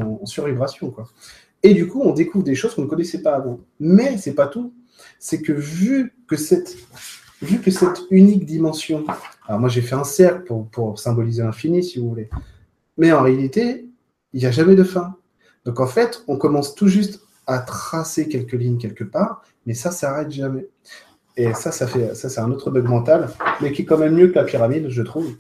Et 1.64 1.74
du 1.74 1.88
coup, 1.88 2.02
on 2.02 2.14
découvre 2.14 2.44
des 2.44 2.56
choses 2.56 2.74
qu'on 2.74 2.84
ne 2.84 2.88
connaissait 2.88 3.22
pas 3.22 3.36
avant. 3.36 3.60
Mais 3.80 4.18
c'est 4.18 4.34
pas 4.34 4.48
tout. 4.48 4.74
C'est 5.20 5.42
que 5.42 5.54
vu 5.54 6.14
que 6.28 6.36
cette 6.38 6.78
vu 7.42 7.60
que 7.60 7.72
cette 7.72 8.02
unique 8.12 8.46
dimension, 8.46 9.06
alors 9.48 9.60
moi 9.60 9.70
j'ai 9.70 9.82
fait 9.82 9.96
un 9.96 10.04
cercle 10.04 10.54
pour, 10.72 11.00
symboliser 11.00 11.44
l'infini 11.44 11.84
si 11.84 12.00
vous 12.00 12.10
voulez, 12.10 12.30
mais 12.98 13.12
en 13.12 13.22
réalité, 13.22 13.88
il 14.34 14.40
n'y 14.42 14.46
a 14.46 14.52
jamais 14.52 14.76
de 14.76 14.84
fin. 14.84 15.16
Donc 15.66 15.80
en 15.80 15.88
fait, 15.88 16.24
on 16.28 16.38
commence 16.38 16.76
tout 16.76 16.88
juste 16.88 17.22
à 17.48 17.60
tracer 17.60 18.28
quelques 18.28 18.54
lignes 18.54 18.78
quelque 18.78 19.04
part, 19.04 19.44
mais 19.66 19.74
ça 19.74 19.92
s'arrête 19.92 20.32
jamais. 20.32 20.68
Et 21.38 21.54
ça, 21.54 21.72
ça 21.72 21.88
fait, 21.88 22.16
ça 22.16 22.30
c'est 22.30 22.42
un 22.42 22.52
autre 22.52 22.70
bug 22.70 22.86
mental, 22.86 23.30
mais 23.62 23.72
qui 23.72 23.84
est 23.84 23.86
quand 23.86 23.98
même 23.98 24.16
mieux 24.16 24.28
que 24.28 24.36
la 24.36 24.44
pyramide, 24.44 24.90
je 24.90 25.02
trouve. 25.02 25.36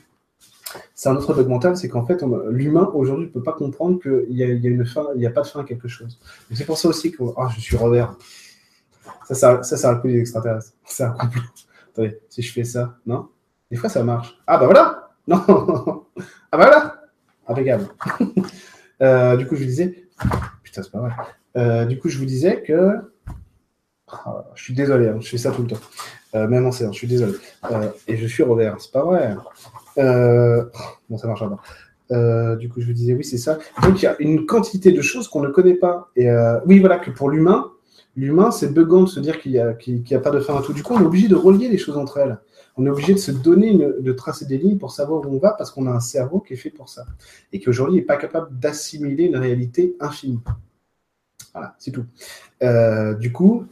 C'est 0.95 1.09
un 1.09 1.15
autre 1.15 1.33
bug 1.33 1.47
mental, 1.47 1.77
c'est 1.77 1.89
qu'en 1.89 2.05
fait, 2.05 2.23
l'humain 2.49 2.89
aujourd'hui 2.93 3.25
ne 3.25 3.31
peut 3.31 3.43
pas 3.43 3.53
comprendre 3.53 3.99
qu'il 4.01 4.37
y, 4.37 4.43
a, 4.43 4.47
une 4.47 4.85
fin, 4.85 5.07
il 5.15 5.19
n'y 5.19 5.25
a 5.25 5.31
pas 5.31 5.41
de 5.41 5.47
fin 5.47 5.61
à 5.61 5.63
quelque 5.63 5.87
chose. 5.87 6.19
C'est 6.53 6.65
pour 6.65 6.77
ça 6.77 6.87
aussi 6.87 7.11
que 7.11 7.17
oh, 7.19 7.35
je 7.53 7.59
suis 7.59 7.75
revers. 7.75 8.15
Ça, 9.27 9.35
ça, 9.35 9.63
ça 9.63 9.77
c'est 9.77 9.87
un 9.87 9.95
coup 9.95 10.07
des 10.07 10.19
extraterrestres. 10.19 10.73
C'est 10.85 11.03
un 11.03 11.11
complot. 11.11 11.41
Attendez, 11.91 12.19
si 12.29 12.41
je 12.41 12.51
fais 12.51 12.63
ça, 12.63 12.95
non? 13.05 13.29
Des 13.71 13.77
fois, 13.77 13.89
ça 13.89 14.03
marche. 14.03 14.37
Ah 14.47 14.57
bah 14.57 14.65
voilà 14.65 15.09
Non 15.27 16.05
Ah 16.51 16.57
bah 16.57 16.65
voilà 16.65 17.03
Impeccable. 17.47 17.87
euh, 19.01 19.37
du 19.37 19.47
coup, 19.47 19.55
je 19.55 19.61
vous 19.61 19.67
disais... 19.67 20.05
Putain, 20.63 20.83
c'est 20.83 20.91
pas 20.91 20.99
vrai. 20.99 21.11
Euh, 21.57 21.85
du 21.85 21.99
coup, 21.99 22.09
je 22.09 22.17
vous 22.17 22.25
disais 22.25 22.61
que... 22.61 22.95
Ah, 24.11 24.45
je 24.55 24.63
suis 24.63 24.73
désolé, 24.73 25.07
hein, 25.07 25.17
je 25.19 25.27
fais 25.27 25.37
ça 25.37 25.51
tout 25.51 25.61
le 25.61 25.67
temps. 25.67 25.79
Euh, 26.35 26.47
même 26.47 26.65
en 26.65 26.71
séance, 26.71 26.95
je 26.95 26.99
suis 26.99 27.07
désolé. 27.07 27.33
Euh, 27.71 27.89
et 28.07 28.17
je 28.17 28.27
suis 28.27 28.43
revers, 28.43 28.79
c'est 28.79 28.91
pas 28.91 29.03
vrai. 29.03 29.35
bon, 29.97 31.17
ça 31.17 31.27
marche 31.27 31.41
pas. 31.41 32.55
du 32.55 32.69
coup, 32.69 32.81
je 32.81 32.87
vous 32.87 32.93
disais, 32.93 33.13
oui, 33.13 33.23
c'est 33.23 33.37
ça. 33.37 33.59
Donc, 33.83 34.01
il 34.01 34.05
y 34.05 34.07
a 34.07 34.15
une 34.19 34.45
quantité 34.45 34.91
de 34.91 35.01
choses 35.01 35.27
qu'on 35.27 35.41
ne 35.41 35.49
connaît 35.49 35.75
pas. 35.75 36.09
Et 36.15 36.27
oui, 36.65 36.79
voilà, 36.79 36.97
que 36.97 37.11
pour 37.11 37.29
l'humain, 37.29 37.71
l'humain, 38.15 38.51
c'est 38.51 38.73
buggant 38.73 39.03
de 39.03 39.09
se 39.09 39.19
dire 39.19 39.39
qu'il 39.39 39.51
n'y 39.51 39.59
a, 39.59 40.19
pas 40.19 40.31
de 40.31 40.39
fin 40.39 40.57
à 40.57 40.61
tout. 40.61 40.73
Du 40.73 40.83
coup, 40.83 40.93
on 40.93 41.01
est 41.01 41.05
obligé 41.05 41.27
de 41.27 41.35
relier 41.35 41.69
les 41.69 41.77
choses 41.77 41.97
entre 41.97 42.17
elles. 42.17 42.37
On 42.77 42.85
est 42.85 42.89
obligé 42.89 43.13
de 43.13 43.19
se 43.19 43.31
donner, 43.31 43.77
de 43.77 44.11
tracer 44.13 44.45
des 44.45 44.57
lignes 44.57 44.77
pour 44.77 44.91
savoir 44.91 45.21
où 45.21 45.35
on 45.35 45.39
va 45.39 45.51
parce 45.51 45.71
qu'on 45.71 45.87
a 45.87 45.91
un 45.91 45.99
cerveau 45.99 46.39
qui 46.39 46.53
est 46.53 46.57
fait 46.57 46.69
pour 46.69 46.89
ça. 46.89 47.05
Et 47.51 47.59
qui 47.59 47.69
aujourd'hui 47.69 47.97
n'est 47.97 48.05
pas 48.05 48.17
capable 48.17 48.57
d'assimiler 48.57 49.25
une 49.25 49.37
réalité 49.37 49.95
infinie. 49.99 50.39
Voilà, 51.53 51.75
c'est 51.77 51.91
tout. 51.91 52.05
Euh, 52.63 53.15
du 53.15 53.31
coup, 53.31 53.65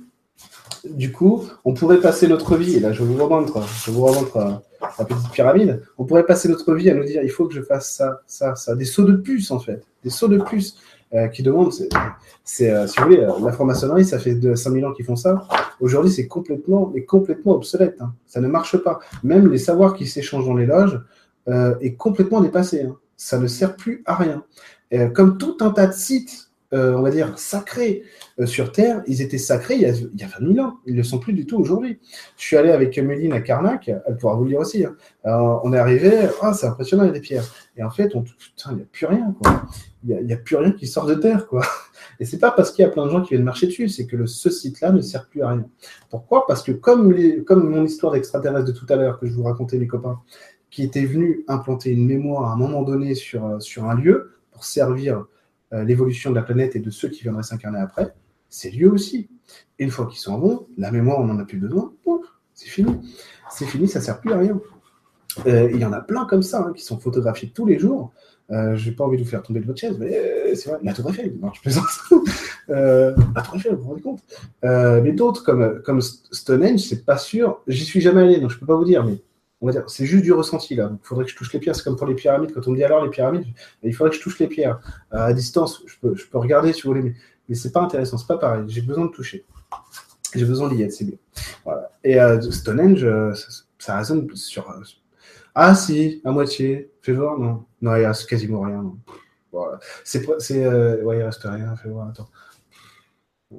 du 0.85 1.11
coup, 1.11 1.47
on 1.65 1.73
pourrait 1.73 1.99
passer 1.99 2.27
notre 2.27 2.55
vie, 2.55 2.75
et 2.75 2.79
là 2.79 2.91
je 2.91 3.03
vous 3.03 3.23
remontre, 3.23 3.61
je 3.85 3.91
vous 3.91 4.03
remontre 4.03 4.37
euh, 4.37 4.51
la 4.99 5.05
petite 5.05 5.31
pyramide, 5.31 5.83
on 5.97 6.05
pourrait 6.05 6.25
passer 6.25 6.49
notre 6.49 6.73
vie 6.73 6.89
à 6.89 6.93
nous 6.93 7.03
dire 7.03 7.23
il 7.23 7.29
faut 7.29 7.47
que 7.47 7.53
je 7.53 7.61
fasse 7.61 7.91
ça, 7.91 8.21
ça, 8.27 8.55
ça, 8.55 8.75
des 8.75 8.85
sauts 8.85 9.05
de 9.05 9.15
puce 9.15 9.51
en 9.51 9.59
fait, 9.59 9.83
des 10.03 10.09
sauts 10.09 10.27
de 10.27 10.37
puce 10.37 10.77
euh, 11.13 11.27
qui 11.27 11.43
demandent, 11.43 11.71
c'est, 12.43 12.69
euh, 12.69 12.87
si 12.87 12.99
vous 12.99 13.05
voulez, 13.05 13.17
la 13.17 13.51
franc-maçonnerie, 13.51 14.05
ça 14.05 14.19
fait 14.19 14.35
de 14.35 14.55
5000 14.55 14.85
ans 14.85 14.93
qu'ils 14.93 15.05
font 15.05 15.15
ça. 15.15 15.47
Aujourd'hui, 15.79 16.11
c'est 16.11 16.27
complètement, 16.27 16.93
complètement 17.07 17.53
obsolète. 17.53 17.97
Hein. 18.01 18.13
Ça 18.25 18.41
ne 18.41 18.47
marche 18.47 18.77
pas. 18.77 18.99
Même 19.23 19.49
les 19.51 19.57
savoirs 19.57 19.93
qui 19.93 20.05
s'échangent 20.05 20.45
dans 20.45 20.55
les 20.55 20.65
loges 20.65 20.99
est 21.79 21.93
complètement 21.95 22.41
dépassé. 22.41 22.83
Hein. 22.83 22.97
Ça 23.15 23.39
ne 23.39 23.47
sert 23.47 23.77
plus 23.77 24.03
à 24.05 24.15
rien. 24.15 24.43
comme 25.13 25.37
tout 25.37 25.57
un 25.61 25.69
tas 25.69 25.87
de 25.87 25.93
sites 25.93 26.47
euh, 26.73 26.95
on 26.97 27.01
va 27.01 27.11
dire, 27.11 27.39
sacrés 27.39 28.03
euh, 28.41 28.45
sur 28.45 28.73
Terre, 28.73 29.01
ils 29.07 29.21
étaient 29.21 29.37
sacrés 29.37 29.75
il 29.75 29.81
y, 29.81 29.85
a, 29.85 29.91
il 29.91 30.19
y 30.19 30.23
a 30.23 30.27
20 30.27 30.53
000 30.53 30.67
ans. 30.67 30.79
Ils 30.85 30.93
ne 30.93 30.97
le 30.97 31.03
sont 31.03 31.17
plus 31.17 31.31
du 31.31 31.45
tout 31.45 31.57
aujourd'hui. 31.57 31.97
Je 32.35 32.43
suis 32.43 32.57
allé 32.57 32.71
avec 32.71 32.97
Méline 32.97 33.31
à 33.31 33.39
Carnac, 33.39 33.87
elle 33.87 34.17
pourra 34.17 34.35
vous 34.35 34.43
le 34.43 34.49
dire 34.49 34.59
aussi. 34.59 34.83
Hein. 34.83 34.95
on 35.63 35.71
est 35.71 35.77
arrivé, 35.77 36.27
ah, 36.41 36.53
c'est 36.53 36.67
impressionnant, 36.67 37.03
il 37.03 37.07
y 37.07 37.09
a 37.11 37.13
des 37.13 37.21
pierres. 37.21 37.45
Et 37.77 37.83
en 37.83 37.91
fait, 37.91 38.15
on, 38.15 38.23
putain, 38.23 38.71
il 38.71 38.77
n'y 38.77 38.81
a 38.81 38.85
plus 38.91 39.05
rien, 39.05 39.35
quoi. 39.39 39.63
Il 40.03 40.25
n'y 40.25 40.33
a, 40.33 40.37
plus 40.37 40.55
rien 40.55 40.71
qui 40.71 40.87
sort 40.87 41.05
de 41.05 41.13
terre, 41.13 41.47
quoi. 41.47 41.63
Et 42.19 42.25
c'est 42.25 42.39
pas 42.39 42.51
parce 42.51 42.71
qu'il 42.71 42.83
y 42.83 42.85
a 42.85 42.91
plein 42.91 43.05
de 43.05 43.11
gens 43.11 43.21
qui 43.21 43.29
viennent 43.29 43.43
marcher 43.43 43.67
dessus, 43.67 43.87
c'est 43.87 44.07
que 44.07 44.25
ce 44.25 44.49
site-là 44.49 44.91
ne 44.91 45.01
sert 45.01 45.27
plus 45.27 45.43
à 45.43 45.49
rien. 45.49 45.65
Pourquoi? 46.09 46.47
Parce 46.47 46.63
que 46.63 46.71
comme, 46.71 47.13
mon 47.49 47.85
histoire 47.85 48.13
d'extraterrestre 48.13 48.65
de 48.65 48.71
tout 48.71 48.85
à 48.89 48.95
l'heure 48.95 49.19
que 49.19 49.27
je 49.27 49.33
vous 49.33 49.43
racontais, 49.43 49.77
mes 49.77 49.87
copains, 49.87 50.19
qui 50.71 50.83
était 50.83 51.05
venu 51.05 51.43
implanter 51.47 51.91
une 51.91 52.05
mémoire 52.05 52.49
à 52.49 52.53
un 52.53 52.57
moment 52.57 52.81
donné 52.81 53.13
sur, 53.15 53.61
sur 53.61 53.85
un 53.85 53.95
lieu 53.95 54.33
pour 54.51 54.65
servir 54.65 55.25
euh, 55.73 55.83
l'évolution 55.83 56.31
de 56.31 56.35
la 56.35 56.41
planète 56.41 56.75
et 56.75 56.79
de 56.79 56.89
ceux 56.89 57.09
qui 57.09 57.21
viendraient 57.23 57.43
s'incarner 57.43 57.79
après, 57.79 58.13
c'est 58.49 58.71
lieu 58.71 58.91
aussi. 58.91 59.29
une 59.77 59.91
fois 59.91 60.07
qu'ils 60.07 60.19
sont 60.19 60.37
bons, 60.37 60.67
la 60.77 60.91
mémoire, 60.91 61.19
on 61.19 61.25
n'en 61.25 61.37
a 61.37 61.45
plus 61.45 61.57
besoin, 61.57 61.93
c'est 62.53 62.69
fini. 62.69 62.91
C'est 63.51 63.65
fini, 63.65 63.87
ça 63.87 63.99
ne 63.99 64.03
sert 64.03 64.19
plus 64.19 64.33
à 64.33 64.39
rien. 64.39 64.59
Euh, 65.45 65.69
il 65.71 65.79
y 65.79 65.85
en 65.85 65.93
a 65.93 66.01
plein 66.01 66.25
comme 66.25 66.43
ça, 66.43 66.65
hein, 66.67 66.73
qui 66.75 66.83
sont 66.83 66.97
photographiés 66.97 67.51
tous 67.53 67.65
les 67.65 67.77
jours. 67.77 68.11
Euh, 68.49 68.75
je 68.75 68.89
n'ai 68.89 68.95
pas 68.95 69.03
envie 69.03 69.17
de 69.17 69.23
vous 69.23 69.29
faire 69.29 69.43
tomber 69.43 69.59
de 69.59 69.65
votre 69.65 69.79
chaise, 69.79 69.97
mais 69.99 70.55
c'est 70.55 70.69
vrai, 70.69 70.79
la 70.81 70.93
Tour 70.93 71.09
Eiffel, 71.09 71.35
non, 71.41 71.51
je 71.53 71.61
plaisante. 71.61 71.85
la 72.69 73.41
Tour 73.43 73.55
Eiffel, 73.55 73.75
vous 73.75 73.83
vous 73.83 73.89
rendez 73.89 74.01
compte? 74.01 74.21
Mais 74.63 75.11
d'autres, 75.11 75.43
comme, 75.43 75.81
comme 75.83 76.01
Stonehenge, 76.01 76.79
c'est 76.79 77.05
pas 77.05 77.17
sûr. 77.17 77.61
J'y 77.67 77.85
suis 77.85 78.01
jamais 78.01 78.21
allé, 78.21 78.39
donc 78.39 78.51
je 78.51 78.55
ne 78.55 78.59
peux 78.61 78.65
pas 78.65 78.75
vous 78.75 78.85
dire, 78.85 79.05
mais 79.05 79.21
on 79.61 79.65
va 79.65 79.71
dire, 79.71 79.83
c'est 79.87 80.05
juste 80.05 80.23
du 80.23 80.33
ressenti 80.33 80.75
là. 80.75 80.89
il 80.91 81.05
faudrait 81.05 81.25
que 81.25 81.31
je 81.31 81.35
touche 81.35 81.51
les 81.53 81.59
pierres. 81.59 81.75
C'est 81.75 81.83
comme 81.83 81.95
pour 81.95 82.07
les 82.07 82.15
pyramides. 82.15 82.53
Quand 82.53 82.67
on 82.67 82.71
me 82.71 82.75
dit 82.75 82.83
alors 82.83 83.03
les 83.03 83.09
pyramides, 83.09 83.45
il 83.81 83.93
faudrait 83.93 84.11
que 84.11 84.17
je 84.17 84.21
touche 84.21 84.39
les 84.39 84.47
pierres. 84.47 84.79
Euh, 85.13 85.17
à 85.17 85.33
distance, 85.33 85.81
je 85.87 85.95
peux, 85.99 86.15
je 86.15 86.27
peux 86.27 86.37
regarder 86.37 86.73
si 86.73 86.83
vous 86.83 86.89
voulez, 86.89 87.01
mais, 87.01 87.15
mais 87.49 87.55
c'est 87.55 87.71
pas 87.71 87.81
intéressant. 87.81 88.17
C'est 88.17 88.27
pas 88.27 88.37
pareil. 88.37 88.63
J'ai 88.67 88.81
besoin 88.81 89.05
de 89.05 89.11
toucher. 89.11 89.45
J'ai 90.35 90.45
besoin 90.45 90.69
d'y 90.69 90.83
être, 90.83 90.91
c'est 90.91 91.05
bien. 91.05 91.17
Et 92.03 92.19
euh, 92.19 92.39
Stonehenge, 92.51 93.03
euh, 93.03 93.33
ça, 93.79 93.97
résonne 93.97 94.27
sur. 94.35 94.71
Ah 95.59 95.75
si, 95.75 96.21
à 96.23 96.31
moitié. 96.31 96.91
Fais 97.01 97.13
voir, 97.13 97.37
non. 97.39 97.65
Non, 97.81 97.95
il 97.95 98.05
reste 98.05 98.29
quasiment 98.29 98.61
rien. 98.61 98.93
Voilà. 99.51 99.79
C'est, 100.03 100.25
c'est, 100.39 100.67
ouais, 100.67 101.17
il 101.17 101.23
reste 101.23 101.43
rien. 101.43 101.75
Fais 101.75 101.89
voir, 101.89 102.09
attends. 102.09 102.29
Il 103.51 103.57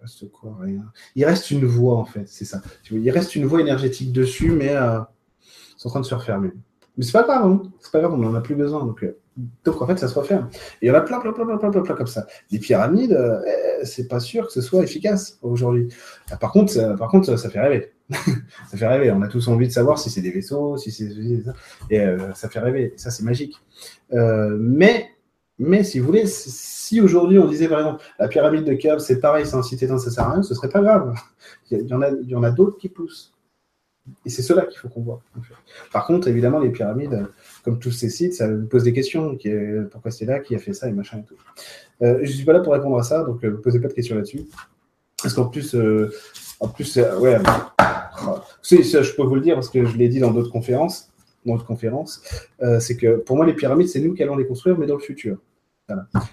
reste 0.00 0.30
quoi 0.30 0.56
Rien? 0.60 0.84
Il 1.14 1.24
reste 1.24 1.50
une 1.50 1.64
voie 1.64 1.96
en 1.96 2.04
fait, 2.04 2.28
c'est 2.28 2.44
ça. 2.44 2.60
Il 2.90 3.10
reste 3.10 3.34
une 3.34 3.46
voie 3.46 3.60
énergétique 3.60 4.12
dessus, 4.12 4.50
mais 4.50 4.76
en 5.86 5.90
train 5.90 6.00
de 6.00 6.06
se 6.06 6.14
refermer. 6.14 6.52
Mais 6.96 7.04
c'est 7.04 7.12
pas 7.12 7.22
grave, 7.22 7.46
hein. 7.46 7.62
c'est 7.80 7.90
pas 7.90 8.00
grave, 8.00 8.12
on 8.12 8.18
n'en 8.18 8.34
a 8.34 8.40
plus 8.40 8.54
besoin. 8.54 8.84
Donc, 8.84 9.02
euh, 9.02 9.18
donc 9.64 9.80
en 9.80 9.86
fait, 9.86 9.98
ça 9.98 10.08
se 10.08 10.18
referme. 10.18 10.48
Et 10.82 10.86
il 10.86 10.88
y 10.88 10.90
en 10.90 10.94
a 10.94 11.00
plein, 11.00 11.20
plein, 11.20 11.32
plein, 11.32 11.46
plein, 11.46 11.56
plein, 11.56 11.70
plein, 11.70 11.94
comme 11.94 12.06
ça. 12.06 12.26
Les 12.50 12.58
pyramides, 12.58 13.12
euh, 13.12 13.40
eh, 13.80 13.84
c'est 13.84 14.08
pas 14.08 14.20
sûr 14.20 14.46
que 14.46 14.52
ce 14.52 14.60
soit 14.60 14.82
efficace 14.82 15.38
aujourd'hui. 15.40 15.88
Ah, 16.30 16.36
par 16.36 16.52
contre, 16.52 16.72
ça, 16.72 16.94
par 16.96 17.08
contre, 17.08 17.36
ça 17.36 17.50
fait 17.50 17.60
rêver. 17.60 17.92
ça 18.70 18.76
fait 18.76 18.86
rêver. 18.86 19.10
On 19.10 19.22
a 19.22 19.28
tous 19.28 19.48
envie 19.48 19.66
de 19.66 19.72
savoir 19.72 19.98
si 19.98 20.10
c'est 20.10 20.20
des 20.20 20.30
vaisseaux, 20.30 20.76
si 20.76 20.90
c'est 20.90 21.08
et 21.90 22.00
euh, 22.00 22.32
ça 22.34 22.48
fait 22.48 22.58
rêver. 22.58 22.94
Ça, 22.96 23.10
c'est 23.10 23.22
magique. 23.22 23.56
mais, 24.10 25.10
mais 25.58 25.84
si 25.84 25.98
vous 25.98 26.06
voulez, 26.06 26.26
si 26.26 27.00
aujourd'hui 27.00 27.38
on 27.38 27.46
disait 27.46 27.68
par 27.68 27.80
exemple 27.80 28.04
la 28.18 28.28
pyramide 28.28 28.64
de 28.64 28.74
Khéops, 28.74 29.04
c'est 29.04 29.20
pareil, 29.20 29.46
c'est 29.46 29.56
un 29.56 29.62
site 29.62 29.82
éteint, 29.82 29.98
ça 29.98 30.10
sert 30.10 30.24
à 30.24 30.32
rien, 30.32 30.42
ce 30.42 30.54
serait 30.54 30.68
pas 30.68 30.80
grave. 30.80 31.14
Il 31.70 31.86
y 31.86 31.94
en 31.94 32.02
a, 32.02 32.46
a 32.46 32.50
d'autres 32.50 32.78
qui 32.78 32.88
poussent. 32.88 33.32
Et 34.24 34.30
c'est 34.30 34.42
cela 34.42 34.66
qu'il 34.66 34.78
faut 34.78 34.88
qu'on 34.88 35.02
voit. 35.02 35.22
Par 35.92 36.06
contre, 36.06 36.26
évidemment, 36.26 36.58
les 36.58 36.70
pyramides, 36.70 37.28
comme 37.64 37.78
tous 37.78 37.92
ces 37.92 38.10
sites, 38.10 38.34
ça 38.34 38.52
vous 38.52 38.66
pose 38.66 38.82
des 38.82 38.92
questions. 38.92 39.36
Qui 39.36 39.50
pourquoi 39.90 40.10
c'est 40.10 40.24
là 40.24 40.40
Qui 40.40 40.56
a 40.56 40.58
fait 40.58 40.72
ça 40.72 40.88
Et 40.88 40.92
machin 40.92 41.18
et 41.18 41.24
tout. 41.24 41.36
Euh, 42.02 42.18
je 42.22 42.30
ne 42.30 42.36
suis 42.36 42.44
pas 42.44 42.52
là 42.52 42.60
pour 42.60 42.72
répondre 42.72 42.98
à 42.98 43.02
ça, 43.04 43.22
donc 43.22 43.42
ne 43.42 43.50
euh, 43.50 43.60
posez 43.60 43.80
pas 43.80 43.88
de 43.88 43.92
questions 43.92 44.16
là-dessus. 44.16 44.42
Parce 45.22 45.34
qu'en 45.34 45.46
plus, 45.46 45.74
euh, 45.74 46.12
en 46.58 46.68
plus, 46.68 46.96
ouais, 46.96 47.38
je 48.62 49.16
peux 49.16 49.22
vous 49.22 49.34
le 49.34 49.40
dire 49.40 49.54
parce 49.54 49.68
que 49.68 49.84
je 49.84 49.96
l'ai 49.96 50.08
dit 50.08 50.20
dans 50.20 50.30
d'autres 50.30 50.50
conférences. 50.50 51.08
Dans 51.44 51.54
d'autres 51.54 51.66
conférences, 51.66 52.22
c'est 52.78 52.96
que 52.96 53.16
pour 53.16 53.36
moi, 53.36 53.44
les 53.44 53.54
pyramides, 53.54 53.88
c'est 53.88 54.00
nous 54.00 54.14
qui 54.14 54.22
allons 54.22 54.36
les 54.36 54.46
construire, 54.46 54.78
mais 54.78 54.86
dans 54.86 54.96
le 54.96 55.00
futur. 55.00 55.38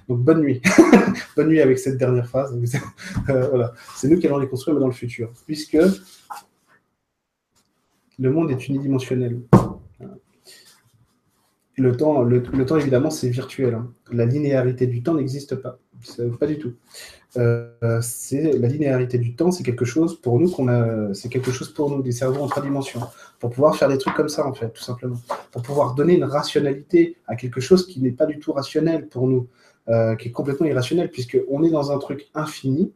Donc 0.07 0.19
bonne 0.19 0.41
nuit. 0.41 0.61
bonne 1.35 1.47
nuit 1.47 1.61
avec 1.61 1.79
cette 1.79 1.97
dernière 1.97 2.27
phrase. 2.27 2.55
voilà. 3.25 3.73
C'est 3.95 4.07
nous 4.07 4.19
qui 4.19 4.27
allons 4.27 4.37
les 4.37 4.47
construire, 4.47 4.75
mais 4.75 4.81
dans 4.81 4.87
le 4.87 4.93
futur. 4.93 5.31
Puisque 5.45 5.77
le 8.19 8.31
monde 8.31 8.51
est 8.51 8.67
unidimensionnel. 8.67 9.39
Le 11.79 11.95
temps, 11.95 12.23
le, 12.23 12.43
temps 12.65 12.77
évidemment, 12.77 13.09
c'est 13.09 13.29
virtuel. 13.29 13.73
Hein. 13.73 13.91
La 14.11 14.25
linéarité 14.25 14.85
du 14.85 15.01
temps 15.01 15.13
n'existe 15.13 15.55
pas. 15.55 15.79
Pas 16.39 16.47
du 16.47 16.57
tout. 16.57 16.73
Euh, 17.37 17.69
la 18.31 18.67
linéarité 18.67 19.17
du 19.17 19.35
temps, 19.35 19.51
c'est 19.51 19.63
quelque 19.63 19.85
chose 19.85 20.19
pour 20.19 20.39
nous 20.39 20.49
qu'on 20.49 20.67
a, 20.67 21.13
c'est 21.13 21.29
quelque 21.29 21.51
chose 21.51 21.69
pour 21.73 21.89
nous, 21.89 22.01
des 22.01 22.11
cerveaux 22.11 22.41
en 22.41 22.47
trois 22.47 22.63
dimensions, 22.63 23.01
pour 23.39 23.51
pouvoir 23.51 23.75
faire 23.75 23.87
des 23.87 23.97
trucs 23.97 24.15
comme 24.15 24.29
ça 24.29 24.45
en 24.47 24.53
fait, 24.53 24.71
tout 24.71 24.81
simplement, 24.81 25.17
pour 25.51 25.61
pouvoir 25.61 25.93
donner 25.95 26.15
une 26.15 26.23
rationalité 26.23 27.17
à 27.27 27.35
quelque 27.35 27.61
chose 27.61 27.85
qui 27.85 28.01
n'est 28.01 28.11
pas 28.11 28.25
du 28.25 28.39
tout 28.39 28.51
rationnel 28.51 29.07
pour 29.07 29.27
nous, 29.27 29.47
euh, 29.89 30.15
qui 30.15 30.29
est 30.29 30.31
complètement 30.31 30.67
irrationnel 30.67 31.11
puisque 31.11 31.37
on 31.49 31.63
est 31.63 31.69
dans 31.69 31.91
un 31.91 31.97
truc 31.97 32.29
infini. 32.33 32.91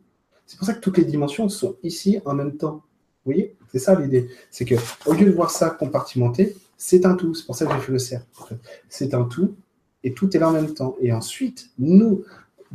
C'est 0.45 0.57
pour 0.57 0.67
ça 0.67 0.73
que 0.73 0.81
toutes 0.81 0.97
les 0.97 1.05
dimensions 1.05 1.47
sont 1.47 1.75
ici 1.83 2.19
en 2.25 2.33
même 2.33 2.57
temps. 2.57 2.83
Vous 3.25 3.31
voyez? 3.31 3.55
C'est 3.71 3.79
ça 3.79 3.99
l'idée. 3.99 4.29
C'est 4.51 4.65
que 4.65 4.75
au 5.05 5.13
lieu 5.13 5.25
de 5.25 5.31
voir 5.31 5.51
ça 5.51 5.69
compartimenté, 5.69 6.55
c'est 6.77 7.05
un 7.05 7.15
tout. 7.15 7.33
C'est 7.33 7.45
pour 7.45 7.55
ça 7.55 7.65
que 7.65 7.73
j'ai 7.73 7.79
fait 7.79 7.91
le 7.91 7.99
cercle. 7.99 8.57
C'est 8.89 9.13
un 9.13 9.23
tout 9.23 9.55
et 10.03 10.13
tout 10.13 10.35
est 10.35 10.39
là 10.39 10.49
en 10.49 10.53
même 10.53 10.73
temps. 10.73 10.95
Et 11.01 11.13
ensuite, 11.13 11.69
nous, 11.79 12.23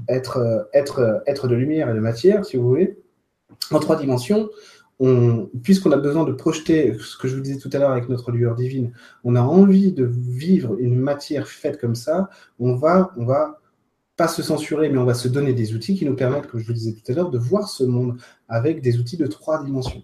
être, 0.08 0.68
être, 0.72 1.22
être 1.26 1.48
de 1.48 1.54
lumière 1.54 1.90
et 1.90 1.94
de 1.94 2.00
matière, 2.00 2.44
si 2.44 2.56
vous 2.56 2.68
voulez, 2.68 2.98
en 3.70 3.78
trois 3.80 3.96
dimensions, 3.96 4.48
puisqu'on 5.62 5.92
a 5.92 5.96
besoin 5.96 6.24
de 6.24 6.32
projeter 6.32 6.96
ce 6.98 7.16
que 7.16 7.28
je 7.28 7.36
vous 7.36 7.42
disais 7.42 7.58
tout 7.58 7.70
à 7.72 7.78
l'heure 7.78 7.90
avec 7.90 8.08
notre 8.08 8.32
lueur 8.32 8.56
divine, 8.56 8.92
on 9.22 9.36
a 9.36 9.40
envie 9.40 9.92
de 9.92 10.04
vivre 10.04 10.76
une 10.80 10.96
matière 10.96 11.46
faite 11.46 11.80
comme 11.80 11.94
ça, 11.94 12.30
on 12.58 12.74
va, 12.74 13.12
on 13.16 13.24
va 13.24 13.60
pas 14.16 14.26
se 14.26 14.42
censurer, 14.42 14.88
mais 14.88 14.98
on 14.98 15.04
va 15.04 15.14
se 15.14 15.28
donner 15.28 15.52
des 15.52 15.74
outils 15.74 15.94
qui 15.94 16.04
nous 16.04 16.16
permettent, 16.16 16.48
comme 16.48 16.58
je 16.58 16.66
vous 16.66 16.72
disais 16.72 16.92
tout 16.92 17.12
à 17.12 17.14
l'heure, 17.14 17.30
de 17.30 17.38
voir 17.38 17.68
ce 17.68 17.84
monde 17.84 18.18
avec 18.48 18.82
des 18.82 18.98
outils 18.98 19.16
de 19.16 19.28
trois 19.28 19.62
dimensions. 19.62 20.02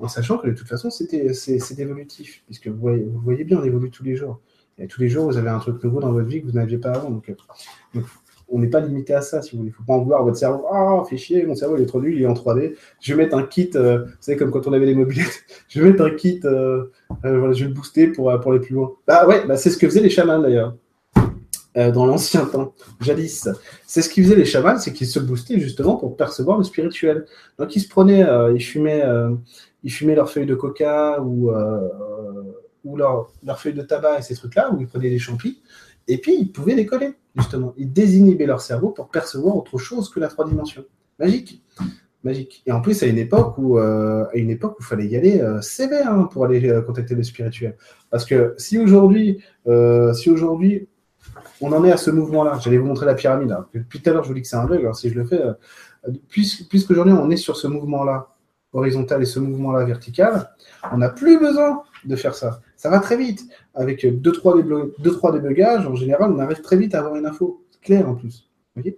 En 0.00 0.08
sachant 0.08 0.38
que 0.38 0.48
de 0.48 0.52
toute 0.52 0.68
façon, 0.68 0.90
c'est, 0.90 1.78
évolutif, 1.78 2.42
puisque 2.46 2.68
vous 2.68 2.88
voyez, 3.22 3.44
bien, 3.44 3.58
on 3.58 3.64
évolue 3.64 3.90
tous 3.90 4.04
les 4.04 4.16
jours. 4.16 4.40
Et 4.78 4.86
tous 4.86 5.00
les 5.00 5.08
jours, 5.08 5.24
vous 5.24 5.36
avez 5.36 5.50
un 5.50 5.58
truc 5.58 5.82
nouveau 5.82 6.00
dans 6.00 6.12
votre 6.12 6.28
vie 6.28 6.40
que 6.40 6.46
vous 6.46 6.52
n'aviez 6.52 6.78
pas 6.78 6.92
avant. 6.92 7.10
Donc, 7.10 7.34
donc 7.94 8.04
on 8.50 8.58
n'est 8.58 8.68
pas 8.68 8.80
limité 8.80 9.14
à 9.14 9.20
ça, 9.20 9.42
si 9.42 9.56
vous. 9.56 9.64
Il 9.64 9.66
ne 9.66 9.72
faut 9.72 9.82
pas 9.82 9.94
en 9.94 10.02
vouloir 10.02 10.24
votre 10.24 10.36
cerveau. 10.36 10.64
Ah, 10.72 11.02
fait 11.08 11.16
chier, 11.16 11.44
mon 11.44 11.54
cerveau, 11.54 11.76
il 11.76 11.82
est 11.82 11.86
trop 11.86 12.00
nul, 12.00 12.14
il 12.14 12.22
est 12.22 12.26
en 12.26 12.34
3D. 12.34 12.74
Je 13.00 13.14
vais 13.14 13.24
mettre 13.24 13.36
un 13.36 13.42
kit, 13.42 13.70
euh, 13.74 14.04
vous 14.04 14.12
savez, 14.20 14.38
comme 14.38 14.50
quand 14.50 14.66
on 14.66 14.72
avait 14.72 14.86
les 14.86 14.94
mobilettes. 14.94 15.44
je 15.68 15.80
vais 15.80 15.90
mettre 15.90 16.04
un 16.04 16.10
kit, 16.10 16.40
euh, 16.44 16.84
euh, 17.24 17.38
voilà, 17.38 17.52
je 17.52 17.64
vais 17.64 17.68
le 17.68 17.74
booster 17.74 18.08
pour, 18.08 18.38
pour 18.40 18.52
aller 18.52 18.60
plus 18.60 18.74
loin. 18.74 18.92
Bah 19.06 19.26
ouais, 19.26 19.46
bah, 19.46 19.56
c'est 19.56 19.70
ce 19.70 19.78
que 19.78 19.86
faisaient 19.86 20.00
les 20.00 20.10
chamans 20.10 20.38
d'ailleurs. 20.38 20.76
Dans 21.74 22.06
l'ancien 22.06 22.44
temps, 22.46 22.74
jadis. 23.00 23.48
C'est 23.86 24.02
ce 24.02 24.08
qu'ils 24.08 24.24
faisaient 24.24 24.36
les 24.36 24.44
chamans, 24.44 24.78
c'est 24.78 24.92
qu'ils 24.92 25.06
se 25.06 25.20
boostaient 25.20 25.60
justement 25.60 25.96
pour 25.96 26.16
percevoir 26.16 26.58
le 26.58 26.64
spirituel. 26.64 27.26
Donc 27.58 27.76
ils 27.76 27.80
se 27.80 27.88
prenaient, 27.88 28.26
ils 28.54 28.64
fumaient, 28.64 29.04
ils 29.84 29.92
fumaient 29.92 30.16
leurs 30.16 30.28
feuilles 30.28 30.46
de 30.46 30.56
coca 30.56 31.20
ou, 31.22 31.52
ou 32.84 32.96
leurs 32.96 33.30
leur 33.44 33.60
feuilles 33.60 33.74
de 33.74 33.82
tabac 33.82 34.18
et 34.18 34.22
ces 34.22 34.34
trucs-là, 34.34 34.72
ou 34.72 34.80
ils 34.80 34.88
prenaient 34.88 35.10
des 35.10 35.20
champis, 35.20 35.62
et 36.08 36.18
puis 36.18 36.36
ils 36.40 36.50
pouvaient 36.50 36.74
décoller 36.74 37.14
justement. 37.38 37.74
Ils 37.76 37.92
désinhibaient 37.92 38.46
leur 38.46 38.60
cerveau 38.60 38.90
pour 38.90 39.08
percevoir 39.08 39.56
autre 39.56 39.78
chose 39.78 40.10
que 40.10 40.20
la 40.20 40.28
trois 40.28 40.46
dimensions. 40.46 40.84
Magique. 41.18 41.62
Magique. 42.24 42.62
Et 42.66 42.72
en 42.72 42.80
plus, 42.80 43.02
à 43.02 43.06
une 43.06 43.18
époque 43.18 43.56
où, 43.58 43.78
euh, 43.78 44.26
fallait 44.80 45.06
y 45.06 45.16
aller 45.16 45.40
euh, 45.40 45.60
sévère 45.60 46.12
hein, 46.12 46.28
pour 46.30 46.44
aller 46.44 46.68
euh, 46.68 46.82
contacter 46.82 47.14
le 47.14 47.22
spirituel. 47.22 47.76
Parce 48.10 48.24
que 48.24 48.54
si 48.58 48.78
aujourd'hui, 48.78 49.38
si 50.14 50.30
aujourd'hui, 50.30 50.88
on 51.60 51.72
en 51.72 51.84
est 51.84 51.92
à 51.92 51.96
ce 51.96 52.10
mouvement-là, 52.10 52.58
j'allais 52.62 52.78
vous 52.78 52.86
montrer 52.86 53.06
la 53.06 53.14
pyramide. 53.14 53.52
Hein. 53.52 53.66
Depuis 53.74 54.00
tout 54.00 54.10
à 54.10 54.12
l'heure, 54.12 54.22
je 54.22 54.28
vous 54.28 54.34
dis 54.34 54.42
que 54.42 54.48
c'est 54.48 54.56
un 54.56 54.66
bug. 54.66 54.80
Alors 54.80 54.96
si 54.96 55.10
je 55.10 55.14
le 55.14 55.24
fais, 55.24 55.42
puisqu'aujourd'hui 56.28 57.12
on 57.12 57.30
est 57.30 57.36
sur 57.36 57.56
ce 57.56 57.66
mouvement-là 57.66 58.28
horizontal 58.72 59.22
et 59.22 59.26
ce 59.26 59.40
mouvement-là 59.40 59.84
vertical, 59.84 60.50
on 60.92 60.98
n'a 60.98 61.08
plus 61.08 61.38
besoin 61.38 61.82
de 62.04 62.16
faire 62.16 62.34
ça. 62.34 62.60
Ça 62.76 62.90
va 62.90 63.00
très 63.00 63.16
vite. 63.16 63.42
Avec 63.74 64.04
2-3 64.04 64.62
deux, 65.00 65.40
débugages, 65.40 65.86
en 65.86 65.94
général, 65.94 66.32
on 66.32 66.38
arrive 66.38 66.60
très 66.60 66.76
vite 66.76 66.94
à 66.94 67.00
avoir 67.00 67.16
une 67.16 67.26
info. 67.26 67.64
claire 67.82 68.08
en 68.08 68.14
plus. 68.14 68.48
Eux, 68.76 68.96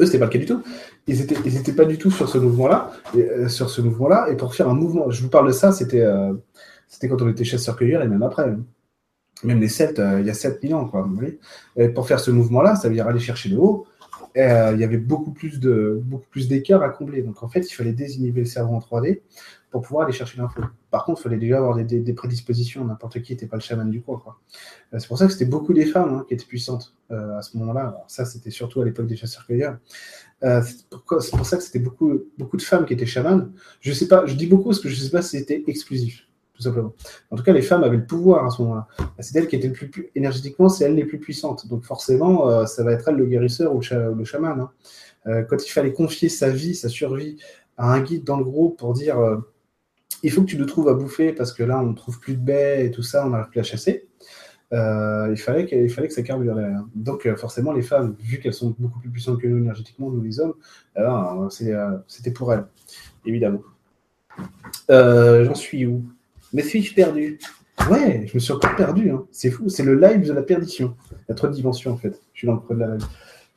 Eux, 0.00 0.06
c'était 0.06 0.18
pas 0.18 0.24
le 0.26 0.30
cas 0.30 0.38
du 0.38 0.46
tout. 0.46 0.62
Ils 1.06 1.54
n'étaient 1.54 1.72
pas 1.72 1.84
du 1.84 1.98
tout 1.98 2.10
sur 2.10 2.28
ce 2.28 2.38
mouvement-là. 2.38 2.90
Et, 3.16 3.22
euh, 3.22 3.48
sur 3.48 3.70
ce 3.70 3.80
mouvement-là. 3.80 4.28
Et 4.30 4.36
pour 4.36 4.54
faire 4.54 4.68
un 4.68 4.74
mouvement, 4.74 5.10
je 5.10 5.22
vous 5.22 5.28
parle 5.28 5.48
de 5.48 5.52
ça, 5.52 5.72
c'était 5.72 6.00
euh, 6.00 6.32
quand 7.02 7.22
on 7.22 7.28
était 7.28 7.44
chasseurs-cueilleurs 7.44 8.02
et 8.02 8.08
même 8.08 8.22
après. 8.22 8.46
Même 8.46 8.64
les 9.44 9.68
Celtes, 9.68 9.98
euh, 9.98 10.20
il 10.20 10.26
y 10.26 10.30
a 10.30 10.34
7000 10.34 10.74
ans. 10.74 10.86
Quoi, 10.86 11.08
et 11.76 11.88
pour 11.88 12.06
faire 12.06 12.20
ce 12.20 12.30
mouvement-là, 12.30 12.76
ça 12.76 12.88
veut 12.88 12.94
dire 12.94 13.06
aller 13.06 13.20
chercher 13.20 13.48
le 13.48 13.58
haut. 13.58 13.86
il 14.36 14.40
y 14.78 14.84
avait 14.84 14.98
beaucoup 14.98 15.32
plus 15.32 15.60
de 15.60 16.00
beaucoup 16.04 16.26
plus 16.30 16.48
d'écart 16.48 16.82
à 16.82 16.90
combler. 16.90 17.22
Donc 17.22 17.42
en 17.42 17.48
fait, 17.48 17.60
il 17.60 17.74
fallait 17.74 17.92
désinhiber 17.92 18.40
le 18.40 18.46
cerveau 18.46 18.74
en 18.74 18.78
3D 18.78 19.20
pour 19.70 19.82
pouvoir 19.82 20.04
aller 20.04 20.12
chercher 20.12 20.38
l'info. 20.38 20.60
Par 20.90 21.04
contre, 21.04 21.20
il 21.20 21.22
fallait 21.24 21.38
déjà 21.38 21.58
avoir 21.58 21.76
des, 21.76 22.12
prédispositions. 22.12 22.84
N'importe 22.84 23.22
qui 23.22 23.32
n'était 23.32 23.46
pas 23.46 23.56
le 23.56 23.62
chaman 23.62 23.88
du 23.88 24.02
coin. 24.02 24.20
Euh, 24.92 24.98
c'est 24.98 25.06
pour 25.06 25.18
ça 25.18 25.26
que 25.26 25.32
c'était 25.32 25.44
beaucoup 25.44 25.72
des 25.72 25.86
femmes 25.86 26.14
hein, 26.14 26.24
qui 26.26 26.34
étaient 26.34 26.44
puissantes 26.44 26.94
euh, 27.10 27.38
à 27.38 27.42
ce 27.42 27.56
moment-là. 27.58 28.04
Ça, 28.08 28.24
c'était 28.24 28.50
surtout 28.50 28.80
à 28.80 28.84
l'époque 28.84 29.06
des 29.06 29.16
chasseurs-cueilleurs. 29.16 29.78
Euh, 30.42 30.62
c'est 30.62 31.36
pour 31.36 31.46
ça 31.46 31.56
que 31.56 31.62
c'était 31.62 31.78
beaucoup, 31.78 32.20
beaucoup 32.36 32.56
de 32.56 32.62
femmes 32.62 32.84
qui 32.84 32.94
étaient 32.94 33.06
chamanes. 33.06 33.52
Je 33.80 33.92
sais 33.92 34.08
pas, 34.08 34.26
je 34.26 34.34
dis 34.34 34.46
beaucoup 34.46 34.64
parce 34.64 34.80
que 34.80 34.88
je 34.88 34.98
ne 34.98 35.04
sais 35.04 35.10
pas 35.10 35.22
si 35.22 35.38
c'était 35.38 35.62
exclusif, 35.68 36.26
tout 36.60 36.64
simplement. 36.64 36.92
En 37.30 37.36
tout 37.36 37.42
cas, 37.42 37.52
les 37.52 37.62
femmes 37.62 37.84
avaient 37.84 37.96
le 37.96 38.04
pouvoir 38.04 38.44
à 38.44 38.50
ce 38.50 38.60
moment-là. 38.62 38.86
C'est 39.20 39.38
elles 39.38 39.48
qui 39.48 39.56
étaient 39.56 39.68
le 39.68 39.72
plus, 39.72 40.10
énergétiquement, 40.14 40.68
c'est 40.68 40.84
elles 40.84 40.94
les 40.94 41.04
plus 41.04 41.18
puissantes. 41.18 41.66
Donc 41.68 41.84
forcément, 41.84 42.66
ça 42.66 42.84
va 42.84 42.92
être 42.92 43.08
elle 43.08 43.16
le 43.16 43.26
guérisseur 43.26 43.74
ou 43.74 43.80
le, 43.80 44.24
chaman. 44.24 44.68
Hein. 45.24 45.42
quand 45.48 45.64
il 45.64 45.70
fallait 45.70 45.92
confier 45.92 46.28
sa 46.28 46.50
vie, 46.50 46.74
sa 46.74 46.88
survie 46.88 47.38
à 47.76 47.92
un 47.92 48.00
guide 48.00 48.24
dans 48.24 48.36
le 48.36 48.44
groupe 48.44 48.78
pour 48.78 48.92
dire 48.92 49.16
il 50.22 50.30
faut 50.30 50.42
que 50.42 50.46
tu 50.46 50.58
le 50.58 50.66
trouves 50.66 50.88
à 50.88 50.94
bouffer 50.94 51.32
parce 51.32 51.52
que 51.52 51.62
là, 51.62 51.80
on 51.80 51.86
ne 51.86 51.94
trouve 51.94 52.20
plus 52.20 52.34
de 52.34 52.40
baies 52.40 52.86
et 52.86 52.90
tout 52.90 53.02
ça, 53.02 53.26
on 53.26 53.30
n'arrive 53.30 53.48
plus 53.48 53.60
à 53.60 53.62
chasser. 53.62 54.06
Euh, 54.72 55.28
il, 55.30 55.36
fallait 55.36 55.88
fallait 55.88 56.08
que 56.08 56.14
ça 56.14 56.22
carbure. 56.22 56.56
Donc, 56.94 57.26
euh, 57.26 57.36
forcément, 57.36 57.72
les 57.72 57.82
femmes, 57.82 58.14
vu 58.20 58.38
qu'elles 58.38 58.54
sont 58.54 58.74
beaucoup 58.78 59.00
plus 59.00 59.10
puissantes 59.10 59.40
que 59.40 59.48
nous 59.48 59.58
énergétiquement, 59.58 60.10
nous 60.10 60.22
les 60.22 60.38
hommes, 60.38 60.54
euh, 60.96 61.48
c'était 62.06 62.30
pour 62.30 62.52
elles, 62.52 62.64
évidemment. 63.24 63.62
J'en 64.88 65.54
suis 65.54 65.86
où? 65.86 66.04
Mais 66.52 66.62
suis-je 66.62 66.94
perdu? 66.94 67.38
Ouais, 67.90 68.26
je 68.26 68.34
me 68.34 68.40
suis 68.40 68.52
encore 68.52 68.76
perdu. 68.76 69.10
Hein. 69.10 69.24
C'est 69.30 69.50
fou, 69.50 69.68
c'est 69.68 69.82
le 69.82 69.94
live 69.94 70.26
de 70.26 70.32
la 70.32 70.42
perdition. 70.42 70.94
Il 71.12 71.16
y 71.30 71.32
a 71.32 71.34
trop 71.34 71.48
dimensions 71.48 71.92
en 71.92 71.96
fait. 71.96 72.20
Je 72.32 72.38
suis 72.38 72.46
dans 72.46 72.54
le 72.54 72.60
creux 72.60 72.74
de 72.74 72.80
la 72.80 72.88
live. 72.88 73.06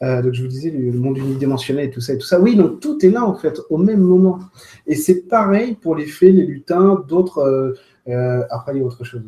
Euh, 0.01 0.21
donc 0.21 0.33
je 0.33 0.41
vous 0.41 0.47
disais, 0.47 0.69
le 0.69 0.91
monde 0.91 1.17
unidimensionnel 1.17 1.85
et 1.85 1.89
tout 1.89 2.01
ça 2.01 2.15
tout 2.15 2.25
ça. 2.25 2.39
Oui, 2.39 2.55
donc 2.55 2.79
tout 2.79 3.03
est 3.05 3.09
là 3.09 3.23
en 3.25 3.35
fait 3.35 3.59
au 3.69 3.77
même 3.77 4.01
moment. 4.01 4.39
Et 4.87 4.95
c'est 4.95 5.27
pareil 5.27 5.75
pour 5.75 5.95
les 5.95 6.05
fées, 6.05 6.31
les 6.31 6.45
lutins, 6.45 7.03
d'autres. 7.07 7.39
Euh, 7.39 7.73
euh, 8.09 8.43
après, 8.49 8.73
il 8.75 8.79
y 8.79 8.81
a 8.81 8.85
autre 8.85 9.05
chose. 9.05 9.21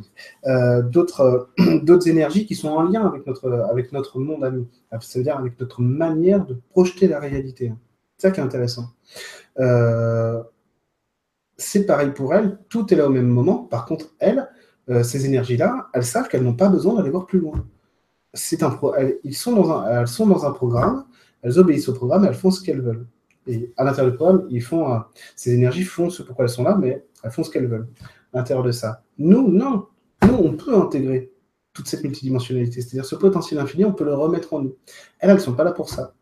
d'autres, 0.91 1.47
d'autres 1.83 2.09
énergies 2.09 2.45
qui 2.45 2.55
sont 2.55 2.69
en 2.69 2.83
lien 2.83 3.07
avec 3.07 3.25
notre, 3.25 3.49
avec 3.71 3.93
notre 3.93 4.19
monde 4.19 4.43
à 4.43 4.51
nous. 4.51 4.67
Ça 4.99 5.19
veut 5.19 5.23
dire 5.23 5.37
avec 5.37 5.57
notre 5.59 5.81
manière 5.81 6.45
de 6.45 6.57
projeter 6.71 7.07
la 7.07 7.19
réalité. 7.19 7.71
C'est 8.17 8.27
ça 8.27 8.31
qui 8.31 8.41
est 8.41 8.43
intéressant. 8.43 8.89
C'est 11.57 11.85
pareil 11.85 12.11
pour 12.11 12.33
elles, 12.33 12.59
tout 12.69 12.93
est 12.93 12.97
là 12.97 13.07
au 13.07 13.09
même 13.09 13.27
moment. 13.27 13.63
Par 13.63 13.85
contre, 13.85 14.13
elles, 14.19 14.49
ces 15.03 15.25
énergies-là, 15.25 15.87
elles 15.93 16.05
savent 16.05 16.27
qu'elles 16.27 16.43
n'ont 16.43 16.53
pas 16.53 16.69
besoin 16.69 16.95
d'aller 16.95 17.09
voir 17.09 17.25
plus 17.25 17.39
loin 17.39 17.65
c'est 18.35 18.63
un 18.63 18.79
elles, 18.97 19.17
ils 19.23 19.35
sont 19.35 19.53
dans 19.53 19.71
un, 19.71 20.01
elles 20.01 20.07
sont 20.07 20.27
dans 20.27 20.45
un 20.45 20.51
programme, 20.51 21.05
elles 21.41 21.57
obéissent 21.57 21.89
au 21.89 21.93
programme, 21.93 22.25
elles 22.25 22.35
font 22.35 22.51
ce 22.51 22.61
qu'elles 22.61 22.81
veulent. 22.81 23.07
Et 23.47 23.73
à 23.77 23.83
l'intérieur 23.83 24.11
du 24.11 24.17
programme, 24.17 24.45
ils 24.49 24.61
font, 24.61 25.01
ces 25.35 25.53
énergies 25.53 25.83
font 25.83 26.09
ce 26.09 26.21
pourquoi 26.21 26.45
elles 26.45 26.51
sont 26.51 26.63
là, 26.63 26.77
mais 26.79 27.05
elles 27.23 27.31
font 27.31 27.43
ce 27.43 27.49
qu'elles 27.49 27.67
veulent 27.67 27.87
à 28.33 28.39
l'intérieur 28.39 28.63
de 28.63 28.71
ça. 28.71 29.03
Nous, 29.17 29.49
non. 29.49 29.87
Nous, 30.27 30.33
on 30.33 30.53
peut 30.53 30.75
intégrer 30.75 31.31
toute 31.73 31.87
cette 31.87 32.03
multidimensionnalité. 32.03 32.81
C'est-à-dire 32.81 33.05
ce 33.05 33.15
potentiel 33.15 33.59
infini, 33.59 33.85
on 33.85 33.93
peut 33.93 34.05
le 34.05 34.15
remettre 34.15 34.53
en 34.53 34.61
nous. 34.61 34.75
Elles, 35.19 35.29
elles 35.29 35.35
ne 35.35 35.41
sont 35.41 35.53
pas 35.53 35.63
là 35.63 35.71
pour 35.71 35.89
ça. 35.89 36.13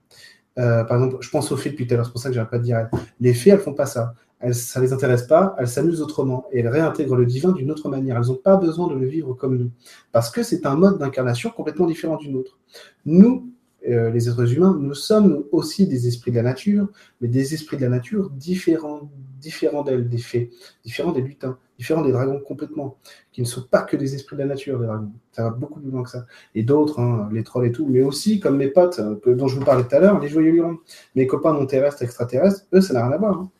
Euh, 0.59 0.83
par 0.83 0.97
exemple, 0.97 1.17
je 1.21 1.29
pense 1.29 1.51
aux 1.51 1.57
fées 1.57 1.71
depuis 1.71 1.87
tout 1.87 1.93
à 1.93 1.97
l'heure, 1.97 2.05
c'est 2.05 2.11
pour 2.11 2.21
ça 2.21 2.29
que 2.29 2.35
je 2.35 2.41
pas 2.41 2.59
de 2.59 2.63
dire 2.63 2.89
Les 3.19 3.33
fées, 3.33 3.51
elles 3.51 3.59
font 3.59 3.73
pas 3.73 3.85
ça 3.85 4.13
ça 4.51 4.79
ne 4.79 4.85
les 4.85 4.93
intéresse 4.93 5.23
pas, 5.23 5.55
elles 5.57 5.67
s'amusent 5.67 6.01
autrement 6.01 6.47
et 6.51 6.59
elles 6.59 6.67
réintègrent 6.67 7.15
le 7.15 7.25
divin 7.25 7.53
d'une 7.53 7.71
autre 7.71 7.87
manière. 7.87 8.17
Elles 8.17 8.27
n'ont 8.27 8.35
pas 8.35 8.57
besoin 8.57 8.87
de 8.87 8.95
le 8.95 9.05
vivre 9.05 9.33
comme 9.33 9.57
nous, 9.57 9.71
parce 10.11 10.29
que 10.29 10.43
c'est 10.43 10.65
un 10.65 10.75
mode 10.75 10.97
d'incarnation 10.97 11.49
complètement 11.49 11.85
différent 11.85 12.17
du 12.17 12.29
nôtre. 12.29 12.59
Nous, 13.05 13.49
euh, 13.87 14.09
les 14.11 14.29
êtres 14.29 14.53
humains, 14.53 14.77
nous 14.79 14.93
sommes 14.93 15.43
aussi 15.51 15.87
des 15.87 16.07
esprits 16.07 16.31
de 16.31 16.37
la 16.37 16.43
nature, 16.43 16.87
mais 17.19 17.27
des 17.27 17.53
esprits 17.53 17.75
de 17.75 17.81
la 17.81 17.89
nature 17.89 18.29
différents, 18.29 19.09
différents 19.41 19.83
d'elles, 19.83 20.07
des 20.07 20.17
fées, 20.17 20.51
différents 20.85 21.11
des 21.11 21.21
lutins, 21.21 21.57
différents 21.77 22.01
des 22.01 22.13
dragons 22.13 22.39
complètement, 22.39 22.97
qui 23.33 23.41
ne 23.41 23.45
sont 23.45 23.63
pas 23.63 23.81
que 23.81 23.97
des 23.97 24.15
esprits 24.15 24.37
de 24.37 24.41
la 24.41 24.47
nature, 24.47 24.79
dragons. 24.79 25.11
Ça 25.33 25.43
va 25.43 25.49
beaucoup 25.49 25.81
plus 25.81 25.91
loin 25.91 26.03
que 26.03 26.09
ça. 26.09 26.25
Et 26.55 26.63
d'autres, 26.63 26.99
hein, 26.99 27.29
les 27.33 27.43
trolls 27.43 27.65
et 27.65 27.71
tout, 27.71 27.85
mais 27.85 28.01
aussi, 28.01 28.39
comme 28.39 28.55
mes 28.57 28.69
potes, 28.69 28.99
euh, 28.99 29.35
dont 29.35 29.47
je 29.47 29.59
vous 29.59 29.65
parlais 29.65 29.83
tout 29.83 29.95
à 29.95 29.99
l'heure, 29.99 30.19
les 30.19 30.29
joyeux 30.29 30.51
lurons, 30.51 30.77
mes 31.15 31.27
copains 31.27 31.53
non 31.53 31.65
terrestres, 31.65 32.03
extraterrestres, 32.03 32.65
eux, 32.73 32.81
ça 32.81 32.93
n'a 32.93 33.05
rien 33.05 33.11
à 33.11 33.17
voir. 33.17 33.37
Hein. 33.37 33.51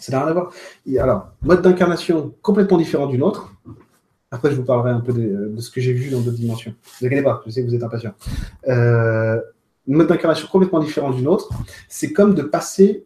Ça 0.00 0.12
n'a 0.12 0.20
rien 0.20 0.28
à 0.28 0.32
voir. 0.32 0.52
alors, 0.98 1.28
mode 1.42 1.62
d'incarnation 1.62 2.34
complètement 2.42 2.78
différent 2.78 3.06
du 3.06 3.18
nôtre. 3.18 3.52
Après, 4.30 4.50
je 4.50 4.56
vous 4.56 4.64
parlerai 4.64 4.90
un 4.90 5.00
peu 5.00 5.12
de, 5.12 5.54
ce 5.60 5.70
que 5.70 5.80
j'ai 5.80 5.92
vu 5.92 6.10
dans 6.10 6.20
d'autres 6.20 6.36
dimensions. 6.36 6.72
Ne 6.72 6.98
vous 7.00 7.06
inquiétez 7.06 7.22
pas, 7.22 7.42
je 7.46 7.50
sais 7.52 7.62
que 7.62 7.68
vous 7.68 7.74
êtes 7.74 7.82
impatient. 7.82 8.14
Euh, 8.68 9.40
mode 9.86 10.08
d'incarnation 10.08 10.48
complètement 10.48 10.80
différent 10.80 11.10
du 11.10 11.22
nôtre. 11.22 11.50
C'est 11.88 12.12
comme 12.12 12.34
de 12.34 12.42
passer, 12.42 13.04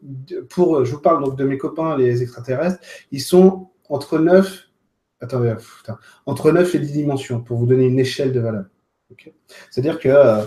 pour, 0.48 0.84
je 0.84 0.92
vous 0.94 1.00
parle 1.00 1.22
donc 1.22 1.36
de 1.36 1.44
mes 1.44 1.58
copains, 1.58 1.96
les 1.96 2.22
extraterrestres, 2.22 2.78
ils 3.12 3.20
sont 3.20 3.68
entre 3.88 4.18
9, 4.18 4.68
attendez, 5.20 5.54
entre 6.26 6.50
9 6.50 6.74
et 6.74 6.78
10 6.78 6.92
dimensions, 6.92 7.40
pour 7.40 7.58
vous 7.58 7.66
donner 7.66 7.86
une 7.86 7.98
échelle 7.98 8.32
de 8.32 8.40
valeur. 8.40 8.64
C'est-à-dire 9.70 9.98
que 9.98 10.08
euh, 10.08 10.42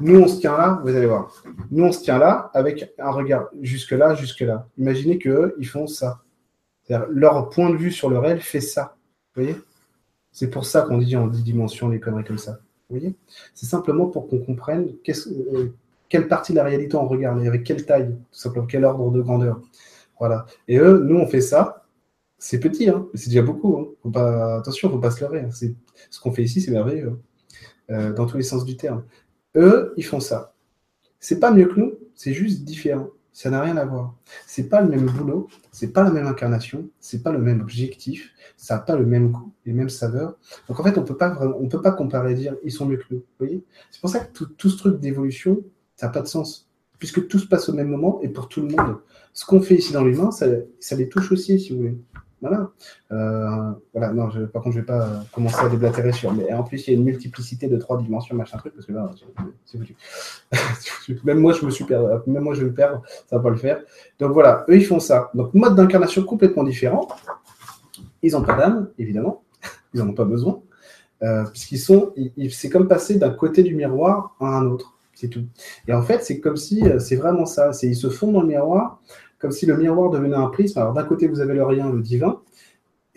nous, 0.00 0.20
on 0.20 0.28
se 0.28 0.40
tient 0.40 0.56
là, 0.56 0.80
vous 0.82 0.94
allez 0.94 1.06
voir. 1.06 1.32
Nous, 1.70 1.84
on 1.84 1.92
se 1.92 2.02
tient 2.02 2.18
là 2.18 2.50
avec 2.54 2.94
un 2.98 3.10
regard 3.10 3.48
jusque-là, 3.60 4.14
jusque-là. 4.14 4.68
Imaginez 4.78 5.18
qu'eux, 5.18 5.54
ils 5.58 5.66
font 5.66 5.86
ça. 5.86 6.22
Leur 7.10 7.48
point 7.50 7.70
de 7.70 7.76
vue 7.76 7.90
sur 7.90 8.10
le 8.10 8.18
réel 8.18 8.40
fait 8.40 8.60
ça. 8.60 8.96
Vous 9.34 9.42
voyez? 9.42 9.56
C'est 10.32 10.50
pour 10.50 10.66
ça 10.66 10.82
qu'on 10.82 10.98
dit 10.98 11.16
en 11.16 11.28
10 11.28 11.42
dimensions 11.44 11.88
les 11.88 12.00
conneries 12.00 12.24
comme 12.24 12.38
ça. 12.38 12.58
Vous 12.88 12.98
voyez? 12.98 13.14
C'est 13.54 13.66
simplement 13.66 14.06
pour 14.06 14.28
qu'on 14.28 14.38
comprenne 14.38 14.92
euh, 15.08 15.68
quelle 16.08 16.28
partie 16.28 16.52
de 16.52 16.56
la 16.56 16.64
réalité 16.64 16.96
on 16.96 17.06
regarde 17.06 17.42
et 17.42 17.48
avec 17.48 17.64
quelle 17.64 17.86
taille, 17.86 18.08
tout 18.08 18.38
simplement, 18.38 18.66
quel 18.66 18.84
ordre 18.84 19.10
de 19.10 19.22
grandeur. 19.22 19.60
Voilà. 20.18 20.46
Et 20.68 20.78
eux, 20.78 21.02
nous, 21.04 21.16
on 21.16 21.26
fait 21.26 21.40
ça. 21.40 21.86
C'est 22.38 22.60
petit, 22.60 22.90
hein, 22.90 23.06
c'est 23.14 23.30
déjà 23.30 23.42
beaucoup. 23.42 23.78
Hein. 23.78 23.86
Faut 24.02 24.10
pas... 24.10 24.56
Attention, 24.58 24.90
faut 24.90 24.98
pas 24.98 25.10
se 25.10 25.20
leurrer. 25.20 25.40
Hein. 25.40 25.50
Ce 26.10 26.20
qu'on 26.20 26.32
fait 26.32 26.42
ici, 26.42 26.60
c'est 26.60 26.72
merveilleux. 26.72 27.08
Hein. 27.08 27.18
Euh, 27.90 28.12
dans 28.14 28.24
tous 28.24 28.38
les 28.38 28.42
sens 28.42 28.64
du 28.64 28.76
terme. 28.76 29.04
Eux, 29.56 29.94
ils 29.96 30.04
font 30.04 30.20
ça. 30.20 30.54
C'est 31.20 31.40
pas 31.40 31.50
mieux 31.50 31.66
que 31.66 31.78
nous, 31.78 31.94
c'est 32.14 32.32
juste 32.32 32.64
différent. 32.64 33.08
Ça 33.32 33.50
n'a 33.50 33.60
rien 33.60 33.76
à 33.76 33.84
voir. 33.84 34.14
C'est 34.46 34.68
pas 34.68 34.80
le 34.80 34.88
même 34.88 35.06
boulot, 35.06 35.48
c'est 35.72 35.92
pas 35.92 36.04
la 36.04 36.10
même 36.10 36.26
incarnation, 36.26 36.88
c'est 37.00 37.22
pas 37.22 37.32
le 37.32 37.40
même 37.40 37.60
objectif, 37.60 38.32
ça 38.56 38.76
n'a 38.76 38.80
pas 38.80 38.94
le 38.96 39.04
même 39.04 39.32
goût, 39.32 39.52
les 39.66 39.72
mêmes 39.72 39.88
saveurs. 39.88 40.36
Donc 40.68 40.78
en 40.78 40.84
fait, 40.84 40.96
on 40.98 41.02
peut 41.02 41.16
pas 41.16 41.36
on 41.58 41.68
peut 41.68 41.82
pas 41.82 41.90
comparer 41.90 42.32
et 42.32 42.34
dire 42.36 42.56
ils 42.62 42.70
sont 42.70 42.86
mieux 42.86 42.96
que 42.96 43.06
nous. 43.10 43.18
Vous 43.18 43.24
voyez? 43.46 43.64
C'est 43.90 44.00
pour 44.00 44.10
ça 44.10 44.20
que 44.20 44.44
tout, 44.44 44.70
ce 44.70 44.76
truc 44.76 45.00
d'évolution, 45.00 45.62
ça 45.96 46.06
n'a 46.06 46.12
pas 46.12 46.22
de 46.22 46.28
sens, 46.28 46.68
puisque 47.00 47.26
tout 47.26 47.40
se 47.40 47.48
passe 47.48 47.68
au 47.68 47.72
même 47.72 47.88
moment 47.88 48.20
et 48.22 48.28
pour 48.28 48.48
tout 48.48 48.60
le 48.60 48.68
monde. 48.68 48.98
Ce 49.32 49.44
qu'on 49.44 49.60
fait 49.60 49.76
ici 49.76 49.92
dans 49.92 50.04
l'humain, 50.04 50.30
ça 50.30 50.46
les 50.96 51.08
touche 51.08 51.32
aussi, 51.32 51.58
si 51.58 51.72
vous 51.72 51.78
voulez. 51.78 51.98
Voilà. 52.40 52.70
Euh, 53.12 53.72
voilà, 53.92 54.12
non, 54.12 54.30
je, 54.30 54.42
par 54.42 54.62
contre, 54.62 54.74
je 54.74 54.80
vais 54.80 54.86
pas 54.86 55.08
commencer 55.32 55.58
à 55.60 55.68
déblatérer 55.68 56.12
sur. 56.12 56.32
Mais 56.32 56.52
en 56.52 56.62
plus, 56.62 56.86
il 56.86 56.90
y 56.90 56.94
a 56.94 56.98
une 56.98 57.04
multiplicité 57.04 57.68
de 57.68 57.76
trois 57.76 57.96
dimensions, 57.98 58.36
machin 58.36 58.58
truc, 58.58 58.74
parce 58.74 58.86
que 58.86 58.92
là, 58.92 59.10
c'est 59.64 59.78
foutu. 59.78 59.96
même 61.24 61.38
moi, 61.38 61.52
je 61.52 61.64
me 61.64 61.70
suis 61.70 61.84
perdu. 61.84 62.06
Même 62.26 62.42
moi, 62.42 62.54
je 62.54 62.60
vais 62.60 62.66
le 62.66 62.74
perdre. 62.74 63.02
Ça 63.28 63.36
va 63.36 63.42
pas 63.42 63.50
le 63.50 63.56
faire. 63.56 63.80
Donc 64.18 64.32
voilà, 64.32 64.64
eux, 64.68 64.76
ils 64.76 64.84
font 64.84 65.00
ça. 65.00 65.30
Donc, 65.34 65.54
mode 65.54 65.74
d'incarnation 65.74 66.22
complètement 66.24 66.64
différent. 66.64 67.08
Ils 68.22 68.32
n'ont 68.32 68.42
pas 68.42 68.56
d'âme, 68.56 68.88
évidemment. 68.98 69.42
Ils 69.92 70.00
n'en 70.00 70.08
ont 70.08 70.14
pas 70.14 70.24
besoin. 70.24 70.60
Euh, 71.22 71.44
puisqu'ils 71.44 71.78
sont. 71.78 72.12
C'est 72.50 72.68
comme 72.68 72.88
passer 72.88 73.18
d'un 73.18 73.30
côté 73.30 73.62
du 73.62 73.74
miroir 73.74 74.36
à 74.40 74.46
un 74.46 74.66
autre. 74.66 74.94
C'est 75.14 75.28
tout. 75.28 75.44
Et 75.86 75.94
en 75.94 76.02
fait, 76.02 76.22
c'est 76.24 76.40
comme 76.40 76.56
si. 76.56 76.82
Euh, 76.82 76.98
c'est 76.98 77.16
vraiment 77.16 77.46
ça. 77.46 77.70
Ils 77.82 77.96
se 77.96 78.10
font 78.10 78.32
dans 78.32 78.42
le 78.42 78.48
miroir 78.48 79.00
comme 79.44 79.52
si 79.52 79.66
le 79.66 79.76
miroir 79.76 80.08
devenait 80.08 80.36
un 80.36 80.46
prisme. 80.46 80.78
Alors 80.78 80.94
d'un 80.94 81.04
côté, 81.04 81.28
vous 81.28 81.40
avez 81.40 81.52
le 81.52 81.62
rien, 81.66 81.92
le 81.92 82.00
divin, 82.00 82.40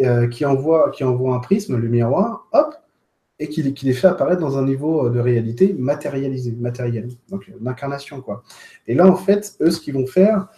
euh, 0.02 0.28
qui, 0.28 0.44
envoie, 0.44 0.92
qui 0.92 1.06
envoie 1.06 1.34
un 1.34 1.40
prisme, 1.40 1.78
le 1.78 1.88
miroir, 1.88 2.50
hop, 2.52 2.76
et 3.40 3.48
qui, 3.48 3.62
les 3.64 3.94
fait 3.94 4.08
apparaître 4.08 4.42
dans 4.42 4.58
un 4.58 4.66
niveau 4.66 5.06
euh, 5.06 5.10
de 5.10 5.22
réalité 5.22 5.74
matérialisé, 5.74 6.52
matériel, 6.52 7.08
donc 7.30 7.50
l'incarnation, 7.62 8.20
quoi. 8.20 8.44
Et 8.88 8.94
là, 8.94 9.08
en 9.08 9.16
fait, 9.16 9.56
eux, 9.62 9.72
ce 9.72 9.80
qu'ils 9.80 9.94
vont 9.94 10.06
faire, 10.06 10.50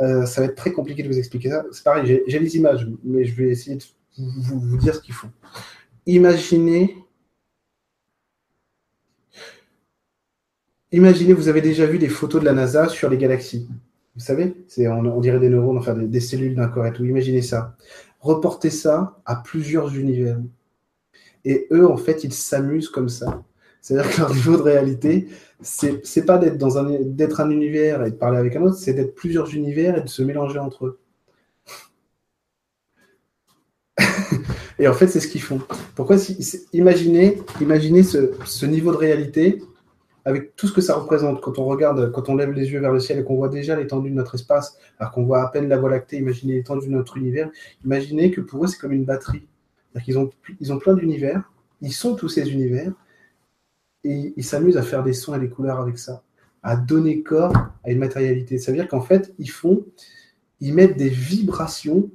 euh, 0.00 0.26
ça 0.26 0.42
va 0.42 0.46
être 0.46 0.54
très 0.54 0.70
compliqué 0.70 1.02
de 1.02 1.08
vous 1.08 1.18
expliquer 1.18 1.50
ça. 1.50 1.64
C'est 1.72 1.82
pareil, 1.82 2.22
j'ai 2.24 2.38
les 2.38 2.56
images, 2.56 2.88
mais 3.02 3.24
je 3.24 3.34
vais 3.34 3.48
essayer 3.48 3.74
de 3.74 3.82
vous, 4.16 4.76
dire 4.76 4.94
ce 4.94 5.00
qu'ils 5.00 5.14
font. 5.14 5.32
Imaginez 6.06 6.94
Imaginez, 10.92 11.32
vous 11.32 11.48
avez 11.48 11.62
déjà 11.62 11.84
vu 11.84 11.98
des 11.98 12.08
photos 12.08 12.40
de 12.40 12.46
la 12.46 12.52
NASA 12.52 12.88
sur 12.88 13.10
les 13.10 13.18
galaxies. 13.18 13.68
Vous 14.16 14.22
savez, 14.22 14.54
on, 14.78 15.20
dirait 15.20 15.38
des 15.38 15.50
neurones, 15.50 15.76
enfin 15.76 15.94
des, 15.94 16.20
cellules 16.20 16.54
d'un 16.54 16.68
corps 16.68 16.86
et 16.86 16.92
tout. 16.92 17.04
Imaginez 17.04 17.42
ça. 17.42 17.76
Reportez 18.20 18.70
ça 18.70 19.18
à 19.26 19.36
plusieurs 19.36 19.94
univers. 19.94 20.38
Et 21.44 21.66
eux, 21.70 21.86
en 21.86 21.98
fait, 21.98 22.24
ils 22.24 22.32
s'amusent 22.32 22.88
comme 22.88 23.10
ça. 23.10 23.44
C'est-à-dire 23.82 24.10
que 24.10 24.20
leur 24.20 24.34
niveau 24.34 24.56
de 24.56 24.62
réalité, 24.62 25.28
c'est, 25.60 26.24
pas 26.24 26.38
d'être 26.38 27.40
un, 27.40 27.50
univers 27.50 28.04
et 28.04 28.10
de 28.10 28.16
parler 28.16 28.38
avec 28.38 28.56
un 28.56 28.62
autre, 28.62 28.76
c'est 28.76 28.94
d'être 28.94 29.14
plusieurs 29.14 29.54
univers 29.54 29.98
et 29.98 30.00
de 30.00 30.08
se 30.08 30.22
mélanger 30.22 30.58
entre 30.58 30.86
eux. 30.86 30.98
et 34.78 34.88
en 34.88 34.94
fait, 34.94 35.08
c'est 35.08 35.20
ce 35.20 35.28
qu'ils 35.28 35.42
font. 35.42 35.60
Pourquoi 35.94 36.16
imaginez, 36.72 37.38
imaginez 37.60 38.02
ce 38.02 38.66
niveau 38.66 38.92
de 38.92 38.96
réalité 38.96 39.62
avec 40.26 40.56
tout 40.56 40.66
ce 40.66 40.72
que 40.72 40.80
ça 40.80 40.96
représente, 40.96 41.40
quand 41.40 41.60
on 41.60 41.64
regarde, 41.64 42.10
quand 42.10 42.28
on 42.28 42.34
lève 42.34 42.50
les 42.50 42.72
yeux 42.72 42.80
vers 42.80 42.92
le 42.92 42.98
ciel 42.98 43.20
et 43.20 43.24
qu'on 43.24 43.36
voit 43.36 43.48
déjà 43.48 43.76
l'étendue 43.76 44.10
de 44.10 44.16
notre 44.16 44.34
espace, 44.34 44.76
alors 44.98 45.12
qu'on 45.12 45.22
voit 45.22 45.40
à 45.40 45.48
peine 45.48 45.68
la 45.68 45.78
Voie 45.78 45.88
lactée, 45.88 46.16
imaginez 46.16 46.54
l'étendue 46.54 46.88
de 46.88 46.92
notre 46.92 47.16
univers, 47.16 47.48
imaginez 47.84 48.32
que 48.32 48.40
pour 48.40 48.64
eux, 48.64 48.66
c'est 48.66 48.78
comme 48.78 48.90
une 48.90 49.04
batterie. 49.04 49.46
C'est-à-dire 49.92 50.20
ont, 50.20 50.30
ils 50.60 50.72
ont 50.72 50.78
plein 50.78 50.94
d'univers, 50.94 51.48
ils 51.80 51.92
sont 51.92 52.16
tous 52.16 52.28
ces 52.28 52.50
univers, 52.50 52.90
et 54.02 54.34
ils 54.36 54.44
s'amusent 54.44 54.76
à 54.76 54.82
faire 54.82 55.04
des 55.04 55.12
sons 55.12 55.32
et 55.36 55.38
des 55.38 55.48
couleurs 55.48 55.78
avec 55.78 55.96
ça, 55.96 56.24
à 56.64 56.76
donner 56.76 57.22
corps 57.22 57.54
à 57.84 57.92
une 57.92 58.00
matérialité. 58.00 58.58
Ça 58.58 58.72
veut 58.72 58.78
dire 58.78 58.88
qu'en 58.88 59.02
fait, 59.02 59.32
ils 59.38 59.50
font, 59.50 59.86
ils 60.60 60.74
mettent 60.74 60.96
des 60.96 61.08
vibrations 61.08 62.10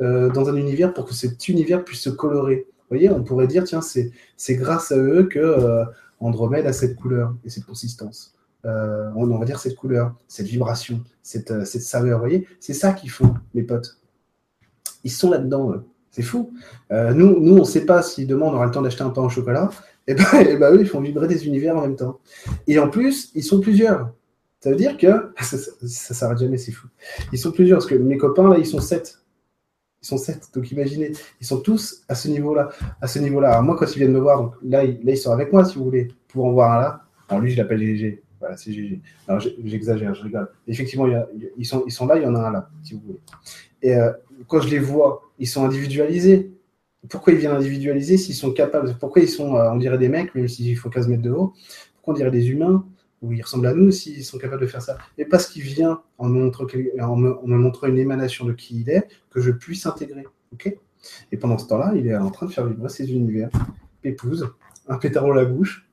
euh, 0.00 0.30
dans 0.30 0.48
un 0.48 0.54
univers 0.54 0.94
pour 0.94 1.06
que 1.06 1.14
cet 1.14 1.48
univers 1.48 1.84
puisse 1.84 2.02
se 2.02 2.10
colorer. 2.10 2.66
Vous 2.68 2.98
voyez, 2.98 3.10
on 3.10 3.24
pourrait 3.24 3.48
dire, 3.48 3.64
tiens, 3.64 3.80
c'est 3.82 4.54
grâce 4.54 4.92
à 4.92 4.96
eux 4.96 5.24
que 5.24 5.40
euh, 5.40 5.84
Andromède 6.26 6.66
a 6.66 6.72
cette 6.72 6.96
couleur 6.96 7.34
et 7.44 7.50
cette 7.50 7.64
consistance. 7.64 8.34
Euh, 8.64 9.10
on, 9.16 9.26
va 9.38 9.44
dire 9.44 9.58
cette 9.58 9.74
couleur, 9.74 10.14
cette 10.28 10.46
vibration, 10.46 11.02
cette, 11.22 11.50
euh, 11.50 11.64
saveur. 11.64 12.18
Vous 12.18 12.24
voyez, 12.24 12.46
c'est 12.60 12.74
ça 12.74 12.92
qu'ils 12.92 13.10
font, 13.10 13.34
mes 13.54 13.62
potes. 13.62 13.98
Ils 15.02 15.10
sont 15.10 15.30
là-dedans. 15.30 15.74
C'est 16.12 16.22
fou. 16.22 16.52
Euh, 16.92 17.12
nous, 17.12 17.40
nous, 17.40 17.54
on 17.54 17.60
ne 17.60 17.64
sait 17.64 17.86
pas 17.86 18.02
si 18.02 18.26
demain 18.26 18.46
on 18.46 18.54
aura 18.54 18.66
le 18.66 18.70
temps 18.70 18.82
d'acheter 18.82 19.02
un 19.02 19.10
pain 19.10 19.22
au 19.22 19.28
chocolat. 19.28 19.70
Et 20.06 20.12
eh 20.12 20.14
ben, 20.14 20.24
eh 20.48 20.56
ben, 20.56 20.72
eux, 20.74 20.80
ils 20.80 20.86
font 20.86 21.00
vibrer 21.00 21.26
des 21.26 21.46
univers 21.46 21.76
en 21.76 21.82
même 21.82 21.96
temps. 21.96 22.20
Et 22.66 22.78
en 22.78 22.88
plus, 22.88 23.30
ils 23.34 23.42
sont 23.42 23.60
plusieurs. 23.60 24.12
Ça 24.60 24.70
veut 24.70 24.76
dire 24.76 24.96
que 24.96 25.32
ça, 25.40 25.56
ne 25.82 25.88
s'arrête 25.88 26.38
jamais, 26.38 26.58
c'est 26.58 26.72
fou. 26.72 26.86
Ils 27.32 27.38
sont 27.38 27.50
plusieurs 27.50 27.78
parce 27.78 27.90
que 27.90 27.96
mes 27.96 28.16
copains 28.16 28.48
là, 28.48 28.58
ils 28.58 28.66
sont 28.66 28.80
sept. 28.80 29.21
Ils 30.02 30.06
sont 30.06 30.18
sept. 30.18 30.48
Donc 30.54 30.70
imaginez, 30.72 31.12
ils 31.40 31.46
sont 31.46 31.60
tous 31.60 32.02
à 32.08 32.14
ce 32.14 32.28
niveau-là. 32.28 32.70
À 33.00 33.06
ce 33.06 33.18
niveau-là. 33.20 33.60
Moi, 33.62 33.76
quand 33.78 33.86
ils 33.94 33.98
viennent 33.98 34.12
me 34.12 34.18
voir, 34.18 34.42
donc 34.42 34.54
là, 34.62 34.84
ils, 34.84 35.04
là, 35.04 35.12
ils 35.12 35.16
sont 35.16 35.30
avec 35.32 35.52
moi, 35.52 35.64
si 35.64 35.78
vous 35.78 35.84
voulez, 35.84 36.08
pour 36.28 36.44
en 36.44 36.52
voir 36.52 36.72
un 36.72 36.80
là. 36.80 37.02
Alors 37.28 37.40
lui, 37.40 37.50
je 37.50 37.56
l'appelle 37.56 37.80
GG. 37.80 38.22
Voilà, 38.40 38.56
c'est 38.56 38.72
GG. 38.72 39.00
Alors 39.28 39.40
j'exagère, 39.40 40.14
je 40.14 40.24
rigole. 40.24 40.48
Effectivement, 40.66 41.06
ils, 41.56 41.64
sont, 41.64 41.84
ils 41.86 41.92
sont 41.92 42.06
là, 42.06 42.16
il 42.16 42.24
y 42.24 42.26
en 42.26 42.34
a 42.34 42.40
un 42.40 42.50
là, 42.50 42.68
si 42.82 42.94
vous 42.94 43.00
voulez. 43.00 43.20
Et 43.82 43.94
euh, 43.94 44.12
quand 44.48 44.60
je 44.60 44.68
les 44.68 44.80
vois, 44.80 45.22
ils 45.38 45.46
sont 45.46 45.64
individualisés. 45.64 46.52
Pourquoi 47.08 47.32
ils 47.32 47.38
viennent 47.38 47.52
individualiser 47.52 48.16
s'ils 48.16 48.34
sont 48.34 48.52
capables? 48.52 48.96
Pourquoi 48.98 49.22
ils 49.22 49.28
sont, 49.28 49.56
euh, 49.56 49.70
on 49.70 49.76
dirait 49.76 49.98
des 49.98 50.08
mecs, 50.08 50.34
même 50.34 50.48
s'il 50.48 50.76
faut 50.76 50.90
15 50.90 51.08
mètres 51.08 51.22
de 51.22 51.30
haut? 51.30 51.52
Pourquoi 51.94 52.14
on 52.14 52.16
dirait 52.16 52.30
des 52.30 52.50
humains? 52.50 52.84
Ou 53.22 53.32
ils 53.32 53.42
ressemblent 53.42 53.68
à 53.68 53.74
nous 53.74 53.90
s'ils 53.90 54.24
sont 54.24 54.36
capables 54.36 54.62
de 54.62 54.66
faire 54.66 54.82
ça. 54.82 54.98
Et 55.16 55.24
parce 55.24 55.46
qu'il 55.46 55.62
vient 55.62 56.02
en 56.18 56.28
me, 56.28 56.50
montrant, 57.46 57.86
une 57.86 57.98
émanation 57.98 58.44
de 58.44 58.52
qui 58.52 58.80
il 58.80 58.90
est, 58.90 59.08
que 59.30 59.40
je 59.40 59.52
puisse 59.52 59.86
intégrer. 59.86 60.26
et 61.30 61.36
pendant 61.36 61.56
ce 61.56 61.66
temps-là, 61.68 61.92
il 61.96 62.06
est 62.08 62.16
en 62.16 62.30
train 62.30 62.46
de 62.46 62.52
faire 62.52 62.66
vibrer 62.66 62.88
ses 62.88 63.10
univers. 63.12 63.48
Épouse, 64.04 64.52
un 64.88 64.98
pétard 64.98 65.24
dans 65.24 65.32
la 65.32 65.44
bouche, 65.44 65.88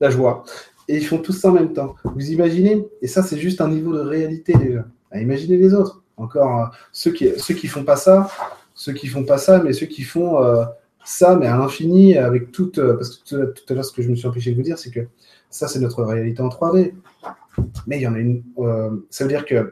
la 0.00 0.10
joie. 0.10 0.44
Et 0.88 0.96
ils 0.96 1.06
font 1.06 1.18
tout 1.18 1.32
ça 1.32 1.50
en 1.50 1.52
même 1.52 1.72
temps. 1.72 1.94
Vous 2.04 2.30
imaginez? 2.30 2.86
Et 3.00 3.06
ça, 3.06 3.22
c'est 3.22 3.38
juste 3.38 3.60
un 3.60 3.68
niveau 3.68 3.94
de 3.94 4.00
réalité 4.00 4.52
déjà. 4.54 4.84
imaginez 5.14 5.56
les 5.56 5.72
autres. 5.72 6.02
Encore 6.16 6.60
euh, 6.60 6.66
ceux 6.92 7.12
qui 7.12 7.30
ceux 7.38 7.54
qui 7.54 7.66
font 7.66 7.84
pas 7.84 7.96
ça, 7.96 8.28
ceux 8.74 8.92
qui 8.92 9.08
font 9.08 9.24
pas 9.24 9.38
ça, 9.38 9.62
mais 9.62 9.72
ceux 9.72 9.86
qui 9.86 10.02
font 10.02 10.42
euh, 10.44 10.64
ça, 11.04 11.36
mais 11.36 11.46
à 11.46 11.56
l'infini, 11.56 12.16
avec 12.16 12.50
toute. 12.50 12.78
Euh, 12.78 12.94
parce 12.94 13.16
que 13.18 13.52
tout 13.52 13.62
à 13.68 13.74
l'heure, 13.74 13.84
ce 13.84 13.92
que 13.92 14.02
je 14.02 14.08
me 14.08 14.16
suis 14.16 14.26
empêché 14.26 14.50
de 14.50 14.56
vous 14.56 14.62
dire, 14.62 14.78
c'est 14.78 14.90
que 14.90 15.06
ça, 15.50 15.68
c'est 15.68 15.80
notre 15.80 16.02
réalité 16.02 16.42
en 16.42 16.48
3D. 16.48 16.94
Mais 17.86 17.98
il 17.98 18.02
y 18.02 18.06
en 18.06 18.14
a 18.14 18.18
une. 18.18 18.42
Euh, 18.58 18.90
ça 19.10 19.24
veut 19.24 19.30
dire 19.30 19.44
qu'il 19.44 19.70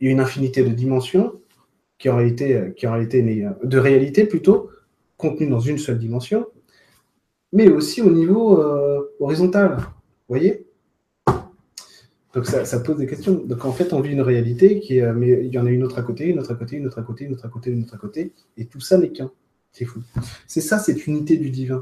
y 0.00 0.08
a 0.08 0.10
une 0.10 0.20
infinité 0.20 0.62
de 0.62 0.68
dimensions 0.68 1.40
qui 1.98 2.10
en 2.10 2.16
réalité, 2.16 2.74
qui 2.76 2.86
euh, 2.86 3.50
de 3.64 3.78
réalité 3.78 4.26
plutôt, 4.26 4.70
contenues 5.16 5.48
dans 5.48 5.60
une 5.60 5.78
seule 5.78 5.98
dimension, 5.98 6.46
mais 7.52 7.70
aussi 7.70 8.02
au 8.02 8.10
niveau 8.10 8.62
horizontal. 9.18 9.76
Vous 9.78 9.84
voyez? 10.34 10.66
Donc 12.34 12.44
ça, 12.44 12.80
pose 12.80 12.98
des 12.98 13.06
questions. 13.06 13.32
Donc 13.32 13.64
en 13.64 13.72
fait, 13.72 13.94
on 13.94 14.02
vit 14.02 14.12
une 14.12 14.20
réalité 14.20 14.78
qui 14.78 15.00
mais 15.00 15.46
il 15.46 15.54
y 15.54 15.58
en 15.58 15.64
a 15.64 15.70
une 15.70 15.82
autre 15.82 15.98
à 15.98 16.02
côté, 16.02 16.26
une 16.26 16.38
autre 16.38 16.52
à 16.52 16.54
côté, 16.54 16.76
une 16.76 16.86
autre 16.86 16.98
à 16.98 17.02
côté, 17.02 17.24
une 17.24 17.32
autre 17.32 17.46
à 17.46 17.48
côté, 17.48 17.70
une 17.70 17.82
autre 17.82 17.94
à 17.94 17.98
côté, 17.98 18.34
et 18.58 18.66
tout 18.66 18.80
ça 18.80 18.98
n'est 18.98 19.08
qu'un. 19.08 19.30
C'est 20.46 20.60
ça, 20.60 20.78
cette 20.78 21.06
unité 21.06 21.36
du 21.36 21.50
divin 21.50 21.80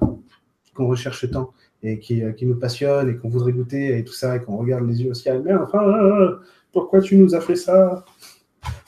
qu'on 0.74 0.86
recherche 0.86 1.30
tant 1.30 1.53
et 1.82 1.99
qui, 1.99 2.22
euh, 2.22 2.32
qui 2.32 2.47
nous 2.47 2.57
passionne 2.57 3.09
et 3.09 3.16
qu'on 3.16 3.28
voudrait 3.28 3.53
goûter 3.53 3.99
et 3.99 4.05
tout 4.05 4.12
ça, 4.12 4.36
et 4.36 4.42
qu'on 4.42 4.57
regarde 4.57 4.86
les 4.88 5.03
yeux 5.03 5.11
au 5.11 5.14
ciel. 5.14 5.42
Mais 5.45 5.55
enfin, 5.55 5.82
euh, 5.86 6.36
pourquoi 6.72 7.01
tu 7.01 7.16
nous 7.16 7.34
as 7.34 7.40
fait 7.40 7.57
ça? 7.57 8.05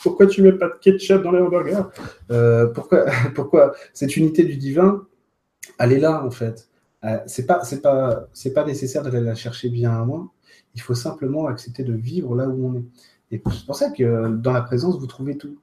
Pourquoi 0.02 0.26
tu 0.26 0.42
mets 0.42 0.52
pas 0.52 0.68
de 0.68 0.74
ketchup 0.80 1.22
dans 1.22 1.32
les 1.32 1.40
hamburgers? 1.40 1.82
Euh, 2.30 2.72
Pourquoi, 3.34 3.74
cette 3.92 4.16
unité 4.16 4.44
du 4.44 4.56
divin, 4.56 5.06
elle 5.78 5.92
est 5.92 6.00
là 6.00 6.24
en 6.24 6.30
fait? 6.30 6.68
c'est 7.26 7.46
pas, 7.46 7.62
c'est 7.62 7.82
pas, 7.82 8.26
c'est 8.32 8.52
pas 8.52 8.64
nécessaire 8.64 9.02
d'aller 9.02 9.20
la 9.20 9.36
chercher 9.36 9.68
bien 9.68 9.92
à 9.92 10.04
moi. 10.04 10.28
Il 10.74 10.80
faut 10.80 10.94
simplement 10.94 11.46
accepter 11.46 11.84
de 11.84 11.92
vivre 11.92 12.34
là 12.34 12.48
où 12.48 12.66
on 12.66 12.74
est. 12.78 12.84
Et 13.30 13.42
c'est 13.44 13.66
pour 13.66 13.76
ça 13.76 13.90
que 13.90 14.28
dans 14.28 14.52
la 14.52 14.62
présence, 14.62 14.98
vous 14.98 15.06
trouvez 15.06 15.36
tout. 15.36 15.56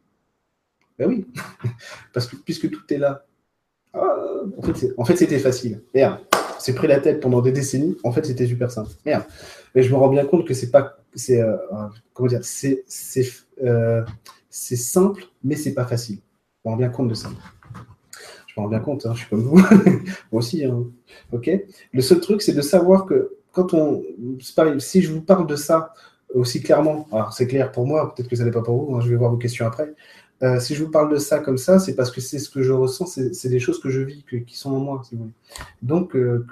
Ben 0.98 1.10
oui, 1.10 1.26
parce 2.14 2.28
que 2.28 2.38
puisque 2.38 2.70
tout 2.70 2.94
est 2.94 2.98
là. 2.98 3.26
En 4.98 5.06
fait, 5.06 5.16
c'était 5.18 5.40
facile. 5.40 5.82
Merde 5.94 6.20
c'est 6.64 6.74
pris 6.74 6.88
la 6.88 7.00
tête 7.00 7.20
pendant 7.20 7.42
des 7.42 7.52
décennies. 7.52 7.98
En 8.04 8.12
fait, 8.14 8.26
c'était 8.26 8.48
super 8.48 8.72
simple. 8.72 8.90
Merde. 9.06 9.24
Mais 9.76 9.84
je 9.84 9.92
me 9.92 9.98
rends 9.98 10.08
bien 10.08 10.26
compte 10.26 10.48
que 10.48 10.54
c'est 10.54 10.72
pas, 10.72 10.98
c'est, 11.14 11.42
euh, 11.42 11.58
comment 12.14 12.30
dire, 12.30 12.40
c'est, 12.44 12.86
euh, 13.64 14.04
c'est 14.50 14.78
simple, 14.78 15.26
mais 15.44 15.56
c'est 15.56 15.74
pas 15.74 15.86
facile. 15.86 16.20
Je 16.64 16.70
me 16.70 16.72
rends 16.72 16.78
bien 16.78 16.90
compte 16.90 17.10
de 17.10 17.16
ça. 17.16 17.30
Je 18.48 18.54
me 18.60 18.64
rends 18.64 18.70
bien 18.70 18.80
compte, 18.80 19.06
hein, 19.06 19.12
je 19.14 19.20
suis 19.20 19.30
comme 19.30 19.42
vous, 19.42 19.58
moi 20.32 20.40
aussi. 20.40 20.64
Hein. 20.64 20.86
Ok. 21.34 21.50
Le 21.92 22.02
seul 22.02 22.22
truc, 22.22 22.42
c'est 22.42 22.54
de 22.54 22.62
savoir 22.62 23.06
que 23.06 23.36
quand 23.52 23.74
on, 23.74 24.02
si 24.80 25.02
je 25.02 25.12
vous 25.12 25.22
parle 25.22 25.48
de 25.48 25.58
ça 25.58 25.94
aussi 26.34 26.64
clairement, 26.64 27.08
alors 27.12 27.34
c'est 27.34 27.46
clair 27.46 27.72
pour 27.72 27.86
moi, 27.86 28.14
peut-être 28.14 28.30
que 28.30 28.36
ça 28.36 28.46
n'est 28.46 28.52
pas 28.52 28.64
pour 28.64 28.86
vous. 28.86 28.96
Hein, 28.96 29.02
je 29.02 29.10
vais 29.10 29.16
voir 29.16 29.32
vos 29.32 29.38
questions 29.38 29.66
après. 29.68 29.94
Euh, 30.42 30.60
si 30.60 30.76
je 30.76 30.84
vous 30.84 30.92
parle 30.92 31.12
de 31.12 31.18
ça 31.18 31.40
comme 31.40 31.58
ça, 31.58 31.80
c'est 31.80 31.96
parce 31.96 32.12
que 32.12 32.22
c'est 32.22 32.40
ce 32.40 32.50
que 32.50 32.62
je 32.62 32.72
ressens, 32.72 33.06
c'est 33.06 33.50
des 33.50 33.60
choses 33.60 33.80
que 33.80 33.90
je 33.90 34.02
vis, 34.02 34.26
qui 34.26 34.58
sont 34.58 34.72
en 34.72 34.80
moi, 34.80 35.02
si 35.08 35.16
vous 35.16 35.22
voulez. 35.22 35.34
Donc, 35.82 36.16
euh, 36.16 36.46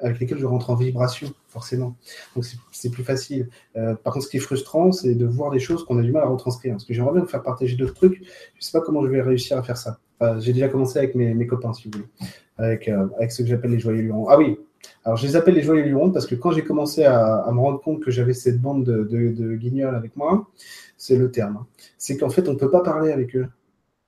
avec 0.00 0.20
lesquelles 0.20 0.38
je 0.38 0.46
rentre 0.46 0.70
en 0.70 0.74
vibration, 0.74 1.32
forcément. 1.48 1.96
Donc, 2.34 2.44
c'est 2.70 2.90
plus 2.90 3.04
facile. 3.04 3.48
Euh, 3.76 3.94
par 3.94 4.12
contre, 4.12 4.26
ce 4.26 4.30
qui 4.30 4.36
est 4.36 4.40
frustrant, 4.40 4.92
c'est 4.92 5.14
de 5.14 5.26
voir 5.26 5.50
des 5.50 5.60
choses 5.60 5.84
qu'on 5.84 5.98
a 5.98 6.02
du 6.02 6.12
mal 6.12 6.22
à 6.22 6.26
retranscrire. 6.26 6.74
Parce 6.74 6.84
que 6.84 6.92
j'aimerais 6.92 7.12
bien 7.12 7.22
vous 7.22 7.28
faire 7.28 7.42
partager 7.42 7.76
d'autres 7.76 7.94
trucs. 7.94 8.16
Je 8.18 8.20
ne 8.24 8.60
sais 8.60 8.72
pas 8.72 8.80
comment 8.80 9.02
je 9.02 9.08
vais 9.08 9.22
réussir 9.22 9.56
à 9.56 9.62
faire 9.62 9.76
ça. 9.76 9.98
J'ai 10.38 10.52
déjà 10.54 10.68
commencé 10.68 10.98
avec 10.98 11.14
mes, 11.14 11.46
copains, 11.46 11.74
si 11.74 11.84
vous 11.84 11.98
voulez, 11.98 12.08
avec, 12.56 12.88
avec 12.88 13.30
ce 13.30 13.42
que 13.42 13.48
j'appelle 13.48 13.72
les 13.72 13.78
joyeux 13.78 14.00
lurons. 14.00 14.26
Ah 14.28 14.38
oui, 14.38 14.58
alors, 15.04 15.18
je 15.18 15.26
les 15.26 15.36
appelle 15.36 15.54
les 15.54 15.62
joyeux 15.62 15.82
lurons 15.82 16.10
parce 16.10 16.26
que 16.26 16.34
quand 16.34 16.50
j'ai 16.50 16.64
commencé 16.64 17.04
à, 17.04 17.46
me 17.52 17.60
rendre 17.60 17.80
compte 17.80 18.02
que 18.02 18.10
j'avais 18.10 18.32
cette 18.32 18.60
bande 18.60 18.84
de, 18.84 19.54
guignols 19.56 19.94
avec 19.94 20.16
moi, 20.16 20.48
c'est 20.96 21.16
le 21.16 21.30
terme. 21.30 21.58
Hein. 21.58 21.66
C'est 21.98 22.16
qu'en 22.16 22.30
fait, 22.30 22.48
on 22.48 22.54
ne 22.54 22.58
peut 22.58 22.70
pas 22.70 22.80
parler 22.80 23.12
avec 23.12 23.36
eux. 23.36 23.48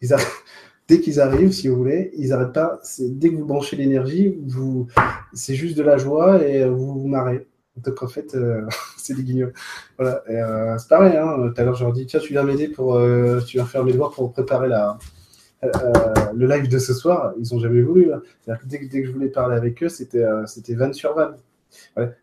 dès 0.89 1.01
qu'ils 1.01 1.21
arrivent, 1.21 1.53
si 1.53 1.69
vous 1.69 1.77
voulez, 1.77 2.13
ils 2.17 2.31
n'arrêtent 2.31 2.55
pas. 2.55 2.81
Dès 2.99 3.31
que 3.31 3.37
vous 3.37 3.45
branchez 3.45 3.77
l'énergie, 3.77 4.39
c'est 5.35 5.55
juste 5.55 5.77
de 5.77 5.83
la 5.83 5.99
joie 5.99 6.43
et 6.43 6.67
vous 6.69 6.99
vous 6.99 7.09
marrez. 7.09 7.47
Donc 7.77 8.03
en 8.03 8.09
fait, 8.09 8.35
euh, 8.35 8.67
c'est 8.97 9.15
des 9.15 9.23
guignols. 9.23 9.53
Voilà. 9.99 10.23
Euh, 10.31 10.79
c'est 10.79 10.89
pareil. 10.89 11.17
Hein. 11.17 11.53
Tout 11.55 11.61
à 11.61 11.65
l'heure, 11.65 11.75
je 11.75 11.85
leur 11.85 11.93
dis 11.93 12.07
tiens, 12.07 12.21
tu 12.21 12.33
viens 12.33 12.43
m'aider 12.43 12.69
pour, 12.69 12.95
euh, 12.95 13.41
tu 13.41 13.59
viens 13.59 13.67
faire 13.67 13.85
mes 13.85 13.93
devoirs 13.93 14.13
pour 14.13 14.33
préparer 14.33 14.69
la, 14.69 14.97
le 15.63 16.47
live 16.47 16.69
de 16.69 16.79
ce 16.79 16.95
soir. 16.95 17.33
Ils 17.39 17.53
n'ont 17.53 17.61
jamais 17.61 17.83
voulu. 17.83 18.13
Hein. 18.13 18.23
dès, 18.65 18.79
que 18.79 19.07
je 19.07 19.13
voulais 19.13 19.29
parler 19.29 19.57
avec 19.57 19.83
eux, 19.83 19.89
c'était 19.89 20.25
c'était 20.47 20.75
van 20.75 20.93
sur 20.93 21.15
van. 21.15 21.31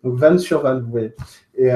Donc 0.04 0.18
van 0.18 0.38
sur 0.38 0.62
van, 0.62 0.80
vous 0.80 0.92
voyez. 0.92 1.14
Et 1.56 1.70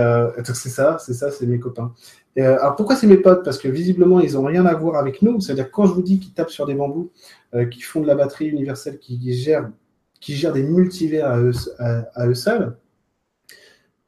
c'est 0.46 0.70
ça, 0.70 0.98
c'est 1.00 1.14
ça, 1.14 1.32
c'est 1.32 1.46
mes 1.46 1.60
copains. 1.60 1.94
Alors 2.38 2.76
pourquoi 2.76 2.96
c'est 2.96 3.08
mes 3.08 3.18
potes? 3.18 3.44
Parce 3.44 3.58
que 3.58 3.68
visiblement, 3.68 4.20
ils 4.20 4.34
n'ont 4.34 4.46
rien 4.46 4.66
à 4.66 4.74
voir 4.74 4.96
avec 4.96 5.22
nous. 5.22 5.40
C'est-à-dire 5.42 5.72
quand 5.72 5.86
je 5.86 5.94
vous 5.94 6.04
dis 6.04 6.20
qu'ils 6.20 6.34
tapent 6.34 6.52
sur 6.52 6.66
des 6.66 6.76
bambous, 6.76 7.12
qui 7.72 7.82
font 7.82 8.02
de 8.02 8.08
la 8.08 8.16
batterie 8.16 8.48
universelle, 8.48 9.00
qui, 9.00 9.34
gèrent, 9.34 9.70
gèrent 10.22 10.54
des 10.54 10.64
multivers 10.64 11.26
à 11.28 12.28
eux 12.28 12.36
seuls 12.36 12.76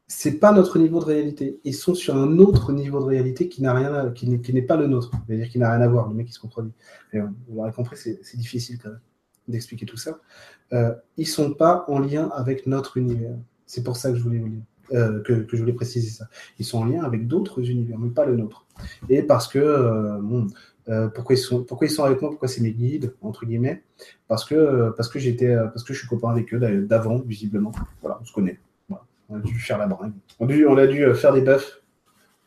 c'est 0.10 0.40
pas 0.40 0.52
notre 0.52 0.80
niveau 0.80 1.00
de 1.00 1.06
réalité. 1.06 1.60
Ils 1.64 1.76
sont 1.76 1.94
sur 1.94 2.18
un 2.18 2.40
autre 2.40 2.74
niveau 2.74 3.00
de 3.00 3.06
réalité 3.06 3.48
qui 3.48 3.62
n'a 3.62 3.74
rien, 3.74 4.12
qui 4.12 4.28
n'est 4.28 4.62
pas 4.64 4.76
le 4.76 4.88
nôtre. 4.88 5.12
C'est-à-dire 5.26 5.48
qui 5.48 5.60
n'a 5.60 5.72
rien 5.72 5.82
à 5.82 5.88
voir. 5.88 6.10
Le 6.10 6.16
mec 6.16 6.28
qui 6.28 6.34
se 6.34 6.40
contredit. 6.40 6.72
Vous 7.14 7.56
l'aurez 7.56 7.72
compris, 7.72 7.96
c'est 7.96 8.38
difficile 8.38 8.80
quand 8.82 8.90
même 8.90 9.00
d'expliquer 9.48 9.86
tout 9.86 9.98
ça. 9.98 10.20
Euh, 10.74 10.94
ils 11.18 11.28
sont 11.28 11.54
pas 11.54 11.86
en 11.88 12.00
lien 12.00 12.30
avec 12.36 12.68
notre 12.68 12.98
univers. 12.98 13.36
C'est 13.66 13.84
pour 13.84 13.98
ça 13.98 14.12
que 14.12 14.18
je 14.18 14.24
voulais 14.24 14.44
euh, 14.94 15.22
que, 15.22 15.46
je 15.48 15.58
voulais 15.58 15.74
préciser 15.74 16.10
ça. 16.10 16.28
Ils 16.58 16.66
sont 16.66 16.80
en 16.80 16.86
lien 16.86 17.04
avec 17.04 17.28
d'autres 17.28 17.70
univers, 17.70 18.00
mais 18.00 18.10
pas 18.10 18.26
le 18.26 18.36
nôtre. 18.36 18.66
Et 19.10 19.22
parce 19.22 19.48
que 19.48 19.60
euh, 19.60 20.20
euh, 20.90 21.08
pourquoi 21.10 21.36
ils 21.36 21.40
sont 21.40 21.64
pourquoi 21.64 21.86
ils 21.86 21.92
sont 21.92 22.04
avec 22.04 22.22
moi 22.22 22.32
pourquoi 22.32 22.48
c'est 22.48 22.62
mes 22.62 22.72
guides 22.72 23.14
entre 23.22 23.46
guillemets? 23.46 23.84
Parce 24.28 24.44
que 24.46 24.92
parce 24.98 25.08
que 25.08 25.20
j'étais 25.20 25.56
parce 25.56 25.84
que 25.84 25.94
je 25.94 26.00
suis 26.00 26.08
copain 26.08 26.30
avec 26.30 26.52
eux 26.54 26.60
d'avant 26.88 27.20
visiblement 27.20 27.72
voilà 28.02 28.18
on 28.22 28.26
se 28.26 28.34
connaît 28.34 28.60
on 29.30 29.38
a 29.38 29.40
dû 29.40 29.60
faire 29.60 29.78
la 29.78 29.88
bringue. 29.88 30.14
On 30.40 30.48
a 30.48 30.88
dû, 30.88 31.06
euh, 31.06 31.14
faire 31.14 31.34
des 31.34 31.42
buffs 31.42 31.82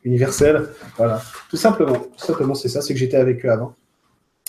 universels. 0.04 0.68
Voilà. 0.96 1.22
Tout 1.48 1.56
simplement. 1.56 1.98
Tout 1.98 2.24
simplement, 2.26 2.54
c'est 2.54 2.68
ça. 2.68 2.82
C'est 2.82 2.92
que 2.92 2.98
j'étais 2.98 3.16
avec 3.16 3.44
eux 3.44 3.50
avant. 3.50 3.74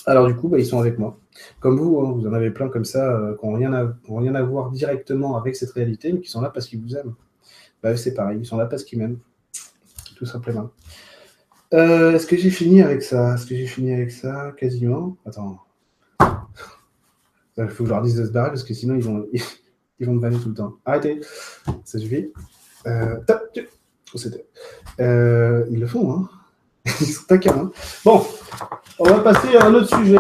Alors, 0.06 0.28
du 0.28 0.36
coup, 0.36 0.50
bah, 0.50 0.58
ils 0.60 0.66
sont 0.66 0.80
avec 0.80 0.98
moi. 0.98 1.18
Comme 1.60 1.78
vous, 1.78 2.00
hein, 2.02 2.12
vous 2.12 2.28
en 2.28 2.34
avez 2.34 2.52
plein 2.52 2.70
comme 2.70 2.86
ça, 2.86 3.12
euh, 3.12 3.38
qui 3.38 3.46
n'ont 3.46 3.54
rien, 3.54 3.74
à, 3.74 3.94
rien 4.10 4.36
à 4.36 4.42
voir 4.42 4.72
directement 4.72 5.38
avec 5.38 5.56
cette 5.56 5.72
réalité, 5.72 6.12
mais 6.12 6.20
qui 6.20 6.30
sont 6.30 6.42
là 6.42 6.50
parce 6.50 6.68
qu'ils 6.68 6.82
vous 6.82 6.96
aiment. 6.96 7.14
Bah, 7.82 7.96
c'est 7.96 8.14
pareil. 8.14 8.40
Ils 8.40 8.46
sont 8.46 8.58
là 8.58 8.66
parce 8.66 8.84
qu'ils 8.84 9.00
m'aiment. 9.00 9.20
Tout 10.16 10.26
simplement. 10.26 10.72
Euh, 11.74 12.14
est-ce 12.14 12.28
que 12.28 12.38
j'ai 12.38 12.52
fini 12.52 12.82
avec 12.82 13.02
ça? 13.02 13.34
Est-ce 13.34 13.46
que 13.46 13.56
j'ai 13.56 13.66
fini 13.66 13.94
avec 13.94 14.12
ça? 14.12 14.52
Quasiment. 14.58 15.18
Attends. 15.26 15.60
Il 17.58 17.68
faut 17.70 17.84
que 17.84 17.90
je 17.90 17.94
leur 17.94 18.02
dise 18.02 18.16
de 18.16 18.26
se 18.26 18.32
barrer 18.32 18.50
parce 18.50 18.64
que 18.64 18.74
sinon 18.74 18.96
ils 18.96 19.04
vont, 19.04 19.28
ils 20.00 20.06
vont 20.06 20.14
me 20.14 20.20
banner 20.20 20.40
tout 20.40 20.50
le 20.50 20.56
temps. 20.56 20.76
Arrêtez, 20.86 21.22
ça 21.84 22.00
suffit. 22.00 22.32
Euh, 22.86 23.20
euh, 25.00 25.66
ils 25.70 25.80
le 25.80 25.88
font, 25.88 26.14
hein. 26.14 26.30
Ils 26.86 27.08
sont 27.08 27.24
taquins. 27.26 27.58
Hein. 27.58 27.72
Bon, 28.04 28.26
on 29.00 29.06
va 29.06 29.20
passer 29.20 29.56
à 29.56 29.66
un 29.66 29.74
autre 29.74 29.96
sujet. 29.98 30.20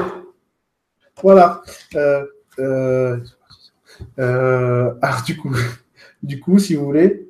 Voilà. 1.21 1.61
Euh, 1.95 2.26
euh, 2.59 3.19
euh 4.19 4.93
alors, 5.01 5.24
du 5.24 5.38
coup, 5.38 5.53
du 6.24 6.39
coup, 6.39 6.59
si 6.59 6.76
vous 6.76 6.86
voulez, 6.86 7.28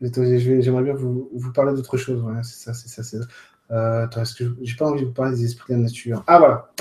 j'aimerais 0.00 0.82
bien 0.82 0.94
vous, 0.94 1.28
parler 1.54 1.74
d'autre 1.74 1.98
chose. 1.98 2.24
c'est 2.42 2.64
ça, 2.64 2.74
c'est 2.74 2.88
ça, 2.88 3.02
c'est 3.02 3.18
ça. 3.18 4.08
J'ai 4.62 4.76
pas 4.76 4.86
envie 4.86 5.02
de 5.02 5.06
vous 5.06 5.12
parler 5.12 5.36
des 5.36 5.44
esprits 5.44 5.74
de 5.74 5.78
la 5.78 5.84
nature? 5.84 6.24
Ah, 6.26 6.38
voilà. 6.38 6.72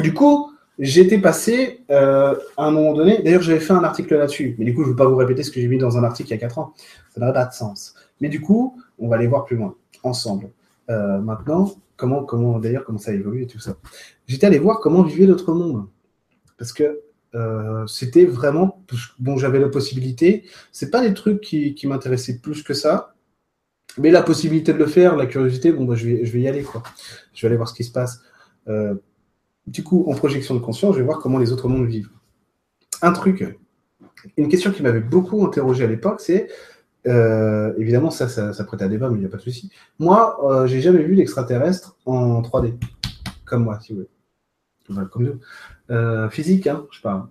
Du 0.00 0.14
coup, 0.14 0.51
J'étais 0.78 1.18
passé 1.18 1.84
euh, 1.90 2.34
à 2.56 2.64
un 2.64 2.70
moment 2.70 2.94
donné, 2.94 3.22
d'ailleurs 3.22 3.42
j'avais 3.42 3.60
fait 3.60 3.74
un 3.74 3.84
article 3.84 4.16
là-dessus, 4.16 4.56
mais 4.58 4.64
du 4.64 4.74
coup 4.74 4.82
je 4.82 4.88
ne 4.88 4.92
veux 4.92 4.96
pas 4.96 5.06
vous 5.06 5.16
répéter 5.16 5.42
ce 5.42 5.50
que 5.50 5.60
j'ai 5.60 5.68
mis 5.68 5.78
dans 5.78 5.98
un 5.98 6.04
article 6.04 6.30
il 6.30 6.32
y 6.32 6.36
a 6.36 6.38
4 6.38 6.58
ans, 6.58 6.72
ça 7.10 7.20
n'a 7.20 7.30
pas 7.30 7.44
de 7.44 7.52
sens. 7.52 7.94
Mais 8.20 8.28
du 8.28 8.40
coup, 8.40 8.80
on 8.98 9.08
va 9.08 9.16
aller 9.16 9.26
voir 9.26 9.44
plus 9.44 9.56
loin, 9.56 9.74
ensemble. 10.02 10.50
Euh, 10.88 11.18
maintenant, 11.18 11.74
comment, 11.96 12.24
comment 12.24 12.58
d'ailleurs 12.58 12.84
comment 12.84 12.98
ça 12.98 13.12
évolue 13.12 13.42
et 13.42 13.46
tout 13.46 13.58
ça. 13.58 13.76
J'étais 14.26 14.46
allé 14.46 14.58
voir 14.58 14.80
comment 14.80 15.02
vivait 15.02 15.26
l'autre 15.26 15.52
monde, 15.52 15.86
parce 16.56 16.72
que 16.72 17.00
euh, 17.34 17.86
c'était 17.86 18.24
vraiment, 18.24 18.82
bon 19.18 19.36
j'avais 19.36 19.58
la 19.58 19.68
possibilité, 19.68 20.44
c'est 20.70 20.90
pas 20.90 21.06
des 21.06 21.12
trucs 21.12 21.40
qui, 21.42 21.74
qui 21.74 21.86
m'intéressaient 21.86 22.38
plus 22.38 22.62
que 22.62 22.72
ça, 22.72 23.14
mais 23.98 24.10
la 24.10 24.22
possibilité 24.22 24.72
de 24.72 24.78
le 24.78 24.86
faire, 24.86 25.16
la 25.16 25.26
curiosité, 25.26 25.70
bon 25.70 25.84
bah, 25.84 25.96
je, 25.96 26.06
vais, 26.06 26.24
je 26.24 26.32
vais 26.32 26.40
y 26.40 26.48
aller 26.48 26.62
quoi. 26.62 26.82
Je 27.34 27.42
vais 27.42 27.48
aller 27.48 27.56
voir 27.56 27.68
ce 27.68 27.74
qui 27.74 27.84
se 27.84 27.92
passe. 27.92 28.22
Euh, 29.66 29.70
du 29.70 29.82
coup, 29.82 30.04
en 30.08 30.14
projection 30.14 30.54
de 30.54 30.60
conscience, 30.60 30.94
je 30.94 31.00
vais 31.00 31.04
voir 31.04 31.18
comment 31.18 31.38
les 31.38 31.52
autres 31.52 31.68
mondes 31.68 31.86
vivent. 31.86 32.10
Un 33.00 33.12
truc, 33.12 33.44
une 34.36 34.48
question 34.48 34.70
qui 34.70 34.82
m'avait 34.82 35.00
beaucoup 35.00 35.44
interrogé 35.44 35.84
à 35.84 35.86
l'époque, 35.86 36.20
c'est 36.20 36.48
euh, 37.06 37.72
évidemment, 37.78 38.10
ça, 38.10 38.28
ça, 38.28 38.64
prête 38.64 38.82
à 38.82 38.88
débat, 38.88 39.08
mais 39.08 39.16
il 39.16 39.20
n'y 39.20 39.26
a 39.26 39.28
pas 39.28 39.36
de 39.36 39.42
souci. 39.42 39.70
Moi, 39.98 40.38
euh, 40.44 40.66
j'ai 40.66 40.80
jamais 40.80 41.02
vu 41.02 41.16
d'extraterrestre 41.16 41.96
en 42.06 42.42
3D, 42.42 42.74
comme 43.44 43.64
moi, 43.64 43.78
si 43.80 43.92
vous 43.92 44.04
voulez. 44.88 45.08
comme 45.10 45.24
nous. 45.24 45.40
Euh, 45.90 46.28
physique, 46.30 46.66
hein, 46.66 46.86
je 46.90 47.00
parle. 47.00 47.26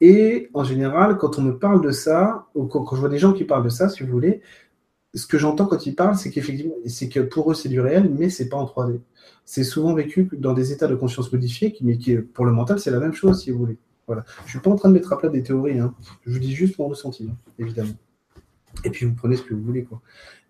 et 0.00 0.50
en 0.54 0.64
général, 0.64 1.18
quand 1.18 1.38
on 1.38 1.42
me 1.42 1.58
parle 1.58 1.82
de 1.82 1.92
ça, 1.92 2.46
ou 2.54 2.66
quand, 2.66 2.94
je 2.94 3.00
vois 3.00 3.08
des 3.08 3.18
gens 3.18 3.32
qui 3.32 3.44
parlent 3.44 3.64
de 3.64 3.68
ça, 3.68 3.88
si 3.88 4.02
vous 4.02 4.10
voulez, 4.10 4.42
ce 5.14 5.26
que 5.26 5.38
j'entends 5.38 5.66
quand 5.66 5.86
ils 5.86 5.94
parlent, 5.94 6.16
c'est 6.16 6.30
qu'effectivement, 6.30 6.74
c'est 6.86 7.08
que 7.08 7.20
pour 7.20 7.50
eux, 7.50 7.54
c'est 7.54 7.68
du 7.68 7.80
réel, 7.80 8.10
mais 8.16 8.30
c'est 8.30 8.48
pas 8.48 8.56
en 8.56 8.64
3D 8.64 9.00
c'est 9.44 9.64
souvent 9.64 9.94
vécu 9.94 10.28
dans 10.32 10.52
des 10.52 10.72
états 10.72 10.86
de 10.86 10.94
conscience 10.94 11.32
modifiés, 11.32 11.76
mais 11.80 11.98
qui, 11.98 12.16
pour 12.16 12.44
le 12.44 12.52
mental, 12.52 12.78
c'est 12.78 12.90
la 12.90 13.00
même 13.00 13.12
chose, 13.12 13.42
si 13.42 13.50
vous 13.50 13.58
voulez. 13.58 13.76
Voilà. 14.06 14.24
Je 14.46 14.50
suis 14.50 14.60
pas 14.60 14.70
en 14.70 14.76
train 14.76 14.88
de 14.88 14.94
mettre 14.94 15.12
à 15.12 15.18
plat 15.18 15.28
des 15.28 15.42
théories, 15.42 15.78
hein. 15.78 15.94
je 16.26 16.32
vous 16.32 16.38
dis 16.38 16.54
juste 16.54 16.78
mon 16.78 16.88
ressenti, 16.88 17.28
hein, 17.30 17.36
évidemment. 17.58 17.94
Et 18.84 18.90
puis 18.90 19.06
vous 19.06 19.14
prenez 19.14 19.36
ce 19.36 19.42
que 19.42 19.54
vous 19.54 19.62
voulez. 19.62 19.84
Quoi. 19.84 20.00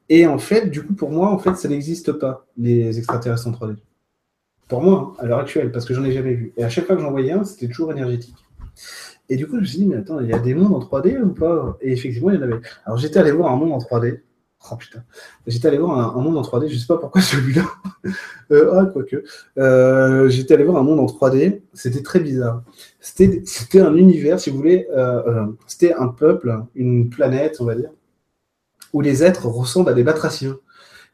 Et 0.09 0.27
en 0.27 0.39
fait, 0.39 0.71
du 0.71 0.85
coup, 0.85 0.95
pour 0.95 1.11
moi, 1.11 1.31
en 1.31 1.39
fait, 1.39 1.55
ça 1.57 1.69
n'existe 1.69 2.13
pas, 2.13 2.47
les 2.57 2.99
extraterrestres 2.99 3.47
en 3.47 3.53
3D. 3.53 3.77
Pour 4.69 4.83
moi, 4.83 5.15
hein, 5.19 5.23
à 5.23 5.27
l'heure 5.27 5.41
actuelle, 5.41 5.71
parce 5.71 5.85
que 5.85 5.95
j'en 5.95 6.05
ai 6.05 6.13
jamais 6.13 6.35
vu. 6.35 6.53
Et 6.57 6.65
à 6.65 6.69
chaque 6.69 6.87
fois 6.87 6.97
que 6.97 7.03
j'en 7.03 7.11
voyais 7.11 7.33
un, 7.33 7.45
c'était 7.45 7.69
toujours 7.69 7.93
énergétique. 7.93 8.37
Et 9.29 9.37
du 9.37 9.47
coup, 9.47 9.57
je 9.57 9.61
me 9.61 9.65
suis 9.65 9.79
dit, 9.79 9.87
mais 9.87 9.97
attends, 9.97 10.21
il 10.21 10.29
y 10.29 10.33
a 10.33 10.39
des 10.39 10.55
mondes 10.55 10.75
en 10.75 10.81
3D 10.81 11.21
ou 11.21 11.31
pas? 11.31 11.77
Et 11.81 11.93
effectivement, 11.93 12.31
il 12.31 12.37
y 12.37 12.39
en 12.39 12.43
avait. 12.43 12.61
Alors 12.85 12.99
j'étais 12.99 13.19
allé 13.19 13.33
voir 13.33 13.53
un 13.53 13.57
monde 13.57 13.73
en 13.73 13.79
3D. 13.79 14.21
Oh 14.71 14.77
putain. 14.77 15.03
J'étais 15.47 15.69
allé 15.69 15.79
voir 15.79 16.17
un, 16.17 16.21
monde 16.21 16.37
en 16.37 16.43
3D, 16.43 16.69
je 16.69 16.79
sais 16.79 16.87
pas 16.87 16.99
pourquoi 16.99 17.21
celui-là. 17.21 17.65
euh, 18.53 18.73
ah, 18.75 18.87
quoique. 18.87 19.25
Euh, 19.59 20.29
J'étais 20.29 20.55
allé 20.55 20.65
voir 20.65 20.77
un 20.77 20.83
monde 20.83 21.01
en 21.01 21.07
3D, 21.07 21.63
c'était 21.73 22.03
très 22.03 22.21
bizarre. 22.21 22.63
C'était 23.01 23.81
un 23.81 23.95
univers, 23.97 24.39
si 24.39 24.51
vous 24.51 24.59
voulez, 24.59 24.87
euh, 24.93 25.47
c'était 25.67 25.95
un 25.95 26.09
peuple, 26.09 26.63
une 26.75 27.11
planète, 27.11 27.57
on 27.61 27.65
va 27.65 27.75
dire, 27.75 27.91
où 28.93 29.01
les 29.01 29.25
êtres 29.25 29.47
ressemblent 29.47 29.91
à 29.91 29.95
des 29.95 30.05
batraciens. 30.05 30.59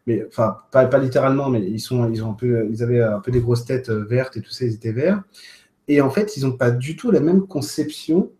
Mais, 0.06 0.24
enfin, 0.26 0.58
pas, 0.70 0.86
pas 0.86 0.98
littéralement, 0.98 1.48
mais 1.48 1.62
ils, 1.62 1.80
sont, 1.80 2.10
ils, 2.10 2.22
ont 2.22 2.30
un 2.30 2.34
peu, 2.34 2.66
ils 2.70 2.82
avaient 2.82 3.02
un 3.02 3.20
peu 3.20 3.30
des 3.30 3.40
grosses 3.40 3.64
têtes 3.64 3.90
vertes 3.90 4.36
et 4.36 4.42
tout 4.42 4.50
ça, 4.50 4.64
ils 4.64 4.74
étaient 4.74 4.92
verts. 4.92 5.22
Et 5.86 6.00
en 6.02 6.10
fait, 6.10 6.36
ils 6.36 6.44
n'ont 6.44 6.56
pas 6.56 6.70
du 6.70 6.96
tout 6.96 7.10
la 7.10 7.20
même 7.20 7.46
conception 7.46 8.30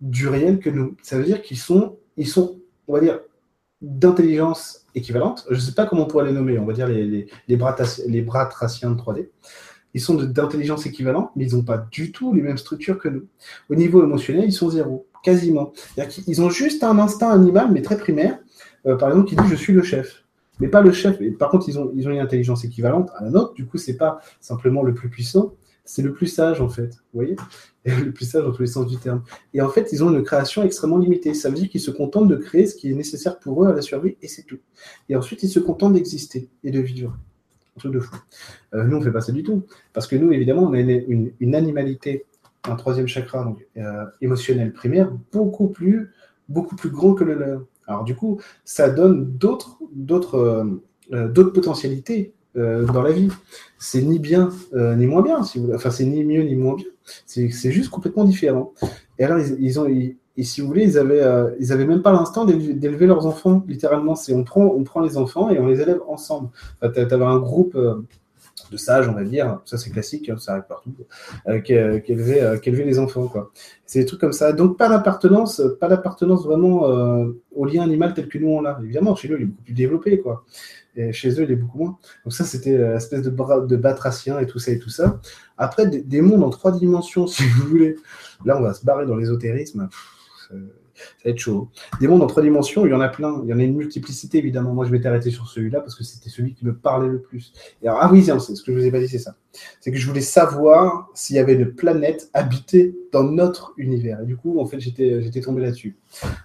du 0.00 0.28
réel 0.28 0.58
que 0.58 0.70
nous. 0.70 0.96
Ça 1.02 1.16
veut 1.16 1.24
dire 1.24 1.42
qu'ils 1.42 1.58
sont, 1.58 1.96
ils 2.16 2.26
sont, 2.26 2.58
on 2.88 2.94
va 2.94 3.00
dire, 3.00 3.20
d'intelligence 3.80 4.86
équivalente. 4.94 5.46
Je 5.50 5.54
ne 5.54 5.60
sais 5.60 5.72
pas 5.72 5.86
comment 5.86 6.02
on 6.02 6.06
pourrait 6.06 6.26
les 6.26 6.32
nommer, 6.32 6.58
on 6.58 6.66
va 6.66 6.72
dire 6.72 6.88
les, 6.88 7.28
les, 7.48 7.56
bras, 7.56 7.76
les 8.06 8.26
traciens 8.50 8.90
de 8.90 9.00
3D. 9.00 9.28
Ils 9.94 10.00
sont 10.00 10.14
d'intelligence 10.14 10.86
équivalente, 10.86 11.30
mais 11.34 11.46
ils 11.46 11.54
n'ont 11.56 11.62
pas 11.62 11.78
du 11.90 12.12
tout 12.12 12.34
les 12.34 12.42
mêmes 12.42 12.58
structures 12.58 12.98
que 12.98 13.08
nous. 13.08 13.26
Au 13.70 13.74
niveau 13.74 14.02
émotionnel, 14.02 14.44
ils 14.44 14.52
sont 14.52 14.70
zéro, 14.70 15.06
quasiment. 15.22 15.72
Ils 16.26 16.42
ont 16.42 16.50
juste 16.50 16.84
un 16.84 16.98
instinct 16.98 17.30
animal, 17.30 17.70
mais 17.72 17.82
très 17.82 17.96
primaire. 17.96 18.38
Euh, 18.86 18.96
par 18.96 19.08
exemple, 19.08 19.28
qui 19.28 19.36
dit 19.36 19.48
je 19.48 19.54
suis 19.54 19.72
le 19.72 19.82
chef. 19.82 20.24
Mais 20.60 20.68
pas 20.68 20.82
le 20.82 20.92
chef. 20.92 21.18
par 21.38 21.50
contre, 21.50 21.68
ils 21.68 21.78
ont, 21.78 21.90
ils 21.94 22.06
ont 22.08 22.10
une 22.10 22.18
intelligence 22.18 22.64
équivalente 22.64 23.10
à 23.16 23.24
la 23.24 23.30
nôtre. 23.30 23.54
Du 23.54 23.64
coup, 23.64 23.78
c'est 23.78 23.96
pas 23.96 24.20
simplement 24.40 24.82
le 24.82 24.92
plus 24.92 25.08
puissant, 25.08 25.54
c'est 25.88 26.02
le 26.02 26.12
plus 26.12 26.26
sage 26.26 26.60
en 26.60 26.68
fait. 26.68 26.90
Vous 27.12 27.20
voyez 27.20 27.36
Le 27.86 28.12
plus 28.12 28.26
sage 28.26 28.44
dans 28.44 28.52
tous 28.52 28.60
les 28.60 28.68
sens 28.68 28.86
du 28.86 28.98
terme. 28.98 29.22
Et 29.54 29.62
en 29.62 29.70
fait, 29.70 29.88
ils 29.92 30.04
ont 30.04 30.10
une 30.10 30.22
création 30.22 30.62
extrêmement 30.62 30.98
limitée. 30.98 31.32
Ça 31.32 31.48
veut 31.48 31.54
dire 31.54 31.70
qu'ils 31.70 31.80
se 31.80 31.90
contentent 31.90 32.28
de 32.28 32.36
créer 32.36 32.66
ce 32.66 32.74
qui 32.74 32.90
est 32.90 32.94
nécessaire 32.94 33.38
pour 33.38 33.64
eux 33.64 33.68
à 33.68 33.72
la 33.72 33.80
survie 33.80 34.16
et 34.20 34.28
c'est 34.28 34.42
tout. 34.42 34.58
Et 35.08 35.16
ensuite, 35.16 35.42
ils 35.42 35.48
se 35.48 35.58
contentent 35.58 35.94
d'exister 35.94 36.50
et 36.62 36.70
de 36.70 36.80
vivre. 36.80 37.16
Un 37.76 37.80
truc 37.80 37.92
de. 37.92 38.02
Euh, 38.74 38.84
nous, 38.84 38.96
on 38.96 39.00
ne 39.00 39.04
fait 39.04 39.10
pas 39.10 39.22
ça 39.22 39.32
du 39.32 39.42
tout. 39.42 39.62
Parce 39.94 40.06
que 40.06 40.16
nous, 40.16 40.30
évidemment, 40.30 40.64
on 40.64 40.74
a 40.74 40.78
une, 40.78 41.54
animalité, 41.54 42.26
un 42.64 42.76
troisième 42.76 43.08
chakra 43.08 43.56
euh, 43.78 44.04
émotionnel 44.20 44.74
primaire, 44.74 45.10
beaucoup 45.32 45.68
plus, 45.68 46.12
beaucoup 46.50 46.76
plus 46.76 46.90
grand 46.90 47.14
que 47.14 47.24
le 47.24 47.32
leur. 47.32 47.64
Alors 47.86 48.04
du 48.04 48.14
coup, 48.14 48.38
ça 48.66 48.90
donne 48.90 49.24
d'autres, 49.38 49.78
d'autres, 49.94 50.68
euh, 51.12 51.28
d'autres 51.28 51.54
potentialités 51.54 52.34
euh, 52.56 52.84
dans 52.86 53.02
la 53.02 53.12
vie. 53.12 53.28
C'est 53.78 54.02
ni 54.02 54.18
bien 54.18 54.50
euh, 54.74 54.96
ni 54.96 55.06
moins 55.06 55.22
bien, 55.22 55.40
enfin 55.74 55.90
c'est 55.90 56.04
ni 56.04 56.24
mieux 56.24 56.42
ni 56.42 56.56
moins 56.56 56.74
bien. 56.74 56.86
C'est 57.26 57.70
juste 57.70 57.90
complètement 57.90 58.24
différent. 58.24 58.72
Et 59.18 59.24
alors 59.24 59.38
ils, 59.38 59.80
ont, 59.80 59.86
et 59.86 60.16
si 60.42 60.60
vous 60.60 60.66
voulez, 60.66 60.84
ils 60.84 60.98
avaient, 60.98 61.22
euh, 61.22 61.50
ils 61.60 61.72
avaient 61.72 61.86
même 61.86 62.02
pas 62.02 62.12
l'instant 62.12 62.44
d'élever 62.44 63.06
leurs 63.06 63.26
enfants. 63.26 63.64
Littéralement, 63.66 64.14
on 64.30 64.44
prend, 64.44 64.64
on 64.64 64.84
prend 64.84 65.00
les 65.00 65.16
enfants 65.16 65.50
et 65.50 65.58
on 65.58 65.66
les 65.66 65.80
élève 65.80 66.00
ensemble. 66.08 66.50
tu 66.82 67.00
avais 67.00 67.24
un 67.24 67.38
groupe, 67.38 67.76
de 68.70 68.76
sages, 68.76 69.08
on 69.08 69.12
va 69.12 69.24
dire, 69.24 69.60
ça 69.64 69.78
c'est 69.78 69.90
classique, 69.90 70.28
hein, 70.28 70.36
ça 70.38 70.52
arrive 70.52 70.64
partout, 70.68 70.92
euh, 71.48 71.60
qu'élever 71.60 72.84
les 72.84 72.98
enfants. 72.98 73.30
C'est 73.86 74.00
des 74.00 74.04
trucs 74.04 74.20
comme 74.20 74.32
ça. 74.32 74.52
Donc 74.52 74.76
pas 74.76 74.88
d'appartenance, 74.88 75.62
pas 75.80 75.88
d'appartenance 75.88 76.44
vraiment 76.44 76.82
au 77.54 77.64
lien 77.64 77.82
animal 77.82 78.14
tel 78.14 78.28
que 78.28 78.38
nous 78.38 78.48
on 78.48 78.60
l'a. 78.60 78.78
Évidemment, 78.82 79.14
chez 79.14 79.28
eux, 79.28 79.38
il 79.38 79.42
est 79.42 79.46
beaucoup 79.46 79.62
plus 79.62 79.74
développé, 79.74 80.20
quoi. 80.20 80.44
Et 80.98 81.12
chez 81.12 81.30
eux, 81.40 81.44
il 81.44 81.50
est 81.52 81.56
beaucoup 81.56 81.78
moins. 81.78 81.98
Donc 82.24 82.34
ça, 82.34 82.44
c'était 82.44 82.76
l'espèce 82.76 83.22
de, 83.22 83.30
de 83.30 83.76
batracien 83.76 84.38
et 84.40 84.46
tout 84.46 84.58
ça 84.58 84.72
et 84.72 84.78
tout 84.78 84.90
ça. 84.90 85.20
Après, 85.56 85.86
des, 85.86 86.20
mondes 86.20 86.42
en 86.42 86.50
trois 86.50 86.72
dimensions, 86.72 87.26
si 87.28 87.44
vous 87.44 87.68
voulez. 87.68 87.96
Là, 88.44 88.58
on 88.58 88.62
va 88.62 88.74
se 88.74 88.84
barrer 88.84 89.06
dans 89.06 89.16
l'ésotérisme 89.16 89.88
ça 90.98 91.04
va 91.24 91.30
être 91.30 91.38
chaud. 91.38 91.68
Des 92.00 92.08
mondes 92.08 92.22
en 92.22 92.26
trois 92.26 92.42
dimensions, 92.42 92.86
il 92.86 92.90
y 92.90 92.94
en 92.94 93.00
a 93.00 93.08
plein. 93.08 93.40
Il 93.44 93.50
y 93.50 93.54
en 93.54 93.58
a 93.58 93.62
une 93.62 93.76
multiplicité, 93.76 94.38
évidemment. 94.38 94.74
Moi, 94.74 94.84
je 94.84 94.90
m'étais 94.90 95.08
arrêté 95.08 95.30
sur 95.30 95.48
celui-là 95.48 95.80
parce 95.80 95.94
que 95.94 96.04
c'était 96.04 96.30
celui 96.30 96.54
qui 96.54 96.64
me 96.64 96.74
parlait 96.74 97.08
le 97.08 97.20
plus. 97.20 97.52
Et 97.82 97.88
alors, 97.88 98.00
ah 98.02 98.10
oui, 98.12 98.24
c'est 98.24 98.38
ce 98.38 98.62
que 98.62 98.72
je 98.72 98.78
vous 98.78 98.84
ai 98.84 98.90
pas 98.90 99.00
dit, 99.00 99.08
c'est 99.08 99.18
ça. 99.18 99.34
C'est 99.80 99.90
que 99.90 99.98
je 99.98 100.06
voulais 100.06 100.20
savoir 100.20 101.08
s'il 101.14 101.36
y 101.36 101.38
avait 101.38 101.54
une 101.54 101.72
planète 101.72 102.30
habitée 102.34 102.94
dans 103.12 103.24
notre 103.24 103.74
univers. 103.76 104.20
Et 104.22 104.26
du 104.26 104.36
coup, 104.36 104.60
en 104.60 104.66
fait, 104.66 104.80
j'étais, 104.80 105.40
tombé 105.40 105.62
là-dessus. 105.62 105.96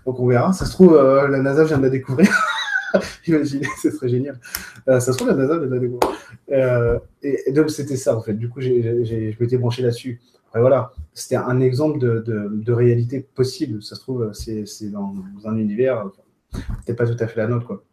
Donc, 0.05 0.19
on 0.19 0.27
verra. 0.27 0.53
Ça 0.53 0.65
se 0.65 0.71
trouve, 0.71 0.95
euh, 0.95 1.27
la 1.27 1.39
NASA 1.39 1.63
vient 1.63 1.77
de 1.77 1.83
la 1.83 1.89
découvrir. 1.89 2.29
Imaginez, 3.27 3.67
ce 3.81 3.91
serait 3.91 4.09
génial. 4.09 4.39
Euh, 4.87 4.99
ça 4.99 5.11
se 5.11 5.17
trouve, 5.17 5.29
la 5.29 5.35
NASA 5.35 5.57
de 5.57 5.65
la 5.65 5.79
découvrir. 5.79 6.11
Euh, 6.51 6.99
et, 7.21 7.51
donc, 7.51 7.69
c'était 7.69 7.97
ça, 7.97 8.15
en 8.15 8.21
fait. 8.21 8.33
Du 8.33 8.49
coup, 8.49 8.61
j'ai, 8.61 9.03
je 9.05 9.43
m'étais 9.43 9.57
branché 9.57 9.81
là-dessus 9.81 10.21
voilà, 10.61 10.91
c'était 11.13 11.35
un 11.35 11.59
exemple 11.61 11.99
de, 11.99 12.71
réalité 12.71 13.19
possible. 13.21 13.81
Ça 13.81 13.95
se 13.95 14.01
trouve, 14.01 14.31
c'est 14.33 14.91
dans 14.91 15.15
un 15.45 15.57
univers, 15.57 16.05
peut-être 16.51 16.97
pas 16.97 17.07
tout 17.07 17.17
à 17.19 17.27
fait 17.27 17.39
la 17.39 17.47
nôtre. 17.47 17.83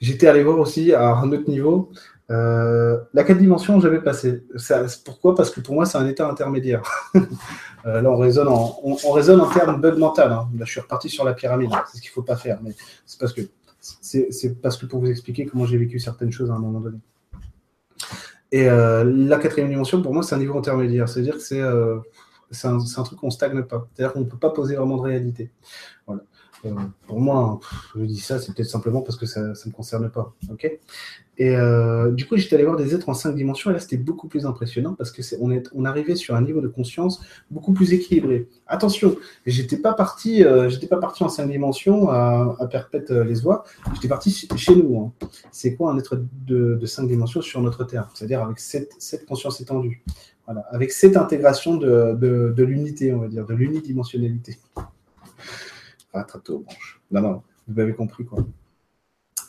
J'étais 0.00 0.28
allé 0.28 0.44
voir 0.44 0.58
aussi 0.58 0.92
à 0.92 1.14
un 1.16 1.32
autre 1.32 1.50
niveau. 1.50 1.90
Euh, 2.30 2.98
la 3.14 3.24
quatre 3.24 3.38
dimensions, 3.38 3.80
j'avais 3.80 4.00
passé. 4.00 4.44
pourquoi? 5.04 5.34
Parce 5.34 5.50
que 5.50 5.60
pour 5.60 5.74
moi, 5.74 5.86
c'est 5.86 5.98
un 5.98 6.06
état 6.06 6.28
intermédiaire. 6.28 6.82
Euh, 7.86 8.02
là, 8.02 8.10
on 8.10 8.16
raisonne 8.16 8.48
en, 8.48 8.76
on, 8.82 9.12
raisonne 9.12 9.40
en 9.40 9.48
termes 9.48 9.80
bug 9.80 9.98
mental. 9.98 10.32
Hein. 10.32 10.48
Là, 10.58 10.64
je 10.64 10.72
suis 10.72 10.80
reparti 10.80 11.08
sur 11.08 11.24
la 11.24 11.32
pyramide. 11.32 11.70
C'est 11.86 11.98
ce 11.98 12.02
qu'il 12.02 12.10
ne 12.10 12.12
faut 12.12 12.22
pas 12.22 12.34
faire. 12.34 12.58
Mais 12.60 12.72
c'est 13.06 13.20
parce 13.20 13.32
que 13.32 13.40
c'est 14.00 14.60
parce 14.60 14.76
que 14.76 14.86
pour 14.86 15.00
vous 15.00 15.10
expliquer 15.10 15.46
comment 15.46 15.66
j'ai 15.66 15.78
vécu 15.78 15.98
certaines 15.98 16.32
choses 16.32 16.50
à 16.50 16.54
un 16.54 16.58
moment 16.58 16.80
donné. 16.80 16.98
Et 18.50 18.68
euh, 18.68 19.04
la 19.04 19.38
quatrième 19.38 19.68
dimension, 19.68 20.00
pour 20.02 20.14
moi, 20.14 20.22
c'est 20.22 20.34
un 20.34 20.38
niveau 20.38 20.56
intermédiaire. 20.58 21.08
C'est-à-dire 21.08 21.34
que 21.34 21.42
c'est 21.42 21.60
euh, 21.60 21.98
un, 22.64 23.02
truc 23.04 23.18
qu'on 23.18 23.30
stagne 23.30 23.62
pas. 23.62 23.88
C'est-à-dire 23.92 24.12
qu'on 24.12 24.20
ne 24.20 24.24
peut 24.24 24.38
pas 24.38 24.50
poser 24.50 24.76
vraiment 24.76 24.96
de 24.96 25.02
réalité. 25.02 25.50
Euh, 26.64 26.70
pour 27.06 27.20
moi, 27.20 27.60
je 27.96 28.04
dis 28.04 28.18
ça, 28.18 28.38
c'est 28.38 28.54
peut-être 28.54 28.68
simplement 28.68 29.02
parce 29.02 29.16
que 29.16 29.26
ça 29.26 29.40
ne 29.40 29.48
me 29.48 29.70
concerne 29.70 30.10
pas. 30.10 30.34
ok? 30.50 30.78
Et 31.40 31.54
euh, 31.54 32.10
du 32.10 32.26
coup, 32.26 32.36
j'étais 32.36 32.56
allé 32.56 32.64
voir 32.64 32.76
des 32.76 32.96
êtres 32.96 33.08
en 33.08 33.14
cinq 33.14 33.36
dimensions, 33.36 33.70
et 33.70 33.72
là, 33.72 33.78
c'était 33.78 33.96
beaucoup 33.96 34.26
plus 34.26 34.44
impressionnant 34.44 34.94
parce 34.94 35.12
que 35.12 35.22
on, 35.40 35.52
est, 35.52 35.68
on 35.72 35.84
arrivait 35.84 36.16
sur 36.16 36.34
un 36.34 36.42
niveau 36.42 36.60
de 36.60 36.66
conscience 36.66 37.22
beaucoup 37.48 37.72
plus 37.72 37.92
équilibré. 37.92 38.48
Attention, 38.66 39.16
j'étais 39.46 39.76
pas 39.76 39.90
euh, 39.90 40.70
pas 40.90 40.96
parti 40.96 41.22
en 41.22 41.28
cinq 41.28 41.46
dimensions 41.48 42.10
à, 42.10 42.56
perpète 42.70 43.10
les 43.10 43.46
oies. 43.46 43.62
J'étais 43.94 44.08
parti 44.08 44.48
chez 44.56 44.74
nous. 44.74 44.98
Hein. 45.22 45.26
C'est 45.52 45.76
quoi 45.76 45.92
un 45.92 45.98
être 45.98 46.20
de, 46.44 46.84
cinq 46.86 47.06
dimensions 47.06 47.40
sur 47.40 47.62
notre 47.62 47.84
Terre? 47.84 48.10
C'est-à-dire 48.14 48.42
avec 48.42 48.58
cette, 48.58 48.92
cette 48.98 49.24
conscience 49.24 49.60
étendue. 49.60 50.02
Avec 50.70 50.92
cette 50.92 51.16
intégration 51.16 51.76
de, 51.76 52.14
de, 52.14 52.54
de 52.56 52.64
l'unité, 52.64 53.12
on 53.12 53.18
va 53.18 53.28
dire, 53.28 53.44
de 53.44 53.52
l'unidimensionnalité. 53.52 54.58
Ah, 56.12 56.26
aux 56.48 56.58
branches. 56.58 57.00
Non, 57.10 57.20
non, 57.20 57.42
vous 57.66 57.80
avez 57.80 57.94
compris 57.94 58.24
quoi. 58.24 58.44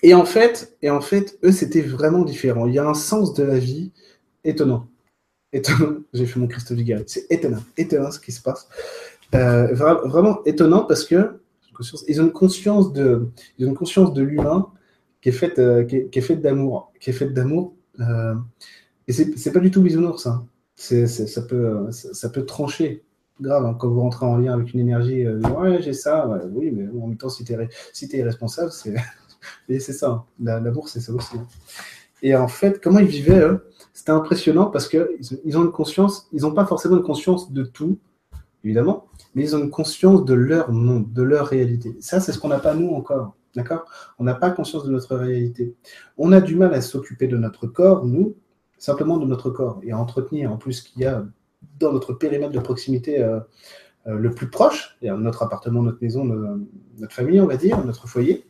Et 0.02 0.14
en 0.14 0.26
fait, 0.26 0.78
et 0.82 0.90
en 0.90 1.02
fait, 1.02 1.38
eux, 1.44 1.52
c'était 1.52 1.82
vraiment 1.82 2.24
différent. 2.24 2.68
Il 2.68 2.74
y 2.74 2.80
a 2.80 2.88
un 2.88 2.94
sens 2.94 3.34
de 3.34 3.44
la 3.44 3.60
vie 3.60 3.92
étonnant. 4.44 4.88
Étonnant. 5.52 5.98
J'ai 6.14 6.26
fait 6.26 6.40
mon 6.40 6.48
Christophe 6.48 6.78
Vigal. 6.78 7.04
C'est 7.08 7.30
étonnant. 7.30 7.64
Étonnant 7.78 8.12
ce 8.12 8.20
qui 8.20 8.32
se 8.32 8.42
passe. 8.42 8.68
Euh, 9.36 9.74
vraiment 9.74 10.44
étonnant 10.46 10.86
parce 10.86 11.06
que 11.06 11.40
ils 12.08 12.20
ont 12.22 12.26
une 12.26 12.32
conscience 12.32 12.92
de, 12.92 13.30
ils 13.58 13.68
ont 13.68 13.74
conscience 13.74 14.14
de 14.14 14.22
l'humain 14.22 14.70
qui 15.22 15.30
est 15.30 15.34
faite, 15.34 15.60
euh, 15.60 15.84
qui, 15.86 15.96
est, 16.12 16.22
faite 16.22 16.42
d'amour, 16.42 16.92
qui 17.00 17.10
est 17.10 17.14
faite 17.14 17.34
d'amour. 17.34 17.74
Euh, 18.00 18.36
et 19.08 19.14
c'est, 19.14 19.52
pas 19.52 19.60
du 19.60 19.72
tout 19.72 19.82
bisounours. 19.82 20.28
Hein. 20.28 20.46
Ça 20.76 21.42
peut, 21.42 21.92
ça, 21.92 22.30
peut 22.30 22.46
trancher 22.46 23.04
grave, 23.42 23.66
hein, 23.66 23.76
quand 23.80 23.90
vous 23.90 24.02
rentrez 24.02 24.26
en 24.26 24.38
lien 24.38 24.54
avec 24.54 24.74
une 24.74 24.80
énergie, 24.80 25.28
ouais, 25.28 25.82
j'ai 25.82 25.94
ça, 25.94 26.40
oui, 26.52 26.72
mais 26.72 26.88
en 26.90 27.08
même 27.08 27.18
temps, 27.18 27.30
si 27.30 27.44
tu 27.44 27.54
es, 27.54 27.70
si 27.94 28.10
es 28.12 28.24
responsable, 28.24 28.72
c'est 28.72 28.96
c'est 29.68 29.94
ça, 29.94 30.26
la, 30.42 30.60
bourse, 30.72 30.94
c'est 30.94 31.00
ça 31.00 31.14
aussi. 31.14 31.38
Et 32.22 32.36
en 32.36 32.48
fait, 32.48 32.82
comment 32.82 33.00
ils 33.00 33.08
vivaient, 33.08 33.48
C'était 33.94 34.12
impressionnant 34.12 34.66
parce 34.66 34.88
qu'ils 34.88 35.58
ont 35.58 35.64
une 35.64 35.72
conscience, 35.72 36.28
ils 36.32 36.42
n'ont 36.42 36.54
pas 36.54 36.66
forcément 36.66 36.98
une 36.98 37.04
conscience 37.04 37.52
de 37.52 37.64
tout, 37.64 37.98
évidemment, 38.64 39.08
mais 39.36 39.44
ils 39.44 39.56
ont 39.56 39.60
une 39.60 39.70
conscience 39.70 40.26
de 40.26 40.34
leur 40.34 40.72
monde, 40.72 41.12
de 41.14 41.24
leur 41.24 41.48
réalité. 41.48 41.96
Ça, 42.00 42.20
c'est 42.20 42.32
ce 42.32 42.40
qu'on 42.40 42.50
n'a 42.50 42.60
pas 42.60 42.74
nous 42.74 42.90
encore. 42.90 43.36
D'accord? 43.56 43.86
On 44.20 44.24
n'a 44.24 44.36
pas 44.36 44.52
conscience 44.52 44.84
de 44.84 44.92
notre 44.92 45.16
réalité. 45.16 45.76
On 46.18 46.32
a 46.32 46.40
du 46.40 46.56
mal 46.56 46.74
à 46.74 46.82
s'occuper 46.82 47.28
de 47.28 47.36
notre 47.36 47.66
corps, 47.66 48.06
nous, 48.06 48.36
simplement 48.78 49.18
de 49.18 49.26
notre 49.26 49.50
corps, 49.50 49.80
et 49.84 49.92
à 49.92 49.98
entretenir 49.98 50.52
en 50.52 50.58
plus 50.58 50.82
qu'il 50.82 51.02
y 51.02 51.06
a 51.06 51.26
dans 51.80 51.94
notre 51.94 52.14
périmètre 52.14 52.52
de 52.52 52.60
proximité 52.60 53.22
euh, 53.22 53.40
euh, 54.08 54.16
le 54.16 54.32
plus 54.32 54.50
proche, 54.50 54.98
notre 55.02 55.44
appartement, 55.44 55.82
notre 55.82 56.00
maison, 56.02 56.24
notre 56.98 57.14
famille, 57.14 57.40
on 57.42 57.48
va 57.48 57.58
dire, 57.58 57.84
notre 57.86 58.08
foyer. 58.08 58.46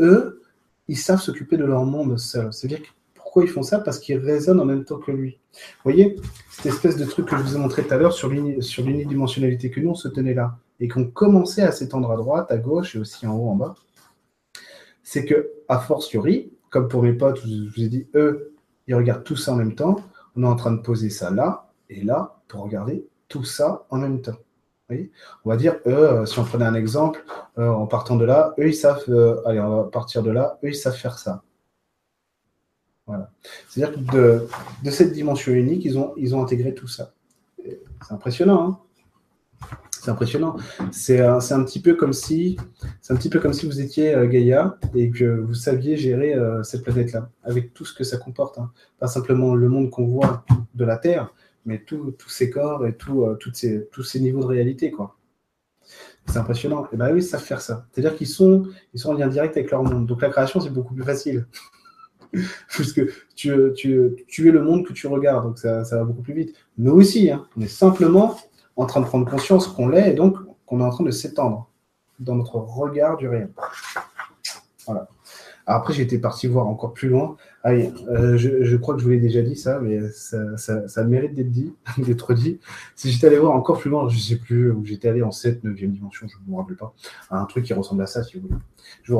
Eux, 0.00 0.42
ils 0.88 0.98
savent 0.98 1.20
s'occuper 1.20 1.56
de 1.56 1.64
leur 1.64 1.84
monde 1.84 2.18
seuls. 2.18 2.52
C'est-à-dire 2.52 2.80
pourquoi 3.14 3.44
ils 3.44 3.50
font 3.50 3.62
ça? 3.62 3.78
Parce 3.78 3.98
qu'ils 3.98 4.18
résonnent 4.18 4.60
en 4.60 4.64
même 4.64 4.84
temps 4.84 4.98
que 4.98 5.10
lui. 5.10 5.38
Vous 5.52 5.92
voyez, 5.92 6.16
cette 6.50 6.66
espèce 6.66 6.96
de 6.96 7.04
truc 7.04 7.26
que 7.26 7.36
je 7.36 7.42
vous 7.42 7.56
ai 7.56 7.58
montré 7.58 7.82
tout 7.82 7.94
à 7.94 7.96
l'heure 7.96 8.12
sur 8.12 8.28
l'unidimensionnalité 8.28 9.70
que 9.70 9.80
nous, 9.80 9.90
on 9.90 9.94
se 9.94 10.08
tenait 10.08 10.34
là, 10.34 10.58
et 10.80 10.88
qu'on 10.88 11.04
commençait 11.04 11.62
à 11.62 11.72
s'étendre 11.72 12.10
à 12.10 12.16
droite, 12.16 12.50
à 12.50 12.58
gauche 12.58 12.96
et 12.96 12.98
aussi 12.98 13.26
en 13.26 13.36
haut, 13.36 13.48
en 13.48 13.56
bas, 13.56 13.74
c'est 15.02 15.24
que, 15.24 15.50
à 15.68 15.78
fortiori, 15.78 16.52
comme 16.68 16.88
pour 16.88 17.02
mes 17.02 17.12
potes, 17.12 17.40
je 17.44 17.70
vous 17.70 17.82
ai 17.82 17.88
dit, 17.88 18.06
eux, 18.14 18.54
ils 18.86 18.94
regardent 18.94 19.24
tout 19.24 19.36
ça 19.36 19.52
en 19.52 19.56
même 19.56 19.74
temps, 19.74 19.96
on 20.36 20.42
est 20.42 20.46
en 20.46 20.56
train 20.56 20.72
de 20.72 20.82
poser 20.82 21.08
ça 21.08 21.30
là 21.30 21.71
et 21.92 22.02
là 22.02 22.40
pour 22.48 22.62
regarder 22.62 23.06
tout 23.28 23.44
ça 23.44 23.86
en 23.90 23.98
même 23.98 24.20
temps. 24.20 24.38
On 25.44 25.50
va 25.50 25.56
dire, 25.56 25.76
euh, 25.86 26.26
si 26.26 26.38
on 26.38 26.44
prenait 26.44 26.64
un 26.64 26.74
exemple, 26.74 27.24
euh, 27.58 27.68
en 27.68 27.86
partant 27.86 28.16
de 28.16 28.24
là, 28.24 28.54
eux, 28.58 28.68
ils 28.68 28.74
savent, 28.74 29.04
euh, 29.08 29.40
allez, 29.46 29.60
on 29.60 29.82
va 29.82 29.84
partir 29.84 30.22
de 30.22 30.30
là, 30.30 30.58
eux, 30.64 30.68
ils 30.68 30.74
savent 30.74 30.96
faire 30.96 31.18
ça. 31.18 31.42
Voilà. 33.06 33.30
C'est-à-dire 33.68 34.04
que 34.06 34.46
de, 34.84 34.90
cette 34.90 35.12
dimension 35.12 35.52
unique, 35.52 35.84
ils 35.84 35.98
ont, 35.98 36.42
intégré 36.42 36.74
tout 36.74 36.88
ça. 36.88 37.12
C'est 37.64 38.12
impressionnant, 38.12 38.68
hein? 38.68 38.78
C'est 39.90 40.10
impressionnant. 40.10 40.56
C'est 40.90 41.20
un, 41.20 41.38
petit 41.38 41.80
peu 41.80 41.94
comme 41.94 42.12
si, 42.12 42.56
un 43.08 43.14
petit 43.14 43.28
peu 43.28 43.38
comme 43.38 43.52
si 43.52 43.66
vous 43.66 43.80
étiez 43.80 44.12
Gaïa 44.28 44.76
et 44.96 45.10
que 45.10 45.24
vous 45.24 45.54
saviez 45.54 45.96
gérer 45.96 46.36
cette 46.64 46.82
planète-là, 46.82 47.28
avec 47.44 47.72
tout 47.72 47.84
ce 47.84 47.94
que 47.94 48.02
ça 48.02 48.16
comporte. 48.16 48.58
Hein. 48.58 48.72
Pas 48.98 49.06
simplement 49.06 49.54
le 49.54 49.68
monde 49.68 49.90
qu'on 49.90 50.06
voit 50.06 50.44
de 50.74 50.84
la 50.84 50.96
Terre, 50.96 51.32
mais 51.64 51.82
tous 51.84 52.14
ces 52.28 52.50
corps 52.50 52.86
et 52.86 52.96
tout, 52.96 53.22
euh, 53.22 53.38
ces, 53.52 53.88
tous 53.92 54.02
ces 54.02 54.20
niveaux 54.20 54.40
de 54.40 54.46
réalité, 54.46 54.90
quoi. 54.90 55.16
C'est 56.26 56.38
impressionnant. 56.38 56.86
Et 56.92 56.96
ben 56.96 57.12
oui, 57.12 57.20
ils 57.20 57.22
savent 57.24 57.42
faire 57.42 57.60
ça. 57.60 57.86
C'est-à-dire 57.90 58.16
qu'ils 58.16 58.28
sont, 58.28 58.68
ils 58.94 59.00
sont 59.00 59.10
en 59.10 59.14
lien 59.14 59.26
direct 59.26 59.56
avec 59.56 59.70
leur 59.70 59.82
monde. 59.82 60.06
Donc 60.06 60.22
la 60.22 60.30
création, 60.30 60.60
c'est 60.60 60.70
beaucoup 60.70 60.94
plus 60.94 61.04
facile. 61.04 61.46
Puisque 62.68 63.02
tu, 63.34 63.52
tu, 63.74 64.24
tu, 64.28 64.48
es 64.48 64.52
le 64.52 64.62
monde 64.62 64.86
que 64.86 64.92
tu 64.92 65.06
regardes, 65.06 65.44
donc 65.44 65.58
ça, 65.58 65.84
ça 65.84 65.98
va 65.98 66.04
beaucoup 66.04 66.22
plus 66.22 66.34
vite. 66.34 66.54
Nous 66.78 66.92
aussi, 66.92 67.30
hein, 67.30 67.46
on 67.56 67.60
est 67.60 67.66
simplement 67.66 68.38
en 68.76 68.86
train 68.86 69.00
de 69.00 69.06
prendre 69.06 69.28
conscience 69.28 69.66
qu'on 69.66 69.88
l'est 69.88 70.12
et 70.12 70.14
donc 70.14 70.38
qu'on 70.64 70.80
est 70.80 70.84
en 70.84 70.90
train 70.90 71.04
de 71.04 71.10
s'étendre 71.10 71.68
dans 72.18 72.36
notre 72.36 72.56
regard 72.56 73.16
du 73.16 73.28
réel. 73.28 73.50
Voilà. 74.86 75.08
Après, 75.66 75.92
j'étais 75.92 76.18
parti 76.18 76.46
voir 76.46 76.66
encore 76.66 76.92
plus 76.92 77.08
loin. 77.08 77.36
Ah 77.62 77.70
euh, 77.70 78.36
je, 78.36 78.76
crois 78.76 78.94
que 78.94 79.00
je 79.00 79.04
vous 79.04 79.10
l'ai 79.12 79.20
déjà 79.20 79.42
dit 79.42 79.54
ça, 79.54 79.78
mais 79.80 80.00
ça, 80.10 81.04
mérite 81.04 81.34
d'être 81.34 81.50
dit, 81.50 81.72
d'être 81.98 82.34
dit. 82.34 82.58
Si 82.96 83.10
j'étais 83.10 83.28
allé 83.28 83.38
voir 83.38 83.54
encore 83.54 83.78
plus 83.78 83.90
loin, 83.90 84.08
je 84.08 84.16
ne 84.16 84.20
sais 84.20 84.36
plus 84.36 84.70
où 84.70 84.84
j'étais 84.84 85.08
allé 85.08 85.22
en 85.22 85.30
7, 85.30 85.62
9e 85.62 85.92
dimension, 85.92 86.26
je 86.26 86.36
ne 86.44 86.52
me 86.52 86.58
rappelle 86.58 86.76
pas, 86.76 86.92
un 87.30 87.44
truc 87.44 87.64
qui 87.64 87.74
ressemble 87.74 88.02
à 88.02 88.06
ça, 88.06 88.24
si 88.24 88.38
vous 88.38 88.48
voulez. 88.48 88.60
Je 89.04 89.12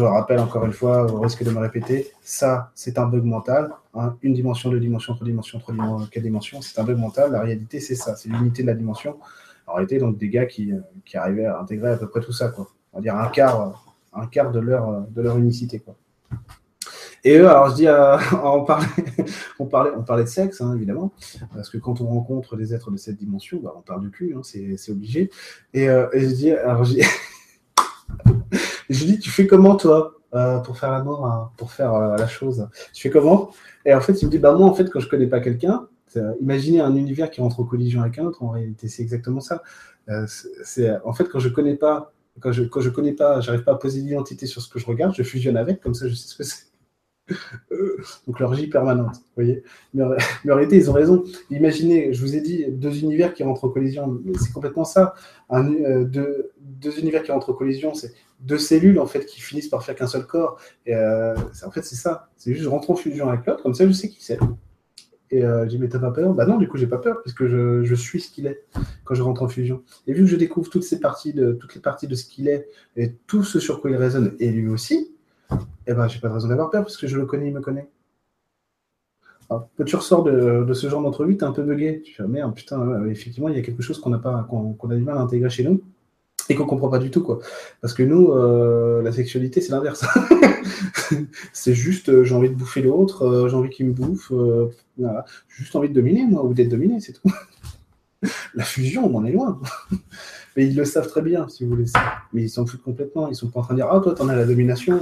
vous, 0.00 0.06
rappelle 0.06 0.40
encore 0.40 0.64
une 0.64 0.72
fois, 0.72 1.12
au 1.12 1.20
risque 1.20 1.44
de 1.44 1.50
me 1.50 1.58
répéter, 1.58 2.10
ça, 2.22 2.70
c'est 2.74 2.98
un 2.98 3.06
bug 3.06 3.24
mental. 3.24 3.72
Hein. 3.94 4.16
une 4.22 4.32
dimension, 4.32 4.70
deux 4.70 4.80
dimensions, 4.80 5.14
trois 5.14 5.26
dimensions, 5.26 5.60
dimensions, 5.68 6.06
quatre 6.10 6.22
dimensions, 6.22 6.62
c'est 6.62 6.80
un 6.80 6.84
bug 6.84 6.98
mental. 6.98 7.30
La 7.32 7.42
réalité, 7.42 7.78
c'est 7.78 7.94
ça, 7.94 8.16
c'est 8.16 8.30
l'unité 8.30 8.62
de 8.62 8.68
la 8.68 8.74
dimension. 8.74 9.18
En 9.66 9.74
réalité, 9.74 9.98
donc 9.98 10.16
des 10.16 10.30
gars 10.30 10.46
qui, 10.46 10.72
qui 11.04 11.18
arrivaient 11.18 11.44
à 11.44 11.60
intégrer 11.60 11.90
à 11.90 11.96
peu 11.96 12.08
près 12.08 12.20
tout 12.20 12.32
ça, 12.32 12.48
quoi. 12.48 12.68
On 12.94 12.98
va 12.98 13.02
dire 13.02 13.16
un 13.16 13.28
quart 13.28 13.91
un 14.12 14.26
quart 14.26 14.50
de 14.52 14.60
leur, 14.60 15.06
de 15.08 15.22
leur 15.22 15.38
unicité. 15.38 15.78
Quoi. 15.80 15.96
Et 17.24 17.36
eux, 17.36 17.48
alors 17.48 17.70
je 17.70 17.74
dis, 17.76 17.86
euh, 17.86 18.16
on, 18.44 18.64
parlait, 18.64 18.86
on, 19.58 19.66
parlait, 19.66 19.92
on 19.96 20.02
parlait 20.02 20.24
de 20.24 20.28
sexe, 20.28 20.60
hein, 20.60 20.74
évidemment, 20.74 21.12
parce 21.54 21.70
que 21.70 21.78
quand 21.78 22.00
on 22.00 22.06
rencontre 22.06 22.56
des 22.56 22.74
êtres 22.74 22.90
de 22.90 22.96
cette 22.96 23.16
dimension, 23.16 23.60
bah, 23.62 23.72
on 23.76 23.80
parle 23.80 24.00
du 24.00 24.10
cul, 24.10 24.34
hein, 24.36 24.40
c'est 24.42 24.90
obligé. 24.90 25.30
Et, 25.72 25.88
euh, 25.88 26.08
et, 26.12 26.20
je 26.20 26.34
dis, 26.34 26.50
alors 26.50 26.84
je 26.84 26.94
dis, 26.94 27.02
je 28.90 29.04
dis, 29.04 29.18
tu 29.20 29.30
fais 29.30 29.46
comment 29.46 29.76
toi 29.76 30.14
euh, 30.34 30.58
pour 30.58 30.78
faire 30.78 30.90
l'amour, 30.90 31.26
hein, 31.26 31.52
pour 31.56 31.70
faire 31.70 31.94
euh, 31.94 32.16
la 32.16 32.26
chose? 32.26 32.68
Je 32.92 33.00
fais 33.00 33.10
comment? 33.10 33.50
Et 33.84 33.94
en 33.94 34.00
fait, 34.00 34.20
il 34.20 34.26
me 34.26 34.30
dit, 34.30 34.38
bah 34.38 34.52
moi, 34.54 34.68
en 34.68 34.74
fait, 34.74 34.90
quand 34.90 35.00
je 35.00 35.08
connais 35.08 35.28
pas 35.28 35.40
quelqu'un, 35.40 35.86
imaginez 36.40 36.80
un 36.80 36.94
univers 36.94 37.30
qui 37.30 37.40
rentre 37.40 37.60
en 37.60 37.64
collision 37.64 38.02
avec 38.02 38.18
un 38.18 38.24
autre. 38.24 38.42
En 38.42 38.50
réalité, 38.50 38.88
c'est 38.88 39.02
exactement 39.02 39.40
ça. 39.40 39.62
c'est 40.26 40.90
en 41.04 41.12
fait 41.14 41.24
quand 41.24 41.38
je 41.38 41.48
connais 41.48 41.74
pas, 41.76 42.12
quand 42.40 42.52
je 42.52 42.64
quand 42.64 42.80
je 42.80 42.90
connais 42.90 43.12
pas, 43.12 43.40
j'arrive 43.40 43.64
pas 43.64 43.72
à 43.72 43.76
poser 43.76 44.00
l'identité 44.00 44.46
sur 44.46 44.62
ce 44.62 44.68
que 44.68 44.78
je 44.78 44.86
regarde, 44.86 45.14
je 45.14 45.22
fusionne 45.22 45.56
avec, 45.56 45.80
comme 45.80 45.94
ça, 45.94 46.08
je 46.08 46.14
sais 46.14 46.28
ce 46.28 46.34
que 46.36 46.44
c'est. 46.44 46.72
Donc 48.26 48.40
l'orgie 48.40 48.66
permanente, 48.66 49.14
vous 49.14 49.34
voyez. 49.36 49.62
Mais, 49.94 50.02
en 50.02 50.54
réalité, 50.54 50.76
ils 50.76 50.90
ont 50.90 50.94
raison. 50.94 51.24
Imaginez, 51.50 52.12
je 52.12 52.20
vous 52.20 52.34
ai 52.36 52.40
dit, 52.40 52.66
deux 52.68 52.98
univers 52.98 53.32
qui 53.34 53.42
rentrent 53.42 53.64
en 53.64 53.68
collision. 53.68 54.20
C'est 54.40 54.52
complètement 54.52 54.84
ça. 54.84 55.14
Un, 55.50 55.62
deux, 56.02 56.52
univers 56.98 57.22
qui 57.22 57.32
rentrent 57.32 57.50
en 57.50 57.54
collision, 57.54 57.94
c'est 57.94 58.12
deux 58.40 58.58
cellules 58.58 58.98
en 58.98 59.06
fait 59.06 59.24
qui 59.24 59.40
finissent 59.40 59.68
par 59.68 59.84
faire 59.84 59.94
qu'un 59.94 60.06
seul 60.06 60.26
corps. 60.26 60.58
Euh, 60.88 61.36
en 61.64 61.70
fait, 61.70 61.82
c'est 61.82 61.96
ça. 61.96 62.28
C'est 62.36 62.52
juste 62.52 62.64
je 62.64 62.68
rentre 62.68 62.90
en 62.90 62.96
fusion 62.96 63.28
avec 63.28 63.46
l'autre, 63.46 63.62
comme 63.62 63.74
ça 63.74 63.86
je 63.86 63.92
sais 63.92 64.08
qui 64.08 64.22
c'est. 64.22 64.38
Et 65.32 65.44
euh, 65.44 65.66
j'ai 65.66 65.78
mais 65.78 65.88
t'as 65.88 65.98
pas 65.98 66.10
peur? 66.10 66.34
Bah 66.34 66.44
non, 66.44 66.58
du 66.58 66.68
coup, 66.68 66.76
j'ai 66.76 66.86
pas 66.86 66.98
peur, 66.98 67.22
puisque 67.22 67.46
je, 67.46 67.82
je, 67.84 67.94
suis 67.94 68.20
ce 68.20 68.30
qu'il 68.30 68.46
est 68.46 68.64
quand 69.04 69.14
je 69.14 69.22
rentre 69.22 69.42
en 69.42 69.48
fusion. 69.48 69.82
Et 70.06 70.12
vu 70.12 70.24
que 70.24 70.28
je 70.28 70.36
découvre 70.36 70.68
toutes 70.68 70.84
ces 70.84 71.00
parties 71.00 71.32
de, 71.32 71.52
toutes 71.52 71.74
les 71.74 71.80
parties 71.80 72.06
de 72.06 72.14
ce 72.14 72.26
qu'il 72.26 72.48
est, 72.48 72.68
et 72.96 73.14
tout 73.26 73.42
ce 73.42 73.58
sur 73.58 73.80
quoi 73.80 73.90
il 73.90 73.96
résonne, 73.96 74.36
et 74.40 74.50
lui 74.50 74.68
aussi, 74.68 75.16
eh 75.86 75.94
ben, 75.94 76.06
j'ai 76.06 76.20
pas 76.20 76.28
de 76.28 76.34
raison 76.34 76.48
d'avoir 76.48 76.68
peur, 76.70 76.82
parce 76.82 76.98
que 76.98 77.06
je 77.06 77.18
le 77.18 77.24
connais, 77.24 77.48
il 77.48 77.54
me 77.54 77.62
connaît. 77.62 77.88
Alors, 79.48 79.70
quand 79.78 79.84
tu 79.84 79.96
ressors 79.96 80.22
de, 80.22 80.70
ce 80.74 80.88
genre 80.88 81.02
d'entrevue, 81.02 81.38
t'es 81.38 81.44
un 81.44 81.52
peu 81.52 81.62
bugué. 81.62 82.02
Tu 82.02 82.14
fais, 82.14 82.26
merde, 82.28 82.54
putain, 82.54 83.06
effectivement, 83.06 83.48
il 83.48 83.56
y 83.56 83.58
a 83.58 83.62
quelque 83.62 83.82
chose 83.82 83.98
qu'on 84.00 84.12
qu'on 84.18 84.90
a 84.90 84.94
du 84.94 85.02
mal 85.02 85.16
à 85.16 85.20
intégrer 85.20 85.48
chez 85.48 85.64
nous 85.64 85.82
et 86.48 86.54
qu'on 86.54 86.66
comprend 86.66 86.88
pas 86.88 86.98
du 86.98 87.10
tout 87.10 87.22
quoi. 87.22 87.40
Parce 87.80 87.94
que 87.94 88.02
nous, 88.02 88.32
euh, 88.32 89.02
la 89.02 89.12
sexualité 89.12 89.60
c'est 89.60 89.72
l'inverse. 89.72 90.04
c'est 91.52 91.74
juste 91.74 92.08
euh, 92.08 92.24
j'ai 92.24 92.34
envie 92.34 92.50
de 92.50 92.54
bouffer 92.54 92.82
l'autre, 92.82 93.24
euh, 93.24 93.48
j'ai 93.48 93.56
envie 93.56 93.70
qu'il 93.70 93.86
me 93.86 93.92
bouffe, 93.92 94.32
voilà. 94.98 95.24
j'ai 95.48 95.64
juste 95.64 95.76
envie 95.76 95.88
de 95.88 95.94
dominer 95.94 96.24
moi 96.26 96.44
ou 96.44 96.54
d'être 96.54 96.68
dominé, 96.68 97.00
c'est 97.00 97.12
tout. 97.12 97.30
la 98.54 98.64
fusion, 98.64 99.06
on 99.06 99.16
en 99.16 99.24
est 99.24 99.32
loin. 99.32 99.60
Mais 100.56 100.66
ils 100.66 100.76
le 100.76 100.84
savent 100.84 101.08
très 101.08 101.22
bien, 101.22 101.48
si 101.48 101.64
vous 101.64 101.70
voulez. 101.70 101.86
Mais 102.32 102.42
ils 102.42 102.50
s'en 102.50 102.66
foutent 102.66 102.82
complètement. 102.82 103.28
Ils 103.28 103.34
sont 103.34 103.48
pas 103.48 103.60
en 103.60 103.62
train 103.62 103.74
de 103.74 103.78
dire 103.78 103.88
Ah, 103.90 104.00
toi, 104.00 104.14
t'en 104.14 104.28
as 104.28 104.36
la 104.36 104.44
domination. 104.44 105.00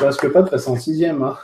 Je 0.00 0.06
risque 0.06 0.28
pas 0.28 0.42
de 0.42 0.50
passer 0.50 0.70
en 0.70 0.76
sixième. 0.76 1.24
Hein. 1.24 1.36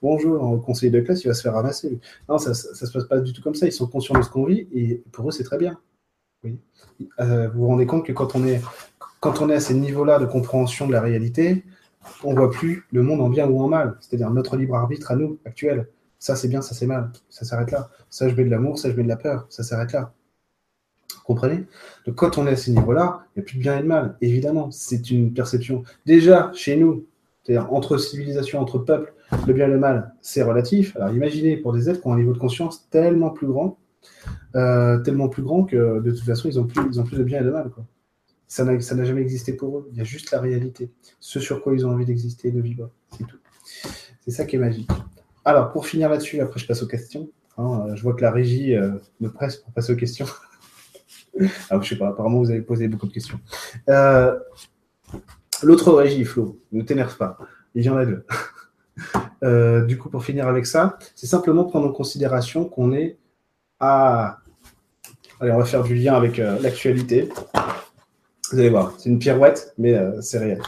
Bonjour, 0.00 0.40
au 0.40 0.58
conseil 0.58 0.90
de 0.90 1.00
classe, 1.00 1.24
il 1.24 1.26
va 1.28 1.34
se 1.34 1.42
faire 1.42 1.54
ramasser. 1.54 1.98
Non, 2.28 2.38
ça, 2.38 2.54
ça, 2.54 2.72
ça, 2.74 2.86
se 2.86 2.92
passe 2.92 3.06
pas 3.06 3.18
du 3.18 3.32
tout 3.32 3.42
comme 3.42 3.56
ça. 3.56 3.66
Ils 3.66 3.72
sont 3.72 3.88
conscients 3.88 4.16
de 4.16 4.22
ce 4.22 4.30
qu'on 4.30 4.44
vit 4.44 4.68
et 4.72 5.02
pour 5.10 5.28
eux, 5.28 5.32
c'est 5.32 5.42
très 5.42 5.58
bien. 5.58 5.76
Oui. 6.44 6.58
Euh, 7.20 7.48
vous 7.48 7.60
vous 7.60 7.66
rendez 7.66 7.86
compte 7.86 8.06
que 8.06 8.12
quand 8.12 8.36
on 8.36 8.44
est, 8.46 9.54
à 9.54 9.60
ces 9.60 9.74
niveaux-là 9.74 10.18
de 10.18 10.26
compréhension 10.26 10.86
de 10.86 10.92
la 10.92 11.00
réalité, 11.00 11.64
on 12.22 12.34
voit 12.34 12.50
plus 12.50 12.84
le 12.92 13.02
monde 13.02 13.20
en 13.20 13.28
bien 13.28 13.48
ou 13.48 13.60
en 13.60 13.68
mal. 13.68 13.96
C'est-à-dire 14.00 14.30
notre 14.30 14.56
libre 14.56 14.76
arbitre 14.76 15.10
à 15.10 15.16
nous, 15.16 15.38
actuel. 15.44 15.88
Ça 16.18 16.36
c'est 16.36 16.48
bien, 16.48 16.62
ça 16.62 16.74
c'est 16.74 16.86
mal. 16.86 17.10
Ça 17.28 17.44
s'arrête 17.44 17.70
là. 17.70 17.90
Ça 18.10 18.28
je 18.28 18.34
mets 18.34 18.44
de 18.44 18.50
l'amour, 18.50 18.78
ça 18.78 18.90
je 18.90 18.96
mets 18.96 19.02
de 19.02 19.08
la 19.08 19.16
peur. 19.16 19.46
Ça 19.48 19.62
s'arrête 19.62 19.92
là. 19.92 20.12
Vous 21.10 21.22
comprenez? 21.24 21.66
Donc 22.06 22.14
quand 22.14 22.38
on 22.38 22.46
est 22.46 22.52
à 22.52 22.56
ces 22.56 22.70
niveaux-là, 22.70 23.24
il 23.34 23.40
n'y 23.40 23.42
a 23.42 23.46
plus 23.46 23.56
de 23.56 23.62
bien 23.62 23.78
et 23.78 23.82
de 23.82 23.86
mal. 23.86 24.16
Évidemment, 24.20 24.70
c'est 24.70 25.10
une 25.10 25.32
perception. 25.32 25.82
Déjà, 26.06 26.50
chez 26.54 26.76
nous, 26.76 27.06
c'est-à-dire 27.42 27.72
entre 27.72 27.98
civilisations, 27.98 28.60
entre 28.60 28.78
peuples, 28.78 29.12
le 29.46 29.52
bien 29.52 29.66
et 29.66 29.70
le 29.70 29.78
mal, 29.78 30.14
c'est 30.20 30.42
relatif. 30.42 30.96
Alors 30.96 31.10
imaginez 31.10 31.56
pour 31.56 31.72
des 31.72 31.90
êtres 31.90 32.00
qui 32.00 32.06
ont 32.06 32.12
un 32.12 32.16
niveau 32.18 32.32
de 32.32 32.38
conscience 32.38 32.88
tellement 32.90 33.30
plus 33.30 33.46
grand, 33.46 33.78
euh, 34.54 34.98
tellement 35.00 35.28
plus 35.28 35.42
grand 35.42 35.64
que 35.64 36.00
de 36.00 36.10
toute 36.10 36.24
façon, 36.24 36.48
ils 36.48 36.58
ont 36.58 36.66
plus, 36.66 36.82
ils 36.90 37.00
ont 37.00 37.04
plus 37.04 37.18
de 37.18 37.24
bien 37.24 37.40
et 37.40 37.44
de 37.44 37.50
mal. 37.50 37.70
Quoi. 37.70 37.84
Ça 38.46 38.64
n'a 38.64 39.04
jamais 39.04 39.20
existé 39.20 39.52
pour 39.52 39.78
eux. 39.78 39.88
Il 39.92 39.98
y 39.98 40.00
a 40.00 40.04
juste 40.04 40.30
la 40.30 40.40
réalité. 40.40 40.90
Ce 41.20 41.38
sur 41.38 41.62
quoi 41.62 41.74
ils 41.74 41.86
ont 41.86 41.90
envie 41.90 42.06
d'exister 42.06 42.48
et 42.48 42.52
de 42.52 42.60
vivre. 42.60 42.90
C'est 43.16 43.26
tout. 43.26 43.38
C'est 44.24 44.30
ça 44.30 44.46
qui 44.46 44.56
est 44.56 44.58
magique. 44.58 44.90
Alors, 45.44 45.70
pour 45.70 45.86
finir 45.86 46.08
là-dessus, 46.08 46.40
après 46.40 46.58
je 46.58 46.66
passe 46.66 46.82
aux 46.82 46.86
questions. 46.86 47.30
Hein, 47.58 47.94
je 47.94 48.02
vois 48.02 48.14
que 48.14 48.22
la 48.22 48.30
régie 48.30 48.74
euh, 48.74 48.92
me 49.20 49.28
presse 49.28 49.56
pour 49.56 49.72
passer 49.72 49.92
aux 49.92 49.96
questions. 49.96 50.26
ah, 51.70 51.78
je 51.80 51.88
sais 51.88 51.96
pas, 51.96 52.08
apparemment 52.08 52.38
vous 52.38 52.50
avez 52.50 52.62
posé 52.62 52.88
beaucoup 52.88 53.06
de 53.06 53.12
questions. 53.12 53.38
Euh, 53.88 54.38
l'autre 55.62 55.92
régie, 55.92 56.24
Flo, 56.24 56.58
ne 56.72 56.82
t'énerve 56.82 57.16
pas. 57.16 57.38
Il 57.74 57.84
y 57.84 57.90
en 57.90 57.96
a 57.96 58.06
deux. 58.06 58.24
du 59.86 59.98
coup, 59.98 60.08
pour 60.08 60.24
finir 60.24 60.48
avec 60.48 60.66
ça, 60.66 60.98
c'est 61.14 61.26
simplement 61.26 61.64
prendre 61.64 61.86
en 61.86 61.92
considération 61.92 62.64
qu'on 62.64 62.92
est 62.92 63.18
ah 63.80 64.38
Allez, 65.40 65.52
on 65.52 65.58
va 65.58 65.64
faire 65.64 65.84
du 65.84 65.94
lien 65.94 66.14
avec 66.14 66.40
euh, 66.40 66.58
l'actualité. 66.60 67.28
Vous 68.50 68.58
allez 68.58 68.70
voir, 68.70 68.92
c'est 68.98 69.08
une 69.08 69.20
pirouette, 69.20 69.72
mais 69.78 69.94
euh, 69.94 70.20
c'est 70.20 70.38
réel. 70.38 70.60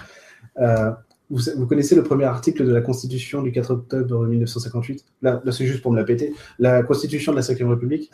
Euh, 0.59 0.93
vous, 1.29 1.67
connaissez 1.67 1.97
le 1.97 2.05
premier 2.05 2.25
article 2.25 2.65
de 2.65 2.73
la 2.73 2.81
Constitution 2.81 3.43
du 3.43 3.51
4 3.51 3.71
octobre 3.73 4.27
1958 4.27 5.05
Là, 5.23 5.41
c'est 5.51 5.67
juste 5.67 5.83
pour 5.83 5.93
me 5.93 5.97
la 5.97 6.05
péter. 6.05 6.35
La 6.59 6.83
Constitution 6.85 7.33
de 7.33 7.37
la 7.37 7.43
5 7.43 7.59
République, 7.59 8.13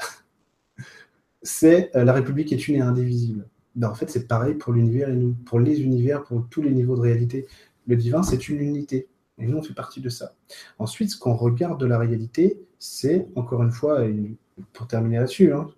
c'est 1.42 1.90
la 1.94 2.12
République 2.12 2.52
est 2.52 2.68
une 2.68 2.76
et 2.76 2.80
indivisible. 2.80 3.46
Ben, 3.74 3.90
en 3.90 3.94
fait, 3.94 4.08
c'est 4.08 4.26
pareil 4.26 4.54
pour 4.54 4.72
l'univers 4.72 5.10
et 5.10 5.16
nous, 5.16 5.34
pour 5.44 5.60
les 5.60 5.82
univers, 5.82 6.24
pour 6.24 6.46
tous 6.48 6.62
les 6.62 6.70
niveaux 6.70 6.96
de 6.96 7.02
réalité. 7.02 7.46
Le 7.86 7.96
divin, 7.96 8.22
c'est 8.22 8.48
une 8.48 8.60
unité. 8.60 9.08
Et 9.38 9.46
nous, 9.46 9.58
on 9.58 9.62
fait 9.62 9.74
partie 9.74 10.00
de 10.00 10.08
ça. 10.08 10.32
Ensuite, 10.78 11.10
ce 11.10 11.18
qu'on 11.18 11.34
regarde 11.34 11.78
de 11.78 11.86
la 11.86 11.98
réalité, 11.98 12.62
c'est, 12.78 13.28
encore 13.34 13.62
une 13.62 13.72
fois, 13.72 14.04
une, 14.04 14.36
pour 14.72 14.86
terminer 14.86 15.18
là-dessus, 15.18 15.52
hein, 15.52 15.68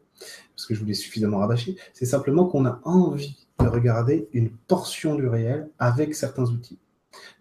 parce 0.55 0.67
que 0.67 0.75
je 0.75 0.81
vous 0.81 0.87
l'ai 0.87 0.95
suffisamment 0.95 1.39
rabâché, 1.39 1.77
c'est 1.93 2.07
simplement 2.07 2.47
qu'on 2.47 2.67
a 2.67 2.81
envie 2.85 3.47
de 3.61 3.67
regarder 3.67 4.29
une 4.33 4.51
portion 4.51 5.15
du 5.15 5.27
réel 5.27 5.69
avec 5.79 6.15
certains 6.15 6.45
outils. 6.45 6.79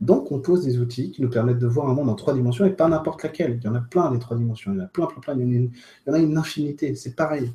Donc, 0.02 0.32
on 0.32 0.40
pose 0.40 0.64
des 0.66 0.80
outils 0.80 1.12
qui 1.12 1.22
nous 1.22 1.30
permettent 1.30 1.60
de 1.60 1.68
voir 1.68 1.90
un 1.90 1.94
monde 1.94 2.10
en 2.10 2.16
trois 2.16 2.34
dimensions 2.34 2.66
et 2.66 2.72
pas 2.72 2.88
n'importe 2.88 3.24
laquelle. 3.24 3.60
Il 3.62 3.66
y 3.66 3.68
en 3.68 3.76
a 3.76 3.82
plein 3.82 4.12
des 4.12 4.20
trois 4.20 4.38
dimensions, 4.38 4.72
il 4.74 4.78
y 4.78 4.82
en 4.82 4.86
a 4.86 4.88
plein, 4.88 5.06
plein, 5.08 5.22
plein, 5.22 5.36
il 5.40 5.72
y 6.08 6.10
en 6.10 6.14
a 6.14 6.20
une, 6.20 6.38
infinité, 6.38 6.96
c'est 6.96 7.16
pareil. 7.16 7.54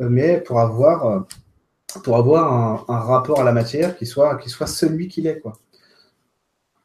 Euh, 0.00 0.08
mais 0.08 0.40
pour 0.40 0.60
avoir, 0.60 1.06
euh, 1.06 1.20
pour 2.02 2.16
avoir 2.16 2.90
un, 2.90 2.98
rapport 2.98 3.40
à 3.40 3.44
la 3.44 3.52
matière 3.52 3.96
qui 3.96 4.06
soit, 4.06 4.36
qui 4.38 4.48
soit 4.48 4.66
celui 4.66 5.08
qu'il 5.08 5.26
est, 5.26 5.40
quoi. 5.40 5.54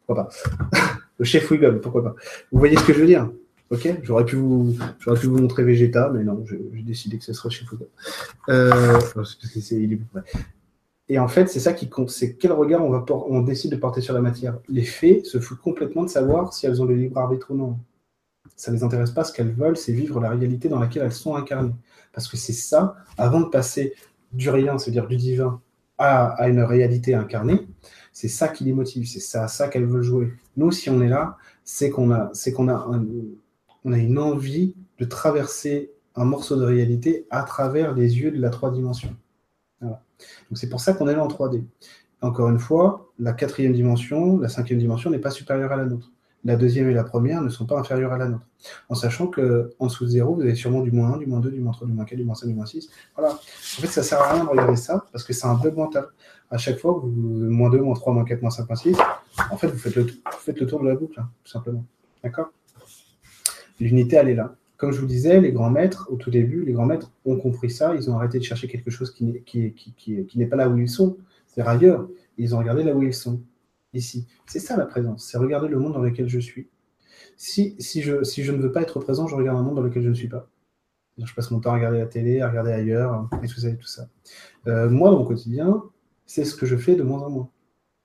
Pourquoi 0.05 0.25
pas? 0.25 0.29
Le 1.17 1.25
chef 1.25 1.49
Wiggum, 1.51 1.81
pourquoi 1.81 2.03
pas? 2.03 2.15
Vous 2.51 2.59
voyez 2.59 2.77
ce 2.77 2.83
que 2.85 2.93
je 2.93 2.99
veux 2.99 3.07
dire? 3.07 3.29
Ok, 3.71 3.87
j'aurais 4.01 4.25
pu 4.25 4.35
vous, 4.35 4.75
j'aurais 4.99 5.19
pu 5.19 5.27
vous 5.27 5.37
montrer 5.37 5.63
Vegeta, 5.63 6.09
mais 6.09 6.23
non, 6.23 6.43
j'ai 6.45 6.81
décidé 6.81 7.19
que 7.19 7.23
ce 7.23 7.33
sera 7.33 7.49
chez 7.49 7.65
Foucault. 7.65 7.89
Euh, 8.49 8.99
et 11.07 11.19
en 11.19 11.27
fait, 11.27 11.47
c'est 11.47 11.59
ça 11.59 11.73
qui 11.73 11.87
compte, 11.87 12.09
c'est 12.09 12.35
quel 12.35 12.51
regard 12.51 12.83
on, 12.83 12.89
va 12.89 13.05
on 13.09 13.41
décide 13.41 13.71
de 13.71 13.75
porter 13.75 14.01
sur 14.01 14.15
la 14.15 14.21
matière. 14.21 14.57
Les 14.69 14.83
faits 14.83 15.25
se 15.27 15.39
foutent 15.39 15.61
complètement 15.61 16.03
de 16.03 16.09
savoir 16.09 16.53
si 16.53 16.65
elles 16.65 16.81
ont 16.81 16.85
le 16.85 16.95
libre 16.95 17.19
arbitre 17.19 17.51
ou 17.51 17.55
non. 17.55 17.77
Ça 18.55 18.71
les 18.71 18.83
intéresse 18.83 19.11
pas, 19.11 19.23
ce 19.23 19.31
qu'elles 19.31 19.51
veulent, 19.51 19.77
c'est 19.77 19.93
vivre 19.93 20.19
la 20.19 20.29
réalité 20.29 20.67
dans 20.67 20.79
laquelle 20.79 21.03
elles 21.03 21.11
sont 21.11 21.35
incarnées. 21.35 21.75
Parce 22.11 22.27
que 22.27 22.37
c'est 22.37 22.53
ça, 22.53 22.95
avant 23.19 23.41
de 23.41 23.49
passer 23.49 23.93
du 24.33 24.49
rien, 24.49 24.79
c'est-à-dire 24.79 25.07
du 25.07 25.15
divin, 25.15 25.61
à, 25.99 26.29
à, 26.41 26.49
une 26.49 26.61
réalité 26.61 27.13
incarnée, 27.13 27.67
c'est 28.13 28.29
ça 28.29 28.47
qui 28.47 28.63
les 28.63 28.73
motive, 28.73 29.07
c'est 29.07 29.19
ça, 29.19 29.47
ça 29.47 29.67
qu'elles 29.67 29.85
veulent 29.85 30.01
jouer. 30.01 30.33
Nous, 30.57 30.71
si 30.71 30.89
on 30.89 31.01
est 31.01 31.09
là, 31.09 31.37
c'est 31.63 31.89
qu'on 31.89 32.11
a, 32.11 32.31
c'est 32.33 32.51
qu'on 32.51 32.67
a 32.67 32.73
un, 32.73 33.05
on 33.85 33.93
a 33.93 33.97
une 33.97 34.17
envie 34.17 34.75
de 34.97 35.05
traverser 35.05 35.91
un 36.15 36.25
morceau 36.25 36.57
de 36.57 36.65
réalité 36.65 37.25
à 37.29 37.43
travers 37.43 37.93
les 37.93 38.19
yeux 38.19 38.31
de 38.31 38.39
la 38.39 38.49
trois 38.49 38.71
dimensions. 38.71 39.15
Donc 39.81 40.57
c'est 40.57 40.69
pour 40.69 40.81
ça 40.81 40.93
qu'on 40.93 41.07
est 41.07 41.15
là 41.15 41.23
en 41.23 41.27
3D. 41.27 41.63
Encore 42.21 42.49
une 42.49 42.59
fois, 42.59 43.09
la 43.17 43.31
quatrième 43.33 43.73
dimension, 43.73 44.37
la 44.37 44.49
cinquième 44.49 44.79
dimension 44.79 45.09
n'est 45.09 45.19
pas 45.19 45.31
supérieure 45.31 45.71
à 45.71 45.77
la 45.77 45.85
nôtre. 45.85 46.11
La 46.45 46.55
deuxième 46.55 46.89
et 46.89 46.93
la 46.93 47.03
première 47.03 47.41
ne 47.41 47.49
sont 47.49 47.65
pas 47.65 47.77
inférieures 47.77 48.13
à 48.13 48.17
la 48.17 48.27
nôtre. 48.27 48.45
En 48.87 48.95
sachant 48.95 49.27
que 49.27 49.73
en 49.79 49.87
dessous 49.87 50.05
de 50.05 50.09
zéro, 50.09 50.35
vous 50.35 50.41
avez 50.41 50.55
sûrement 50.55 50.81
du 50.81 50.91
moins 50.91 51.13
1, 51.13 51.17
du 51.17 51.25
moins 51.25 51.39
2, 51.39 51.51
du 51.51 51.59
moins 51.59 51.73
3, 51.73 51.87
du 51.87 51.93
moins 51.93 52.05
4, 52.05 52.17
du 52.17 52.25
moins 52.25 52.35
5, 52.35 52.47
du 52.47 52.53
moins 52.53 52.65
6. 52.65 52.89
Voilà. 53.15 53.33
En 53.33 53.81
fait, 53.81 53.87
ça 53.87 54.03
sert 54.03 54.21
à 54.21 54.33
rien 54.33 54.43
de 54.43 54.49
regarder 54.49 54.75
ça 54.75 55.05
parce 55.11 55.23
que 55.23 55.33
c'est 55.33 55.47
un 55.47 55.55
bug 55.55 55.75
mental. 55.75 56.05
À 56.49 56.57
chaque 56.57 56.79
fois, 56.79 56.93
vous, 56.93 57.09
moins 57.09 57.69
2, 57.69 57.79
moins 57.79 57.95
3, 57.95 58.13
moins 58.13 58.25
4, 58.25 58.41
moins 58.41 58.51
5, 58.51 58.67
moins 58.67 58.75
6, 58.75 58.97
en 59.51 59.57
fait, 59.57 59.67
vous 59.67 59.77
faites 59.77 59.95
le, 59.95 60.03
vous 60.03 60.39
faites 60.39 60.59
le 60.59 60.65
tour 60.65 60.81
de 60.81 60.87
la 60.87 60.95
boucle, 60.95 61.19
hein, 61.19 61.29
tout 61.43 61.51
simplement. 61.51 61.85
D'accord? 62.23 62.51
L'unité, 63.79 64.17
elle 64.17 64.29
est 64.29 64.35
là. 64.35 64.55
Comme 64.77 64.91
je 64.91 65.01
vous 65.01 65.07
disais, 65.07 65.41
les 65.41 65.51
grands 65.51 65.69
maîtres, 65.69 66.07
au 66.09 66.15
tout 66.15 66.31
début, 66.31 66.63
les 66.63 66.71
grands 66.71 66.85
maîtres 66.85 67.11
ont 67.25 67.37
compris 67.37 67.69
ça. 67.69 67.95
Ils 67.95 68.09
ont 68.09 68.15
arrêté 68.15 68.39
de 68.39 68.43
chercher 68.43 68.67
quelque 68.67 68.89
chose 68.89 69.11
qui 69.11 69.25
n'est 70.35 70.45
pas 70.45 70.55
là 70.55 70.69
où 70.69 70.77
ils 70.77 70.89
sont, 70.89 71.17
c'est 71.47 71.61
ailleurs. 71.61 72.07
Ils 72.37 72.55
ont 72.55 72.59
regardé 72.59 72.83
là 72.83 72.93
où 72.93 73.03
ils 73.03 73.13
sont, 73.13 73.41
ici. 73.93 74.25
C'est 74.45 74.59
ça 74.59 74.77
la 74.77 74.85
présence, 74.85 75.25
c'est 75.25 75.37
regarder 75.37 75.67
le 75.67 75.77
monde 75.79 75.93
dans 75.93 76.01
lequel 76.01 76.29
je 76.29 76.39
suis. 76.39 76.69
Si, 77.35 77.75
je, 77.79 78.51
ne 78.51 78.57
veux 78.57 78.71
pas 78.71 78.81
être 78.81 78.99
présent, 78.99 79.27
je 79.27 79.35
regarde 79.35 79.57
un 79.57 79.63
monde 79.63 79.75
dans 79.75 79.81
lequel 79.81 80.03
je 80.03 80.09
ne 80.09 80.13
suis 80.13 80.27
pas. 80.27 80.49
Je 81.17 81.33
passe 81.33 81.51
mon 81.51 81.59
temps 81.59 81.71
à 81.71 81.75
regarder 81.75 81.99
la 81.99 82.05
télé, 82.05 82.39
à 82.39 82.49
regarder 82.49 82.71
ailleurs, 82.71 83.27
et 83.43 83.47
tout 83.47 83.59
ça 83.59 83.69
et 83.69 83.75
tout 83.75 83.87
ça. 83.87 84.07
Euh, 84.67 84.89
moi, 84.89 85.09
dans 85.09 85.19
mon 85.19 85.25
quotidien, 85.25 85.83
c'est 86.25 86.45
ce 86.45 86.55
que 86.55 86.65
je 86.65 86.77
fais 86.77 86.95
de 86.95 87.03
moins 87.03 87.21
en 87.21 87.29
moins. 87.29 87.49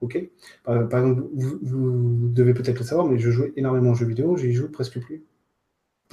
Ok? 0.01 0.19
Par, 0.65 0.83
exemple, 0.83 1.23
vous, 1.33 1.59
vous 1.63 2.29
devez 2.31 2.55
peut-être 2.55 2.81
le 2.81 2.85
savoir, 2.85 3.07
mais 3.07 3.19
je 3.19 3.31
joue 3.31 3.45
énormément 3.57 3.91
aux 3.93 3.95
jeux 3.95 4.07
vidéo, 4.07 4.37
j'y 4.37 4.53
joue 4.53 4.69
presque 4.69 5.01
plus 5.01 5.23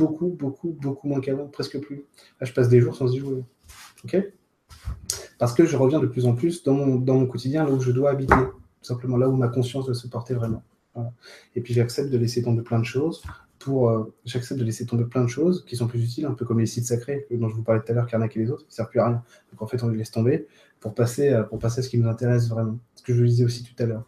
beaucoup, 0.02 0.30
beaucoup, 0.30 0.76
beaucoup 0.82 1.08
moins 1.08 1.22
qu'avant, 1.22 1.48
presque 1.48 1.80
plus. 1.80 2.06
Là, 2.40 2.46
je 2.46 2.54
passe 2.54 2.70
des 2.70 2.82
jours 2.82 2.96
sans 2.96 3.12
y 3.14 3.20
jouer. 3.20 3.44
Ok? 4.04 4.18
Parce 5.38 5.54
que 5.54 5.66
je 5.66 5.78
reviens 5.78 6.00
de 6.00 6.08
plus 6.08 6.26
en 6.26 6.34
plus 6.34 6.64
dans 6.64 6.74
mon, 6.74 6.96
dans 6.96 7.16
mon 7.16 7.28
quotidien, 7.28 7.66
là 7.66 7.72
où 7.72 7.80
je 7.80 7.92
dois 7.92 8.10
habiter, 8.10 8.36
simplement 8.82 9.18
là 9.18 9.30
où 9.30 9.36
ma 9.36 9.48
conscience 9.48 9.86
doit 9.86 9.96
se 9.96 10.08
porter 10.08 10.34
vraiment. 10.34 10.64
Et 11.56 11.62
puis 11.62 11.74
j'accepte 11.74 12.10
de 12.10 12.18
laisser 12.18 12.42
tomber 12.44 12.64
plein 12.64 12.80
de 12.80 12.86
choses 12.86 13.24
pour 13.62 13.90
euh, 13.90 14.14
j'accepte 14.26 14.60
de 14.60 14.66
laisser 14.66 14.86
tomber 14.86 15.06
plein 15.06 15.24
de 15.24 15.30
choses 15.30 15.64
qui 15.66 15.76
sont 15.76 15.88
plus 15.88 16.04
utiles, 16.04 16.26
un 16.26 16.34
peu 16.34 16.46
comme 16.46 16.60
les 16.60 16.66
sites 16.66 16.86
sacrés 16.86 17.28
dont 17.30 17.48
je 17.48 17.56
vous 17.56 17.64
parlais 17.64 17.82
tout 17.82 17.92
à 17.92 17.96
l'heure, 17.96 18.08
Karnak 18.08 18.36
et 18.36 18.40
les 18.40 18.52
autres, 18.52 18.64
qui 18.64 18.70
ne 18.70 18.74
servent 18.74 18.90
plus 18.90 19.00
à 19.00 19.08
rien. 19.08 19.24
Donc 19.52 19.62
en 19.62 19.68
fait, 19.68 19.84
on 19.84 19.90
les 19.90 19.98
laisse 19.98 20.12
tomber 20.12 20.48
pour 20.80 20.96
passer, 20.96 21.30
euh, 21.30 21.44
pour 21.44 21.60
passer 21.60 21.80
à 21.80 21.84
ce 21.84 21.90
qui 21.90 22.00
nous 22.00 22.10
intéresse 22.10 22.50
vraiment. 22.50 22.80
Ce 22.96 23.04
que 23.04 23.14
je 23.14 23.20
vous 23.20 23.28
disais 23.28 23.46
aussi 23.46 23.64
tout 23.64 23.82
à 23.82 23.86
l'heure. 23.86 24.04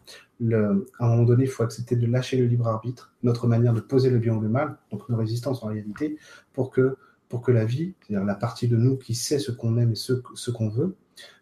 à 0.98 1.06
un 1.06 1.08
moment 1.08 1.22
donné, 1.22 1.44
il 1.44 1.48
faut 1.48 1.62
accepter 1.62 1.96
de 1.96 2.06
lâcher 2.06 2.36
le 2.36 2.46
libre 2.46 2.66
arbitre, 2.66 3.14
notre 3.22 3.46
manière 3.46 3.72
de 3.72 3.80
poser 3.80 4.10
le 4.10 4.18
bien 4.18 4.34
ou 4.34 4.40
le 4.40 4.48
mal, 4.48 4.76
donc 4.90 5.08
nos 5.08 5.16
résistances 5.16 5.62
en 5.62 5.68
réalité, 5.68 6.18
pour 6.52 6.70
que, 6.70 6.96
pour 7.28 7.40
que 7.40 7.52
la 7.52 7.64
vie, 7.64 7.94
c'est-à-dire 8.00 8.26
la 8.26 8.34
partie 8.34 8.66
de 8.66 8.76
nous 8.76 8.96
qui 8.96 9.14
sait 9.14 9.38
ce 9.38 9.52
qu'on 9.52 9.78
aime 9.78 9.92
et 9.92 9.94
ce, 9.94 10.50
qu'on 10.50 10.68
veut, 10.68 10.96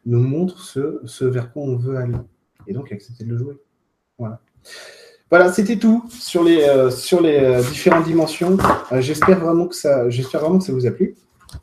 nous 0.04 0.20
montre 0.20 0.60
ce, 0.60 1.00
ce 1.04 1.24
vers 1.24 1.52
quoi 1.52 1.62
on 1.62 1.76
veut 1.76 1.96
aller. 1.96 2.16
Et 2.66 2.74
donc 2.74 2.92
accepter 2.92 3.24
de 3.24 3.30
le 3.30 3.38
jouer. 3.38 3.56
Voilà. 4.18 4.40
Voilà, 5.32 5.50
c'était 5.50 5.78
tout 5.78 6.04
sur 6.10 6.44
les, 6.44 6.62
euh, 6.62 6.90
sur 6.90 7.22
les 7.22 7.38
euh, 7.38 7.62
différentes 7.62 8.04
dimensions. 8.04 8.58
Euh, 8.92 9.00
j'espère 9.00 9.40
vraiment 9.40 9.66
que 9.66 9.74
ça, 9.74 10.04
vraiment 10.34 10.58
que 10.58 10.64
ça 10.64 10.74
vous 10.74 10.84
a 10.84 10.90
plu. 10.90 11.14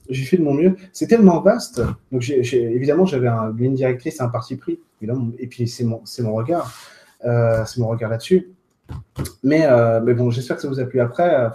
J'ai 0.09 0.25
fait 0.25 0.37
de 0.37 0.41
mon 0.41 0.55
mieux. 0.55 0.75
C'est 0.91 1.05
tellement 1.05 1.39
vaste. 1.39 1.79
Donc, 2.11 2.27
évidemment, 2.27 3.05
j'avais 3.05 3.27
une 3.27 3.55
ligne 3.57 3.75
directrice, 3.75 4.21
un 4.21 4.29
parti 4.29 4.55
pris. 4.55 4.79
Et 5.37 5.45
puis, 5.45 5.67
c'est 5.67 5.83
mon, 5.83 6.01
mon 6.21 6.33
regard. 6.33 6.73
c'est 7.21 7.77
mon 7.77 7.89
regard 7.89 8.09
là-dessus. 8.09 8.49
Mais, 9.43 9.67
mais 10.01 10.15
bon, 10.15 10.31
j'espère 10.31 10.55
que 10.55 10.63
ça 10.63 10.67
vous 10.67 10.79
a 10.79 10.85
plu. 10.85 10.99
Après, 10.99 11.51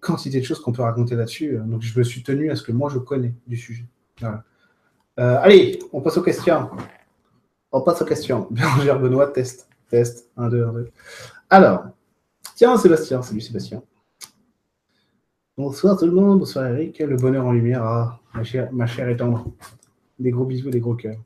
quantité 0.00 0.38
de 0.38 0.44
choses 0.44 0.60
qu'on 0.60 0.72
peut 0.72 0.82
raconter 0.82 1.16
là-dessus. 1.16 1.58
Donc, 1.64 1.82
je 1.82 1.98
me 1.98 2.04
suis 2.04 2.22
tenu 2.22 2.48
à 2.48 2.54
ce 2.54 2.62
que 2.62 2.70
moi, 2.70 2.90
je 2.94 3.00
connais 3.00 3.34
du 3.48 3.56
sujet. 3.56 3.86
allez, 5.16 5.80
on 5.92 6.00
passe 6.00 6.16
aux 6.16 6.22
questions. 6.22 6.70
On 7.72 7.80
passe 7.80 8.02
aux 8.02 8.06
questions. 8.06 8.46
Bérangère 8.52 9.00
Benoît, 9.00 9.26
test. 9.26 9.68
Test, 9.92 10.30
1, 10.38 10.48
2, 10.48 10.64
1, 10.64 10.72
2. 10.72 10.90
Alors, 11.50 11.84
tiens, 12.54 12.78
Sébastien, 12.78 13.20
salut 13.20 13.42
Sébastien. 13.42 13.82
Bonsoir 15.54 15.98
tout 15.98 16.06
le 16.06 16.12
monde, 16.12 16.38
bonsoir 16.38 16.66
Eric, 16.68 17.00
le 17.00 17.14
bonheur 17.14 17.44
en 17.44 17.52
lumière, 17.52 17.84
ah, 17.84 18.18
ma, 18.32 18.42
chère, 18.42 18.72
ma 18.72 18.86
chère 18.86 19.10
et 19.10 19.18
tendre. 19.18 19.52
Des 20.18 20.30
gros 20.30 20.46
bisous, 20.46 20.70
des 20.70 20.80
gros 20.80 20.94
cœurs. 20.94 21.18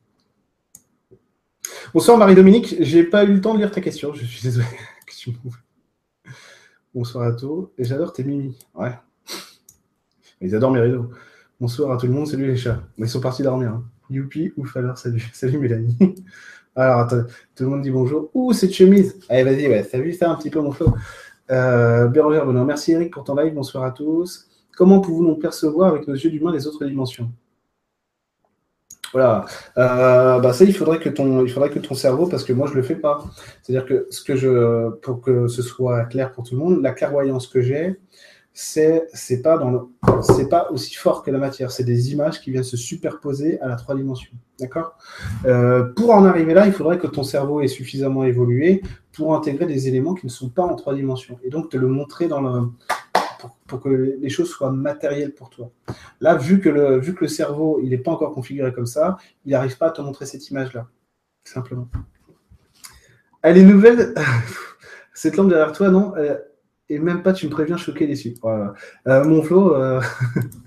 Bonsoir 1.95 2.19
Marie-Dominique, 2.19 2.75
j'ai 2.81 3.05
pas 3.05 3.23
eu 3.23 3.35
le 3.35 3.41
temps 3.41 3.55
de 3.55 3.61
lire 3.61 3.71
ta 3.71 3.81
question, 3.81 4.13
je 4.15 4.25
suis 4.25 4.43
désolé. 4.43 4.67
Bonsoir 6.93 7.29
à 7.29 7.33
tous, 7.35 7.69
et 7.79 7.85
j'adore 7.85 8.13
tes 8.13 8.25
mimi. 8.25 8.59
Ouais. 8.75 8.99
Ils 10.41 10.57
adorent 10.57 10.73
mes 10.73 10.81
rideaux. 10.81 11.13
Bonsoir 11.61 11.93
à 11.93 11.99
tout 11.99 12.07
le 12.07 12.13
monde, 12.13 12.27
salut 12.27 12.49
les 12.49 12.57
chats. 12.57 12.83
Ils 12.99 13.09
sont 13.09 13.21
partis 13.21 13.45
dormir. 13.45 13.75
Hein. 13.75 13.85
Youpi, 14.11 14.53
ouf 14.57 14.77
alors, 14.77 14.99
salut. 14.99 15.25
Salut 15.33 15.59
Mélanie. 15.59 15.97
Alors, 16.79 17.09
tout 17.09 17.65
le 17.65 17.71
monde 17.71 17.81
dit 17.81 17.91
bonjour. 17.91 18.29
Ouh, 18.35 18.53
cette 18.53 18.75
chemise. 18.75 19.19
Allez, 19.31 19.45
vas-y, 19.45 19.67
ouais, 19.67 19.89
vu 19.95 20.13
ça 20.13 20.31
un 20.31 20.35
petit 20.35 20.51
peu, 20.51 20.61
mon 20.61 20.73
flow. 20.73 20.95
Euh, 21.51 22.07
Bérangère 22.09 22.45
Bonheur, 22.45 22.67
merci 22.67 22.93
Eric 22.93 23.15
pour 23.15 23.25
ton 23.25 23.35
live. 23.35 23.55
Bonsoir 23.55 23.85
à 23.85 23.93
tous. 23.93 24.47
Comment 24.77 25.01
pouvons-nous 25.01 25.37
percevoir 25.37 25.89
avec 25.89 26.07
nos 26.07 26.13
yeux 26.15 26.29
d'humain 26.29 26.53
les 26.53 26.67
autres 26.67 26.85
dimensions? 26.85 27.31
Voilà. 29.15 29.47
Euh, 29.79 30.39
bah 30.39 30.53
ça, 30.53 30.65
il 30.65 30.77
faudrait 30.77 30.99
que 30.99 31.09
ton, 31.09 31.47
il 31.47 31.51
faudrait 31.51 31.71
que 31.71 31.79
ton 31.79 31.95
cerveau, 31.95 32.27
parce 32.27 32.45
que 32.45 32.53
moi 32.53 32.69
je 32.69 32.75
le 32.75 32.83
fais 32.83 32.97
pas. 32.97 33.25
C'est-à-dire 33.63 33.87
que 33.87 34.07
ce 34.11 34.23
que 34.23 34.37
je, 34.37 34.91
pour 34.97 35.23
que 35.23 35.49
ce 35.49 35.63
soit 35.63 36.05
clair 36.05 36.31
pour 36.33 36.45
tout 36.45 36.57
le 36.57 36.61
monde, 36.61 36.83
la 36.83 36.93
clairvoyance 36.93 37.47
que 37.47 37.63
j'ai, 37.63 37.99
c'est 38.53 39.09
c'est 39.15 39.41
pas 39.41 39.57
dans 39.57 39.89
c'est 40.21 40.51
pas 40.51 40.71
aussi 40.71 40.95
fort 40.95 41.23
que 41.23 41.31
la 41.31 41.39
matière. 41.39 41.71
C'est 41.71 41.85
des 41.85 42.13
images 42.13 42.43
qui 42.43 42.51
viennent 42.51 42.65
se 42.65 42.77
superposer 42.77 43.59
à 43.63 43.69
la 43.69 43.77
trois 43.77 43.95
dimensions. 43.95 44.37
D'accord 44.59 44.97
euh, 45.45 45.93
Pour 45.95 46.15
en 46.15 46.25
arriver 46.25 46.55
là, 46.55 46.67
il 46.67 46.73
faudrait 46.73 46.99
que 46.99 47.07
ton 47.07 47.23
cerveau 47.23 47.61
ait 47.61 47.69
suffisamment 47.69 48.25
évolué 48.25 48.83
pour 49.13 49.35
intégrer 49.35 49.67
des 49.67 49.89
éléments 49.89 50.15
qui 50.15 50.27
ne 50.27 50.31
sont 50.31 50.49
pas 50.49 50.63
en 50.63 50.75
trois 50.77 50.95
dimensions 50.95 51.39
et 51.43 51.51
donc 51.51 51.71
te 51.71 51.77
le 51.77 51.89
montrer 51.89 52.27
dans 52.27 52.41
le 52.41 52.69
pour, 53.67 53.81
que 53.81 53.89
les 53.89 54.29
choses 54.31 54.49
soient 54.49 54.71
matérielles 54.71 55.35
pour 55.35 55.51
toi. 55.51 55.71
Là, 56.21 56.37
vu 56.37 56.61
que 56.61 56.71
le 56.71 56.99
vu 56.99 57.15
que 57.15 57.23
le 57.23 57.29
cerveau 57.29 57.81
il 57.83 57.91
n'est 57.91 57.99
pas 57.99 58.13
encore 58.13 58.33
configuré 58.33 58.73
comme 58.73 58.87
ça, 58.87 59.19
il 59.45 59.53
n'arrive 59.53 59.77
pas 59.77 59.89
à 59.89 59.91
te 59.91 60.01
montrer 60.01 60.25
cette 60.25 60.49
image 60.49 60.73
là, 60.73 60.87
simplement. 61.45 61.89
Elle 63.43 63.59
est 63.59 63.65
nouvelle. 63.65 64.15
Cette 65.15 65.37
lampe 65.37 65.49
derrière 65.49 65.73
toi, 65.73 65.89
non 65.89 66.13
et 66.89 66.99
même 66.99 67.23
pas 67.23 67.33
tu 67.33 67.47
me 67.47 67.51
préviens 67.51 67.77
choqué 67.77 68.07
dessus. 68.07 68.35
Voilà. 68.43 68.75
Euh, 69.07 69.25
mon 69.25 69.43
Flo, 69.43 69.75
euh, 69.75 70.01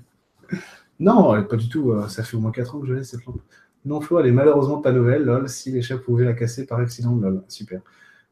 non, 1.00 1.44
pas 1.44 1.56
du 1.56 1.70
tout. 1.70 1.94
Ça 2.08 2.24
fait 2.24 2.36
au 2.36 2.40
moins 2.40 2.52
4 2.52 2.76
ans 2.76 2.80
que 2.80 2.88
je 2.88 2.94
l'ai 2.94 3.04
cette 3.04 3.26
lampe. 3.26 3.42
Non, 3.86 4.02
Flo, 4.02 4.20
elle 4.20 4.28
est 4.28 4.32
malheureusement 4.32 4.82
pas 4.82 4.92
nouvelle. 4.92 5.24
Lol, 5.24 5.50
si 5.50 5.72
les 5.72 5.82
chats 5.82 5.98
pouvaient 5.98 6.26
la 6.26 6.34
casser 6.34 6.66
par 6.66 6.80
accident, 6.80 7.16
lol, 7.16 7.44
super. 7.48 7.82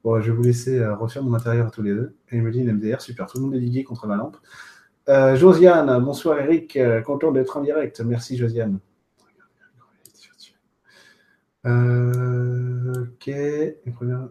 Bon, 0.04 0.20
je 0.22 0.32
vais 0.32 0.38
vous 0.38 0.44
laisser 0.44 0.86
refaire 0.86 1.24
mon 1.24 1.34
intérieur 1.34 1.68
à 1.68 1.72
tous 1.72 1.82
les 1.82 1.94
deux. 1.94 2.16
Dit 2.32 2.64
MDR, 2.64 3.02
super. 3.02 3.28
Tout 3.28 3.38
le 3.38 3.44
monde 3.46 3.56
est 3.56 3.60
ligué 3.60 3.84
contre 3.84 4.08
ma 4.08 4.16
lampe. 4.16 4.38
Josiane, 5.08 6.04
bonsoir 6.04 6.40
Eric, 6.40 6.78
content 7.06 7.32
d'être 7.32 7.58
en 7.58 7.62
direct. 7.62 8.02
Merci 8.02 8.38
Josiane. 8.38 8.80
ok, 11.66 13.28
une 13.28 13.94
première 13.94 14.30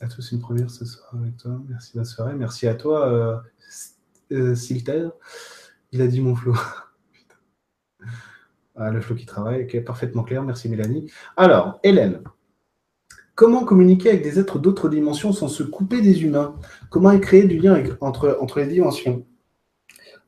à 0.00 0.06
tous 0.06 0.32
une 0.32 0.40
première 0.40 0.70
ce 0.70 0.84
soir 0.84 1.14
avec 1.14 1.36
toi. 1.36 1.60
Merci 1.68 1.96
la 1.96 2.04
soirée. 2.04 2.34
Merci 2.34 2.68
à 2.68 2.74
toi, 2.74 3.08
euh, 3.08 3.36
euh 4.32 4.54
Silter. 4.54 5.08
Il 5.92 6.02
a 6.02 6.06
dit 6.06 6.20
mon 6.20 6.34
flow. 6.34 6.54
le 8.78 9.00
flow 9.00 9.16
qui 9.16 9.26
travaille, 9.26 9.66
qui 9.66 9.76
est 9.76 9.82
parfaitement 9.82 10.22
clair. 10.22 10.42
Merci 10.42 10.68
Mélanie. 10.68 11.10
Alors, 11.36 11.78
Hélène. 11.82 12.20
Comment 13.34 13.64
communiquer 13.64 14.08
avec 14.08 14.22
des 14.22 14.40
êtres 14.40 14.58
d'autres 14.58 14.88
dimensions 14.88 15.32
sans 15.32 15.46
se 15.46 15.62
couper 15.62 16.00
des 16.00 16.24
humains? 16.24 16.56
Comment 16.90 17.16
créer 17.20 17.44
du 17.44 17.58
lien 17.58 17.80
entre, 18.00 18.36
entre 18.40 18.58
les 18.58 18.66
dimensions? 18.66 19.24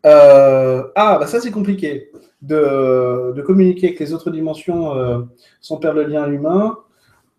Euh, 0.07 0.85
Ah, 0.95 1.19
bah 1.19 1.27
ça 1.27 1.41
c'est 1.41 1.51
compliqué. 1.51 2.11
De, 2.41 3.33
de, 3.35 3.43
communiquer 3.43 3.89
avec 3.89 4.01
les 4.01 4.15
autres 4.15 4.31
dimensions 4.31 4.95
euh, 4.95 5.23
sans 5.61 5.77
perdre 5.77 6.01
le 6.01 6.07
lien 6.07 6.31
humain. 6.31 6.79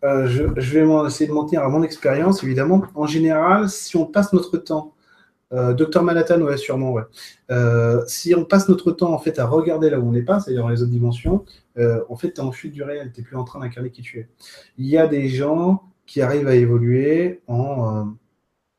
Euh, 0.03 0.27
je, 0.27 0.43
vais 0.43 1.07
essayer 1.07 1.27
de 1.27 1.33
mentir 1.33 1.63
à 1.63 1.69
mon 1.69 1.83
expérience, 1.83 2.43
évidemment. 2.43 2.83
En 2.93 3.05
général, 3.05 3.69
si 3.69 3.95
on 3.95 4.05
passe 4.05 4.33
notre 4.33 4.57
temps, 4.57 4.93
Docteur 5.51 6.03
Manhattan, 6.03 6.41
ouais, 6.41 6.57
sûrement, 6.57 6.91
ouais. 6.91 7.03
Euh, 7.49 8.03
si 8.07 8.33
on 8.35 8.45
passe 8.45 8.69
notre 8.69 8.91
temps 8.91 9.13
en 9.13 9.19
fait 9.19 9.37
à 9.37 9.45
regarder 9.45 9.89
là 9.89 9.99
où 9.99 10.07
on 10.07 10.11
n'est 10.11 10.21
pas, 10.21 10.39
c'est-à-dire 10.39 10.63
dans 10.63 10.69
les 10.69 10.81
autres 10.81 10.91
dimensions, 10.91 11.45
en 11.77 12.15
fait, 12.15 12.33
tu 12.33 12.41
es 12.41 12.43
en 12.43 12.51
fuite 12.51 12.73
du 12.73 12.83
réel, 12.83 13.11
tu 13.13 13.21
n'es 13.21 13.25
plus 13.25 13.35
en 13.35 13.43
train 13.43 13.59
d'incarner 13.59 13.91
qui 13.91 14.01
tu 14.01 14.19
es. 14.19 14.29
Il 14.77 14.87
y 14.87 14.97
a 14.97 15.07
des 15.07 15.27
gens 15.27 15.83
qui 16.05 16.21
arrivent 16.21 16.47
à 16.47 16.55
évoluer 16.55 17.41
en. 17.47 18.13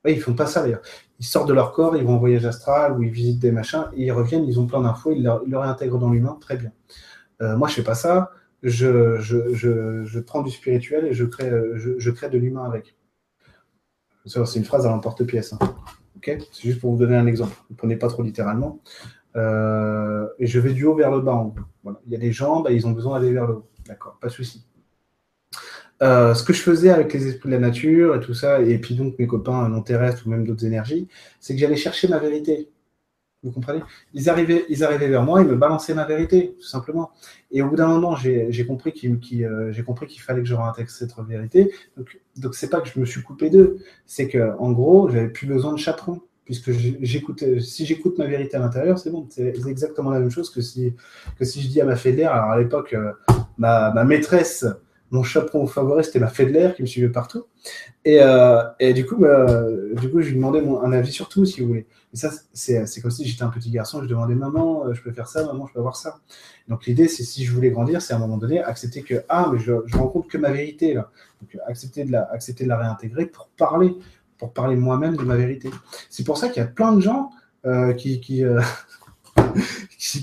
Ouais, 0.04 0.14
ils 0.14 0.20
font 0.20 0.34
pas 0.34 0.46
ça 0.46 0.62
d'ailleurs. 0.62 0.82
Ils 1.20 1.26
sortent 1.26 1.48
de 1.48 1.54
leur 1.54 1.72
corps, 1.72 1.96
ils 1.96 2.04
vont 2.04 2.14
en 2.14 2.18
voyage 2.18 2.44
astral 2.44 2.98
ou 2.98 3.02
ils 3.02 3.10
visitent 3.10 3.38
des 3.38 3.52
machins, 3.52 3.84
et 3.94 4.06
ils 4.06 4.12
reviennent, 4.12 4.44
ils 4.44 4.58
ont 4.58 4.66
plein 4.66 4.80
d'infos, 4.80 5.12
ils, 5.12 5.22
le 5.22 5.58
réintègrent 5.58 5.98
dans 5.98 6.10
l'humain, 6.10 6.38
très 6.40 6.56
bien. 6.56 6.72
moi, 7.40 7.68
je 7.68 7.74
fais 7.74 7.82
pas 7.82 7.94
ça 7.94 8.32
je, 8.62 9.18
je, 9.20 9.54
je, 9.54 10.04
je, 10.04 10.20
prends 10.20 10.42
du 10.42 10.50
spirituel 10.50 11.06
et 11.06 11.14
je 11.14 11.24
crée, 11.24 11.50
je, 11.74 12.10
crée 12.10 12.30
de 12.30 12.38
l'humain 12.38 12.64
avec. 12.64 12.96
C'est 14.24 14.56
une 14.56 14.64
phrase 14.64 14.86
à 14.86 14.90
l'emporte-pièce. 14.90 15.52
Hein. 15.52 15.58
C'est 16.24 16.62
juste 16.62 16.80
pour 16.80 16.92
vous 16.92 16.98
donner 16.98 17.16
un 17.16 17.26
exemple. 17.26 17.56
Ne 17.70 17.76
prenez 17.76 17.96
pas 17.96 18.08
trop 18.08 18.22
littéralement. 18.22 18.80
Euh, 19.36 20.26
et 20.38 20.46
je 20.46 20.60
vais 20.60 20.72
du 20.72 20.84
haut 20.84 20.94
vers 20.94 21.10
le 21.10 21.20
bas. 21.20 21.46
Voilà. 21.82 22.00
Il 22.06 22.12
y 22.12 22.16
a 22.16 22.18
des 22.18 22.32
gens, 22.32 22.64
ils 22.66 22.86
ont 22.86 22.92
besoin 22.92 23.18
d'aller 23.18 23.32
vers 23.32 23.46
le 23.46 23.54
haut. 23.54 23.68
D'accord, 23.86 24.18
pas 24.20 24.28
de 24.28 24.32
souci. 24.32 24.64
Euh, 26.02 26.34
ce 26.34 26.42
que 26.42 26.52
je 26.52 26.60
faisais 26.60 26.90
avec 26.90 27.12
les 27.12 27.28
esprits 27.28 27.48
de 27.48 27.54
la 27.54 27.60
nature 27.60 28.16
et 28.16 28.20
tout 28.20 28.34
ça, 28.34 28.60
et 28.60 28.78
puis 28.78 28.96
donc 28.96 29.18
mes 29.18 29.26
copains 29.26 29.68
non 29.68 29.82
terrestres 29.82 30.26
ou 30.26 30.30
même 30.30 30.44
d'autres 30.44 30.66
énergies, 30.66 31.08
c'est 31.38 31.54
que 31.54 31.60
j'allais 31.60 31.76
chercher 31.76 32.08
ma 32.08 32.18
vérité. 32.18 32.68
Vous 33.44 33.50
comprenez? 33.50 33.82
Ils 34.14 34.30
arrivaient, 34.30 34.64
ils 34.68 34.84
arrivaient 34.84 35.08
vers 35.08 35.22
moi, 35.22 35.42
ils 35.42 35.48
me 35.48 35.56
balançaient 35.56 35.94
ma 35.94 36.04
vérité, 36.04 36.54
tout 36.60 36.66
simplement. 36.66 37.10
Et 37.50 37.62
au 37.62 37.68
bout 37.68 37.76
d'un 37.76 37.88
moment, 37.88 38.14
j'ai 38.16 38.66
compris 38.66 38.92
qu'il 38.92 39.18
euh, 39.44 39.72
qu'il 39.72 40.20
fallait 40.20 40.42
que 40.42 40.48
je 40.48 40.54
réintègre 40.54 40.90
cette 40.90 41.12
vérité. 41.28 41.72
Donc, 41.96 42.20
donc 42.36 42.54
c'est 42.54 42.68
pas 42.68 42.80
que 42.80 42.88
je 42.88 42.98
me 42.98 43.04
suis 43.04 43.22
coupé 43.22 43.50
d'eux, 43.50 43.78
c'est 44.06 44.28
que 44.28 44.56
en 44.58 44.72
gros, 44.72 45.08
j'avais 45.08 45.28
plus 45.28 45.46
besoin 45.46 45.72
de 45.72 45.78
chaperon, 45.78 46.20
puisque 46.44 46.70
j'écoute. 46.70 47.44
Si 47.60 47.86
j'écoute 47.86 48.18
ma 48.18 48.26
vérité 48.26 48.56
à 48.56 48.60
l'intérieur, 48.60 48.98
c'est 48.98 49.10
bon. 49.10 49.26
C'est 49.30 49.54
exactement 49.66 50.10
la 50.10 50.20
même 50.20 50.30
chose 50.30 50.50
que 50.50 50.60
si 50.60 50.94
je 51.40 51.68
dis 51.68 51.80
à 51.80 51.84
ma 51.84 51.96
fédère. 51.96 52.32
Alors 52.32 52.50
à 52.50 52.58
l'époque, 52.58 52.94
euh, 52.94 53.12
ma 53.58 54.04
maîtresse 54.04 54.66
mon 55.12 55.22
chaperon 55.22 55.66
favori, 55.66 56.04
c'était 56.04 56.18
ma 56.18 56.32
l'air 56.38 56.74
qui 56.74 56.82
me 56.82 56.86
suivait 56.86 57.10
partout. 57.10 57.44
Et, 58.04 58.20
euh, 58.20 58.62
et 58.80 58.94
du, 58.94 59.04
coup, 59.06 59.16
bah, 59.16 59.62
du 60.00 60.10
coup, 60.10 60.22
je 60.22 60.28
lui 60.28 60.36
demandais 60.36 60.62
mon, 60.62 60.80
un 60.80 60.90
avis 60.92 61.12
sur 61.12 61.28
tout, 61.28 61.44
si 61.44 61.60
vous 61.60 61.68
voulez. 61.68 61.86
Et 62.14 62.16
ça, 62.16 62.30
c'est 62.54 63.00
comme 63.02 63.10
si 63.10 63.26
j'étais 63.26 63.42
un 63.42 63.50
petit 63.50 63.70
garçon, 63.70 64.02
je 64.02 64.08
demandais 64.08 64.34
maman, 64.34 64.86
euh, 64.86 64.94
je 64.94 65.02
peux 65.02 65.12
faire 65.12 65.28
ça, 65.28 65.44
maman, 65.44 65.66
je 65.66 65.74
peux 65.74 65.80
avoir 65.80 65.96
ça. 65.96 66.18
Donc 66.68 66.86
l'idée, 66.86 67.08
c'est 67.08 67.24
si 67.24 67.44
je 67.44 67.52
voulais 67.52 67.70
grandir, 67.70 68.00
c'est 68.00 68.14
à 68.14 68.16
un 68.16 68.20
moment 68.20 68.38
donné 68.38 68.62
accepter 68.62 69.02
que 69.02 69.22
ah, 69.28 69.50
mais 69.52 69.58
je, 69.58 69.72
je 69.84 69.96
rencontre 69.96 70.28
que 70.28 70.38
ma 70.38 70.50
vérité 70.50 70.94
là. 70.94 71.10
Donc 71.40 71.60
accepter 71.66 72.04
de 72.04 72.12
la, 72.12 72.22
accepter 72.32 72.64
de 72.64 72.68
la 72.70 72.78
réintégrer 72.78 73.26
pour 73.26 73.48
parler, 73.56 73.94
pour 74.38 74.52
parler 74.52 74.76
moi-même 74.76 75.16
de 75.16 75.24
ma 75.24 75.36
vérité. 75.36 75.70
C'est 76.08 76.24
pour 76.24 76.38
ça 76.38 76.48
qu'il 76.48 76.62
y 76.62 76.64
a 76.64 76.68
plein 76.68 76.92
de 76.92 77.00
gens 77.00 77.30
euh, 77.66 77.92
qui, 77.92 78.20
qui, 78.20 78.42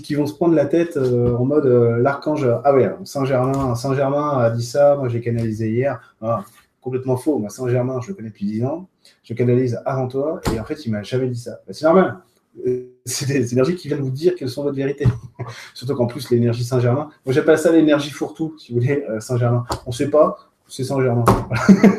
qui, 0.04 0.16
vont 0.16 0.28
se 0.28 0.34
prendre 0.34 0.56
la 0.56 0.66
tête 0.66 0.98
euh, 0.98 1.36
en 1.36 1.46
mode 1.46 1.66
euh, 1.66 1.98
l'archange. 1.98 2.48
Ah 2.64 2.74
ouais, 2.74 2.92
Saint-Germain 3.06 3.76
Saint 3.76 3.94
-Germain 3.94 4.40
a 4.40 4.50
dit 4.50 4.66
ça, 4.66 4.96
moi 4.96 5.08
j'ai 5.10 5.22
canalisé 5.22 5.70
hier. 5.70 6.16
Ah, 6.22 6.44
complètement 6.82 7.18
faux. 7.18 7.40
Moi, 7.40 7.50
Saint-Germain, 7.50 8.00
je 8.02 8.10
le 8.10 8.14
connais 8.14 8.30
depuis 8.30 8.46
10 8.46 8.66
ans. 8.66 8.88
Je 9.24 9.34
canalise 9.34 9.80
avant 9.86 10.08
toi. 10.08 10.42
Et 10.54 10.60
en 10.60 10.66
fait, 10.66 10.86
il 10.86 10.92
m'a 10.92 11.04
jamais 11.04 11.28
dit 11.28 11.40
ça. 11.40 11.62
Bah, 11.66 11.74
c'est 11.74 11.86
normal. 11.86 12.18
Euh, 12.66 12.86
c'est 13.06 13.28
des 13.28 13.54
énergies 13.54 13.76
qui 13.76 13.88
viennent 13.88 14.02
vous 14.02 14.10
dire 14.10 14.36
quelles 14.36 14.50
sont 14.50 14.64
votre 14.64 14.76
vérité. 14.76 15.06
Surtout 15.74 15.96
qu'en 15.96 16.08
plus, 16.08 16.30
l'énergie 16.30 16.64
Saint-Germain, 16.64 17.10
moi 17.26 17.34
j'appelle 17.34 17.58
ça 17.58 17.72
l'énergie 17.72 18.12
fourre-tout, 18.12 18.56
si 18.58 18.74
vous 18.74 18.80
voulez, 18.80 19.06
Saint-Germain. 19.20 19.66
On 19.86 19.92
ne 19.92 19.96
sait 19.96 20.10
pas, 20.10 20.38
c'est 20.68 20.84
Saint-Germain. 20.84 21.26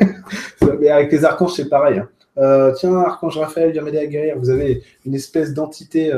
Mais 0.79 0.89
avec 0.89 1.11
les 1.11 1.25
archanges, 1.25 1.53
c'est 1.53 1.69
pareil. 1.69 1.99
Hein. 1.99 2.73
Tiens, 2.77 2.95
archange 2.97 3.37
Raphaël, 3.37 3.71
viens 3.71 3.81
m'aider 3.81 3.99
à 3.99 4.05
guérir. 4.05 4.37
Vous 4.37 4.49
avez 4.49 4.83
une 5.05 5.15
espèce 5.15 5.53
d'entité 5.53 6.11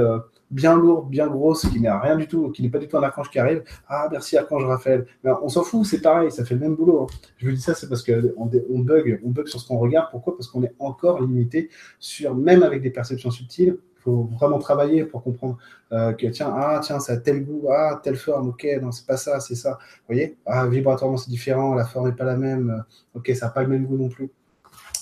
bien 0.53 0.77
lourde, 0.77 1.09
bien 1.09 1.27
grosse, 1.27 1.67
qui 1.67 1.79
n'a 1.81 1.99
rien 1.99 2.15
du 2.15 2.27
tout, 2.27 2.51
qui 2.51 2.61
n'est 2.61 2.69
pas 2.69 2.77
du 2.77 2.87
tout 2.87 2.97
un 2.97 3.03
archange 3.03 3.29
qui 3.29 3.39
arrive. 3.39 3.63
Ah, 3.87 4.07
merci 4.11 4.37
archange 4.37 4.65
Raphaël. 4.65 5.05
on 5.23 5.49
s'en 5.49 5.63
fout, 5.63 5.85
c'est 5.85 6.01
pareil, 6.01 6.31
ça 6.31 6.45
fait 6.45 6.53
le 6.53 6.61
même 6.61 6.75
boulot. 6.75 7.01
Hein. 7.01 7.07
Je 7.37 7.47
vous 7.47 7.55
dis 7.55 7.61
ça, 7.61 7.73
c'est 7.73 7.89
parce 7.89 8.03
qu'on 8.03 8.35
on 8.37 8.79
bug, 8.79 9.19
on 9.25 9.29
bug 9.29 9.47
sur 9.47 9.59
ce 9.59 9.67
qu'on 9.67 9.79
regarde. 9.79 10.07
Pourquoi? 10.11 10.37
Parce 10.37 10.47
qu'on 10.47 10.63
est 10.63 10.73
encore 10.79 11.21
limité 11.21 11.69
sur, 11.99 12.35
même 12.35 12.63
avec 12.63 12.81
des 12.81 12.91
perceptions 12.91 13.31
subtiles, 13.31 13.77
faut 14.03 14.29
vraiment 14.37 14.59
travailler 14.59 15.05
pour 15.05 15.23
comprendre 15.23 15.57
euh, 15.91 16.11
que 16.13 16.27
tiens, 16.27 16.53
ah 16.53 16.81
tiens, 16.83 16.99
ça 16.99 17.13
a 17.13 17.17
tel 17.17 17.45
goût, 17.45 17.67
ah 17.71 17.99
telle 18.03 18.17
forme, 18.17 18.49
ok, 18.49 18.67
non, 18.81 18.91
c'est 18.91 19.05
pas 19.05 19.17
ça, 19.17 19.39
c'est 19.39 19.55
ça. 19.55 19.77
Vous 19.79 20.13
voyez? 20.13 20.37
Ah, 20.45 20.67
vibratoirement, 20.67 21.17
c'est 21.17 21.29
différent, 21.29 21.73
la 21.73 21.85
forme 21.85 22.09
n'est 22.09 22.15
pas 22.15 22.25
la 22.25 22.35
même, 22.35 22.69
euh, 22.69 23.19
ok, 23.19 23.31
ça 23.33 23.45
n'a 23.47 23.51
pas 23.51 23.63
le 23.63 23.69
même 23.69 23.85
goût 23.85 23.97
non 23.97 24.09
plus. 24.09 24.29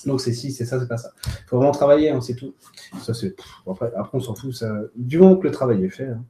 Donc 0.06 0.20
c'est 0.20 0.32
si, 0.32 0.52
c'est 0.52 0.64
ça, 0.64 0.80
c'est 0.80 0.88
pas 0.88 0.96
ça. 0.96 1.12
Il 1.26 1.48
faut 1.48 1.56
vraiment 1.56 1.72
travailler, 1.72 2.10
hein, 2.10 2.20
c'est 2.20 2.34
tout. 2.34 2.54
Ça, 3.00 3.14
c'est, 3.14 3.34
après, 3.66 3.92
après, 3.96 4.18
on 4.18 4.20
s'en 4.20 4.34
fout. 4.34 4.54
Ça... 4.54 4.72
Du 4.96 5.18
moment 5.18 5.36
que 5.36 5.46
le 5.46 5.52
travail 5.52 5.84
est 5.84 5.90
fait. 5.90 6.08
Hein. 6.08 6.24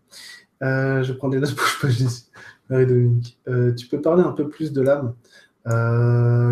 Euh, 0.63 1.03
je 1.03 1.13
prends 1.13 1.29
des 1.29 1.39
notes 1.39 1.55
pour 1.55 1.67
que 1.81 1.89
je 1.89 2.05
Marie-Dominique. 2.71 3.39
tu 3.77 3.87
peux 3.89 4.01
parler 4.01 4.23
un 4.23 4.33
peu 4.33 4.49
plus 4.49 4.73
de 4.73 4.81
l'âme? 4.81 5.15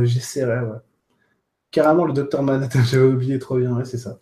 J'essaierai, 0.05 0.61
ouais. 0.61 0.79
Carrément, 1.71 2.05
le 2.05 2.13
docteur 2.13 2.43
Manhattan, 2.43 2.81
j'avais 2.85 3.05
oublié 3.05 3.39
trop 3.39 3.57
bien, 3.59 3.77
ouais, 3.77 3.85
c'est 3.85 3.99
ça. 3.99 4.19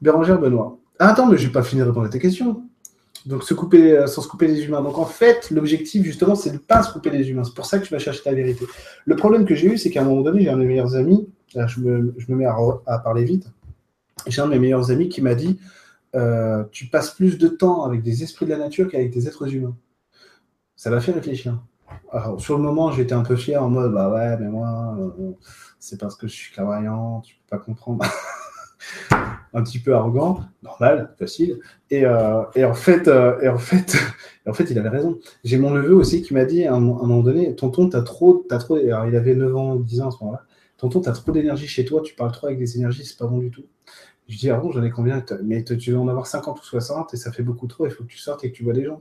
Bérangère 0.00 0.38
Benoît. 0.38 0.78
Ah, 0.98 1.10
attends, 1.10 1.26
mais 1.26 1.38
je 1.38 1.46
n'ai 1.46 1.52
pas 1.52 1.62
fini 1.62 1.80
de 1.80 1.86
répondre 1.86 2.06
à 2.06 2.10
tes 2.10 2.18
questions. 2.18 2.62
Donc, 3.24 3.44
se 3.44 3.54
couper, 3.54 3.96
euh, 3.96 4.06
sans 4.06 4.20
se 4.20 4.28
couper 4.28 4.48
les 4.48 4.64
humains. 4.64 4.82
Donc, 4.82 4.98
en 4.98 5.04
fait, 5.04 5.50
l'objectif, 5.50 6.04
justement, 6.04 6.34
c'est 6.34 6.50
de 6.50 6.54
ne 6.56 6.60
pas 6.60 6.82
se 6.82 6.92
couper 6.92 7.10
les 7.10 7.30
humains. 7.30 7.44
C'est 7.44 7.54
pour 7.54 7.66
ça 7.66 7.78
que 7.78 7.86
tu 7.86 7.92
vas 7.92 7.98
chercher 7.98 8.22
ta 8.22 8.32
vérité. 8.32 8.66
Le 9.06 9.16
problème 9.16 9.44
que 9.44 9.54
j'ai 9.54 9.68
eu, 9.68 9.78
c'est 9.78 9.90
qu'à 9.90 10.02
un 10.02 10.04
moment 10.04 10.22
donné, 10.22 10.42
j'ai 10.42 10.50
un 10.50 10.54
de 10.54 10.62
mes 10.62 10.66
meilleurs 10.66 10.96
amis, 10.96 11.28
je 11.54 11.80
me, 11.80 12.14
mets 12.28 12.46
à, 12.46 12.98
parler 12.98 13.24
vite, 13.24 13.46
j'ai 14.26 14.40
un 14.40 14.46
de 14.46 14.50
mes 14.50 14.58
meilleurs 14.58 14.90
amis 14.90 15.08
qui 15.08 15.20
m'a 15.20 15.34
dit 15.34 15.58
euh, 16.14 16.64
Tu 16.72 16.86
passes 16.86 17.10
plus 17.10 17.38
de 17.38 17.48
temps 17.48 17.84
avec 17.84 18.02
des 18.02 18.22
esprits 18.22 18.46
de 18.46 18.50
la 18.50 18.58
nature 18.58 18.88
qu'avec 18.90 19.10
des 19.10 19.26
êtres 19.26 19.52
humains. 19.52 19.76
Ça 20.76 20.90
m'a 20.90 21.00
fait 21.00 21.12
réfléchir. 21.12 21.62
Sur 22.38 22.56
le 22.56 22.62
moment, 22.62 22.90
j'étais 22.90 23.12
un 23.12 23.22
peu 23.22 23.36
fier 23.36 23.62
en 23.62 23.68
mode 23.68 23.92
Bah 23.92 24.10
ouais, 24.10 24.36
mais 24.38 24.48
moi, 24.48 24.96
euh, 24.98 25.32
c'est 25.78 26.00
parce 26.00 26.16
que 26.16 26.26
je 26.26 26.32
suis 26.32 26.52
clairvoyant, 26.52 27.20
tu 27.20 27.34
peux 27.34 27.56
pas 27.56 27.62
comprendre. 27.62 28.04
un 29.54 29.62
petit 29.62 29.78
peu 29.78 29.94
arrogant, 29.94 30.40
normal, 30.62 31.14
facile. 31.18 31.60
Et, 31.90 32.04
euh, 32.04 32.42
en 32.42 32.74
fait, 32.74 33.08
en 33.08 33.58
fait, 33.58 33.96
en 34.48 34.52
fait, 34.52 34.70
il 34.70 34.78
avait 34.78 34.88
raison. 34.88 35.18
J'ai 35.44 35.58
mon 35.58 35.70
neveu 35.70 35.94
aussi 35.94 36.22
qui 36.22 36.34
m'a 36.34 36.44
dit 36.44 36.64
à 36.64 36.74
un, 36.74 36.80
moment 36.80 37.20
donné, 37.20 37.54
tonton, 37.54 37.88
t'as 37.88 38.02
trop, 38.02 38.46
trop. 38.48 38.76
Alors, 38.76 39.06
il 39.06 39.14
avait 39.14 39.34
9 39.34 39.56
ans, 39.56 39.76
10 39.76 40.00
ans 40.00 40.08
à 40.08 40.10
ce 40.10 40.16
moment-là. 40.22 40.44
Tonton, 40.82 41.00
t'as 41.00 41.12
trop 41.12 41.30
d'énergie 41.30 41.68
chez 41.68 41.84
toi, 41.84 42.02
tu 42.02 42.12
parles 42.12 42.32
trop 42.32 42.48
avec 42.48 42.58
des 42.58 42.76
énergies, 42.76 43.04
c'est 43.04 43.16
pas 43.16 43.28
bon 43.28 43.38
du 43.38 43.52
tout. 43.52 43.62
Je 44.28 44.36
dis, 44.36 44.50
ah 44.50 44.58
bon, 44.58 44.72
j'en 44.72 44.82
ai 44.82 44.90
combien 44.90 45.24
Mais 45.44 45.62
tu 45.62 45.92
vas 45.92 46.00
en 46.00 46.08
avoir 46.08 46.26
50 46.26 46.60
ou 46.60 46.64
60 46.64 47.14
et 47.14 47.16
ça 47.16 47.30
fait 47.30 47.44
beaucoup 47.44 47.68
trop, 47.68 47.86
il 47.86 47.92
faut 47.92 48.02
que 48.02 48.08
tu 48.08 48.18
sortes 48.18 48.42
et 48.42 48.50
que 48.50 48.56
tu 48.56 48.64
vois 48.64 48.72
des 48.72 48.84
gens. 48.84 49.00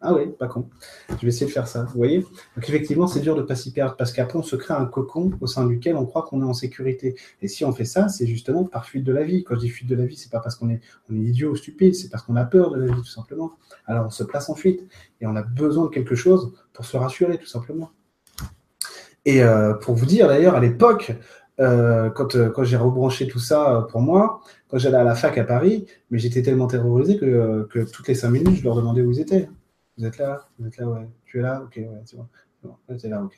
Ah 0.00 0.14
oui, 0.14 0.30
pas 0.38 0.46
con. 0.46 0.68
Je 1.10 1.16
vais 1.22 1.26
essayer 1.26 1.46
de 1.46 1.50
faire 1.50 1.66
ça. 1.66 1.82
Vous 1.82 1.96
voyez 1.96 2.20
Donc 2.20 2.68
effectivement, 2.68 3.08
c'est 3.08 3.18
dur 3.18 3.34
de 3.34 3.40
ne 3.40 3.46
pas 3.46 3.56
s'y 3.56 3.72
perdre 3.72 3.96
parce 3.96 4.12
qu'après, 4.12 4.38
on 4.38 4.44
se 4.44 4.54
crée 4.54 4.74
un 4.74 4.86
cocon 4.86 5.32
au 5.40 5.48
sein 5.48 5.66
duquel 5.66 5.96
on 5.96 6.06
croit 6.06 6.22
qu'on 6.22 6.40
est 6.40 6.44
en 6.44 6.54
sécurité. 6.54 7.16
Et 7.40 7.48
si 7.48 7.64
on 7.64 7.72
fait 7.72 7.84
ça, 7.84 8.08
c'est 8.08 8.26
justement 8.26 8.62
par 8.62 8.86
fuite 8.86 9.02
de 9.02 9.12
la 9.12 9.24
vie. 9.24 9.42
Quand 9.42 9.56
je 9.56 9.60
dis 9.60 9.70
fuite 9.70 9.88
de 9.88 9.96
la 9.96 10.06
vie, 10.06 10.16
c'est 10.16 10.30
pas 10.30 10.38
parce 10.38 10.54
qu'on 10.54 10.70
est, 10.70 10.80
est 11.10 11.14
idiot 11.14 11.50
ou 11.50 11.56
stupide, 11.56 11.96
c'est 11.96 12.10
parce 12.10 12.22
qu'on 12.22 12.36
a 12.36 12.44
peur 12.44 12.70
de 12.70 12.78
la 12.78 12.86
vie, 12.86 13.00
tout 13.00 13.04
simplement. 13.06 13.50
Alors 13.86 14.06
on 14.06 14.10
se 14.10 14.22
place 14.22 14.48
en 14.48 14.54
fuite 14.54 14.86
et 15.20 15.26
on 15.26 15.34
a 15.34 15.42
besoin 15.42 15.86
de 15.86 15.90
quelque 15.90 16.14
chose 16.14 16.52
pour 16.72 16.84
se 16.84 16.96
rassurer, 16.96 17.38
tout 17.38 17.46
simplement. 17.46 17.90
Et 19.24 19.42
euh, 19.42 19.74
pour 19.74 19.94
vous 19.94 20.06
dire 20.06 20.28
d'ailleurs, 20.28 20.54
à 20.54 20.60
l'époque, 20.60 21.12
euh, 21.60 22.10
quand, 22.10 22.34
euh, 22.34 22.50
quand 22.50 22.64
j'ai 22.64 22.76
rebranché 22.76 23.28
tout 23.28 23.38
ça 23.38 23.86
pour 23.90 24.00
moi, 24.00 24.40
quand 24.68 24.78
j'allais 24.78 24.96
à 24.96 25.04
la 25.04 25.14
fac 25.14 25.38
à 25.38 25.44
Paris, 25.44 25.86
mais 26.10 26.18
j'étais 26.18 26.42
tellement 26.42 26.66
terrorisé 26.66 27.18
que, 27.18 27.68
que 27.70 27.80
toutes 27.80 28.08
les 28.08 28.14
cinq 28.14 28.30
minutes, 28.30 28.56
je 28.56 28.64
leur 28.64 28.74
demandais 28.74 29.02
où 29.02 29.10
ils 29.10 29.20
étaient. 29.20 29.48
Vous 29.98 30.06
êtes 30.06 30.18
là 30.18 30.48
Vous 30.58 30.66
êtes 30.66 30.76
là, 30.78 30.86
ouais. 30.88 31.08
Tu 31.24 31.38
es 31.38 31.42
là 31.42 31.62
Ok, 31.64 31.76
ouais, 31.76 32.02
c'est 32.04 32.16
bon. 32.16 32.26
C'est 32.96 33.08
là, 33.08 33.22
ok. 33.22 33.36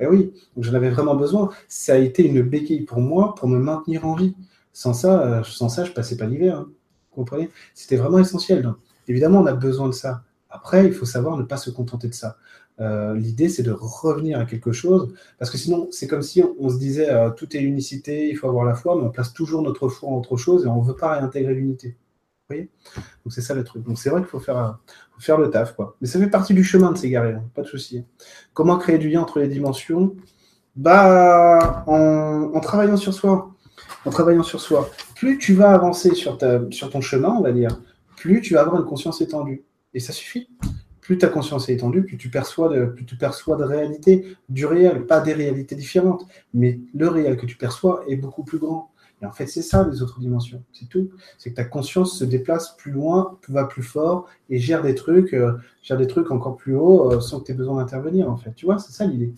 Et 0.00 0.06
oui, 0.08 0.32
donc 0.56 0.64
j'en 0.64 0.74
avais 0.74 0.90
vraiment 0.90 1.14
besoin. 1.14 1.50
Ça 1.68 1.94
a 1.94 1.96
été 1.96 2.26
une 2.26 2.42
béquille 2.42 2.82
pour 2.82 3.00
moi 3.00 3.34
pour 3.34 3.48
me 3.48 3.58
maintenir 3.58 4.06
en 4.06 4.14
vie. 4.14 4.34
Sans 4.72 4.94
ça, 4.94 5.42
sans 5.44 5.68
ça 5.68 5.84
je 5.84 5.92
passais 5.92 6.16
pas 6.16 6.26
l'hiver. 6.26 6.58
Hein. 6.58 6.68
Vous 7.10 7.16
comprenez? 7.16 7.50
C'était 7.74 7.96
vraiment 7.96 8.18
essentiel. 8.18 8.62
Donc, 8.62 8.76
évidemment, 9.08 9.40
on 9.40 9.46
a 9.46 9.52
besoin 9.52 9.88
de 9.88 9.94
ça. 9.94 10.22
Après, 10.48 10.86
il 10.86 10.92
faut 10.92 11.04
savoir 11.04 11.36
ne 11.36 11.44
pas 11.44 11.56
se 11.56 11.70
contenter 11.70 12.08
de 12.08 12.14
ça. 12.14 12.36
Euh, 12.80 13.14
l'idée, 13.14 13.48
c'est 13.48 13.62
de 13.62 13.72
revenir 13.72 14.38
à 14.38 14.46
quelque 14.46 14.72
chose, 14.72 15.12
parce 15.38 15.50
que 15.50 15.58
sinon, 15.58 15.88
c'est 15.90 16.06
comme 16.06 16.22
si 16.22 16.42
on, 16.58 16.70
se 16.70 16.78
disait 16.78 17.10
euh, 17.10 17.30
tout 17.30 17.54
est 17.56 17.60
unicité, 17.60 18.28
il 18.28 18.36
faut 18.36 18.48
avoir 18.48 18.64
la 18.64 18.74
foi, 18.74 18.96
mais 18.96 19.02
on 19.02 19.10
place 19.10 19.32
toujours 19.32 19.62
notre 19.62 19.88
foi 19.88 20.08
en 20.08 20.16
autre 20.16 20.36
chose 20.36 20.64
et 20.64 20.68
on 20.68 20.82
ne 20.82 20.86
veut 20.86 20.96
pas 20.96 21.12
réintégrer 21.12 21.54
l'unité. 21.54 21.96
Donc 22.50 23.32
c'est 23.32 23.42
ça 23.42 23.54
le 23.54 23.64
truc. 23.64 23.84
Donc 23.84 23.98
c'est 23.98 24.10
vrai 24.10 24.20
qu'il 24.20 24.28
faut 24.28 24.40
faire, 24.40 24.78
faire 25.18 25.38
le 25.38 25.50
taf, 25.50 25.74
quoi. 25.74 25.96
Mais 26.00 26.06
ça 26.06 26.18
fait 26.18 26.28
partie 26.28 26.54
du 26.54 26.64
chemin 26.64 26.92
de 26.92 26.98
s'égarer, 26.98 27.34
hein, 27.34 27.44
pas 27.54 27.62
de 27.62 27.66
souci. 27.66 28.04
Comment 28.54 28.78
créer 28.78 28.98
du 28.98 29.08
lien 29.08 29.20
entre 29.20 29.40
les 29.40 29.48
dimensions? 29.48 30.16
Bah, 30.76 31.84
en, 31.86 32.60
travaillant 32.60 32.96
sur 32.96 33.14
soi. 33.14 33.54
En 34.04 34.10
travaillant 34.10 34.42
sur 34.42 34.60
soi. 34.60 34.90
Plus 35.16 35.38
tu 35.38 35.54
vas 35.54 35.72
avancer 35.72 36.14
sur, 36.14 36.38
ta, 36.38 36.60
sur 36.70 36.90
ton 36.90 37.00
chemin, 37.00 37.30
on 37.30 37.42
va 37.42 37.52
dire, 37.52 37.80
plus 38.16 38.40
tu 38.40 38.54
vas 38.54 38.62
avoir 38.62 38.80
une 38.80 38.86
conscience 38.86 39.20
étendue. 39.20 39.64
Et 39.92 40.00
ça 40.00 40.12
suffit. 40.12 40.48
Plus 41.10 41.18
ta 41.18 41.26
conscience 41.26 41.68
est 41.68 41.72
étendue, 41.72 42.04
plus 42.04 42.16
tu 42.16 42.30
perçois 42.30 42.68
de, 42.68 42.84
plus 42.84 43.04
tu 43.04 43.16
perçois 43.16 43.56
de 43.56 43.64
réalité, 43.64 44.36
du 44.48 44.64
réel, 44.64 45.06
pas 45.06 45.18
des 45.18 45.32
réalités 45.32 45.74
différentes, 45.74 46.24
mais 46.54 46.78
le 46.94 47.08
réel 47.08 47.36
que 47.36 47.46
tu 47.46 47.56
perçois 47.56 48.04
est 48.06 48.14
beaucoup 48.14 48.44
plus 48.44 48.58
grand. 48.58 48.92
Et 49.20 49.26
en 49.26 49.32
fait, 49.32 49.48
c'est 49.48 49.62
ça 49.62 49.84
les 49.90 50.02
autres 50.02 50.20
dimensions. 50.20 50.62
C'est 50.72 50.88
tout. 50.88 51.10
C'est 51.36 51.50
que 51.50 51.56
ta 51.56 51.64
conscience 51.64 52.16
se 52.16 52.22
déplace 52.22 52.76
plus 52.76 52.92
loin, 52.92 53.36
va 53.48 53.64
plus 53.64 53.82
fort 53.82 54.28
et 54.50 54.60
gère 54.60 54.82
des 54.82 54.94
trucs, 54.94 55.34
euh, 55.34 55.54
gère 55.82 55.96
des 55.96 56.06
trucs 56.06 56.30
encore 56.30 56.56
plus 56.56 56.76
haut 56.76 57.10
euh, 57.10 57.18
sans 57.18 57.40
que 57.40 57.46
tu 57.46 57.50
aies 57.50 57.56
besoin 57.56 57.78
d'intervenir. 57.82 58.30
En 58.30 58.36
fait, 58.36 58.54
tu 58.54 58.66
vois, 58.66 58.78
c'est 58.78 58.92
ça 58.92 59.04
l'idée. 59.04 59.34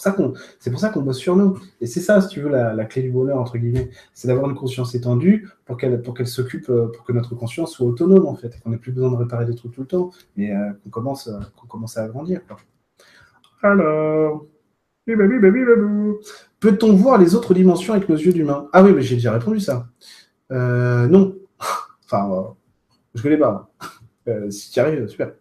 C'est 0.00 0.70
pour 0.70 0.80
ça 0.80 0.88
qu'on, 0.88 1.02
bosse 1.02 1.18
sur 1.18 1.36
nous. 1.36 1.58
Et 1.80 1.86
c'est 1.86 2.00
ça, 2.00 2.20
si 2.20 2.28
tu 2.28 2.40
veux, 2.40 2.48
la, 2.48 2.84
clé 2.84 3.02
du 3.02 3.10
bonheur 3.10 3.38
entre 3.38 3.58
guillemets, 3.58 3.90
c'est 4.14 4.28
d'avoir 4.28 4.48
une 4.48 4.56
conscience 4.56 4.94
étendue 4.94 5.48
pour 5.64 5.76
qu'elle, 5.76 6.02
s'occupe, 6.26 6.68
euh, 6.70 6.90
pour 6.94 7.04
que 7.04 7.12
notre 7.12 7.34
conscience 7.34 7.72
soit 7.72 7.86
autonome 7.86 8.26
en 8.26 8.34
fait, 8.34 8.58
qu'on 8.60 8.70
n'ait 8.70 8.78
plus 8.78 8.92
besoin 8.92 9.10
de 9.10 9.16
réparer 9.16 9.46
des 9.46 9.54
trucs 9.54 9.72
tout 9.72 9.82
le 9.82 9.86
temps, 9.86 10.10
mais 10.36 10.52
qu'on 10.84 10.90
commence, 10.90 11.30
qu'on 11.56 11.66
commence 11.66 11.96
à 11.96 12.04
agrandir. 12.04 12.40
Alors. 13.62 14.46
Peut-on 16.60 16.92
voir 16.94 17.18
les 17.18 17.34
autres 17.34 17.54
dimensions 17.54 17.94
avec 17.94 18.08
nos 18.08 18.16
yeux 18.16 18.32
d'humain? 18.32 18.68
Ah 18.72 18.82
oui, 18.82 18.92
mais 18.92 19.02
j'ai 19.02 19.16
déjà 19.16 19.32
répondu 19.32 19.60
ça. 19.60 19.88
Euh, 20.52 21.06
non. 21.08 21.36
enfin, 22.04 22.30
euh, 22.32 22.42
je 23.14 23.22
connais 23.22 23.38
pas. 23.38 23.70
Euh, 24.28 24.50
si 24.50 24.70
tu 24.70 24.78
arrives, 24.78 25.08
super. 25.08 25.32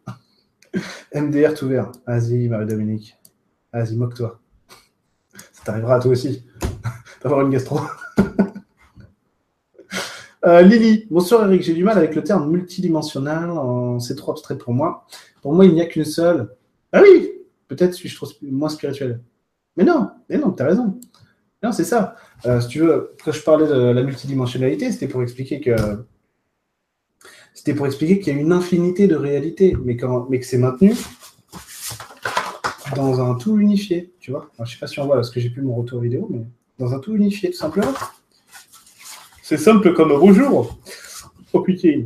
MDR 1.13 1.53
tout 1.53 1.67
vert. 1.67 1.91
Vas-y, 2.07 2.47
Marie-Dominique. 2.47 3.19
Vas-y, 3.73 3.97
moque-toi. 3.97 4.39
Ça 5.69 5.73
t'arrivera 5.73 5.97
à 5.97 5.99
toi 5.99 6.13
aussi. 6.13 6.43
D'avoir 7.23 7.41
une 7.41 7.51
gastro. 7.51 7.79
Lily, 10.43 11.05
bonsoir 11.11 11.45
Eric, 11.45 11.61
j'ai 11.61 11.75
du 11.75 11.83
mal 11.83 11.95
avec 11.95 12.15
le 12.15 12.23
terme 12.23 12.49
multidimensionnel, 12.49 13.51
c'est 13.99 14.15
trop 14.15 14.31
abstrait 14.31 14.57
pour 14.57 14.73
moi. 14.73 15.05
Pour 15.43 15.53
moi, 15.53 15.65
il 15.65 15.75
n'y 15.75 15.81
a 15.81 15.85
qu'une 15.85 16.05
seule. 16.05 16.55
Ah 16.91 17.03
oui, 17.03 17.29
peut-être 17.67 17.93
suis-je 17.93 18.15
trop 18.15 18.25
moins 18.41 18.69
spirituel. 18.69 19.21
Mais 19.77 19.83
non, 19.83 20.09
mais 20.27 20.39
non, 20.39 20.53
tu 20.53 20.63
as 20.63 20.65
raison. 20.65 20.99
Non, 21.61 21.71
c'est 21.71 21.83
ça. 21.83 22.15
Euh, 22.47 22.59
si 22.61 22.67
tu 22.69 22.79
veux, 22.79 23.15
quand 23.23 23.31
je 23.31 23.43
parlais 23.43 23.67
de 23.67 23.91
la 23.91 24.01
multidimensionnalité, 24.01 24.91
c'était 24.91 25.07
pour 25.07 25.21
expliquer 25.21 25.61
que 25.61 25.75
c'était 27.53 27.75
pour 27.75 27.85
expliquer 27.85 28.19
qu'il 28.19 28.33
y 28.33 28.35
a 28.35 28.39
une 28.39 28.53
infinité 28.53 29.07
de 29.07 29.15
réalités, 29.15 29.77
mais, 29.83 29.95
mais 30.31 30.39
que 30.39 30.45
c'est 30.47 30.57
maintenu 30.57 30.95
dans 32.95 33.21
un 33.21 33.35
tout 33.35 33.57
unifié, 33.57 34.13
tu 34.19 34.31
vois. 34.31 34.49
je 34.57 34.63
ne 34.63 34.67
sais 34.67 34.77
pas 34.79 34.87
si 34.87 34.99
on 34.99 35.05
voit 35.05 35.15
parce 35.15 35.29
que 35.29 35.39
j'ai 35.39 35.49
plus 35.49 35.61
mon 35.61 35.75
retour 35.75 36.01
vidéo, 36.01 36.27
mais 36.29 36.45
dans 36.77 36.93
un 36.93 36.99
tout 36.99 37.15
unifié, 37.15 37.51
tout 37.51 37.57
simplement. 37.57 37.93
C'est 39.41 39.57
simple 39.57 39.93
comme 39.93 40.09
bonjour. 40.09 40.77
Oh 41.53 41.61
putain. 41.61 42.05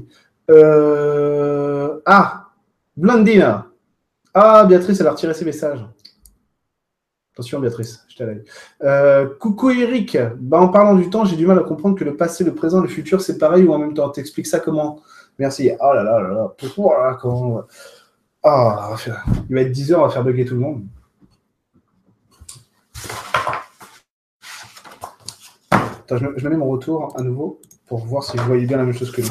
Euh... 0.49 1.99
Ah, 2.05 2.49
Blandina. 2.95 3.67
Ah, 4.33 4.65
Béatrice, 4.65 4.99
elle 4.99 5.07
a 5.07 5.11
retiré 5.11 5.33
ses 5.33 5.45
messages. 5.45 5.85
Attention, 7.33 7.59
Béatrice, 7.59 8.05
je 8.09 8.17
t'ai 8.17 8.43
euh, 8.83 9.27
coucou 9.39 9.71
Eric. 9.71 10.17
Bah, 10.39 10.59
en 10.59 10.69
parlant 10.69 10.95
du 10.95 11.09
temps, 11.09 11.25
j'ai 11.25 11.35
du 11.35 11.47
mal 11.47 11.57
à 11.59 11.63
comprendre 11.63 11.97
que 11.97 12.03
le 12.03 12.15
passé, 12.15 12.43
le 12.43 12.53
présent, 12.53 12.79
le 12.79 12.87
futur, 12.87 13.21
c'est 13.21 13.37
pareil 13.37 13.63
ou 13.63 13.73
en 13.73 13.79
même 13.79 13.93
temps. 13.93 14.09
T'expliques 14.09 14.47
ça 14.47 14.59
comment? 14.59 15.01
Merci. 15.39 15.71
Oh 15.79 15.93
là 15.93 16.03
là 16.03 16.21
là 16.21 16.29
là. 16.29 16.53
Pourquoi? 16.57 17.17
Comment... 17.19 17.63
Ah, 18.45 18.95
il 19.49 19.55
va 19.55 19.61
être 19.61 19.71
10 19.71 19.93
heures, 19.93 20.01
on 20.01 20.07
va 20.07 20.09
faire 20.09 20.23
bugger 20.23 20.43
tout 20.43 20.55
le 20.55 20.59
monde. 20.59 20.85
Je, 26.09 26.15
me, 26.15 26.49
mets 26.49 26.57
mon 26.57 26.67
retour 26.67 27.17
à 27.17 27.23
nouveau 27.23 27.61
pour 27.87 28.05
voir 28.05 28.23
si 28.23 28.35
vous 28.37 28.43
voyez 28.43 28.65
bien 28.65 28.77
la 28.77 28.83
même 28.83 28.93
chose 28.93 29.11
que, 29.11 29.21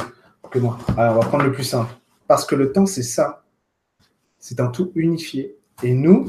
que 0.51 0.59
moi. 0.59 0.79
Alors, 0.97 1.17
on 1.17 1.21
va 1.21 1.27
prendre 1.29 1.45
le 1.45 1.53
plus 1.53 1.63
simple. 1.65 1.93
Parce 2.27 2.47
que 2.47 2.55
le 2.55 2.73
temps, 2.73 2.87
c'est 2.87 3.03
ça. 3.03 3.45
C'est 4.39 4.59
un 4.59 4.69
tout 4.69 4.91
unifié. 4.95 5.57
Et 5.83 5.93
nous. 5.93 6.27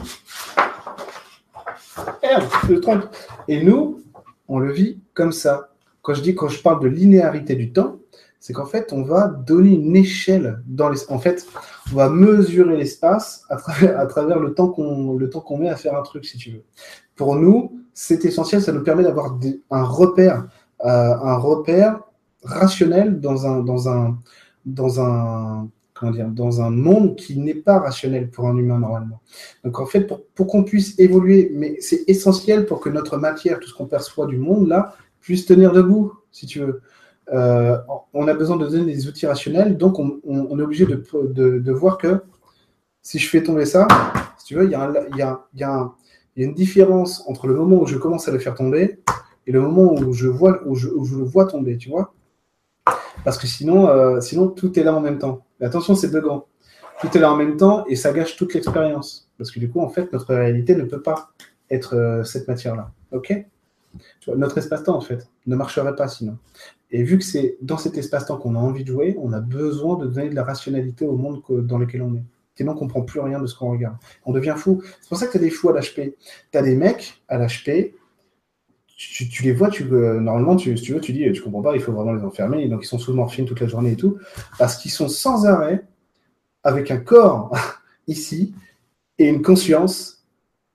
Et 3.48 3.64
nous, 3.64 4.04
on 4.48 4.60
le 4.60 4.72
vit 4.74 5.00
comme 5.14 5.32
ça. 5.32 5.70
Quand 6.02 6.14
je 6.14 6.22
dis, 6.22 6.36
quand 6.36 6.50
je 6.50 6.62
parle 6.62 6.82
de 6.82 6.90
linéarité 6.90 7.56
du 7.56 7.72
temps, 7.72 8.00
c'est 8.44 8.52
qu'en 8.52 8.66
fait, 8.66 8.92
on 8.92 9.04
va 9.04 9.30
donner 9.30 9.70
une 9.70 9.96
échelle 9.96 10.62
dans 10.68 10.90
les. 10.90 11.00
En 11.10 11.18
fait, 11.18 11.48
on 11.94 11.96
va 11.96 12.10
mesurer 12.10 12.76
l'espace 12.76 13.46
à 13.50 13.56
travers, 13.56 14.38
le 14.38 14.54
temps 14.54 14.68
qu'on 14.68 15.58
met 15.58 15.70
à 15.70 15.78
faire 15.78 15.96
un 15.96 16.02
truc, 16.02 16.26
si 16.26 16.38
tu 16.38 16.52
veux. 16.52 16.64
Pour 17.16 17.38
nous, 17.38 17.80
c'est 17.94 18.26
essentiel. 18.26 18.62
Ça 18.62 18.74
nous 18.74 18.84
permet 18.84 19.04
d'avoir 19.04 19.40
un 19.72 19.84
repère, 19.84 20.50
euh, 20.84 20.88
un 20.90 21.38
repère 21.38 22.02
rationnel 22.44 23.22
dans 23.22 23.48
un 23.48 23.62
dans 23.62 23.88
un 23.88 24.20
dans 24.66 25.00
un 25.00 25.70
comment 25.94 26.12
dire 26.12 26.28
dans 26.28 26.62
un 26.62 26.70
monde 26.70 27.16
qui 27.16 27.40
n'est 27.40 27.54
pas 27.54 27.80
rationnel 27.80 28.30
pour 28.30 28.50
un 28.50 28.58
humain 28.58 28.80
normalement. 28.80 29.22
Donc 29.64 29.80
en 29.80 29.86
fait, 29.86 30.02
pour, 30.02 30.22
pour 30.36 30.48
qu'on 30.48 30.66
puisse 30.66 31.00
évoluer, 31.00 31.50
mais 31.56 31.78
c'est 31.80 32.04
essentiel 32.10 32.66
pour 32.66 32.82
que 32.82 32.90
notre 32.90 33.18
matière, 33.18 33.62
tout 33.62 33.70
ce 33.70 33.74
qu'on 33.74 33.88
perçoit 33.88 34.28
du 34.28 34.38
monde 34.38 34.68
là, 34.68 34.98
puisse 35.22 35.46
tenir 35.46 35.72
debout, 35.72 36.12
si 36.30 36.46
tu 36.46 36.60
veux. 36.60 36.82
Euh, 37.32 37.78
on 38.14 38.28
a 38.28 38.34
besoin 38.34 38.58
de 38.58 38.68
donner 38.68 38.94
des 38.94 39.08
outils 39.08 39.26
rationnels, 39.26 39.78
donc 39.78 39.98
on, 40.00 40.60
est 40.60 40.62
obligé 40.62 40.86
de, 40.86 41.72
voir 41.72 41.98
que 41.98 42.22
si 43.02 43.20
je 43.20 43.30
fais 43.30 43.42
tomber 43.44 43.66
ça, 43.66 43.88
si 44.38 44.46
tu 44.46 44.56
veux, 44.56 44.66
il 44.66 44.72
y, 44.72 44.76
a 44.76 45.46
y 45.56 45.64
a- 45.64 45.92
une 46.36 46.54
différence 46.54 47.24
entre 47.28 47.48
le 47.48 47.54
moment 47.54 47.78
où 47.78 47.86
je 47.86 47.98
commence 47.98 48.28
à 48.28 48.32
le 48.32 48.40
faire 48.40 48.56
tomber 48.56 49.00
et 49.46 49.52
le 49.52 49.62
moment 49.62 49.94
où 49.94 50.14
je, 50.14 50.28
vois, 50.28 50.62
où 50.66 50.76
je, 50.76 50.88
le 50.90 51.24
vois 51.24 51.46
tomber, 51.46 51.78
tu 51.78 51.90
vois. 51.90 52.14
Parce 53.24 53.38
que 53.38 53.48
sinon, 53.48 53.88
euh, 53.88 54.20
sinon, 54.20 54.48
tout 54.48 54.78
est 54.80 54.84
là 54.84 54.96
en 54.96 55.00
même 55.00 55.20
temps. 55.20 55.46
Mais 55.60 55.68
attention, 55.68 55.96
c'est 55.96 56.10
buggant. 56.10 56.48
Tout 57.02 57.16
est 57.16 57.20
là 57.20 57.32
en 57.32 57.36
même 57.36 57.58
temps 57.58 57.86
et 57.88 57.96
ça 57.96 58.12
gâche 58.12 58.36
toute 58.36 58.54
l'expérience. 58.54 59.30
Parce 59.38 59.52
que 59.52 59.60
du 59.60 59.70
coup, 59.70 59.80
en 59.80 59.90
fait, 59.90 60.12
notre 60.12 60.34
réalité 60.34 60.76
ne 60.76 60.84
peut 60.84 61.02
pas 61.02 61.32
être 61.70 61.96
euh, 61.96 62.24
cette 62.24 62.48
matière-là. 62.48 62.92
OK? 63.12 63.34
Notre 64.28 64.58
espace-temps, 64.58 64.96
en 64.96 65.02
fait, 65.02 65.28
ne 65.46 65.56
marcherait 65.56 65.96
pas 65.96 66.08
sinon. 66.08 66.38
Et 66.94 67.04
vu 67.04 67.18
que 67.18 67.24
c'est 67.26 67.58
dans 67.62 67.78
cet 67.78 67.98
espace-temps 67.98 68.38
qu'on 68.38 68.56
a 68.56 68.60
envie 68.60 68.84
de 68.84 68.92
jouer, 68.92 69.18
on 69.20 69.34
a 69.34 69.42
besoin 69.42 69.98
de 69.98 70.06
donner 70.08 70.30
de 70.30 70.36
la 70.36 70.44
rationalité 70.44 71.06
au 71.06 71.18
monde 71.18 71.44
que- 71.44 71.60
dans 71.60 71.80
lequel 71.80 72.04
on 72.04 72.16
est. 72.16 72.24
Sinon, 72.56 72.74
on 72.74 72.76
ne 72.76 72.80
comprend 72.80 73.02
plus 73.02 73.20
rien 73.20 73.40
de 73.42 73.48
ce 73.48 73.56
qu'on 73.58 73.72
regarde. 73.72 73.96
On 74.26 74.32
devient 74.32 74.54
fou. 74.56 74.82
C'est 75.02 75.10
pour 75.10 75.18
ça 75.18 75.26
que 75.26 75.32
tu 75.32 75.38
as 75.38 75.42
des 75.42 75.50
fous 75.50 75.70
à 75.70 75.74
l'HP. 75.74 76.16
Tu 76.52 76.58
as 76.58 76.62
des 76.62 76.76
mecs 76.76 77.24
à 77.28 77.40
l'HP, 77.40 77.96
tu, 78.96 79.44
les 79.44 79.54
vois, 79.54 79.70
tu, 79.70 79.84
euh, 79.92 80.20
normalement, 80.20 80.56
tu, 80.56 80.78
si 80.78 80.84
tu 80.84 80.94
veux, 80.94 81.02
tu 81.02 81.14
dis, 81.14 81.30
tu 81.32 81.42
comprends 81.42 81.64
pas, 81.64 81.76
il 81.76 81.82
faut 81.82 81.92
vraiment 81.92 82.14
les 82.14 82.24
enfermer. 82.24 82.68
Donc, 82.70 82.84
ils 82.84 82.88
sont 82.88 83.00
sous 83.00 83.14
morphine 83.14 83.46
toute 83.46 83.60
la 83.60 83.68
journée 83.68 83.94
et 83.94 83.96
tout. 83.96 84.18
Parce 84.60 84.78
qu'ils 84.78 84.92
sont 84.92 85.08
sans 85.08 85.46
arrêt 85.46 85.84
avec 86.64 86.92
un 86.92 86.98
corps 86.98 87.52
ici 88.08 88.54
et 89.18 89.28
une 89.28 89.42
conscience 89.42 90.24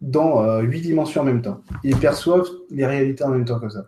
dans 0.00 0.42
euh, 0.42 0.62
huit 0.62 0.80
dimensions 0.80 1.22
en 1.22 1.24
même 1.24 1.42
temps. 1.42 1.60
Ils 1.84 1.96
perçoivent 1.96 2.48
les 2.70 2.86
réalités 2.86 3.24
en 3.24 3.30
même 3.30 3.44
temps 3.44 3.60
comme 3.60 3.70
ça. 3.70 3.86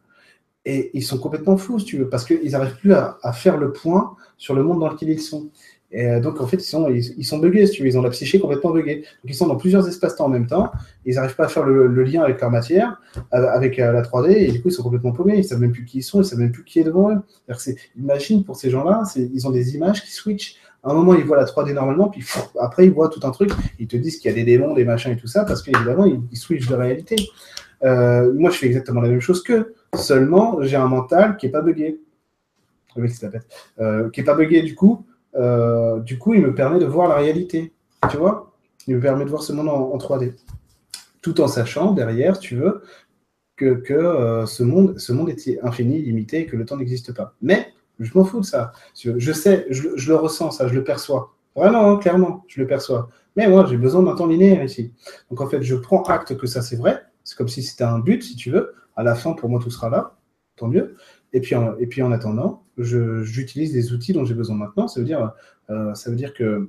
Et 0.71 0.91
ils 0.95 1.03
sont 1.03 1.19
complètement 1.19 1.57
veux, 1.57 2.09
parce 2.09 2.25
qu'ils 2.25 2.53
n'arrivent 2.53 2.77
plus 2.77 2.93
à, 2.93 3.33
faire 3.33 3.57
le 3.57 3.73
point 3.73 4.15
sur 4.39 4.55
le 4.55 4.63
monde 4.63 4.79
dans 4.79 4.89
lequel 4.89 5.09
ils 5.09 5.21
sont. 5.21 5.51
Et 5.91 6.07
euh, 6.07 6.21
donc, 6.21 6.41
en 6.41 6.47
fait, 6.47 6.59
ils 6.59 6.61
sont, 6.61 6.89
ils, 6.89 7.03
ils 7.19 7.41
buggés, 7.41 7.69
ils 7.81 7.99
ont 7.99 8.03
la 8.03 8.11
psyché 8.11 8.39
complètement 8.39 8.71
buggée. 8.71 8.99
Donc, 8.99 9.25
ils 9.25 9.35
sont 9.35 9.49
dans 9.49 9.57
plusieurs 9.57 9.89
espaces-temps 9.89 10.27
en 10.27 10.29
même 10.29 10.47
temps, 10.47 10.71
ils 11.05 11.17
n'arrivent 11.17 11.35
pas 11.35 11.47
à 11.47 11.49
faire 11.49 11.65
le, 11.65 11.89
lien 12.05 12.23
avec 12.23 12.41
leur 12.41 12.53
matière, 12.53 13.01
euh, 13.35 13.49
avec 13.49 13.81
euh, 13.81 13.91
la 13.91 14.03
3D, 14.03 14.31
et 14.31 14.53
du 14.53 14.63
coup, 14.63 14.69
ils 14.69 14.73
sont 14.73 14.85
complètement 14.85 15.11
paumés, 15.11 15.35
ils 15.35 15.39
ne 15.39 15.43
savent 15.43 15.59
même 15.59 15.73
plus 15.73 15.85
qui 15.85 15.99
ils 15.99 16.03
sont, 16.05 16.19
ils 16.19 16.21
ne 16.21 16.27
savent 16.27 16.39
même 16.39 16.53
plus 16.53 16.63
qui 16.63 16.79
est 16.79 16.85
devant 16.85 17.11
eux. 17.11 17.19
Imagine 17.99 18.45
pour 18.45 18.55
ces 18.55 18.71
gens-là, 18.71 19.03
ils 19.17 19.49
ont 19.49 19.51
des 19.51 19.75
images 19.75 20.05
qui 20.05 20.13
switchent. 20.13 20.55
À 20.85 20.93
un 20.93 20.95
moment, 20.95 21.15
ils 21.15 21.25
voient 21.25 21.37
la 21.37 21.45
3D 21.45 21.73
normalement, 21.73 22.09
puis 22.09 22.25
après, 22.61 22.87
ils 22.87 22.93
voient 22.93 23.09
tout 23.09 23.21
un 23.25 23.33
truc, 23.33 23.51
ils 23.81 23.89
te 23.89 23.97
disent 23.97 24.19
qu'il 24.19 24.31
y 24.31 24.33
a 24.33 24.37
des 24.37 24.45
démons, 24.45 24.75
des 24.75 24.85
machins 24.85 25.11
et 25.11 25.17
tout 25.17 25.27
ça, 25.27 25.45
parce 25.45 25.63
qu'évidemment, 25.63 26.05
ils, 26.05 26.21
ils 26.31 26.39
switchent 26.39 26.69
de 26.69 26.77
réalité. 26.77 27.17
Euh, 27.83 28.33
moi, 28.35 28.51
je 28.51 28.59
fais 28.59 28.67
exactement 28.67 29.01
la 29.01 29.09
même 29.09 29.21
chose 29.21 29.43
qu'eux. 29.43 29.75
Seulement, 29.95 30.63
j'ai 30.63 30.77
un 30.77 30.87
mental 30.87 31.37
qui 31.37 31.47
est 31.47 31.51
pas 31.51 31.63
buggé. 31.63 32.01
Bête. 32.97 33.47
Euh, 33.79 34.11
qui 34.11 34.21
est 34.21 34.25
pas 34.25 34.35
buggé, 34.35 34.63
du 34.63 34.75
coup, 34.75 35.07
euh, 35.37 36.01
du 36.01 36.19
coup, 36.19 36.35
il 36.35 36.43
me 36.43 36.55
permet 36.55 36.79
de 36.79 36.87
voir 36.87 37.09
la 37.09 37.17
réalité. 37.17 37.73
Tu 38.11 38.17
vois? 38.17 38.53
Il 38.87 38.97
me 38.97 39.01
permet 39.01 39.25
de 39.25 39.31
voir 39.31 39.43
ce 39.43 39.53
monde 39.53 39.69
en, 39.69 39.93
en 39.93 39.99
3D. 39.99 40.35
Tout 41.23 41.41
en 41.41 41.49
sachant, 41.49 41.93
derrière, 41.93 42.39
tu 42.39 42.57
veux, 42.57 42.83
que, 43.57 43.75
que 43.75 44.45
ce, 44.47 44.63
monde, 44.63 44.99
ce 44.99 45.13
monde 45.13 45.29
est 45.29 45.59
infini, 45.63 46.01
limité, 46.01 46.47
que 46.47 46.57
le 46.57 46.65
temps 46.65 46.77
n'existe 46.77 47.15
pas. 47.15 47.35
Mais, 47.43 47.73
je 47.99 48.11
m'en 48.17 48.25
fous 48.25 48.41
de 48.41 48.47
ça. 48.47 48.73
Je 48.95 49.33
sais, 49.33 49.67
je 49.71 50.09
le 50.09 50.17
ressens, 50.17 50.53
ça, 50.53 50.67
je 50.67 50.75
le 50.75 50.83
perçois. 50.83 51.35
Vraiment, 51.55 51.91
hein, 51.91 51.97
clairement, 51.99 52.45
je 52.49 52.61
le 52.61 52.67
perçois. 52.67 53.11
Mais 53.37 53.49
moi, 53.49 53.67
j'ai 53.69 53.77
besoin 53.77 54.03
d'un 54.03 54.15
temps 54.15 54.27
linéaire 54.27 54.65
ici. 54.65 54.93
Donc, 55.31 55.41
en 55.41 55.47
fait, 55.47 55.63
je 55.63 55.77
prends 55.77 56.03
acte 56.05 56.37
que 56.37 56.47
ça, 56.47 56.63
c'est 56.63 56.77
vrai. 56.77 57.03
C'est 57.31 57.37
comme 57.37 57.47
si 57.47 57.63
c'était 57.63 57.85
un 57.85 58.01
but, 58.01 58.25
si 58.25 58.35
tu 58.35 58.51
veux. 58.51 58.75
À 58.97 59.05
la 59.05 59.15
fin, 59.15 59.35
pour 59.35 59.49
moi, 59.49 59.61
tout 59.63 59.71
sera 59.71 59.89
là. 59.89 60.17
Tant 60.57 60.67
mieux. 60.67 60.97
Et 61.33 61.41
puis, 61.41 61.55
en, 61.55 61.79
et 61.79 61.87
puis 61.87 62.03
en 62.03 62.11
attendant, 62.11 62.65
j'utilise 62.77 63.73
des 63.73 63.93
outils 63.93 64.13
dont 64.13 64.25
j'ai 64.25 64.35
besoin 64.35 64.57
maintenant. 64.57 64.89
Ça 64.89 64.99
veut 64.99 65.07
dire, 65.07 65.33
euh, 65.71 65.95
ça 65.95 66.11
veut 66.11 66.17
dire 66.17 66.35
que 66.35 66.69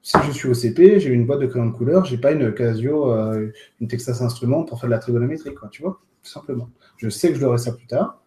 si 0.00 0.16
je 0.26 0.32
suis 0.32 0.48
au 0.48 0.54
CP, 0.54 0.98
j'ai 0.98 1.10
une 1.10 1.26
boîte 1.26 1.40
de 1.40 1.46
crayons 1.46 1.66
de 1.66 1.76
couleur, 1.76 2.06
j'ai 2.06 2.16
pas 2.16 2.32
une 2.32 2.54
Casio, 2.54 3.12
euh, 3.12 3.52
une 3.82 3.88
Texas 3.88 4.22
Instruments 4.22 4.64
pour 4.64 4.80
faire 4.80 4.88
de 4.88 4.94
la 4.94 4.98
trigonométrie, 4.98 5.54
quoi, 5.54 5.68
tu 5.68 5.82
vois, 5.82 6.00
tout 6.22 6.30
simplement. 6.30 6.70
Je 6.96 7.10
sais 7.10 7.28
que 7.28 7.34
je 7.34 7.42
l'aurai 7.42 7.58
ça 7.58 7.72
plus 7.72 7.86
tard. 7.86 8.22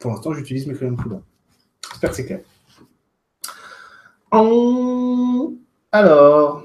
Pour 0.00 0.10
l'instant, 0.10 0.32
j'utilise 0.32 0.66
mes 0.66 0.74
crayons 0.74 0.94
de 0.94 1.00
couleur. 1.00 1.22
J'espère 1.92 2.10
que 2.10 2.16
c'est 2.16 2.26
clair. 2.26 2.40
Alors, 5.92 6.64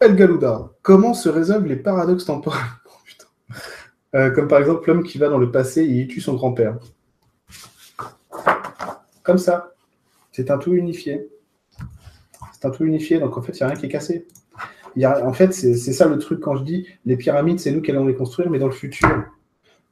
El 0.00 0.16
Galouda, 0.16 0.70
comment 0.80 1.12
se 1.12 1.28
résolvent 1.28 1.66
les 1.66 1.76
paradoxes 1.76 2.24
temporels? 2.24 2.62
Euh, 4.14 4.30
Comme 4.30 4.48
par 4.48 4.58
exemple 4.58 4.88
l'homme 4.88 5.02
qui 5.02 5.18
va 5.18 5.28
dans 5.28 5.38
le 5.38 5.50
passé 5.50 5.82
et 5.82 5.90
il 6.00 6.08
tue 6.08 6.20
son 6.20 6.34
grand-père. 6.34 6.78
Comme 9.22 9.38
ça. 9.38 9.72
C'est 10.32 10.50
un 10.50 10.58
tout 10.58 10.72
unifié. 10.72 11.28
C'est 12.52 12.66
un 12.66 12.70
tout 12.70 12.84
unifié, 12.84 13.18
donc 13.18 13.36
en 13.36 13.42
fait, 13.42 13.52
il 13.52 13.62
n'y 13.62 13.62
a 13.64 13.66
rien 13.68 13.76
qui 13.76 13.86
est 13.86 13.90
cassé. 13.90 14.26
Y 14.96 15.06
en 15.06 15.32
fait, 15.32 15.52
c'est 15.52 15.74
ça 15.76 16.06
le 16.06 16.18
truc 16.18 16.40
quand 16.40 16.56
je 16.56 16.64
dis 16.64 16.86
les 17.04 17.16
pyramides, 17.16 17.60
c'est 17.60 17.70
nous 17.70 17.82
qui 17.82 17.90
allons 17.90 18.06
les 18.06 18.14
construire, 18.14 18.50
mais 18.50 18.58
dans 18.58 18.66
le 18.66 18.72
futur. 18.72 19.08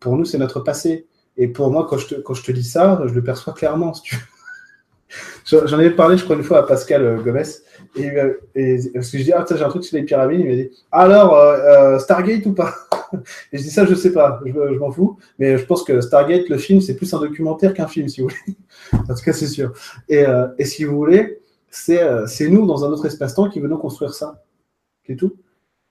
Pour 0.00 0.16
nous, 0.16 0.24
c'est 0.24 0.38
notre 0.38 0.60
passé. 0.60 1.06
Et 1.36 1.48
pour 1.48 1.70
moi, 1.70 1.86
quand 1.88 1.98
je, 1.98 2.08
te, 2.08 2.14
quand 2.16 2.34
je 2.34 2.42
te 2.42 2.50
dis 2.52 2.64
ça, 2.64 3.00
je 3.06 3.12
le 3.12 3.22
perçois 3.22 3.52
clairement. 3.52 3.92
Si. 3.94 4.08
J'en 5.44 5.78
avais 5.78 5.90
parlé, 5.90 6.16
je 6.16 6.24
crois, 6.24 6.34
une 6.34 6.42
fois 6.42 6.58
à 6.58 6.62
Pascal 6.64 7.02
euh, 7.04 7.20
Gomez. 7.22 7.42
Et, 7.94 8.10
euh, 8.10 8.40
et- 8.54 8.78
parce 8.94 9.10
que 9.10 9.18
je 9.18 9.22
dis, 9.24 9.32
ah, 9.32 9.44
j'ai 9.48 9.62
un 9.62 9.68
truc 9.68 9.84
sur 9.84 9.96
les 9.96 10.02
pyramides. 10.02 10.40
Il 10.40 10.48
m'a 10.48 10.54
dit, 10.54 10.70
alors, 10.90 12.00
Stargate 12.00 12.46
ou 12.46 12.52
pas? 12.52 12.74
Et 13.52 13.58
je 13.58 13.62
dis, 13.62 13.70
ça, 13.70 13.84
je 13.84 13.94
sais 13.94 14.12
pas, 14.12 14.40
je, 14.44 14.78
m'en 14.78 14.90
fous. 14.90 15.18
Mais 15.38 15.58
je 15.58 15.64
pense 15.64 15.84
que 15.84 16.00
Stargate, 16.00 16.48
le 16.48 16.58
film, 16.58 16.80
c'est 16.80 16.96
plus 16.96 17.12
un 17.14 17.20
documentaire 17.20 17.74
qu'un 17.74 17.88
film, 17.88 18.08
si 18.08 18.20
vous 18.20 18.28
voulez. 18.28 18.56
en 18.92 19.14
tout 19.14 19.24
cas, 19.24 19.32
c'est 19.32 19.46
sûr. 19.46 19.72
Et, 20.08 20.26
euh, 20.26 20.48
si 20.60 20.84
vous 20.84 20.96
voulez, 20.96 21.40
c'est 21.70 22.02
euh, 22.02 22.26
c'est 22.26 22.48
nous, 22.48 22.66
dans 22.66 22.84
un 22.84 22.88
autre 22.88 23.06
espace-temps, 23.06 23.50
qui 23.50 23.60
venons 23.60 23.78
construire 23.78 24.14
ça. 24.14 24.42
C'est 25.06 25.16
tout. 25.16 25.36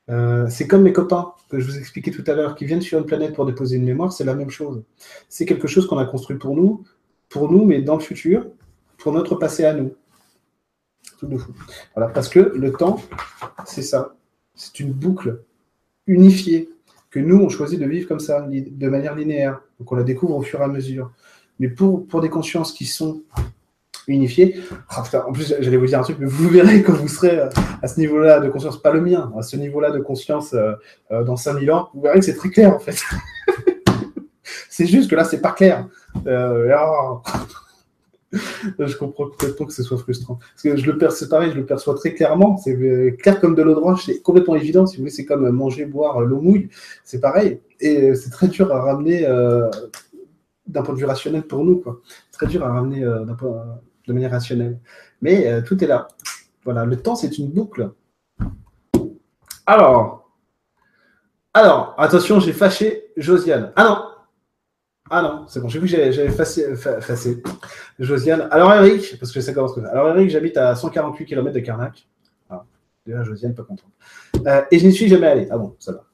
Euh, 0.09 0.47
c'est 0.49 0.67
comme 0.67 0.83
mes 0.83 0.93
copains 0.93 1.33
que 1.49 1.59
je 1.59 1.65
vous 1.65 1.77
expliquais 1.77 2.11
tout 2.11 2.23
à 2.27 2.33
l'heure, 2.33 2.55
qui 2.55 2.65
viennent 2.65 2.81
sur 2.81 2.99
une 2.99 3.05
planète 3.05 3.33
pour 3.33 3.45
déposer 3.45 3.77
une 3.77 3.85
mémoire, 3.85 4.13
c'est 4.13 4.23
la 4.23 4.35
même 4.35 4.49
chose. 4.49 4.83
C'est 5.29 5.45
quelque 5.45 5.67
chose 5.67 5.87
qu'on 5.87 5.97
a 5.97 6.05
construit 6.05 6.37
pour 6.37 6.55
nous, 6.55 6.83
pour 7.29 7.51
nous, 7.51 7.65
mais 7.65 7.81
dans 7.81 7.95
le 7.95 8.01
futur, 8.01 8.47
pour 8.97 9.11
notre 9.13 9.35
passé 9.35 9.65
à 9.65 9.73
nous. 9.73 9.93
Tout 11.19 11.27
de 11.27 11.37
fou. 11.37 11.53
Voilà, 11.95 12.11
parce 12.11 12.29
que 12.29 12.39
le 12.39 12.71
temps, 12.73 13.01
c'est 13.65 13.81
ça. 13.81 14.15
C'est 14.53 14.79
une 14.79 14.91
boucle 14.91 15.41
unifiée 16.07 16.69
que 17.15 17.19
nous, 17.21 17.37
on 17.37 17.47
choisit 17.47 17.79
de 17.79 17.85
vivre 17.85 18.09
comme 18.09 18.19
ça, 18.19 18.45
de 18.45 18.89
manière 18.89 19.15
linéaire. 19.15 19.61
Donc 19.79 19.89
on 19.89 19.95
la 19.95 20.03
découvre 20.03 20.35
au 20.35 20.41
fur 20.41 20.59
et 20.59 20.63
à 20.63 20.67
mesure. 20.67 21.11
Mais 21.59 21.69
pour, 21.69 22.05
pour 22.05 22.19
des 22.19 22.29
consciences 22.29 22.73
qui 22.73 22.85
sont 22.85 23.21
unifiées, 24.09 24.59
ah, 24.89 25.01
en 25.25 25.31
plus 25.31 25.55
j'allais 25.61 25.77
vous 25.77 25.85
dire 25.85 25.99
un 25.99 26.03
truc, 26.03 26.17
mais 26.19 26.25
vous 26.25 26.49
verrez 26.49 26.83
quand 26.83 26.91
vous 26.91 27.07
serez 27.07 27.39
euh, 27.39 27.49
à 27.81 27.87
ce 27.87 28.01
niveau-là 28.01 28.41
de 28.41 28.49
conscience, 28.49 28.81
pas 28.81 28.91
le 28.91 28.99
mien, 28.99 29.31
à 29.39 29.41
ce 29.43 29.55
niveau-là 29.55 29.91
de 29.91 29.99
conscience 29.99 30.53
euh, 30.53 30.73
euh, 31.11 31.23
dans 31.23 31.37
5000 31.37 31.71
ans, 31.71 31.89
vous 31.93 32.01
verrez 32.01 32.19
que 32.19 32.25
c'est 32.25 32.35
très 32.35 32.49
clair 32.49 32.75
en 32.75 32.79
fait. 32.79 33.01
c'est 34.69 34.85
juste 34.85 35.09
que 35.09 35.15
là, 35.15 35.23
c'est 35.23 35.41
pas 35.41 35.53
clair. 35.53 35.87
Euh. 36.27 36.75
je 38.79 38.97
comprends 38.97 39.27
complètement 39.27 39.65
que 39.65 39.73
ce 39.73 39.83
soit 39.83 39.97
frustrant. 39.97 40.35
Parce 40.35 40.63
que 40.63 40.75
je 40.75 40.85
le 40.85 40.97
perçois, 40.97 41.27
pareil, 41.27 41.51
je 41.51 41.57
le 41.57 41.65
perçois 41.65 41.95
très 41.95 42.13
clairement. 42.13 42.57
C'est 42.57 42.75
euh, 42.75 43.11
clair 43.11 43.39
comme 43.39 43.55
de 43.55 43.61
l'eau 43.61 43.75
de 43.75 43.79
roche, 43.79 44.05
c'est 44.05 44.21
complètement 44.21 44.55
évident. 44.55 44.85
Si 44.85 44.97
vous 44.97 45.01
voulez, 45.01 45.11
c'est 45.11 45.25
comme 45.25 45.49
manger, 45.49 45.85
boire 45.85 46.21
l'eau 46.21 46.41
mouille. 46.41 46.69
C'est 47.03 47.19
pareil. 47.19 47.59
Et 47.79 48.11
euh, 48.11 48.15
c'est 48.15 48.29
très 48.29 48.47
dur 48.47 48.73
à 48.73 48.81
ramener 48.81 49.25
euh, 49.25 49.69
d'un 50.67 50.81
point 50.81 50.93
de 50.93 50.99
vue 50.99 51.05
rationnel 51.05 51.43
pour 51.43 51.63
nous. 51.63 51.83
C'est 52.31 52.37
très 52.37 52.47
dur 52.47 52.65
à 52.65 52.71
ramener 52.71 53.03
euh, 53.03 53.25
de 54.07 54.13
manière 54.13 54.31
rationnelle. 54.31 54.79
Mais 55.21 55.63
tout 55.63 55.81
est 55.83 55.87
là. 55.87 56.07
Voilà, 56.63 56.85
le 56.85 56.97
temps, 56.97 57.15
c'est 57.15 57.37
une 57.37 57.49
boucle. 57.49 57.91
Alors, 59.65 60.29
alors, 61.53 61.95
attention, 61.97 62.39
j'ai 62.39 62.53
fâché 62.53 63.05
Josiane. 63.17 63.71
Ah 63.75 63.83
non, 63.85 64.03
Ah 65.09 65.21
non, 65.21 65.45
c'est 65.47 65.59
bon, 65.59 65.67
j'ai 65.67 65.79
vu 65.79 65.87
que 65.87 66.11
j'avais 66.11 66.25
effacé, 66.25 67.43
Josiane. 67.99 68.47
Alors 68.49 68.73
Eric, 68.73 69.19
parce 69.19 69.31
que 69.31 69.39
ça 69.39 69.53
commence 69.53 69.73
comme 69.73 69.85
ça. 69.85 69.91
Alors 69.91 70.09
Eric, 70.09 70.31
j'habite 70.31 70.57
à 70.57 70.75
148 70.75 71.25
km 71.25 71.53
de 71.53 71.59
Carnac. 71.59 72.07
Ah, 72.49 72.65
déjà, 73.05 73.23
Josiane, 73.23 73.53
pas 73.53 73.63
contente. 73.63 73.91
Euh, 74.47 74.63
et 74.71 74.79
je 74.79 74.85
n'y 74.87 74.93
suis 74.93 75.07
jamais 75.07 75.27
allé. 75.27 75.47
Ah 75.51 75.57
bon, 75.59 75.75
ça 75.79 75.91
va. 75.91 76.05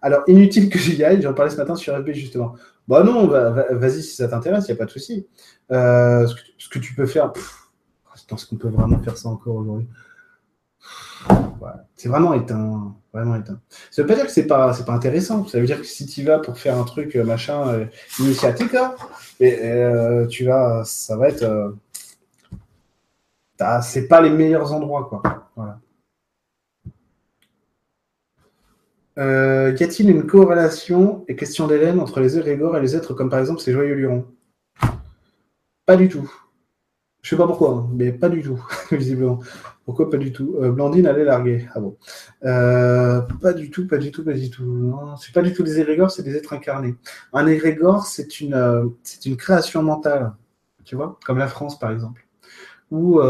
Alors, 0.00 0.22
inutile 0.26 0.68
que 0.68 0.78
j'y 0.78 1.02
aille, 1.04 1.22
j'en 1.22 1.34
parlais 1.34 1.50
ce 1.50 1.56
matin 1.56 1.74
sur 1.74 1.96
FB 1.96 2.12
justement. 2.12 2.54
Bah 2.88 3.02
non, 3.02 3.28
vas-y 3.28 4.02
si 4.02 4.16
ça 4.16 4.28
t'intéresse, 4.28 4.66
il 4.68 4.72
n'y 4.72 4.76
a 4.76 4.78
pas 4.78 4.86
de 4.86 4.90
souci. 4.90 5.26
Euh, 5.70 6.26
ce, 6.58 6.68
que, 6.68 6.78
tu 6.78 6.94
peux 6.94 7.06
faire, 7.06 7.32
est-ce 8.14 8.46
qu'on 8.46 8.56
peut 8.56 8.68
vraiment 8.68 9.00
faire 9.00 9.16
ça 9.16 9.28
encore 9.28 9.56
aujourd'hui? 9.56 9.88
C'est 11.96 12.08
vraiment 12.08 12.34
éteint. 12.34 12.94
Vraiment 13.12 13.36
éteint. 13.36 13.60
Ça 13.90 14.02
veut 14.02 14.08
pas 14.08 14.14
dire 14.14 14.24
que 14.24 14.32
c'est 14.32 14.46
pas, 14.46 14.74
pas 14.84 14.92
intéressant. 14.92 15.46
Ça 15.46 15.60
veut 15.60 15.66
dire 15.66 15.80
que 15.80 15.86
si 15.86 16.06
tu 16.06 16.24
vas 16.24 16.38
pour 16.38 16.58
faire 16.58 16.78
un 16.78 16.84
truc, 16.84 17.14
euh, 17.14 17.24
machin, 17.24 17.68
euh, 17.68 17.84
initiatique, 18.18 18.74
euh, 19.40 20.26
tu 20.26 20.44
vas, 20.46 20.82
ça 20.84 21.16
va 21.16 21.28
être. 21.28 21.42
Euh, 21.42 21.70
c'est 23.82 24.08
pas 24.08 24.20
les 24.20 24.30
meilleurs 24.30 24.72
endroits, 24.72 25.06
quoi. 25.08 25.22
Voilà. 25.54 25.78
y 29.16 29.82
a-t-il 29.84 30.10
une 30.10 30.26
corrélation, 30.26 31.24
et 31.28 31.36
question 31.36 31.68
d'Hélène, 31.68 32.00
entre 32.00 32.18
les 32.18 32.38
égrégores 32.38 32.76
et 32.76 32.80
les 32.80 32.96
êtres 32.96 33.14
comme 33.14 33.30
par 33.30 33.38
exemple 33.38 33.60
ces 33.60 33.72
joyeux 33.72 33.94
lurons? 33.94 34.26
Pas 35.86 35.96
du 35.96 36.08
tout. 36.08 36.28
Je 37.22 37.30
sais 37.30 37.36
pas 37.36 37.46
pourquoi, 37.46 37.70
hein, 37.70 37.88
mais 37.94 38.12
pas 38.12 38.28
du 38.28 38.42
tout, 38.42 38.60
visiblement. 38.90 39.38
Pourquoi 39.84 40.10
pas 40.10 40.16
du 40.16 40.32
tout? 40.32 40.56
Euh, 40.60 40.72
Blandine 40.72 41.06
allait 41.06 41.24
larguer. 41.24 41.68
Ah 41.74 41.80
bon. 41.80 41.96
Euh, 42.44 43.20
pas 43.40 43.52
du 43.52 43.70
tout, 43.70 43.86
pas 43.86 43.98
du 43.98 44.10
tout, 44.10 44.24
pas 44.24 44.32
du 44.32 44.50
tout. 44.50 44.64
Non, 44.64 45.16
c'est 45.16 45.32
pas 45.32 45.42
du 45.42 45.52
tout 45.52 45.62
des 45.62 45.78
égrégores, 45.80 46.10
c'est 46.10 46.24
des 46.24 46.34
êtres 46.36 46.52
incarnés. 46.52 46.96
Un 47.32 47.46
égrégore, 47.46 48.06
c'est 48.06 48.40
une, 48.40 48.54
euh, 48.54 48.86
une 49.24 49.36
création 49.36 49.82
mentale, 49.84 50.34
tu 50.84 50.96
vois, 50.96 51.18
comme 51.24 51.38
la 51.38 51.48
France 51.48 51.78
par 51.78 51.92
exemple, 51.92 52.26
ou 52.90 53.20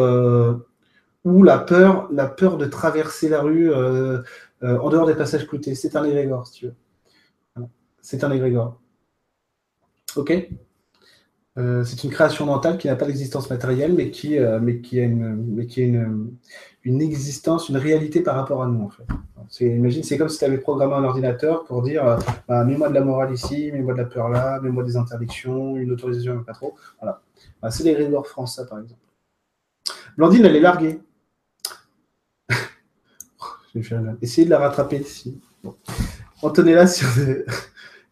ou 1.25 1.43
la 1.45 1.59
peur, 1.59 2.09
la 2.13 2.27
peur 2.27 2.59
de 2.59 2.67
traverser 2.67 3.29
la 3.29 3.41
rue 3.43 3.73
en 3.75 4.89
dehors 4.91 5.07
des 5.07 5.15
passages 5.15 5.47
cloutés. 5.47 5.75
C'est 5.75 5.97
un 5.97 6.05
égrégore, 6.05 6.47
si 6.47 6.53
tu 6.61 6.67
veux. 6.67 6.75
C'est 8.03 8.23
un 8.23 8.31
égrégore. 8.31 8.79
Ok? 10.17 10.31
Euh, 11.59 11.85
c'est 11.85 12.03
une 12.03 12.11
création 12.11 12.47
mentale 12.47 12.79
qui 12.79 12.87
n'a 12.87 12.97
pas 12.97 13.05
d'existence 13.05 13.51
matérielle, 13.51 13.93
mais 13.93 14.11
qui, 14.11 14.39
euh, 14.39 14.59
a, 14.59 14.61
une, 16.85 17.03
existence, 17.03 17.69
une 17.69 17.77
réalité 17.77 18.23
par 18.23 18.37
rapport 18.37 18.63
à 18.63 18.67
nous, 18.67 18.83
en 18.85 18.89
fait. 18.89 19.05
C'est, 19.51 19.67
imagine, 19.67 20.03
c'est 20.03 20.17
comme 20.17 20.31
si 20.31 20.39
tu 20.39 20.47
avais 20.47 20.57
programmé 20.57 20.95
un 20.95 21.05
ordinateur 21.05 21.65
pour 21.65 21.83
dire 21.83 22.07
euh, 22.07 22.17
bah, 22.49 22.65
mets-moi 22.65 22.89
de 22.89 22.95
la 22.95 23.03
morale 23.03 23.35
ici, 23.35 23.71
mets-moi 23.71 23.93
de 23.93 23.99
la 23.99 24.07
peur 24.07 24.31
là, 24.31 24.61
mets-moi 24.61 24.83
des 24.83 24.97
interdictions, 24.97 25.77
une 25.77 25.93
autorisation, 25.93 26.43
pas 26.43 26.55
trop. 26.55 26.75
Voilà. 27.01 27.21
Bah, 27.61 27.71
c'est 27.71 27.85
les 27.85 27.95
rigors 27.95 28.27
français, 28.27 28.63
par 28.67 28.79
exemple. 28.79 29.01
Blandine, 30.17 30.47
elle 30.47 30.57
est 30.57 30.61
larguée. 30.61 31.01
Essayez 34.23 34.47
de 34.47 34.51
la 34.51 34.59
rattraper 34.59 35.01
ici. 35.01 35.39
Bon. 35.63 35.77
là 36.65 36.87
sur. 36.87 37.09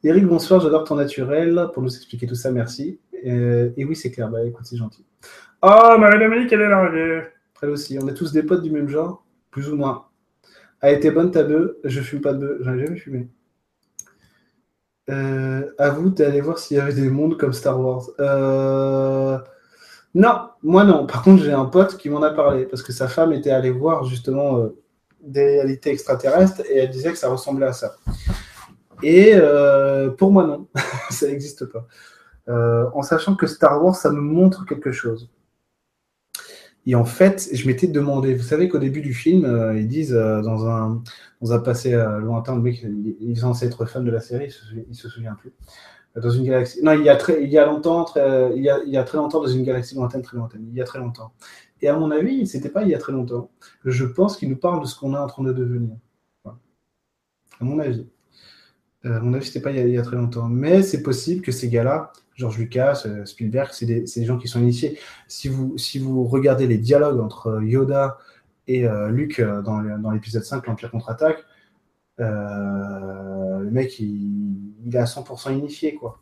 Eric, 0.05 0.27
bonsoir, 0.27 0.61
j'adore 0.61 0.85
ton 0.85 0.97
naturel. 0.97 1.69
Pour 1.73 1.83
nous 1.83 1.95
expliquer 1.95 2.27
tout 2.27 2.35
ça, 2.35 2.51
merci. 2.51 2.99
Euh, 3.27 3.71
et 3.77 3.85
oui, 3.85 3.97
c'est 3.97 4.11
clair. 4.11 4.29
Bah 4.29 4.45
écoute, 4.45 4.67
c'est 4.67 4.77
gentil. 4.77 5.05
Oh, 5.63 5.97
Marie-Dominique, 5.99 6.53
elle 6.53 6.63
est 6.63 6.69
là. 6.69 6.91
Elle 7.63 7.71
aussi. 7.71 7.99
On 8.01 8.09
est 8.09 8.15
tous 8.15 8.33
des 8.33 8.43
potes 8.43 8.63
du 8.63 8.71
même 8.71 8.89
genre, 8.89 9.25
plus 9.51 9.71
ou 9.71 9.77
moins. 9.77 10.07
A 10.81 10.91
été 10.91 11.11
bonne 11.11 11.31
ta 11.31 11.43
bœuf? 11.43 11.73
Je 11.85 12.01
fume 12.01 12.21
pas 12.21 12.33
de 12.33 12.39
bœuf. 12.39 12.59
J'en 12.63 12.75
ai 12.75 12.87
jamais 12.87 12.97
fumé. 12.97 13.29
Euh, 15.11 15.71
à 15.79 15.91
vous 15.91 16.11
d'aller 16.11 16.41
voir 16.41 16.59
s'il 16.59 16.77
y 16.77 16.81
avait 16.81 16.95
des 16.95 17.11
mondes 17.11 17.37
comme 17.37 17.53
Star 17.53 17.79
Wars. 17.81 18.09
Euh, 18.21 19.39
non, 20.15 20.49
moi 20.63 20.85
non. 20.85 21.07
Par 21.07 21.23
contre, 21.23 21.43
j'ai 21.43 21.53
un 21.53 21.67
pote 21.67 21.97
qui 21.99 22.09
m'en 22.09 22.23
a 22.23 22.31
parlé 22.31 22.65
parce 22.65 22.83
que 22.83 22.93
sa 22.93 23.09
femme 23.09 23.33
était 23.33 23.51
allée 23.51 23.71
voir 23.71 24.05
justement 24.05 24.71
des 25.21 25.45
réalités 25.45 25.91
extraterrestres 25.91 26.63
et 26.71 26.79
elle 26.79 26.91
disait 26.91 27.13
que 27.13 27.19
ça 27.19 27.29
ressemblait 27.29 27.67
à 27.67 27.73
ça. 27.73 27.97
Et 29.03 29.35
pour 30.17 30.33
moi, 30.33 30.47
non, 30.47 30.69
ça 31.11 31.27
n'existe 31.27 31.67
pas. 31.67 31.87
Euh, 32.51 32.87
en 32.95 33.03
sachant 33.03 33.35
que 33.37 33.47
Star 33.47 33.83
Wars, 33.83 33.97
ça 33.97 34.11
me 34.11 34.21
montre 34.21 34.67
quelque 34.67 34.93
chose. 34.93 35.31
Et 36.87 36.95
en 36.95 37.05
fait, 37.05 37.49
je 37.53 37.67
m'étais 37.67 37.87
demandé, 37.87 38.35
vous 38.35 38.43
savez 38.43 38.69
qu'au 38.69 38.79
début 38.79 39.03
du 39.03 39.15
film, 39.15 39.45
euh, 39.45 39.79
ils 39.79 39.87
disent 39.87 40.15
euh, 40.15 40.41
dans, 40.41 40.67
un, 40.67 41.03
dans 41.41 41.53
un 41.53 41.61
passé 41.61 41.93
lointain, 41.93 42.57
le 42.57 42.63
mec, 42.63 42.83
il 42.83 43.31
est 43.31 43.35
censé 43.35 43.67
être 43.67 43.85
fan 43.85 44.05
de 44.05 44.11
la 44.11 44.21
série, 44.21 44.47
il 44.89 44.95
se, 44.95 45.03
se 45.03 45.09
souvient 45.09 45.35
plus. 45.35 45.53
Dans 46.17 46.31
une 46.31 46.45
galaxie. 46.45 46.83
Non, 46.83 46.93
il 46.93 47.05
y 47.05 47.09
a 47.09 47.17
très, 47.17 47.45
il 47.45 47.51
y 47.51 47.59
a 47.59 47.67
longtemps, 47.67 48.03
très, 48.05 48.51
il, 48.57 48.63
y 48.65 48.69
a, 48.69 48.81
il 48.85 48.93
y 48.93 48.97
a 48.97 49.05
très 49.05 49.19
longtemps 49.19 49.41
dans 49.41 49.49
une 49.49 49.63
galaxie 49.63 49.95
lointaine, 49.95 50.23
très 50.23 50.37
lointaine. 50.37 50.67
Il 50.69 50.75
y 50.75 50.81
a 50.81 50.85
très 50.85 50.99
longtemps. 50.99 51.33
Et 51.83 51.89
à 51.89 51.97
mon 51.97 52.11
avis, 52.11 52.47
c'était 52.49 52.69
pas 52.69 52.83
il 52.83 52.89
y 52.89 52.95
a 52.95 52.99
très 52.99 53.13
longtemps. 53.13 53.51
Je 53.85 54.05
pense 54.05 54.37
qu'il 54.37 54.49
nous 54.49 54.57
parle 54.57 54.81
de 54.83 54.87
ce 54.87 54.99
qu'on 54.99 55.15
est 55.15 55.19
en 55.19 55.29
train 55.29 55.45
de 55.45 55.53
devenir. 55.53 55.97
À 56.45 57.65
mon 57.65 57.79
avis. 57.79 58.07
à 59.05 59.21
mon 59.21 59.35
avis, 59.35 59.47
c'était 59.47 59.61
pas 59.61 59.71
il 59.71 59.89
y, 59.89 59.99
a, 59.99 60.03
très 60.03 60.17
longtemps. 60.17 60.49
Mais 60.49 60.83
c'est 60.83 61.03
possible 61.03 61.43
que 61.43 61.53
ces 61.53 61.69
gars-là 61.69 62.13
George 62.41 62.57
Lucas, 62.57 63.03
euh, 63.05 63.27
Spielberg, 63.27 63.69
c'est 63.73 63.85
des, 63.85 64.25
gens 64.25 64.39
qui 64.39 64.49
sont 64.49 64.61
initiés. 64.61 64.99
Si 65.29 65.49
vous, 65.49 65.77
si 65.77 65.99
vous 65.99 66.25
regardez 66.25 66.67
les 66.67 66.79
dialogues 66.79 67.21
entre 67.21 67.49
euh, 67.49 67.65
Yoda 67.65 68.17
et 68.67 68.87
euh, 68.87 69.11
Luke 69.11 69.43
dans, 69.43 70.11
l'épisode 70.11 70.43
5, 70.43 70.67
l'Empire 70.67 70.91
contre-attaque, 70.91 71.45
le 72.19 73.71
mec, 73.71 74.01
il, 74.01 74.75
est 74.91 74.97
à 74.97 75.05
100% 75.05 75.53
initié. 75.53 75.95
Quoi. 75.95 76.21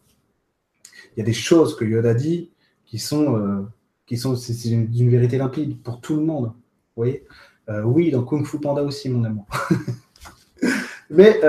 Il 1.16 1.20
y 1.20 1.22
a 1.22 1.24
des 1.24 1.32
choses 1.32 1.76
que 1.76 1.84
Yoda 1.84 2.14
dit 2.14 2.50
qui 2.84 2.98
sont, 2.98 3.66
qui 4.06 4.16
sont 4.16 4.34
vérité 4.34 5.38
limpide 5.38 5.80
pour 5.82 6.00
tout 6.00 6.16
le 6.16 6.22
monde. 6.22 6.46
Vous 6.46 7.02
voyez 7.04 7.24
Oui, 7.84 8.10
dans 8.10 8.22
Kung 8.22 8.44
Fu 8.44 8.58
Panda 8.58 8.82
aussi, 8.82 9.08
mon 9.08 9.24
amour. 9.24 9.46
mais, 11.10 11.40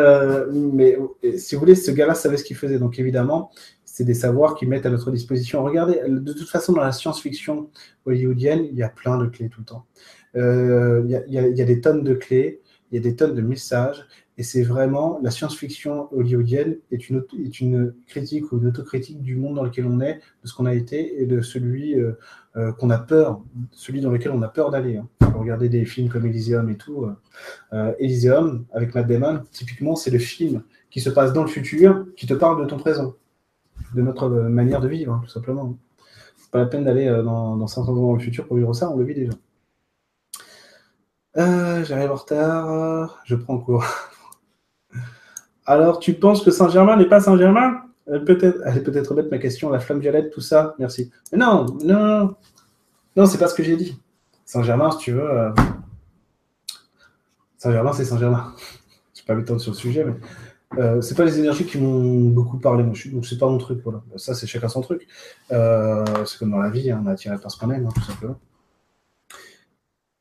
mais 0.52 0.98
si 1.38 1.56
vous 1.56 1.60
voulez, 1.60 1.76
ce 1.76 1.92
gars-là 1.92 2.16
savait 2.16 2.38
ce 2.38 2.44
qu'il 2.44 2.58
faisait. 2.58 2.80
Donc 2.80 2.98
évidemment, 2.98 3.52
c'est 4.00 4.06
des 4.06 4.14
savoirs 4.14 4.56
qu'ils 4.56 4.70
mettent 4.70 4.86
à 4.86 4.90
notre 4.90 5.12
disposition. 5.12 5.62
Regardez, 5.62 6.00
de 6.08 6.32
toute 6.32 6.48
façon, 6.48 6.72
dans 6.72 6.82
la 6.82 6.94
science-fiction 6.94 7.70
hollywoodienne, 8.06 8.64
il 8.64 8.78
y 8.78 8.82
a 8.82 8.88
plein 8.88 9.18
de 9.18 9.26
clés 9.26 9.50
tout 9.50 9.60
le 9.60 9.66
temps. 9.66 9.86
Euh, 10.38 11.02
il, 11.04 11.34
y 11.34 11.38
a, 11.38 11.66
des 11.66 11.82
tonnes 11.82 12.06
de 12.06 12.14
clés, 12.14 12.62
il 12.90 12.96
y 12.96 12.98
a 12.98 13.02
des 13.02 13.18
tonnes 13.18 13.36
de 13.36 13.42
messages, 13.42 14.08
et 14.38 14.44
c'est 14.44 14.64
vraiment 14.64 15.20
la 15.22 15.32
science-fiction 15.32 16.08
hollywoodienne 16.14 16.78
est 16.92 17.10
une, 17.10 17.26
est 17.44 17.60
une 17.60 17.94
critique 18.08 18.54
ou 18.54 18.60
une 18.60 18.68
autocritique 18.68 19.22
du 19.22 19.36
monde 19.36 19.56
dans 19.56 19.66
lequel 19.66 19.86
on 19.86 20.00
est, 20.00 20.22
de 20.44 20.48
ce 20.48 20.54
qu'on 20.54 20.66
a 20.66 20.74
été 20.74 21.22
et 21.22 21.26
de 21.26 21.42
celui 21.42 22.00
euh, 22.00 22.14
euh, 22.56 22.72
qu'on 22.72 22.92
a 22.92 23.00
peur, 23.00 23.42
celui 23.74 24.00
dans 24.00 24.12
lequel 24.12 24.32
on 24.32 24.42
a 24.44 24.48
peur 24.48 24.72
d'aller. 24.72 24.96
Hein. 24.96 25.10
Regardez 25.36 25.68
des 25.68 25.84
films 25.84 26.08
comme 26.08 26.26
Elysium 26.26 26.70
et 26.70 26.78
tout. 26.78 27.06
Elysium, 28.00 28.64
avec 28.72 28.96
Matt 28.96 29.08
Damon, 29.08 29.42
typiquement, 29.52 29.98
c'est 29.98 30.12
le 30.12 30.20
film 30.20 30.64
qui 30.90 31.02
se 31.02 31.10
passe 31.10 31.34
dans 31.34 31.44
le 31.44 31.50
futur, 31.50 32.06
qui 32.16 32.28
te 32.28 32.34
parle 32.34 32.62
de 32.62 32.66
ton 32.66 32.78
présent 32.78 33.14
de 33.96 34.02
notre 34.02 34.30
manière 34.30 34.82
de 34.82 34.88
vivre, 34.88 35.14
hein, 35.14 35.22
tout 35.24 35.30
simplement. 35.30 35.78
Pas 36.52 36.60
la 36.60 36.66
peine 36.66 36.84
d'aller 36.84 37.08
euh, 37.08 37.22
dans, 37.22 37.56
dans 37.58 37.68
500 37.68 37.92
ans 37.92 37.96
dans 37.96 38.14
le 38.14 38.20
futur 38.20 38.48
pour 38.48 38.58
vivre 38.58 38.74
ça, 38.74 38.90
on 38.90 38.98
le 38.98 39.06
vit 39.06 39.14
déjà. 39.14 39.34
Euh, 41.38 41.84
J'arrive 41.86 42.12
en 42.12 42.16
retard, 42.16 43.22
je 43.24 43.36
prends 43.36 43.60
cours. 43.60 43.86
Alors, 45.66 46.00
tu 46.00 46.14
penses 46.14 46.44
que 46.44 46.50
Saint-Germain 46.50 46.98
n'est 46.98 47.08
pas 47.08 47.20
Saint-Germain? 47.20 47.82
Elle 48.08 48.26
peut 48.26 48.38
être, 48.42 48.60
elle 48.66 48.78
est 48.78 48.84
peut-être 48.84 49.14
bête 49.14 49.30
ma 49.30 49.38
question, 49.38 49.70
la 49.70 49.80
flamme 49.80 50.00
violette, 50.00 50.32
tout 50.32 50.42
ça, 50.42 50.76
merci. 50.80 51.12
Mais 51.32 51.38
non, 51.38 51.68
non, 51.84 52.36
non, 53.16 53.26
c'est 53.28 53.38
pas 53.38 53.48
ce 53.48 53.54
que 53.54 53.62
j'ai 53.62 53.78
dit. 53.78 54.02
Saint-Germain, 54.46 54.90
si 54.92 54.98
tu 54.98 55.12
veux. 55.12 55.30
Euh, 55.30 55.52
Saint-Germain, 57.58 57.94
c'est 57.94 58.06
Saint-Germain. 58.06 58.56
Je 59.14 59.24
pas 59.24 59.36
m'étendre 59.36 59.62
sur 59.62 59.74
le 59.74 59.78
sujet, 59.78 60.04
mais 60.04 60.16
euh, 60.78 61.02
c'est 61.02 61.16
pas 61.16 61.26
les 61.26 61.40
énergies 61.40 61.66
qui 61.66 61.80
m'ont 61.80 62.30
beaucoup 62.30 62.60
parlé, 62.60 62.84
moi. 62.84 62.94
donc 63.12 63.26
c'est 63.26 63.38
pas 63.38 63.48
mon 63.48 63.58
truc. 63.58 63.82
Voilà. 63.84 64.04
Ça, 64.18 64.36
c'est 64.36 64.48
chacun 64.48 64.70
son 64.70 64.82
truc. 64.82 65.08
Euh, 65.52 66.06
c'est 66.26 66.38
comme 66.38 66.52
dans 66.52 66.60
la 66.60 66.70
vie, 66.70 66.92
hein, 66.92 67.02
on 67.04 67.08
a 67.08 67.14
attiré 67.14 67.38
par 67.38 67.52
ce 67.52 67.58
qu'on 67.58 67.72
aime, 67.72 67.88
hein, 67.88 67.94
tout 67.94 68.04
simplement. 68.04 68.40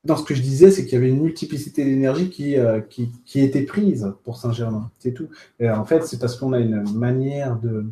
Dans 0.04 0.16
ce 0.16 0.24
que 0.24 0.34
je 0.34 0.40
disais, 0.40 0.70
c'est 0.70 0.84
qu'il 0.84 0.94
y 0.94 0.96
avait 0.96 1.10
une 1.10 1.20
multiplicité 1.20 1.84
d'énergie 1.84 2.30
qui, 2.30 2.56
euh, 2.56 2.80
qui, 2.80 3.12
qui, 3.26 3.40
était 3.40 3.62
prise 3.62 4.14
pour 4.24 4.38
Saint-Germain. 4.38 4.90
C'est 4.98 5.12
tout. 5.12 5.28
Et 5.60 5.68
en 5.68 5.84
fait, 5.84 6.06
c'est 6.06 6.18
parce 6.18 6.36
qu'on 6.36 6.52
a 6.52 6.60
une 6.60 6.82
manière 6.94 7.58
de. 7.58 7.86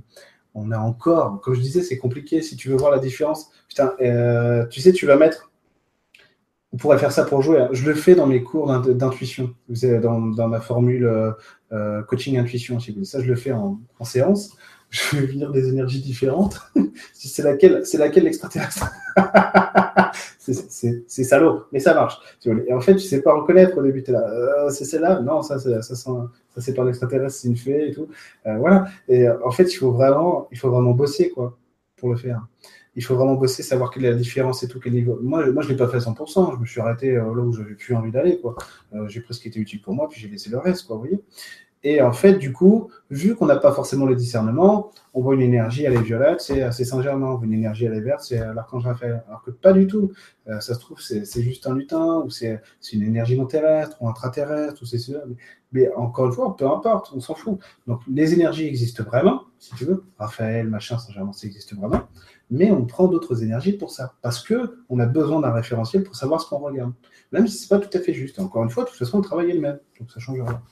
On 0.55 0.71
a 0.73 0.79
encore, 0.79 1.43
comme 1.43 1.55
je 1.55 1.61
disais, 1.61 1.83
c'est 1.83 1.99
compliqué. 1.99 2.41
Si 2.41 2.57
tu 2.57 2.71
veux 2.71 2.77
voir 2.77 2.91
la 2.91 2.99
différence, 2.99 3.51
putain, 3.69 3.93
tu 4.71 4.81
sais, 4.81 4.93
tu 4.93 5.05
vas 5.05 5.17
mettre 5.17 5.51
on 6.77 6.79
pourrait 6.79 6.99
faire 6.99 7.11
ça 7.11 7.25
pour 7.25 7.41
jouer. 7.41 7.67
Je 7.73 7.89
le 7.89 7.95
fais 7.95 8.15
dans 8.15 8.27
mes 8.27 8.43
cours 8.43 8.71
d'intuition, 8.81 9.55
dans, 10.03 10.21
dans 10.21 10.47
ma 10.47 10.61
formule 10.61 11.07
euh, 11.07 11.31
euh, 11.73 12.03
coaching 12.03 12.37
intuition. 12.37 12.79
Ça, 13.03 13.23
je 13.23 13.27
le 13.27 13.35
fais 13.35 13.53
en, 13.53 13.79
séance. 14.03 14.55
Je 14.91 15.17
vais 15.17 15.27
venir 15.27 15.51
des 15.53 15.69
énergies 15.71 16.03
différentes. 16.03 16.61
c'est 17.15 17.43
laquelle, 17.43 17.87
c'est 17.87 17.97
laquelle 17.97 18.25
l'extraterrestre? 18.25 18.93
C'est 20.39 21.25
salaud, 21.25 21.65
mais 21.73 21.81
ça 21.81 21.93
marche. 21.93 22.21
Et 22.45 22.73
en 22.73 22.81
fait, 22.81 22.95
tu 22.95 23.01
sais 23.01 23.21
pas 23.21 23.35
reconnaître 23.35 23.77
au 23.79 23.83
début, 23.83 24.05
tu 24.05 24.11
es 24.11 24.13
là, 24.13 24.29
euh, 24.31 24.71
c'est 24.71 24.85
celle-là, 24.85 25.21
non, 25.21 25.43
ça, 25.43 25.59
ça, 25.59 25.83
ça, 25.83 25.97
ça 25.97 26.31
c'est 26.59 26.73
pas 26.73 26.85
l'extraterrestre, 26.85 27.37
c'est 27.37 27.49
une 27.49 27.57
fée 27.57 27.89
et 27.89 27.93
tout. 27.93 28.07
Voilà. 28.45 28.87
Et 29.09 29.29
en 29.29 29.51
fait, 29.51 29.65
il 29.65 29.77
faut 29.77 29.91
vraiment, 29.91 30.47
il 30.53 30.59
faut 30.59 30.71
vraiment 30.71 30.93
bosser, 30.93 31.31
quoi, 31.31 31.59
pour 31.97 32.11
le 32.11 32.17
faire. 32.17 32.47
Il 32.97 33.05
faut 33.05 33.15
vraiment 33.15 33.35
bosser, 33.35 33.63
savoir 33.63 33.91
quelle 33.91 34.05
est 34.07 34.11
la 34.11 34.17
différence 34.17 34.63
et 34.63 34.69
tout, 34.69 34.81
quel 34.81 34.95
niveau. 34.95 35.19
Moi, 35.23 35.51
moi 35.53 35.63
je 35.63 35.69
l'ai 35.69 35.77
pas 35.77 35.89
fait 35.89 35.99
à 35.99 36.01
100%, 36.01 36.55
je 36.55 36.61
me 36.61 36.67
suis 36.67 36.81
arrêté 36.81 37.15
là 37.15 37.25
où 37.25 37.53
j'avais 37.53 37.75
plus 37.75 37.95
envie 37.95 38.11
d'aller, 38.11 38.41
quoi. 38.41 38.57
j'ai 39.07 39.21
pris 39.21 39.35
ce 39.35 39.41
qui 39.41 39.49
était 39.49 39.61
utile 39.61 39.83
pour 39.83 39.95
moi, 39.95 40.09
puis 40.09 40.21
j'ai 40.21 40.29
laissé 40.29 40.51
le 40.51 40.59
reste, 40.59 40.87
quoi, 40.87 40.97
vous. 40.97 41.07
Et 41.89 42.03
en 42.03 42.11
fait, 42.11 42.35
du 42.35 42.53
coup, 42.53 42.91
vu 43.11 43.37
qu'on 43.37 43.47
n'a 43.47 43.55
pas 43.55 43.71
forcément 43.71 44.07
le 44.07 44.17
discernement, 44.17 44.91
on 45.15 45.23
voit 45.23 45.35
une 45.35 45.41
énergie, 45.43 45.85
elle 45.85 45.93
est 45.93 46.03
violette, 46.03 46.41
c'est 46.41 46.85
Saint-Germain. 46.85 47.29
On 47.29 47.37
voit 47.37 47.47
une 47.47 47.53
énergie, 47.53 47.85
elle 47.85 47.95
est 47.95 48.01
verte, 48.01 48.23
c'est 48.23 48.39
l'archange 48.39 48.85
Raphaël. 48.85 49.23
Alors 49.29 49.45
que 49.45 49.53
pas 49.53 49.73
du 49.73 49.87
tout. 49.87 50.11
Euh, 50.49 50.59
ça 50.59 50.75
se 50.75 50.81
trouve, 50.81 51.01
c'est 51.01 51.43
juste 51.43 51.65
un 51.69 51.77
lutin, 51.77 52.23
ou 52.25 52.29
c'est 52.29 52.61
une 52.93 53.05
énergie 53.05 53.39
non 53.39 53.47
terrestre, 53.47 53.97
ou 54.01 54.09
intraterrestre, 54.09 54.83
ou 54.83 54.85
c'est. 54.85 54.99
Mais, 55.77 55.93
encore 55.95 56.25
une 56.27 56.33
fois, 56.33 56.57
peu 56.57 56.67
importe, 56.67 57.13
on 57.15 57.21
s'en 57.21 57.35
fout. 57.35 57.59
Donc, 57.87 58.01
les 58.09 58.33
énergies 58.33 58.67
existent 58.67 59.05
vraiment, 59.05 59.43
si 59.59 59.75
tu 59.75 59.85
veux. 59.85 60.05
Raphaël, 60.19 60.69
machin, 60.69 60.97
Saint-Germain, 60.97 61.35
ça 61.35 61.47
existe 61.47 61.77
vraiment. 61.77 62.09
Mais 62.51 62.71
on 62.71 62.87
prend 62.87 63.09
d'autres 63.09 63.43
énergies 63.43 63.75
pour 63.75 63.91
ça. 63.91 64.15
Parce 64.23 64.43
que 64.43 64.79
on 64.89 64.99
a 65.01 65.05
besoin 65.05 65.39
d'un 65.41 65.53
référentiel 65.53 66.03
pour 66.03 66.17
savoir 66.17 66.41
ce 66.41 66.49
qu'on 66.49 66.61
regarde. 66.61 66.95
Même 67.31 67.47
si 67.47 67.59
c'est 67.59 67.69
pas 67.69 67.79
tout 67.79 67.91
à 67.93 68.01
fait 68.01 68.15
juste. 68.15 68.39
Encore 68.39 68.65
une 68.65 68.71
fois, 68.71 68.85
de 68.85 68.89
toute 68.89 68.99
façon, 68.99 69.19
le 69.19 69.25
travail 69.25 69.51
est 69.51 69.55
le 69.55 69.61
même. 69.61 69.79
Donc, 70.01 70.11
ça 70.11 70.19
change 70.19 70.41
rien. 70.41 70.63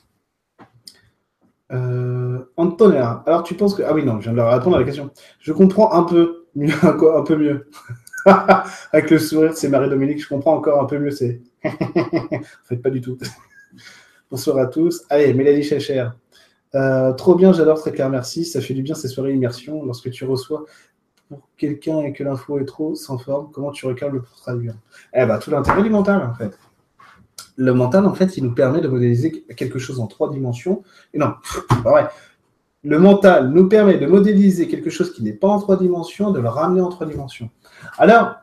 Euh, 1.72 2.38
Antonia, 2.56 3.22
alors 3.26 3.42
tu 3.42 3.54
penses 3.54 3.74
que. 3.74 3.82
Ah 3.82 3.92
oui, 3.92 4.06
non, 4.06 4.20
je 4.20 4.22
viens 4.22 4.32
de 4.32 4.38
leur 4.38 4.54
répondre 4.54 4.76
à 4.76 4.78
la 4.78 4.86
question. 4.86 5.10
Je 5.38 5.52
comprends 5.52 5.92
un 5.92 6.04
peu 6.04 6.46
mieux, 6.54 6.72
un 6.82 7.22
peu 7.22 7.36
mieux. 7.36 7.68
Avec 8.92 9.10
le 9.10 9.18
sourire, 9.18 9.54
c'est 9.54 9.68
Marie-Dominique, 9.68 10.22
je 10.22 10.28
comprends 10.28 10.54
encore 10.54 10.80
un 10.80 10.86
peu 10.86 10.98
mieux. 10.98 11.10
C'est. 11.10 11.42
en 11.64 12.64
fait, 12.64 12.76
pas 12.78 12.88
du 12.88 13.02
tout. 13.02 13.18
Bonsoir 14.34 14.58
à 14.58 14.66
tous. 14.66 15.04
Allez, 15.10 15.32
Mélanie 15.32 15.62
Chacher. 15.62 16.08
Euh, 16.74 17.12
trop 17.12 17.36
bien, 17.36 17.52
j'adore, 17.52 17.78
très 17.78 17.92
clair, 17.92 18.10
merci. 18.10 18.44
Ça 18.44 18.60
fait 18.60 18.74
du 18.74 18.82
bien 18.82 18.96
ces 18.96 19.06
soirées 19.06 19.32
immersion. 19.32 19.84
Lorsque 19.84 20.10
tu 20.10 20.24
reçois 20.24 20.64
pour 21.28 21.48
quelqu'un 21.56 22.00
et 22.00 22.12
que 22.12 22.24
l'info 22.24 22.58
est 22.58 22.64
trop 22.64 22.96
sans 22.96 23.16
forme, 23.16 23.52
comment 23.52 23.70
tu 23.70 23.86
recales 23.86 24.20
pour 24.20 24.36
traduire? 24.36 24.74
Eh 25.14 25.24
ben, 25.24 25.38
tout 25.38 25.52
l'intérêt 25.52 25.84
du 25.84 25.90
mental, 25.90 26.20
en 26.20 26.34
fait 26.34 26.58
le 27.56 27.74
mental, 27.74 28.06
en 28.06 28.14
fait, 28.14 28.36
il 28.36 28.42
nous 28.42 28.54
permet 28.54 28.80
de 28.80 28.88
modéliser 28.88 29.44
quelque 29.56 29.78
chose 29.78 30.00
en 30.00 30.08
trois 30.08 30.32
dimensions. 30.32 30.82
Et 31.12 31.18
non, 31.18 31.34
pas 31.84 31.90
vrai. 31.90 32.08
Le 32.82 32.98
mental 32.98 33.50
nous 33.50 33.68
permet 33.68 33.98
de 33.98 34.06
modéliser 34.08 34.66
quelque 34.66 34.90
chose 34.90 35.12
qui 35.12 35.22
n'est 35.22 35.32
pas 35.32 35.46
en 35.46 35.60
trois 35.60 35.76
dimensions, 35.76 36.32
de 36.32 36.40
le 36.40 36.48
ramener 36.48 36.80
en 36.80 36.88
trois 36.88 37.06
dimensions. 37.06 37.50
Alors, 37.98 38.34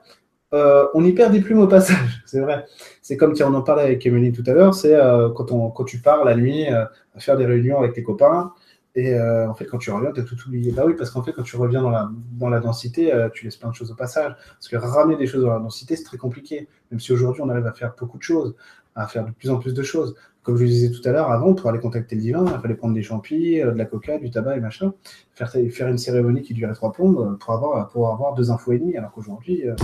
euh, 0.54 0.88
on 0.94 1.04
y 1.04 1.14
perd 1.14 1.32
des 1.32 1.42
plumes 1.42 1.60
au 1.60 1.68
passage, 1.68 2.22
c'est 2.26 2.42
vrai. 2.42 2.66
C'est 3.02 3.18
comme 3.18 3.34
on 3.40 3.54
en 3.54 3.62
parlait 3.62 3.84
avec 3.84 4.06
Emily 4.06 4.32
tout 4.32 4.44
à 4.48 4.54
l'heure, 4.54 4.74
c'est 4.74 4.96
euh, 4.96 5.30
quand, 5.30 5.52
on, 5.52 5.70
quand 5.70 5.86
tu 5.86 6.00
pars 6.00 6.26
la 6.26 6.36
nuit 6.36 6.72
euh, 6.72 6.86
à 7.16 7.20
faire 7.20 7.38
des 7.38 7.46
réunions 7.46 7.80
avec 7.80 7.94
tes 7.94 8.04
copains, 8.04 8.54
et 8.94 9.18
en 9.18 9.54
fait, 9.54 9.64
quand 9.68 9.78
tu 9.78 9.90
reviens, 9.90 10.12
tu 10.12 10.20
as 10.20 10.24
tout 10.24 10.36
oublié. 10.46 10.74
Bah 10.74 10.84
oui, 10.86 10.96
parce 10.98 11.12
qu'en 11.12 11.24
fait, 11.24 11.32
quand 11.32 11.44
tu 11.44 11.56
reviens 11.56 11.82
dans 11.82 11.92
la, 11.92 12.10
dans 12.34 12.50
la 12.50 12.60
densité, 12.60 13.10
tu 13.34 13.46
laisses 13.46 13.56
plein 13.56 13.70
de 13.70 13.74
choses 13.74 13.90
au 13.90 13.96
passage. 13.96 14.36
Parce 14.36 14.68
que 14.68 14.76
ramener 14.76 15.16
des 15.16 15.28
choses 15.28 15.46
dans 15.46 15.54
la 15.54 15.60
densité, 15.60 15.96
c'est 15.96 16.04
très 16.04 16.18
compliqué. 16.18 16.68
Même 16.92 17.00
si 17.00 17.14
aujourd'hui, 17.14 17.42
on 17.42 17.48
arrive 17.48 17.66
à 17.68 17.72
faire 17.72 17.94
beaucoup 17.98 18.18
de 18.18 18.24
choses 18.24 18.54
à 18.96 19.08
faire 19.08 19.26
de 19.26 19.32
plus 19.32 19.50
en 19.50 19.58
plus 19.58 19.74
de 19.74 19.84
choses. 19.84 20.16
Comme 20.44 20.58
je 20.58 20.64
le 20.64 20.70
disais 20.70 20.92
tout 20.92 21.08
à 21.08 21.12
l'heure, 21.12 21.32
avant, 21.32 21.54
pour 21.54 21.70
aller 21.70 21.80
contacter 21.80 22.16
le 22.16 22.22
divin, 22.22 22.46
il 22.46 22.60
fallait 22.62 22.76
prendre 22.76 22.94
des 22.94 23.04
champis, 23.04 23.62
euh, 23.62 23.72
de 23.72 23.78
la 23.78 23.86
coca, 23.86 24.18
du 24.18 24.32
tabac 24.32 24.58
et 24.58 24.60
machin, 24.60 24.94
faire, 25.34 25.52
faire 25.52 25.88
une 25.88 25.98
cérémonie 25.98 26.42
qui 26.42 26.54
durait 26.54 26.74
trois 26.74 26.92
plombes 26.92 27.20
euh, 27.20 27.36
pour 27.38 27.54
avoir, 27.54 27.88
pour 27.90 28.10
avoir 28.10 28.34
deux 28.34 28.50
infos 28.50 28.72
et 28.72 28.80
demi, 28.80 28.98
alors 28.98 29.12
qu'aujourd'hui, 29.12 29.68
euh, 29.68 29.76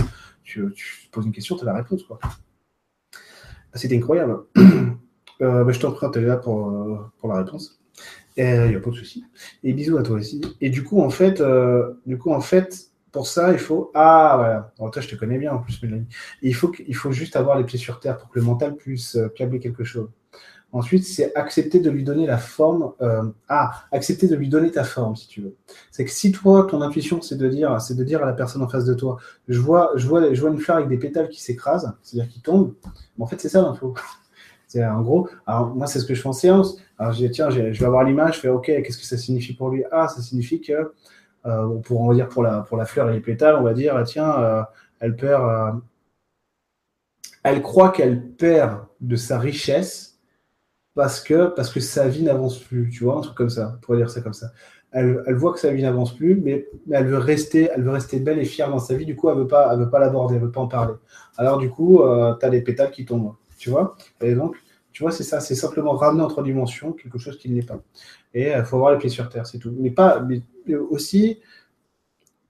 tu, 0.42 0.64
tu, 0.74 1.08
poses 1.12 1.26
une 1.26 1.32
question, 1.32 1.56
tu 1.56 1.62
as 1.62 1.66
la 1.66 1.74
réponse. 1.74 2.02
quoi. 2.02 2.18
C'était 3.74 3.96
incroyable. 3.96 4.40
Bah, 5.40 5.70
je 5.70 5.78
t'en 5.78 5.92
prie, 5.92 6.08
là 6.24 6.36
pour, 6.36 7.08
pour 7.18 7.28
la 7.28 7.44
réponse. 7.44 7.80
Il 8.36 8.42
n'y 8.42 8.74
a 8.74 8.80
pas 8.80 8.90
de 8.90 8.96
souci. 8.96 9.24
Et 9.62 9.72
bisous 9.72 9.96
à 9.96 10.02
toi 10.02 10.16
aussi. 10.16 10.40
Et 10.60 10.68
du 10.68 10.82
coup, 10.82 11.00
en 11.00 11.10
fait, 11.10 11.40
du 12.06 12.18
coup, 12.18 12.32
en 12.32 12.40
fait 12.40 12.88
pour 13.12 13.26
ça, 13.26 13.52
il 13.52 13.58
faut. 13.58 13.90
Ah, 13.94 14.34
voilà. 14.76 14.90
toi, 14.90 15.02
je 15.02 15.08
te 15.08 15.16
connais 15.16 15.38
bien 15.38 15.52
en 15.52 15.58
plus, 15.58 15.82
Mélanie. 15.82 16.06
Il 16.42 16.54
faut, 16.54 16.72
il 16.86 16.94
faut 16.94 17.12
juste 17.12 17.36
avoir 17.36 17.58
les 17.58 17.64
pieds 17.64 17.78
sur 17.78 18.00
terre 18.00 18.18
pour 18.18 18.28
que 18.28 18.38
le 18.38 18.44
mental 18.44 18.76
puisse 18.76 19.16
euh, 19.16 19.28
câbler 19.28 19.60
quelque 19.60 19.84
chose. 19.84 20.08
Ensuite, 20.72 21.04
c'est 21.04 21.34
accepter 21.34 21.80
de 21.80 21.90
lui 21.90 22.04
donner 22.04 22.26
la 22.26 22.36
forme. 22.36 22.92
Euh, 23.00 23.22
ah, 23.48 23.84
accepter 23.90 24.28
de 24.28 24.36
lui 24.36 24.48
donner 24.48 24.70
ta 24.70 24.84
forme, 24.84 25.16
si 25.16 25.26
tu 25.26 25.40
veux. 25.40 25.56
C'est 25.90 26.04
que 26.04 26.10
si 26.10 26.30
toi, 26.30 26.66
ton 26.70 26.82
intuition, 26.82 27.22
c'est 27.22 27.36
de 27.36 27.48
dire, 27.48 27.80
c'est 27.80 27.94
de 27.94 28.04
dire 28.04 28.22
à 28.22 28.26
la 28.26 28.34
personne 28.34 28.62
en 28.62 28.68
face 28.68 28.84
de 28.84 28.94
toi, 28.94 29.16
je 29.48 29.58
vois, 29.60 29.92
je 29.96 30.06
vois, 30.06 30.32
je 30.34 30.40
vois 30.40 30.50
une 30.50 30.58
fleur 30.58 30.76
avec 30.76 30.88
des 30.88 30.98
pétales 30.98 31.30
qui 31.30 31.42
s'écrasent, 31.42 31.92
c'est-à-dire 32.02 32.30
qui 32.30 32.40
tombent. 32.42 32.74
En 33.18 33.26
fait, 33.26 33.40
c'est 33.40 33.48
ça 33.48 33.62
l'info. 33.62 33.94
C'est 34.70 34.84
en 34.84 35.00
gros, 35.00 35.30
alors 35.46 35.74
moi, 35.74 35.86
c'est 35.86 35.98
ce 35.98 36.04
que 36.04 36.14
je 36.14 36.20
fais 36.20 36.28
en 36.28 36.34
séance. 36.34 36.76
Alors, 36.98 37.14
je 37.14 37.24
dis, 37.24 37.30
tiens, 37.30 37.48
je 37.48 37.62
vais 37.62 37.84
avoir 37.86 38.04
l'image, 38.04 38.34
je 38.34 38.40
fais, 38.40 38.48
OK, 38.50 38.66
qu'est-ce 38.66 38.98
que 38.98 39.04
ça 39.04 39.16
signifie 39.16 39.54
pour 39.54 39.70
lui? 39.70 39.82
Ah, 39.90 40.08
ça 40.08 40.20
signifie 40.20 40.60
que 40.60 40.92
euh, 41.46 41.78
pour, 41.78 42.02
on 42.02 42.12
dire 42.12 42.28
pour 42.28 42.42
la, 42.42 42.60
pour 42.60 42.76
la 42.76 42.84
fleur 42.84 43.08
et 43.08 43.14
les 43.14 43.20
pétales, 43.20 43.56
on 43.56 43.62
va 43.62 43.72
dire, 43.72 43.96
ah, 43.96 44.02
tiens, 44.02 44.38
euh, 44.38 44.62
elle 45.00 45.16
perd, 45.16 45.42
euh, 45.42 45.72
elle 47.42 47.62
croit 47.62 47.90
qu'elle 47.90 48.22
perd 48.22 48.80
de 49.00 49.16
sa 49.16 49.38
richesse 49.38 50.17
parce 50.98 51.20
que, 51.20 51.46
parce 51.46 51.70
que 51.70 51.78
sa 51.78 52.08
vie 52.08 52.24
n'avance 52.24 52.58
plus, 52.58 52.90
tu 52.90 53.04
vois, 53.04 53.18
un 53.18 53.20
truc 53.20 53.36
comme 53.36 53.50
ça, 53.50 53.74
on 53.76 53.80
pourrait 53.80 53.98
dire 53.98 54.10
ça 54.10 54.20
comme 54.20 54.32
ça. 54.32 54.50
Elle, 54.90 55.22
voit 55.36 55.52
que 55.52 55.60
sa 55.60 55.72
vie 55.72 55.82
n'avance 55.82 56.12
plus, 56.12 56.34
mais, 56.34 56.66
elle 56.90 57.06
veut 57.06 57.18
rester, 57.18 57.70
elle 57.72 57.84
veut 57.84 57.92
rester 57.92 58.18
belle 58.18 58.40
et 58.40 58.44
fière 58.44 58.68
dans 58.68 58.80
sa 58.80 58.94
vie. 58.94 59.06
Du 59.06 59.14
coup, 59.14 59.30
elle 59.30 59.36
elle 59.36 59.78
veut 59.78 59.90
pas 59.90 60.00
l'aborder, 60.00 60.34
elle 60.34 60.40
veut 60.40 60.50
pas 60.50 60.60
en 60.60 60.66
parler. 60.66 60.94
Alors 61.36 61.58
du 61.58 61.70
coup, 61.70 62.02
tu 62.40 62.44
as 62.44 62.48
les 62.48 62.62
pétales 62.62 62.90
qui 62.90 63.04
tombent, 63.04 63.36
tu 63.58 63.70
vois. 63.70 63.96
Et 64.20 64.34
donc, 64.34 64.56
tu 64.90 65.04
vois, 65.04 65.12
c'est 65.12 65.22
ça, 65.22 65.38
c'est 65.38 65.54
simplement 65.54 65.92
ramener 65.92 66.24
en 66.24 66.26
trois 66.26 66.42
dimensions 66.42 66.92
quelque 66.92 67.18
chose 67.18 67.38
qui 67.38 67.48
n'est 67.48 67.62
pas. 67.62 67.80
Et 68.34 68.50
il 68.50 68.64
faut 68.64 68.74
avoir 68.74 68.90
les 68.90 68.98
pieds 68.98 69.08
sur 69.08 69.28
terre, 69.28 69.46
c'est 69.46 69.58
tout. 69.58 69.72
Mais 69.78 69.92
pas, 69.92 70.18
mais 70.18 70.42
aussi 70.74 71.38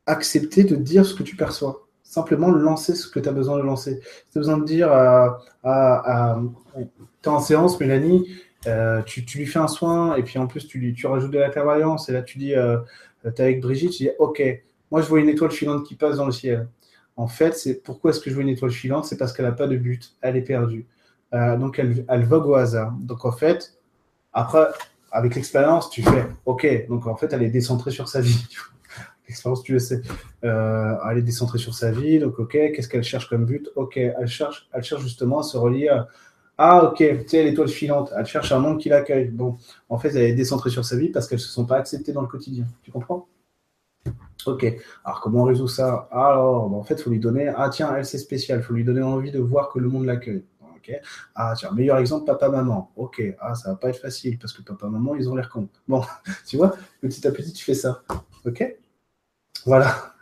accepter 0.07 0.65
de 0.65 0.75
dire 0.75 1.05
ce 1.05 1.15
que 1.15 1.23
tu 1.23 1.37
perçois. 1.37 1.87
Simplement 2.09 2.51
lancer 2.51 2.95
ce 2.95 3.07
que 3.07 3.21
tu 3.21 3.29
as 3.29 3.33
besoin 3.33 3.59
de 3.59 3.63
lancer. 3.63 4.01
Si 4.01 4.33
tu 4.33 4.39
as 4.39 4.41
besoin 4.41 4.57
de 4.57 4.65
dire 4.65 4.91
à. 4.91 5.41
à, 5.63 6.41
tu 6.75 7.29
es 7.29 7.29
en 7.29 7.39
séance, 7.39 7.79
Mélanie, 7.79 8.27
euh, 8.67 9.03
tu, 9.03 9.21
lui 9.37 9.45
fais 9.45 9.59
un 9.59 9.69
soin 9.69 10.17
et 10.17 10.23
puis 10.23 10.39
en 10.39 10.47
plus 10.47 10.67
tu, 10.67 10.95
tu 10.95 11.07
rajoutes 11.07 11.31
de 11.31 11.39
la 11.39 11.51
clairvoyance 11.51 12.09
et 12.09 12.13
là 12.13 12.23
tu 12.23 12.39
dis, 12.39 12.55
euh, 12.55 12.79
tu 13.23 13.29
es 13.29 13.41
avec 13.43 13.61
Brigitte, 13.61 13.91
tu 13.91 14.05
dis, 14.05 14.11
ok, 14.19 14.43
moi 14.91 15.03
je 15.03 15.07
vois 15.07 15.21
une 15.21 15.29
étoile 15.29 15.51
filante 15.51 15.85
qui 15.85 15.97
passe 15.97 16.17
dans 16.17 16.25
le 16.25 16.33
ciel. 16.33 16.67
En 17.17 17.27
fait, 17.27 17.55
c'est 17.55 17.75
pourquoi 17.83 18.13
est-ce 18.13 18.21
que 18.21 18.31
je 18.31 18.35
vois 18.35 18.43
une 18.43 18.49
étoile 18.49 18.71
filante? 18.71 19.05
C'est 19.05 19.19
parce 19.19 19.35
qu'elle 19.35 19.45
n'a 19.45 19.53
pas 19.53 19.67
de 19.67 19.77
but, 19.77 20.17
elle 20.23 20.37
est 20.39 20.43
perdue. 20.43 20.87
Euh, 21.35 21.59
donc 21.59 21.79
elle, 21.79 22.07
elle 22.09 22.25
vogue 22.25 22.47
au 22.47 22.55
hasard. 22.55 22.93
Donc 23.01 23.27
en 23.27 23.33
fait, 23.33 23.75
après, 24.33 24.69
avec 25.13 25.35
l'expérience, 25.35 25.91
tu 25.91 26.03
fais 26.03 26.27
OK. 26.47 26.67
Donc 26.89 27.07
en 27.07 27.17
fait, 27.17 27.35
elle 27.35 27.43
est 27.43 27.51
décentrée 27.51 27.91
sur 27.91 28.09
sa 28.09 28.23
vie. 28.23 28.47
L'expérience, 29.29 29.63
tu 29.63 29.73
le 29.73 29.79
sais. 29.79 30.03
Euh, 30.45 30.95
elle 31.11 31.19
est 31.19 31.23
décentrée 31.23 31.59
sur 31.59 31.75
sa 31.75 31.91
vie. 31.91 32.19
Donc 32.19 32.39
OK, 32.39 32.53
qu'est-ce 32.53 32.89
qu'elle 32.89 33.03
cherche 33.03 33.29
comme 33.29 33.45
but? 33.45 33.71
OK, 33.77 33.97
elle 33.97 34.27
cherche, 34.27 34.69
elle 34.73 34.83
cherche 34.83 35.03
justement 35.03 35.41
à 35.41 35.43
se 35.43 35.57
relier 35.57 35.89
à 35.89 36.09
ah, 36.61 36.87
ok, 36.87 36.97
tu 36.97 37.29
sais, 37.29 37.45
l'étoile 37.45 37.69
filante, 37.69 38.13
elle 38.19 38.27
cherche 38.27 38.51
un 38.51 38.59
monde 38.59 38.81
qui 38.81 38.89
l'accueille. 38.89 39.29
Bon, 39.29 39.59
en 39.89 39.97
fait, 39.97 40.09
elle 40.09 40.23
est 40.23 40.33
décentrée 40.33 40.71
sur 40.71 40.85
sa 40.85 40.97
vie 40.97 41.09
parce 41.09 41.29
qu'elles 41.29 41.39
ne 41.39 41.43
se 41.43 41.53
sont 41.53 41.67
pas 41.67 41.77
acceptées 41.77 42.13
dans 42.13 42.21
le 42.21 42.27
quotidien. 42.27 42.67
Tu 42.83 42.91
comprends? 42.91 43.29
Ok, 44.45 44.65
alors 45.05 45.21
comment 45.21 45.43
on 45.43 45.45
résout 45.45 45.69
ça? 45.69 46.09
Alors, 46.11 46.75
en 46.75 46.83
fait, 46.83 46.95
il 46.95 47.03
faut 47.03 47.11
lui 47.11 47.21
donner, 47.21 47.47
ah 47.57 47.69
tiens, 47.69 47.95
elle 47.95 48.05
c'est 48.05 48.19
spécial, 48.19 48.59
il 48.59 48.63
faut 48.65 48.75
lui 48.75 48.83
donner 48.83 49.03
envie 49.03 49.31
de 49.31 49.39
voir 49.39 49.71
que 49.71 49.79
le 49.79 49.89
monde 49.89 50.07
l'accueille. 50.07 50.43
Ah, 51.35 51.55
tiens, 51.57 51.71
meilleur 51.73 51.99
exemple, 51.99 52.27
papa-maman. 52.27 52.91
Ok. 52.97 53.23
Ah, 53.41 53.55
ça 53.55 53.71
va 53.71 53.77
pas 53.77 53.91
être 53.91 54.01
facile 54.01 54.39
parce 54.39 54.53
que 54.53 54.63
papa-maman, 54.63 55.15
ils 55.15 55.29
ont 55.29 55.35
l'air 55.35 55.49
cons. 55.49 55.69
Bon, 55.87 56.03
tu 56.47 56.57
vois, 56.57 56.75
petit 57.01 57.27
à 57.27 57.33
petit, 57.33 57.53
tu 57.53 57.65
fais 57.65 57.75
ça. 57.75 58.03
Ok? 58.45 58.65
Voilà. 59.67 60.15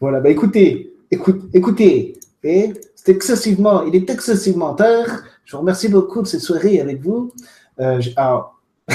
Voilà. 0.00 0.20
Bah 0.20 0.30
écoutez, 0.30 0.94
écoute, 1.10 1.42
écoutez. 1.52 2.18
Et 2.42 2.72
c'est 2.94 3.12
excessivement, 3.12 3.84
il 3.84 3.94
est 3.96 4.08
excessivement 4.10 4.74
tard. 4.74 5.06
Je 5.44 5.52
vous 5.52 5.60
remercie 5.60 5.88
beaucoup 5.88 6.22
de 6.22 6.26
cette 6.26 6.40
soirée 6.40 6.80
avec 6.80 7.02
vous. 7.02 7.32
Euh, 7.80 8.00
ah, 8.16 8.52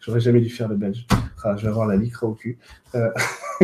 j'aurais 0.00 0.20
jamais 0.20 0.40
dû 0.40 0.50
faire 0.50 0.68
le 0.68 0.76
belge. 0.76 1.06
Ah, 1.42 1.56
je 1.56 1.62
vais 1.62 1.68
avoir 1.68 1.86
la 1.86 1.96
licre 1.96 2.24
au 2.24 2.32
cul. 2.32 2.58
Euh, 2.94 3.10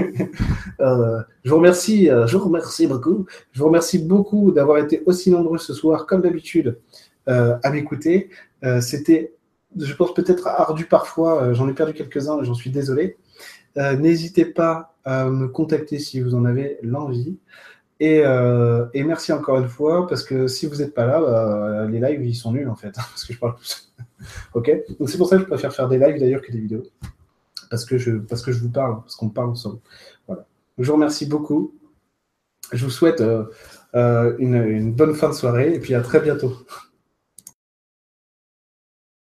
euh, 0.80 1.22
je 1.44 1.50
vous 1.50 1.56
remercie, 1.56 2.06
je 2.06 2.36
vous 2.36 2.44
remercie 2.44 2.86
beaucoup. 2.86 3.26
Je 3.52 3.58
vous 3.58 3.66
remercie 3.66 3.98
beaucoup 3.98 4.50
d'avoir 4.50 4.78
été 4.78 5.02
aussi 5.06 5.30
nombreux 5.30 5.58
ce 5.58 5.72
soir, 5.72 6.06
comme 6.06 6.20
d'habitude, 6.20 6.78
à 7.26 7.70
m'écouter. 7.70 8.28
C'était, 8.80 9.34
je 9.78 9.94
pense 9.94 10.12
peut-être 10.12 10.46
ardu 10.46 10.84
parfois. 10.84 11.54
J'en 11.54 11.68
ai 11.68 11.72
perdu 11.72 11.94
quelques-uns, 11.94 12.42
j'en 12.42 12.54
suis 12.54 12.70
désolé. 12.70 13.16
N'hésitez 13.76 14.44
pas 14.44 14.94
à 15.04 15.26
me 15.26 15.48
contacter 15.48 15.98
si 15.98 16.20
vous 16.20 16.34
en 16.34 16.44
avez 16.44 16.78
l'envie. 16.82 17.38
Et, 18.00 18.22
merci 18.94 19.32
encore 19.32 19.58
une 19.58 19.68
fois, 19.68 20.06
parce 20.06 20.22
que 20.22 20.46
si 20.46 20.66
vous 20.66 20.76
n'êtes 20.76 20.94
pas 20.94 21.06
là, 21.06 21.20
bah, 21.20 21.86
les 21.86 22.00
lives, 22.00 22.24
ils 22.24 22.34
sont 22.34 22.52
nuls 22.52 22.68
en 22.68 22.76
fait, 22.76 22.92
parce 22.94 23.24
que 23.24 23.32
je 23.32 23.38
parle 23.38 23.54
ok? 24.54 24.70
Donc 24.98 25.08
c'est 25.08 25.18
pour 25.18 25.28
ça 25.28 25.36
que 25.36 25.42
je 25.42 25.48
préfère 25.48 25.72
faire 25.74 25.88
des 25.88 25.98
lives 25.98 26.18
d'ailleurs 26.18 26.42
que 26.42 26.52
des 26.52 26.60
vidéos 26.60 26.82
parce 27.70 27.84
que 27.84 27.96
je, 27.96 28.10
parce 28.10 28.42
que 28.42 28.52
je 28.52 28.60
vous 28.60 28.68
parle, 28.68 29.00
parce 29.00 29.14
qu'on 29.14 29.30
parle 29.30 29.50
ensemble. 29.50 29.78
Voilà. 30.26 30.44
Je 30.76 30.86
vous 30.86 30.94
remercie 30.94 31.26
beaucoup. 31.26 31.72
Je 32.72 32.84
vous 32.84 32.90
souhaite 32.90 33.22
une, 33.94 34.54
une 34.54 34.92
bonne 34.92 35.14
fin 35.14 35.28
de 35.28 35.34
soirée 35.34 35.74
et 35.74 35.80
puis 35.80 35.94
à 35.94 36.02
très 36.02 36.20
bientôt. 36.20 36.52